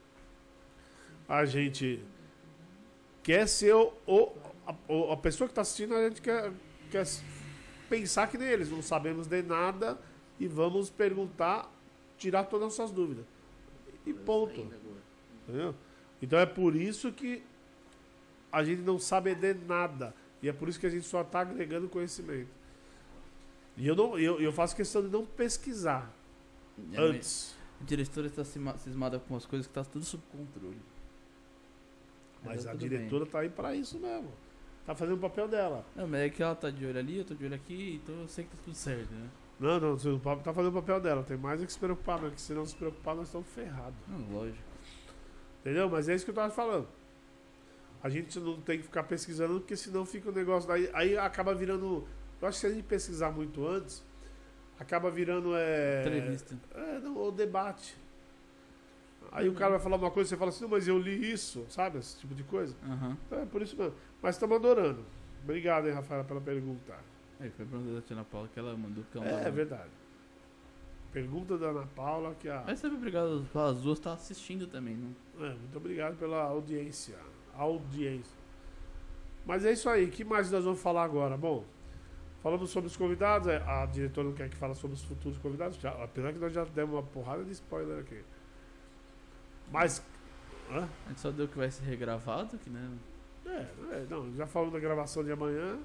A 1.28 1.44
gente 1.44 2.00
quer 3.22 3.46
ser 3.48 3.74
o, 3.74 3.92
o- 4.06 4.32
a, 4.66 5.12
a 5.12 5.16
pessoa 5.16 5.46
que 5.48 5.52
está 5.52 5.62
assistindo, 5.62 5.94
a 5.94 6.08
gente 6.08 6.20
quer, 6.22 6.50
quer 6.90 7.06
pensar 7.88 8.26
que 8.28 8.38
nem 8.38 8.48
eles, 8.48 8.70
não 8.70 8.82
sabemos 8.82 9.26
de 9.26 9.42
nada 9.42 9.98
e 10.38 10.46
vamos 10.46 10.88
perguntar, 10.90 11.70
tirar 12.18 12.44
todas 12.44 12.68
as 12.68 12.74
suas 12.74 12.90
dúvidas. 12.90 13.24
E 14.06 14.12
ponto. 14.12 14.60
Entendeu? 15.42 15.74
Então 16.20 16.38
é 16.38 16.46
por 16.46 16.74
isso 16.74 17.12
que 17.12 17.42
a 18.50 18.62
gente 18.62 18.82
não 18.82 18.98
sabe 18.98 19.34
de 19.34 19.54
nada. 19.54 20.14
E 20.42 20.48
é 20.48 20.52
por 20.52 20.68
isso 20.68 20.78
que 20.78 20.86
a 20.86 20.90
gente 20.90 21.06
só 21.06 21.22
está 21.22 21.40
agregando 21.40 21.88
conhecimento. 21.88 22.50
E 23.76 23.86
eu, 23.86 23.96
não, 23.96 24.18
eu, 24.18 24.40
eu 24.40 24.52
faço 24.52 24.76
questão 24.76 25.02
de 25.02 25.08
não 25.08 25.24
pesquisar 25.24 26.12
antes. 26.96 27.56
A 27.80 27.84
diretora 27.84 28.26
está 28.26 28.44
cismada 28.44 29.18
com 29.18 29.34
as 29.34 29.44
coisas 29.44 29.66
que 29.66 29.72
tá 29.72 29.84
tudo 29.84 30.04
sob 30.04 30.22
controle. 30.30 30.80
Mas 32.44 32.64
tá 32.64 32.70
a 32.70 32.74
diretora 32.74 33.26
tá 33.26 33.40
aí 33.40 33.48
para 33.48 33.74
isso 33.74 33.98
mesmo. 33.98 34.30
Tá 34.86 34.94
fazendo 34.94 35.16
o 35.16 35.20
papel 35.20 35.48
dela. 35.48 35.84
Não, 35.96 36.06
mas 36.06 36.20
é 36.20 36.28
que 36.28 36.42
ela 36.42 36.54
tá 36.54 36.70
de 36.70 36.84
olho 36.84 36.98
ali, 36.98 37.18
eu 37.18 37.24
tô 37.24 37.34
de 37.34 37.44
olho 37.44 37.54
aqui, 37.54 38.00
então 38.02 38.14
eu 38.20 38.28
sei 38.28 38.44
que 38.44 38.50
tá 38.50 38.56
tudo 38.64 38.76
certo, 38.76 39.10
né? 39.12 39.28
Não, 39.58 39.78
não, 39.78 39.96
você 39.96 40.08
não 40.08 40.18
tá 40.18 40.52
fazendo 40.52 40.76
o 40.76 40.80
papel 40.80 41.00
dela. 41.00 41.22
Tem 41.22 41.36
mais 41.36 41.62
é 41.62 41.66
que 41.66 41.72
se 41.72 41.78
preocupar, 41.78 42.20
né? 42.20 42.30
Que 42.34 42.40
se 42.40 42.52
não 42.52 42.66
se 42.66 42.74
preocupar, 42.74 43.14
nós 43.14 43.26
estamos 43.26 43.48
ferrados. 43.48 43.94
Não, 44.08 44.38
lógico. 44.38 44.62
Entendeu? 45.60 45.88
Mas 45.88 46.08
é 46.08 46.14
isso 46.14 46.24
que 46.24 46.30
eu 46.30 46.34
tava 46.34 46.50
falando. 46.50 46.88
A 48.02 48.08
gente 48.08 48.38
não 48.38 48.60
tem 48.60 48.78
que 48.78 48.84
ficar 48.84 49.04
pesquisando, 49.04 49.60
porque 49.60 49.76
senão 49.76 50.04
fica 50.04 50.28
o 50.28 50.32
negócio 50.32 50.68
daí. 50.68 50.90
Aí 50.92 51.16
acaba 51.16 51.54
virando. 51.54 52.06
Eu 52.42 52.48
acho 52.48 52.56
que 52.56 52.60
se 52.60 52.66
a 52.66 52.74
gente 52.74 52.84
pesquisar 52.84 53.30
muito 53.30 53.66
antes, 53.66 54.04
acaba 54.78 55.10
virando. 55.10 55.56
É, 55.56 56.00
Entrevista. 56.00 56.58
É, 56.74 56.98
não, 56.98 57.16
o 57.16 57.30
debate. 57.30 57.96
Aí 59.32 59.48
o 59.48 59.54
cara 59.54 59.72
vai 59.72 59.80
falar 59.80 59.96
uma 59.96 60.10
coisa 60.10 60.28
e 60.28 60.30
você 60.30 60.36
fala 60.36 60.50
assim, 60.50 60.66
mas 60.66 60.86
eu 60.86 60.98
li 60.98 61.32
isso, 61.32 61.64
sabe? 61.68 61.98
Esse 61.98 62.18
tipo 62.18 62.34
de 62.34 62.44
coisa. 62.44 62.76
Aham. 62.84 63.16
Então 63.26 63.40
é 63.40 63.46
por 63.46 63.62
isso 63.62 63.76
mesmo. 63.76 63.94
Mas 64.22 64.36
estamos 64.36 64.56
adorando. 64.56 65.04
Obrigado, 65.42 65.88
hein, 65.88 65.94
Rafaela, 65.94 66.24
pela 66.24 66.40
pergunta. 66.40 66.94
Aí 67.44 67.50
foi 67.50 67.66
pra 67.66 67.78
da 67.78 68.00
Tia 68.00 68.16
Ana 68.16 68.24
Paula 68.24 68.48
que 68.48 68.58
ela 68.58 68.74
mandou 68.74 69.04
que 69.12 69.18
É, 69.18 69.48
é 69.48 69.50
verdade. 69.50 69.90
Pergunta 71.12 71.58
da 71.58 71.66
Ana 71.66 71.86
Paula, 71.94 72.34
que 72.34 72.48
a. 72.48 72.64
Mas 72.66 72.80
sempre 72.80 72.96
obrigado 72.96 73.46
as 73.54 73.82
duas 73.82 73.98
estar 73.98 74.14
assistindo 74.14 74.66
também, 74.66 74.96
não? 74.96 75.44
É, 75.46 75.50
muito 75.50 75.76
obrigado 75.76 76.16
pela 76.16 76.42
audiência. 76.42 77.18
Audiência. 77.54 78.34
Mas 79.44 79.62
é 79.66 79.72
isso 79.72 79.90
aí. 79.90 80.06
O 80.06 80.10
que 80.10 80.24
mais 80.24 80.50
nós 80.50 80.64
vamos 80.64 80.80
falar 80.80 81.04
agora? 81.04 81.36
Bom, 81.36 81.66
falamos 82.42 82.70
sobre 82.70 82.88
os 82.88 82.96
convidados. 82.96 83.46
é, 83.46 83.58
A 83.58 83.84
diretora 83.84 84.26
não 84.28 84.34
quer 84.34 84.48
que 84.48 84.56
fale 84.56 84.74
sobre 84.74 84.96
os 84.96 85.02
futuros 85.04 85.36
convidados. 85.36 85.76
Já, 85.76 85.90
apesar 86.02 86.32
que 86.32 86.38
nós 86.38 86.50
já 86.50 86.64
demos 86.64 86.94
uma 86.94 87.02
porrada 87.02 87.44
de 87.44 87.52
spoiler 87.52 87.98
aqui. 87.98 88.24
Mas. 89.70 90.02
Hã? 90.72 90.88
A 91.04 91.08
gente 91.10 91.20
só 91.20 91.30
deu 91.30 91.46
que 91.46 91.58
vai 91.58 91.70
ser 91.70 91.84
regravado, 91.84 92.56
que 92.56 92.70
né? 92.70 92.90
É, 93.44 93.50
é, 93.96 94.06
não, 94.08 94.34
já 94.34 94.46
falamos 94.46 94.72
da 94.72 94.80
gravação 94.80 95.22
de 95.22 95.30
amanhã. 95.30 95.78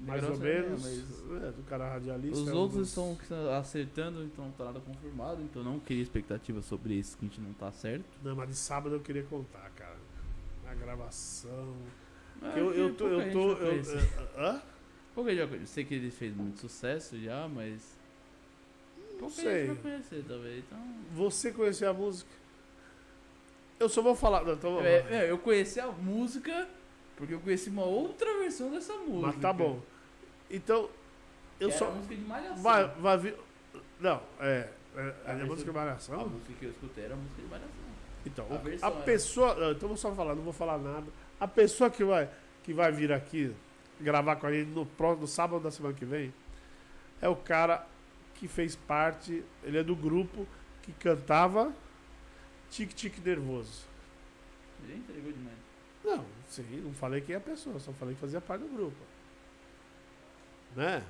Mais 0.00 0.22
ou 0.24 0.34
é 0.34 0.36
menos. 0.36 0.84
é, 0.86 1.52
do 1.52 1.62
cara 1.68 1.88
radialista. 1.88 2.38
Os 2.38 2.48
é 2.48 2.52
um 2.52 2.56
outros 2.56 2.78
dos- 2.80 2.88
estão 2.88 3.18
acertando, 3.58 4.22
então 4.24 4.44
não 4.44 4.52
tá 4.52 4.64
nada 4.66 4.80
confirmado, 4.80 5.42
então 5.42 5.62
não 5.64 5.80
queria 5.80 6.02
expectativa 6.02 6.60
sobre 6.62 6.94
isso, 6.94 7.16
que 7.16 7.24
a 7.24 7.28
gente 7.28 7.40
não 7.40 7.52
tá 7.54 7.72
certo. 7.72 8.04
Não, 8.22 8.36
mas 8.36 8.48
de 8.50 8.56
sábado 8.56 8.94
eu 8.96 9.00
queria 9.00 9.22
contar, 9.24 9.70
cara. 9.74 9.96
A 10.68 10.74
gravação. 10.74 11.74
Ah, 12.42 12.58
eu, 12.58 12.74
eu 12.74 12.94
tô. 12.94 13.06
Eu 13.08 13.32
tô 13.32 13.54
já 13.56 13.62
eu, 13.62 13.98
é, 13.98 14.40
hã? 14.50 14.62
Pouca 15.14 15.34
gente. 15.34 15.66
Sei 15.66 15.84
que 15.84 15.94
ele 15.94 16.10
fez 16.10 16.36
muito 16.36 16.60
sucesso 16.60 17.18
já, 17.18 17.48
mas. 17.48 17.96
Não 19.12 19.18
Pouca 19.20 19.34
sei. 19.36 19.66
gente 19.66 19.74
vai 19.74 19.76
conhecer, 19.92 20.24
talvez. 20.28 20.64
Então. 20.66 20.94
Você 21.14 21.52
conhecia 21.52 21.88
a 21.88 21.94
música? 21.94 22.30
Eu 23.80 23.88
só 23.88 24.02
vou 24.02 24.14
falar. 24.14 24.44
Não, 24.44 24.52
então, 24.54 24.80
É, 24.80 25.24
é, 25.24 25.30
eu 25.30 25.38
conheci 25.38 25.80
a 25.80 25.86
música 25.88 26.68
porque 27.16 27.34
eu 27.34 27.40
conheci 27.40 27.70
uma 27.70 27.84
outra 27.84 28.38
versão 28.38 28.70
dessa 28.70 28.94
música. 28.94 29.26
mas 29.28 29.36
tá 29.40 29.52
bom. 29.52 29.80
Então, 30.50 30.88
eu 31.58 31.68
Era 31.70 31.78
só. 31.78 31.88
a 31.88 31.90
música 31.92 32.14
de 32.14 32.20
Malhação. 32.22 32.62
Vai, 32.62 32.86
vai 32.88 33.18
vir. 33.18 33.34
Não, 34.00 34.22
é. 34.40 34.68
É, 34.96 35.14
é 35.26 35.30
A 35.30 35.32
a 35.32 35.46
música 35.46 35.70
de 35.72 35.78
A 35.78 35.80
Malhação? 35.80 36.28
música 36.28 36.52
que 36.58 36.64
eu 36.66 36.70
escutei 36.70 37.04
era 37.04 37.14
a 37.14 37.16
música 37.16 37.42
de 37.42 37.48
Malhação. 37.48 37.70
Então, 38.24 38.46
a 38.46 38.52
o- 38.52 38.54
a, 38.54 38.58
versão 38.58 38.88
é. 38.88 39.02
pessoa. 39.02 39.54
não, 39.54 39.70
Então, 39.72 39.82
eu 39.82 39.88
vou 39.88 39.96
só 39.96 40.14
falar, 40.14 40.34
não 40.34 40.42
vou 40.42 40.52
falar 40.52 40.78
nada. 40.78 41.06
A 41.40 41.46
pessoa 41.48 41.90
que 41.90 42.04
vai, 42.04 42.28
que 42.62 42.72
vai 42.72 42.90
vir 42.92 43.12
aqui 43.12 43.54
gravar 44.00 44.36
com 44.36 44.46
a 44.46 44.52
gente 44.52 44.68
no, 44.70 44.84
próximo, 44.86 45.22
no 45.22 45.26
sábado 45.26 45.62
da 45.62 45.70
semana 45.70 45.94
que 45.94 46.04
vem 46.04 46.32
é 47.20 47.28
o 47.28 47.36
cara 47.36 47.86
que 48.34 48.46
fez 48.48 48.74
parte. 48.76 49.42
Ele 49.62 49.78
é 49.78 49.82
do 49.82 49.94
grupo 49.96 50.46
que 50.82 50.92
cantava 50.92 51.72
Tic 52.70 52.92
Tic 52.94 53.18
Nervoso. 53.24 53.84
Ele 54.84 54.96
entregou 54.98 55.32
demais. 55.32 55.56
Não, 56.06 56.24
sim, 56.48 56.80
não 56.84 56.94
falei 56.94 57.20
quem 57.20 57.34
é 57.34 57.38
a 57.38 57.40
pessoa, 57.40 57.80
só 57.80 57.92
falei 57.92 58.14
que 58.14 58.20
fazia 58.20 58.40
parte 58.40 58.62
do 58.62 58.68
grupo. 58.68 58.96
Né? 60.76 61.02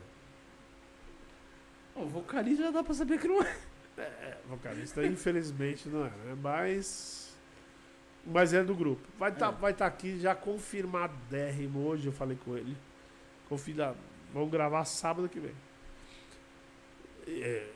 O 1.94 2.06
vocalista 2.06 2.64
já 2.64 2.70
dá 2.70 2.82
pra 2.82 2.94
saber 2.94 3.18
que 3.18 3.28
não 3.28 3.42
é. 3.42 3.56
É, 3.98 4.36
vocalista, 4.46 5.04
infelizmente 5.04 5.88
não 5.88 6.06
é, 6.06 6.10
né? 6.10 6.36
Mas. 6.40 7.36
Mas 8.24 8.52
é 8.54 8.62
do 8.64 8.74
grupo. 8.74 9.02
Vai 9.18 9.30
estar 9.32 9.48
É. 9.48 9.52
vai 9.52 9.74
tá 9.74 9.86
aqui 9.86 10.18
já 10.18 10.34
confirmadérrimo. 10.34 11.86
Hoje 11.86 12.06
eu 12.06 12.12
falei 12.12 12.38
com 12.42 12.56
ele. 12.56 12.76
Confirma, 13.48 13.94
vamos 14.32 14.50
gravar 14.50 14.84
sábado 14.84 15.28
que 15.28 15.40
vem. 15.40 15.54
E 17.26 17.42
é, 17.42 17.72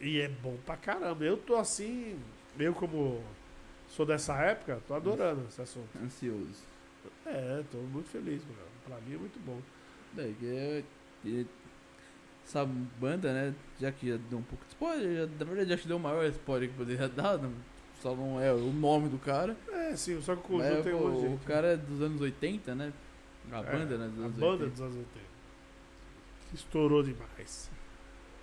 e 0.00 0.20
é 0.20 0.28
bom 0.28 0.56
pra 0.64 0.76
caramba. 0.76 1.24
Eu 1.24 1.36
tô 1.36 1.56
assim. 1.56 2.18
Eu, 2.58 2.74
como 2.74 3.22
sou 3.88 4.06
dessa 4.06 4.34
época, 4.36 4.80
tô 4.86 4.94
adorando 4.94 5.44
esse 5.48 5.60
assunto. 5.60 5.88
Ansioso. 6.02 6.62
É, 7.26 7.62
tô 7.70 7.78
muito 7.78 8.08
feliz, 8.08 8.42
mano. 8.44 8.58
Pra 8.86 8.96
mim 9.00 9.14
é 9.14 9.18
muito 9.18 9.38
bom. 9.44 9.60
Daí 10.14 10.34
que 10.38 10.46
é- 10.46 10.84
que 11.22 11.46
essa 12.44 12.64
banda, 12.64 13.32
né? 13.32 13.54
Já 13.80 13.92
que 13.92 14.08
já 14.08 14.16
deu 14.30 14.38
um 14.38 14.42
pouco 14.42 14.64
de 14.64 14.70
spoiler, 14.70 15.16
já, 15.16 15.26
na 15.26 15.44
verdade 15.44 15.70
já 15.70 15.76
te 15.76 15.86
deu 15.88 15.96
o 15.96 16.00
maior 16.00 16.24
spoiler 16.26 16.68
que 16.70 16.74
poderia 16.76 17.08
dar, 17.08 17.38
não- 17.38 17.52
só 18.00 18.14
não 18.14 18.40
é 18.40 18.52
o 18.52 18.72
nome 18.72 19.08
do 19.08 19.18
cara. 19.18 19.56
É, 19.70 19.94
sim, 19.96 20.20
só 20.22 20.34
que 20.36 20.40
o 20.40 20.44
conjunto 20.58 20.82
tem 20.84 20.92
pô, 20.96 21.08
monte 21.10 21.28
de 21.28 21.34
o 21.34 21.38
cara 21.40 21.68
é 21.68 21.76
dos 21.76 22.00
anos 22.00 22.20
80, 22.20 22.74
né? 22.74 22.92
A 23.52 23.58
É, 23.58 23.62
banda, 23.62 23.98
né? 23.98 24.08
Dos 24.08 24.20
A 24.22 24.24
anos 24.26 24.36
banda 24.36 24.64
80. 24.64 24.70
dos 24.70 24.80
anos 24.80 24.96
80. 24.96 25.28
Que 26.50 26.54
estourou 26.56 27.02
demais. 27.02 27.70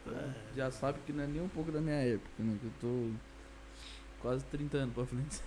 É. 0.07 0.33
Já 0.55 0.69
sabe 0.69 0.99
que 1.05 1.11
não 1.13 1.23
é 1.23 1.27
nem 1.27 1.41
um 1.41 1.47
pouco 1.49 1.71
da 1.71 1.79
minha 1.81 1.95
época, 1.95 2.29
né? 2.39 2.57
Que 2.59 2.65
eu 2.67 2.71
tô 2.79 3.11
quase 4.25 4.43
30 4.45 4.77
anos 4.77 4.95
pra 4.95 5.05
frente. 5.05 5.39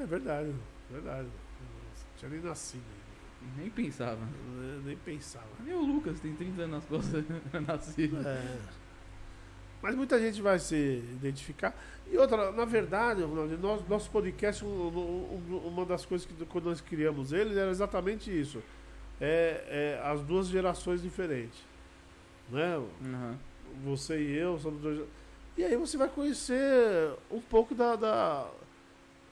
É 0.00 0.06
verdade, 0.06 0.50
verdade. 0.90 1.28
Não 1.28 2.16
tinha 2.16 2.30
nem 2.30 2.40
nascido 2.40 2.82
ainda. 2.82 3.60
Nem 3.60 3.70
pensava. 3.70 4.18
Eu 4.46 4.80
Nem 4.82 4.96
pensava. 4.96 5.46
Nem 5.62 5.74
o 5.74 5.82
Lucas 5.84 6.18
tem 6.20 6.34
30 6.34 6.62
anos 6.62 6.70
nas 6.76 6.84
costas 6.86 7.22
nascido. 7.68 8.16
É. 8.26 8.58
Mas 9.82 9.94
muita 9.94 10.18
gente 10.18 10.40
vai 10.40 10.58
se 10.58 10.74
identificar. 11.12 11.74
E 12.10 12.16
outra, 12.16 12.50
na 12.50 12.64
verdade, 12.64 13.22
Ronaldo, 13.22 13.84
nosso 13.86 14.10
podcast, 14.10 14.64
um- 14.64 14.68
um- 14.68 15.52
um- 15.52 15.68
uma 15.68 15.84
das 15.84 16.06
coisas 16.06 16.26
que 16.26 16.32
quando 16.46 16.64
nós 16.64 16.80
criamos 16.80 17.32
ele 17.32 17.58
era 17.58 17.70
exatamente 17.70 18.30
isso. 18.30 18.62
É, 19.20 19.98
é 20.00 20.08
as 20.10 20.22
duas 20.22 20.48
gerações 20.48 21.02
diferentes. 21.02 21.60
Né? 22.50 22.82
Aham. 23.04 23.38
Você 23.84 24.18
e 24.18 24.34
eu 24.38 24.58
somos 24.58 24.80
dois. 24.80 25.06
E 25.56 25.64
aí 25.64 25.76
você 25.76 25.96
vai 25.96 26.08
conhecer 26.08 27.12
um 27.30 27.40
pouco 27.40 27.74
da, 27.74 27.94
da- 27.96 28.50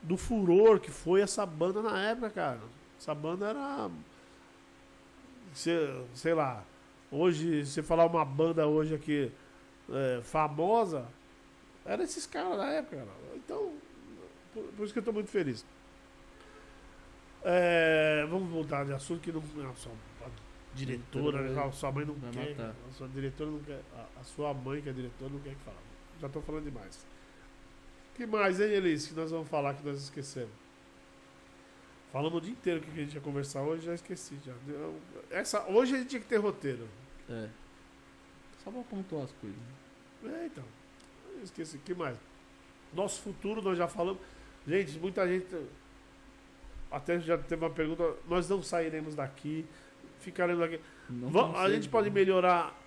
do 0.02 0.16
furor 0.16 0.78
que 0.80 0.90
foi 0.90 1.20
essa 1.20 1.44
banda 1.46 1.82
na 1.82 1.98
época, 2.10 2.30
cara. 2.30 2.60
Essa 2.98 3.14
banda 3.14 3.46
era. 3.48 3.90
Sei, 5.54 6.06
sei 6.14 6.34
lá. 6.34 6.64
Hoje, 7.10 7.64
se 7.66 7.72
você 7.72 7.82
falar 7.82 8.06
uma 8.06 8.24
banda 8.24 8.66
hoje 8.66 8.94
aqui 8.94 9.30
é, 9.90 10.20
famosa, 10.22 11.06
era 11.84 12.02
esses 12.04 12.26
caras 12.26 12.56
da 12.56 12.66
época, 12.66 12.96
cara. 12.96 13.08
Então, 13.36 13.72
por, 14.54 14.62
por 14.76 14.84
isso 14.84 14.92
que 14.92 15.00
eu 15.00 15.04
tô 15.04 15.12
muito 15.12 15.28
feliz. 15.30 15.64
É, 17.44 18.24
vamos 18.30 18.48
mudar 18.48 18.84
de 18.84 18.92
assunto 18.92 19.20
que 19.20 19.32
não. 19.32 19.42
não 19.56 19.74
só 19.74 19.90
a 20.24 20.28
diretora, 20.74 21.38
Diretora 21.42 21.68
a 21.68 21.72
sua 21.72 21.92
mãe 21.92 22.04
não 22.06 22.14
quer. 22.14 22.50
matar. 22.50 22.74
A 22.88 22.92
sua 22.92 23.08
diretora 23.08 23.50
não 23.50 23.58
quer. 23.60 23.80
A, 23.96 24.20
a 24.20 24.24
sua 24.24 24.54
mãe, 24.54 24.80
que 24.80 24.88
é 24.88 24.92
diretora, 24.92 25.30
não 25.32 25.40
quer 25.40 25.50
que 25.54 25.60
fale. 25.64 25.76
Já 26.22 26.28
tô 26.28 26.40
falando 26.40 26.64
demais. 26.64 27.04
que 28.14 28.24
mais, 28.26 28.60
hein, 28.60 28.70
Elis, 28.70 29.06
que 29.08 29.14
nós 29.14 29.30
vamos 29.32 29.48
falar 29.48 29.74
que 29.74 29.84
nós 29.84 30.00
esquecemos? 30.00 30.52
Falamos 32.12 32.38
o 32.38 32.40
dia 32.42 32.52
inteiro 32.52 32.78
o 32.78 32.82
que 32.82 32.90
a 32.90 32.94
gente 33.04 33.14
ia 33.14 33.20
conversar 33.20 33.62
hoje, 33.62 33.86
já 33.86 33.94
esqueci. 33.94 34.38
Já. 34.44 34.52
Eu- 34.68 35.00
Essa, 35.30 35.64
hoje 35.68 35.94
a 35.94 35.98
gente 35.98 36.08
tinha 36.10 36.20
que 36.20 36.28
ter 36.28 36.36
roteiro. 36.36 36.86
É. 37.28 37.48
Só 38.62 38.70
pra 38.70 38.82
pontuar 38.82 39.24
as 39.24 39.32
coisas. 39.32 39.58
É, 40.24 40.46
então. 40.46 40.64
Eu 41.36 41.42
esqueci. 41.42 41.76
O 41.76 41.80
que 41.80 41.94
mais? 41.94 42.16
Nosso 42.92 43.22
futuro, 43.22 43.60
nós 43.62 43.76
já 43.78 43.88
falamos. 43.88 44.20
Gente, 44.66 44.98
muita 44.98 45.26
gente. 45.26 45.46
Até 46.90 47.18
já 47.18 47.38
teve 47.38 47.64
uma 47.64 47.70
pergunta. 47.70 48.14
Nós 48.28 48.48
não 48.48 48.62
sairemos 48.62 49.14
daqui. 49.14 49.64
Ficaremos 50.20 50.62
aqui. 50.62 50.78
Vamos- 51.08 51.56
a 51.58 51.68
gente 51.70 51.88
pode 51.88 52.10
né? 52.10 52.14
melhorar. 52.14 52.78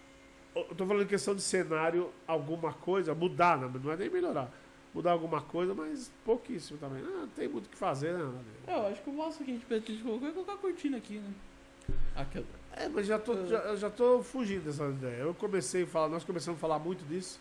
Eu 0.56 0.64
tô 0.76 0.86
falando 0.86 1.04
em 1.04 1.08
questão 1.08 1.36
de 1.36 1.42
cenário, 1.42 2.10
alguma 2.26 2.72
coisa, 2.74 3.14
mudar, 3.14 3.58
né? 3.58 3.70
não 3.84 3.92
é 3.92 3.98
nem 3.98 4.10
melhorar. 4.10 4.50
Mudar 4.94 5.12
alguma 5.12 5.42
coisa, 5.42 5.74
mas 5.74 6.10
pouquíssimo 6.24 6.80
também. 6.80 7.04
Ah, 7.06 7.22
não 7.22 7.28
tem 7.28 7.50
muito 7.50 7.66
o 7.66 7.70
que 7.70 7.78
fazer, 7.78 8.14
né? 8.14 8.34
É, 8.66 8.78
eu 8.78 8.88
acho 8.88 9.02
que 9.02 9.10
o 9.10 9.14
máximo 9.14 9.46
que 9.46 9.52
a 9.52 9.54
gente 9.56 9.66
pretende 9.66 10.02
colocar 10.02 10.28
é 10.28 10.32
colocar 10.32 10.54
a 10.54 10.58
cortina 10.58 10.96
aqui, 10.98 11.18
né? 11.20 11.34
Aquela. 12.16 12.46
É, 12.78 12.88
mas 12.88 13.06
já 13.06 13.20
tô, 13.20 13.46
já, 13.46 13.58
eu 13.60 13.78
já 13.78 13.90
tô 13.90 14.24
fugindo 14.24 14.64
dessa 14.64 14.86
ideia. 14.88 15.18
Eu 15.24 15.34
comecei 15.34 15.84
a 15.84 15.88
falar, 15.88 16.08
nós 16.08 16.24
começamos 16.24 16.58
a 16.58 16.62
falar 16.62 16.80
muito 16.80 17.04
disso. 17.06 17.40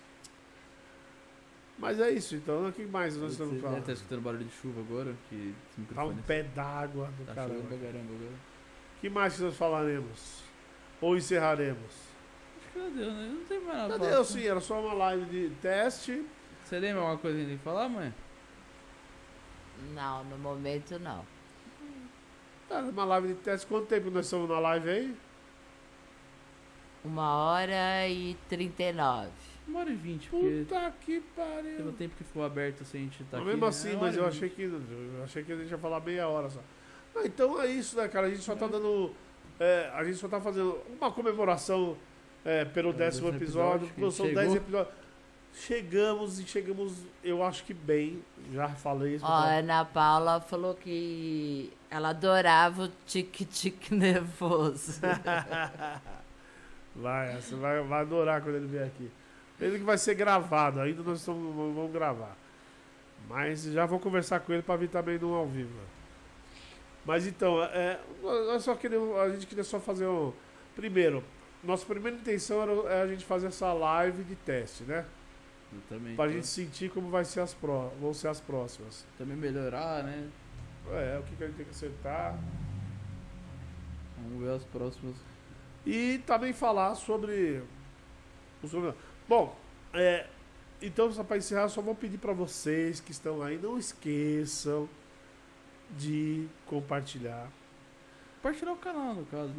Mas 1.79 1.99
é 2.01 2.11
isso, 2.11 2.35
então. 2.35 2.69
O 2.69 2.73
que 2.73 2.85
mais 2.87 3.17
nós 3.17 3.33
Você 3.35 3.43
estamos 3.43 3.61
falando? 3.63 3.79
estar 3.81 3.93
escutando 3.93 4.21
barulho 4.23 4.45
de 4.45 4.53
chuva 4.53 4.81
agora, 4.81 5.15
que 5.29 5.55
Tá 5.95 6.05
um 6.05 6.17
pé 6.17 6.43
d'água 6.43 7.07
do 7.19 7.25
tá 7.27 7.35
caramba. 7.35 7.55
chovendo 7.55 7.69
pra 7.69 7.79
caramba 7.79 8.15
agora. 8.15 8.33
O 8.97 9.01
que 9.01 9.09
mais 9.11 9.37
que 9.37 9.43
nós 9.43 9.57
falaremos? 9.57 10.43
Ou 11.01 11.17
encerraremos? 11.17 12.04
Acho 12.95 12.99
que 12.99 12.99
já 12.99 13.05
deu, 13.05 13.13
né? 13.13 13.35
Não 13.35 13.45
tem 13.45 13.61
mais 13.61 13.79
nada 13.79 13.99
deu 13.99 14.11
falar. 14.11 14.25
sim, 14.25 14.47
era 14.47 14.61
só 14.61 14.81
uma 14.81 14.95
live 14.95 15.25
de 15.27 15.55
teste. 15.57 16.25
Você 16.65 16.79
lembra 16.79 17.03
alguma 17.03 17.19
coisa 17.19 17.45
que 17.45 17.59
falar, 17.59 17.89
mãe? 17.89 18.13
Não, 19.95 20.25
no 20.25 20.39
momento 20.39 20.99
não. 20.99 21.25
Era 22.71 22.83
uma 22.87 23.05
live 23.05 23.29
de 23.29 23.35
teste. 23.35 23.67
Quanto 23.67 23.87
tempo 23.87 24.11
nós 24.11 24.25
estamos 24.27 24.49
na 24.49 24.59
live 24.59 24.89
aí? 24.89 25.17
Uma 27.05 27.35
hora 27.37 28.09
e 28.09 28.35
trinta 28.49 28.83
e 28.83 28.93
nove. 28.93 29.31
Uma 29.69 29.81
hora 29.81 29.91
e 29.91 29.95
vinte, 29.95 30.29
Puta 30.29 30.93
que 31.01 31.21
teve 31.21 31.21
um 31.21 31.35
pariu. 31.83 31.93
tempo 31.93 32.15
que 32.17 32.25
ficou 32.25 32.45
aberto 32.45 32.85
sem 32.85 33.03
a 33.03 33.05
gente 33.05 33.23
estar 33.23 33.39
Mas 33.39 33.47
aqui. 33.47 33.57
mesmo 33.57 33.63
né? 33.63 33.69
assim, 33.69 33.91
É 33.91 33.93
uma 33.93 34.01
mas 34.07 34.17
eu 34.17 34.27
achei 34.27 34.49
que 34.49 34.63
eu 34.63 35.25
achei 35.25 35.45
que 35.45 35.53
a 35.53 35.57
gente 35.57 35.71
ia 35.71 35.79
falar 35.79 36.01
meia 36.01 36.29
hora 36.29 36.49
só. 36.51 36.61
Ah, 37.17 37.23
então 37.25 37.61
é 37.61 37.67
isso, 37.67 37.97
né, 37.97 38.09
cara? 38.09 38.27
A 38.27 38.31
gente 38.31 38.43
só 38.43 38.55
tá 38.57 38.67
dando. 38.67 39.13
é, 39.61 39.91
a 39.95 40.03
gente 40.05 40.17
só 40.17 40.29
tá 40.29 40.41
fazendo 40.41 40.79
uma 40.99 41.11
comemoração 41.13 41.97
é, 42.45 42.65
pelo 42.65 42.93
décimo 42.93 43.31
décimo 43.31 43.45
episódio. 43.45 43.87
episódio, 43.89 44.13
são 44.13 44.27
chegou. 44.27 44.43
10 44.43 44.55
episódios. 44.57 44.95
Chegamos 45.57 46.41
e 46.41 46.47
chegamos, 46.47 46.93
eu 47.23 47.43
acho 47.45 47.65
que 47.65 47.73
bem. 47.73 48.23
Já 48.53 48.69
falei 48.69 49.15
isso. 49.15 49.25
Ó, 49.25 49.29
a 49.29 49.55
Ana 49.59 49.85
Paula 49.85 50.41
falou 50.41 50.75
que 50.75 51.73
ela 51.89 52.09
adorava 52.11 52.85
o 52.85 52.89
tique-tique 53.07 53.95
nervoso. 53.95 55.01
Vai, 56.97 57.35
você 57.35 57.57
vai, 57.57 57.83
vai 57.83 58.03
adorar 58.03 58.41
quando 58.41 58.55
ele 58.55 58.69
vier 58.69 58.87
aqui. 58.87 59.11
Ele 59.61 59.79
que 59.79 59.85
vai 59.85 59.99
ser 59.99 60.15
gravado, 60.15 60.81
ainda 60.81 61.03
nós 61.03 61.19
estamos, 61.19 61.53
vamos 61.53 61.75
vamos 61.75 61.93
gravar. 61.93 62.37
Mas 63.29 63.65
já 63.65 63.85
vou 63.85 63.99
conversar 63.99 64.39
com 64.39 64.53
ele 64.53 64.63
para 64.63 64.77
vir 64.77 64.89
também 64.89 65.19
no 65.19 65.35
ao 65.35 65.47
vivo. 65.47 65.73
Mas 67.05 67.27
então, 67.27 67.63
é, 67.65 67.99
nós 68.23 68.63
só 68.63 68.75
queremos, 68.75 69.17
a 69.19 69.29
gente 69.31 69.47
queria 69.47 69.65
só 69.65 69.81
fazer 69.81 70.07
um. 70.07 70.33
Primeiro, 70.77 71.23
nossa 71.65 71.85
primeira 71.87 72.17
intenção 72.17 72.63
era 72.63 72.73
é 72.95 73.03
a 73.03 73.07
gente 73.07 73.25
fazer 73.25 73.47
essa 73.49 73.73
live 73.73 74.23
de 74.25 74.35
teste, 74.37 74.85
né? 74.85 75.05
Eu 75.73 75.81
também. 75.89 76.15
Pra 76.17 76.27
tô- 76.27 76.33
gente 76.33 76.47
sentir 76.47 76.91
como 76.91 77.11
vai 77.11 77.25
ser 77.25 77.41
as 77.41 77.53
pró 77.55 77.91
vão 78.01 78.13
ser 78.15 78.29
as 78.29 78.41
próximas. 78.41 79.05
Também 79.19 79.37
melhorar, 79.37 80.05
né? 80.05 80.29
É, 80.91 81.19
o 81.19 81.23
que, 81.23 81.35
que 81.37 81.45
a 81.45 81.47
gente 81.47 81.57
tem 81.57 81.65
que 81.65 81.71
acertar. 81.73 82.39
Vamos 84.23 84.43
ver 84.45 84.53
as 84.53 84.65
próximas. 84.65 85.17
E 85.87 86.19
também 86.27 86.53
falar 86.53 86.95
sobre. 86.95 87.63
Bom, 89.29 89.55
é, 89.93 90.27
então 90.81 91.13
só 91.13 91.23
para 91.25 91.37
encerrar, 91.37 91.69
só 91.69 91.83
vou 91.83 91.95
pedir 91.95 92.19
para 92.19 92.33
vocês 92.33 93.01
que 93.01 93.11
estão 93.13 93.43
aí, 93.43 93.59
não 93.59 93.77
esqueçam 93.79 94.89
de 95.99 96.47
compartilhar. 96.67 97.49
Compartilhar 98.43 98.73
o 98.73 98.77
canal, 98.77 99.15
no 99.15 99.27
caso. 99.27 99.53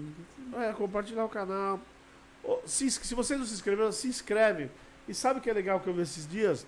né? 0.47 0.69
É, 0.69 0.73
compartilhar 0.73 1.25
o 1.25 1.29
canal. 1.29 1.79
Se, 2.65 2.89
se 2.91 3.15
você 3.15 3.35
não 3.37 3.45
se 3.45 3.53
inscreveu, 3.53 3.91
se 3.91 4.07
inscreve. 4.07 4.69
E 5.07 5.13
sabe 5.13 5.39
o 5.39 5.41
que 5.41 5.49
é 5.49 5.53
legal 5.53 5.79
que 5.79 5.87
eu 5.87 5.93
vi 5.93 6.01
esses 6.01 6.27
dias? 6.27 6.65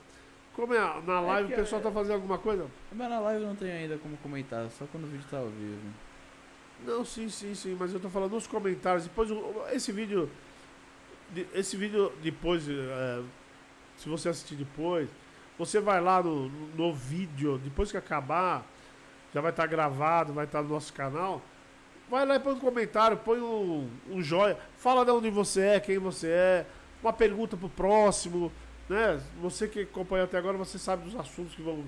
Como 0.54 0.74
é, 0.74 1.02
na 1.06 1.20
live 1.22 1.50
que 1.50 1.54
o 1.54 1.58
pessoal 1.64 1.82
é- 1.82 1.84
tá 1.84 1.92
fazendo 1.92 2.14
alguma 2.16 2.38
coisa? 2.38 2.66
Mas 2.92 3.10
na 3.10 3.20
live 3.20 3.46
não 3.46 3.56
tem 3.56 3.72
ainda 3.72 3.98
como 3.98 4.18
comentar, 4.18 4.70
só 4.72 4.86
quando 4.92 5.04
o 5.04 5.08
vídeo 5.08 5.26
tá 5.30 5.38
ao 5.38 5.48
vivo. 5.50 5.80
Não, 6.86 7.04
sim, 7.06 7.30
sim, 7.30 7.54
sim, 7.56 7.76
mas 7.80 7.94
eu 7.94 8.00
tô 8.00 8.10
falando 8.10 8.32
nos 8.34 8.48
comentários. 8.48 9.04
Depois, 9.06 9.30
esse 9.72 9.92
vídeo. 9.92 10.30
de- 11.32 11.46
Esse 11.54 11.76
vídeo 11.76 12.12
depois, 12.24 12.68
é, 12.70 13.22
se 13.98 14.08
você 14.08 14.30
assistir 14.30 14.56
depois, 14.56 15.10
você 15.60 15.80
vai 15.80 16.00
lá 16.00 16.22
no, 16.24 16.48
no 16.76 16.94
vídeo, 16.94 17.58
depois 17.58 17.92
que 17.92 17.98
acabar, 17.98 18.66
já 19.34 19.42
vai 19.42 19.52
estar 19.52 19.66
gravado, 19.68 20.34
vai 20.34 20.46
estar 20.46 20.62
no 20.64 20.70
nosso 20.70 20.94
canal. 20.94 21.42
Vai 22.10 22.26
lá 22.26 22.36
e 22.36 22.40
põe 22.40 22.54
um 22.54 22.60
comentário, 22.60 23.18
põe 23.18 23.40
um, 23.40 23.90
um 24.10 24.22
joia, 24.22 24.58
fala 24.78 25.04
de 25.04 25.12
onde 25.12 25.30
você 25.30 25.62
é, 25.62 25.80
quem 25.80 25.98
você 25.98 26.30
é, 26.30 26.66
uma 27.04 27.12
pergunta 27.12 27.58
pro 27.58 27.68
próximo, 27.68 28.52
né? 28.88 29.22
Você 29.42 29.68
que 29.68 29.82
acompanhou 29.82 30.24
até 30.24 30.38
agora, 30.38 30.58
você 30.58 30.80
sabe 30.80 31.04
dos 31.04 31.16
assuntos 31.16 31.54
que 31.54 31.62
vão, 31.62 31.84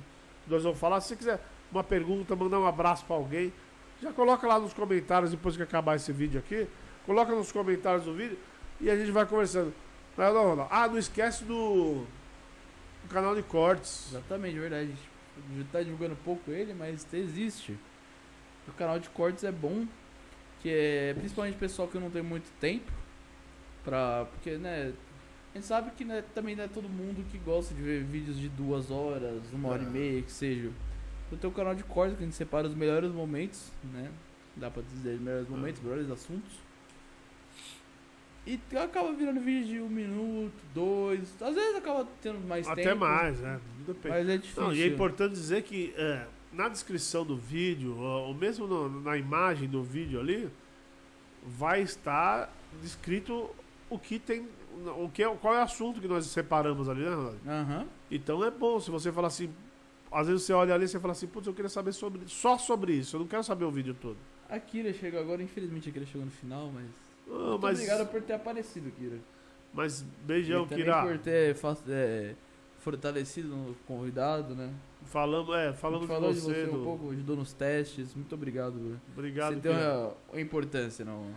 nós 0.45 0.63
vamos 0.63 0.77
falar. 0.77 0.99
Se 0.99 1.09
você 1.09 1.15
quiser 1.15 1.39
uma 1.71 1.83
pergunta, 1.83 2.35
mandar 2.35 2.59
um 2.59 2.67
abraço 2.67 3.05
pra 3.05 3.15
alguém, 3.15 3.53
já 4.01 4.11
coloca 4.11 4.45
lá 4.45 4.59
nos 4.59 4.73
comentários 4.73 5.31
depois 5.31 5.55
que 5.55 5.63
acabar 5.63 5.95
esse 5.95 6.11
vídeo 6.11 6.39
aqui. 6.39 6.67
Coloca 7.05 7.33
nos 7.33 7.51
comentários 7.51 8.03
do 8.03 8.13
vídeo 8.13 8.37
e 8.79 8.89
a 8.89 8.97
gente 8.97 9.11
vai 9.11 9.25
conversando. 9.25 9.73
Não, 10.17 10.33
não, 10.33 10.55
não. 10.55 10.67
Ah, 10.69 10.87
não 10.87 10.97
esquece 10.97 11.45
do, 11.45 12.05
do 13.03 13.09
canal 13.09 13.35
de 13.35 13.43
cortes. 13.43 14.09
Exatamente, 14.11 14.57
é 14.57 14.59
verdade. 14.59 14.93
A 15.37 15.55
gente 15.55 15.69
tá 15.69 15.81
divulgando 15.81 16.17
pouco 16.25 16.51
ele, 16.51 16.73
mas 16.73 17.07
existe. 17.13 17.77
O 18.67 18.71
canal 18.73 18.99
de 18.99 19.09
cortes 19.09 19.43
é 19.43 19.51
bom, 19.51 19.87
que 20.61 20.69
é 20.69 21.13
principalmente 21.17 21.57
pessoal 21.57 21.87
que 21.87 21.97
não 21.99 22.09
tem 22.09 22.21
muito 22.21 22.49
tempo 22.59 22.91
pra. 23.83 24.25
Porque, 24.31 24.57
né? 24.57 24.93
A 25.53 25.57
gente 25.57 25.65
sabe 25.67 25.89
que 25.91 26.05
né, 26.05 26.23
também 26.35 26.55
não 26.55 26.63
é 26.63 26.67
todo 26.67 26.87
mundo 26.87 27.25
que 27.31 27.37
gosta 27.39 27.73
de 27.73 27.81
ver 27.81 28.03
vídeos 28.03 28.37
de 28.37 28.47
duas 28.49 28.91
horas, 28.91 29.41
uma 29.51 29.69
hora 29.69 29.81
É. 29.81 29.85
e 29.85 29.89
meia, 29.89 30.21
que 30.21 30.31
seja. 30.31 30.69
Então 31.27 31.39
tem 31.39 31.49
o 31.49 31.53
canal 31.53 31.73
de 31.73 31.83
cortes 31.83 32.15
que 32.17 32.23
a 32.23 32.25
gente 32.25 32.35
separa 32.35 32.67
os 32.67 32.75
melhores 32.75 33.11
momentos, 33.11 33.71
né? 33.93 34.09
Dá 34.55 34.69
pra 34.69 34.83
dizer 34.83 35.15
os 35.15 35.21
melhores 35.21 35.49
momentos, 35.49 35.79
os 35.81 35.85
melhores 35.87 36.11
assuntos. 36.11 36.51
E 38.47 38.59
acaba 38.77 39.11
virando 39.13 39.39
vídeo 39.39 39.67
de 39.67 39.81
um 39.81 39.89
minuto, 39.89 40.53
dois. 40.73 41.35
Às 41.41 41.53
vezes 41.55 41.75
acaba 41.75 42.07
tendo 42.21 42.39
mais 42.47 42.67
Até 42.67 42.83
tempo. 42.83 42.97
mais, 43.01 43.39
né? 43.41 43.59
Depende. 43.85 44.09
Mas 44.09 44.29
é 44.29 44.37
difícil. 44.37 44.63
Não, 44.63 44.73
e 44.73 44.81
é 44.81 44.87
importante 44.87 45.33
dizer 45.33 45.61
que 45.63 45.93
é, 45.97 46.25
na 46.51 46.67
descrição 46.67 47.23
do 47.25 47.37
vídeo, 47.37 47.95
ou 47.97 48.33
mesmo 48.33 48.65
no- 48.67 49.01
na 49.01 49.17
imagem 49.17 49.67
do 49.69 49.83
vídeo 49.83 50.19
ali, 50.19 50.49
vai 51.45 51.81
estar 51.81 52.51
descrito 52.81 53.49
o 53.89 53.97
que 53.99 54.19
tem. 54.19 54.47
O 54.97 55.09
que 55.09 55.23
é, 55.23 55.35
qual 55.35 55.53
é 55.55 55.59
o 55.59 55.63
assunto 55.63 55.99
que 55.99 56.07
nós 56.07 56.25
separamos 56.27 56.87
ali, 56.87 57.01
né, 57.01 57.09
Ronaldo? 57.13 57.39
Aham. 57.47 57.87
Então 58.09 58.43
é 58.43 58.51
bom 58.51 58.79
se 58.79 58.89
você 58.91 59.11
falar 59.11 59.27
assim. 59.27 59.49
Às 60.11 60.27
vezes 60.27 60.43
você 60.43 60.53
olha 60.53 60.73
ali 60.73 60.85
e 60.85 60.87
você 60.87 60.99
fala 60.99 61.11
assim, 61.11 61.27
putz, 61.27 61.45
eu 61.45 61.53
queria 61.53 61.69
saber 61.69 61.91
sobre, 61.91 62.21
só 62.27 62.57
sobre 62.57 62.93
isso, 62.93 63.15
eu 63.15 63.19
não 63.19 63.27
quero 63.27 63.43
saber 63.43 63.65
o 63.65 63.69
vídeo 63.71 63.93
todo. 64.01 64.17
A 64.49 64.59
Kira 64.59 64.91
chegou 64.91 65.19
agora, 65.19 65.43
infelizmente 65.43 65.87
a 65.87 65.91
Kira 65.91 66.05
chegou 66.07 66.25
no 66.25 66.31
final, 66.31 66.71
mas. 66.73 66.85
Ah, 67.27 67.31
Muito 67.51 67.61
mas, 67.61 67.77
obrigado 67.77 68.07
por 68.09 68.21
ter 68.23 68.33
aparecido, 68.33 68.89
Kira. 68.91 69.19
mas 69.71 70.01
beijão, 70.25 70.63
e 70.65 70.67
também 70.69 70.85
Kira. 70.85 71.01
por 71.03 71.17
ter 71.19 71.55
é, 71.89 72.35
fortalecido 72.79 73.49
no 73.49 73.75
convidado, 73.85 74.55
né? 74.55 74.73
Falamos, 75.05 75.55
é, 75.55 75.73
falamos 75.73 76.07
gente 76.07 76.15
falou 76.15 76.33
de 76.33 76.39
você. 76.39 76.63
um 76.65 76.77
do- 76.77 76.83
pouco, 76.83 77.11
ajudou 77.11 77.35
nos 77.35 77.53
testes. 77.53 78.13
Muito 78.13 78.33
obrigado. 78.35 78.73
velho. 78.73 79.01
Obrigado, 79.13 79.53
Você 79.55 79.59
deu 79.59 79.73
Kira. 79.73 80.13
a, 80.33 80.35
a 80.37 80.41
importância, 80.41 81.03
não. 81.05 81.33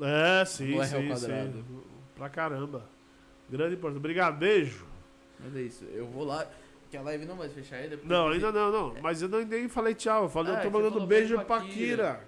É, 0.00 0.44
sim, 0.44 0.74
No 0.74 0.80
ao 0.80 0.84
sim, 0.86 1.16
sim. 1.16 1.64
Pra 2.14 2.28
caramba. 2.28 2.84
Grande 3.50 3.74
importância. 3.74 3.98
Obrigado, 3.98 4.38
beijo. 4.38 4.86
Mas 5.40 5.56
é 5.56 5.62
isso, 5.62 5.84
eu 5.86 6.06
vou 6.06 6.24
lá. 6.24 6.46
Que 6.90 6.96
a 6.96 7.02
live 7.02 7.26
não 7.26 7.36
vai 7.36 7.48
fechar 7.48 7.76
ainda. 7.76 7.98
Não, 8.04 8.28
ainda 8.28 8.50
não, 8.52 8.70
não. 8.72 9.02
Mas 9.02 9.20
eu 9.20 9.28
não, 9.28 9.44
nem 9.44 9.68
falei 9.68 9.94
tchau. 9.94 10.24
Eu 10.24 10.28
falei, 10.28 10.54
Ah, 10.54 10.58
eu 10.58 10.62
tô 10.62 10.70
você 10.70 10.84
mandando 10.84 11.06
beijo 11.06 11.34
pra 11.34 11.44
pra 11.44 11.60
Kira. 11.62 12.20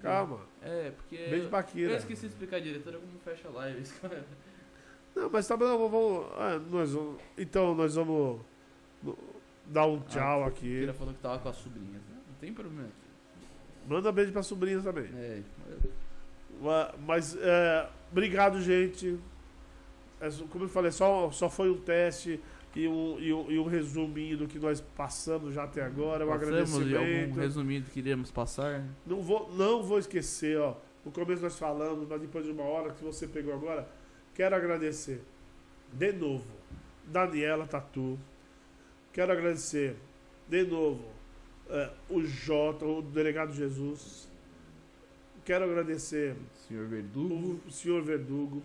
Calma. 0.00 0.40
É, 0.62 0.90
porque. 0.90 1.16
Beijo 1.16 1.48
pra 1.48 1.62
Kira. 1.62 1.92
Eu 1.92 1.96
esqueci 1.96 2.22
de 2.22 2.26
explicar 2.28 2.60
diretora 2.60 2.98
como 2.98 3.18
fecha 3.24 3.48
a 3.48 3.50
live. 3.52 3.82
Não, 5.16 5.28
mas 5.30 5.48
tá 5.48 5.56
bom, 5.56 5.88
vamos. 5.88 6.26
ah, 6.36 6.60
nós 6.70 6.92
vamos 6.92 7.20
então, 7.36 7.74
nós 7.74 7.94
vamos 7.96 8.40
dar 9.68 9.86
um 9.86 10.00
tchau 10.00 10.42
A 10.44 10.46
aqui. 10.48 10.60
Kira 10.80 10.92
falou 10.94 11.12
que 11.14 11.20
tava 11.20 11.38
com 11.38 11.48
as 11.48 11.56
sobrinhas. 11.56 11.92
né? 12.02 12.16
Não 12.28 12.34
tem 12.40 12.52
problema. 12.52 12.88
Manda 13.86 14.10
beijo 14.12 14.32
pra 14.32 14.42
sobrinha 14.42 14.80
também. 14.80 15.08
É, 15.14 15.40
Ma- 16.60 16.92
Mas, 17.06 17.36
é, 17.40 17.88
obrigado, 18.10 18.60
gente. 18.60 19.18
É, 20.20 20.28
como 20.50 20.64
eu 20.64 20.68
falei, 20.68 20.90
só, 20.90 21.30
só 21.30 21.48
foi 21.48 21.70
um 21.70 21.78
teste 21.78 22.40
e 22.74 22.86
um, 22.86 23.18
e, 23.18 23.32
um, 23.32 23.50
e 23.50 23.58
um 23.58 23.64
resuminho 23.66 24.36
do 24.38 24.46
que 24.46 24.58
nós 24.58 24.80
passamos 24.80 25.54
já 25.54 25.64
até 25.64 25.82
agora. 25.82 26.24
Um 26.26 26.28
passamos 26.28 26.54
de 26.86 26.94
algum 26.96 26.98
agradecimento. 27.06 27.36
resumido 27.40 27.90
que 27.90 27.98
iríamos 28.00 28.30
passar. 28.30 28.84
Não 29.06 29.20
vou, 29.22 29.50
não 29.54 29.82
vou 29.82 29.98
esquecer, 29.98 30.58
ó. 30.60 30.74
No 31.04 31.10
começo 31.12 31.42
nós 31.42 31.58
falamos, 31.58 32.06
mas 32.08 32.20
depois 32.20 32.44
de 32.44 32.50
uma 32.52 32.64
hora 32.64 32.92
que 32.92 33.02
você 33.02 33.26
pegou 33.26 33.54
agora, 33.54 33.88
quero 34.34 34.54
agradecer 34.54 35.22
de 35.92 36.12
novo 36.12 36.44
Daniela 37.06 37.66
Tatu. 37.66 38.18
Quero 39.12 39.32
agradecer 39.32 39.96
de 40.48 40.64
novo 40.64 41.04
eh, 41.68 41.90
o 42.08 42.22
Jota, 42.22 42.84
o 42.84 43.02
delegado 43.02 43.52
Jesus. 43.52 44.28
Quero 45.44 45.64
agradecer 45.64 46.36
Senhor 46.66 46.86
Verdugo, 46.86 47.60
o 47.66 47.70
senhor 47.70 48.02
Verdugo, 48.02 48.62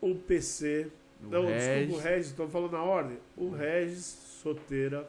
o 0.00 0.14
PC, 0.14 0.90
o 1.22 1.26
não, 1.26 1.46
Regis. 1.46 1.62
desculpa, 1.62 1.94
o 1.94 2.02
Regis, 2.02 2.26
estou 2.28 2.48
falando 2.48 2.72
na 2.72 2.82
ordem. 2.82 3.18
O 3.36 3.50
Regis 3.50 4.04
Soteira, 4.42 5.08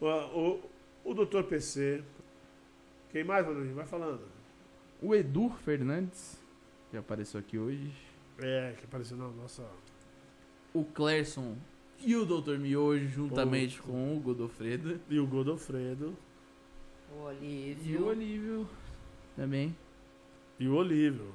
o, 0.00 0.06
o, 0.06 0.70
o 1.04 1.14
doutor 1.14 1.44
PC. 1.44 2.02
Quem 3.10 3.24
mais, 3.24 3.46
Manolinho? 3.46 3.74
Vai 3.74 3.84
falando. 3.84 4.26
O 5.02 5.14
Edu 5.14 5.50
Fernandes, 5.50 6.40
que 6.90 6.96
apareceu 6.96 7.38
aqui 7.38 7.58
hoje. 7.58 7.92
É, 8.38 8.74
que 8.78 8.84
apareceu 8.86 9.18
na 9.18 9.28
nossa. 9.28 9.68
O 10.72 10.82
Clerson 10.84 11.56
e 12.04 12.16
o 12.16 12.24
Dr. 12.24 12.58
Miojo, 12.58 13.08
juntamente 13.08 13.80
com 13.80 14.16
o 14.16 14.20
Godofredo. 14.20 15.00
E 15.08 15.18
o 15.18 15.26
Godofredo. 15.26 16.16
O 17.10 17.14
E 17.14 17.16
o 17.16 18.06
Olívio. 18.06 18.06
Olívio 18.06 18.68
também. 19.36 19.76
E 20.58 20.68
o 20.68 20.74
Olívio. 20.74 21.32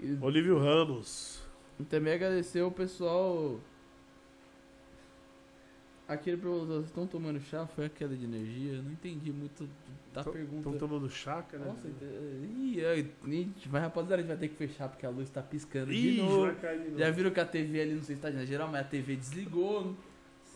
E, 0.00 0.16
Olívio 0.20 0.58
Ramos. 0.58 1.42
e 1.78 1.84
também 1.84 2.14
agradecer 2.14 2.62
o 2.62 2.70
pessoal. 2.70 3.60
Aquele 6.06 6.38
perguntou, 6.38 6.66
vocês 6.66 6.86
estão 6.86 7.06
tomando 7.06 7.40
chá? 7.40 7.66
Foi 7.66 7.84
a 7.84 7.88
queda 7.88 8.16
de 8.16 8.24
energia? 8.24 8.74
Eu 8.74 8.82
não 8.82 8.92
entendi 8.92 9.30
muito 9.30 9.68
da 10.24 10.30
pergunta. 10.32 10.70
Estão 10.70 10.88
tomando 10.88 11.08
chácara? 11.10 11.64
Nossa, 11.64 11.88
ih, 11.88 12.84
ai, 12.84 13.06
ih, 13.26 13.50
vai 13.66 13.80
rapaziada, 13.82 14.14
a 14.14 14.18
gente 14.18 14.28
vai 14.28 14.36
ter 14.36 14.48
que 14.48 14.56
fechar 14.56 14.88
porque 14.88 15.06
a 15.06 15.10
luz 15.10 15.28
tá 15.30 15.42
piscando 15.42 15.92
Ih, 15.92 16.12
de 16.16 16.22
novo. 16.22 16.40
vai 16.42 16.54
cair 16.56 16.78
de 16.80 16.84
novo. 16.86 16.98
Já 16.98 17.10
viram 17.10 17.30
que 17.30 17.40
a 17.40 17.44
TV 17.46 17.80
ali, 17.80 17.94
não 17.94 18.02
sei 18.02 18.16
se 18.16 18.22
tá 18.22 18.30
na 18.30 18.44
geral, 18.44 18.68
mas 18.68 18.80
a 18.80 18.84
TV 18.84 19.16
desligou. 19.16 19.94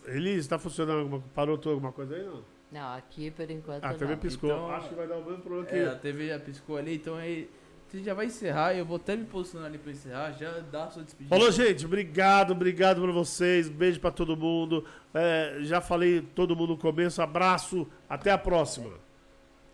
Elise, 0.07 0.39
está 0.39 0.59
funcionando 0.59 0.99
alguma 0.99 1.23
Parou 1.33 1.57
tudo 1.57 1.73
alguma 1.73 1.91
coisa 1.91 2.15
aí, 2.15 2.23
não? 2.23 2.41
Não, 2.71 2.93
aqui 2.95 3.29
por 3.31 3.49
enquanto 3.49 3.83
Ah, 3.85 3.89
a 3.89 3.93
TV 3.93 4.13
não. 4.13 4.19
piscou. 4.19 4.49
Então- 4.49 4.71
Acho 4.71 4.89
que 4.89 4.95
vai 4.95 5.07
dar 5.07 5.17
o 5.17 5.23
mesmo 5.25 5.41
problema 5.41 5.65
que 5.67 5.75
É, 5.75 5.87
a 5.87 5.95
TV 5.95 6.27
já 6.27 6.39
piscou 6.39 6.77
ali, 6.77 6.95
então 6.95 7.15
aí. 7.15 7.49
Você 7.87 8.01
já 8.03 8.15
vai 8.15 8.25
encerrar, 8.25 8.73
eu 8.73 8.83
vou 8.83 8.95
até 8.95 9.15
me 9.15 9.23
posicionar 9.23 9.67
ali 9.69 9.77
pra 9.77 9.91
encerrar, 9.91 10.31
já 10.31 10.49
dá 10.71 10.85
a 10.85 10.89
sua 10.89 11.03
despedida. 11.03 11.29
Falou, 11.35 11.51
gente. 11.51 11.85
Obrigado, 11.85 12.49
obrigado 12.51 12.99
pra 13.03 13.11
vocês. 13.11 13.69
Beijo 13.69 13.99
pra 13.99 14.09
todo 14.09 14.35
mundo. 14.35 14.83
É, 15.13 15.59
já 15.61 15.79
falei 15.79 16.21
todo 16.33 16.55
mundo 16.55 16.69
no 16.71 16.77
começo. 16.77 17.21
Abraço. 17.21 17.87
Até 18.09 18.31
a 18.31 18.37
próxima. 18.37 18.89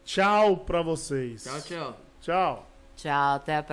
Tchau 0.09 0.57
pra 0.57 0.81
vocês. 0.81 1.43
Tchau, 1.43 1.61
tchau. 1.61 1.97
Tchau. 2.19 2.67
Tchau, 2.95 3.35
até 3.35 3.55
a 3.57 3.61
próxima. 3.61 3.67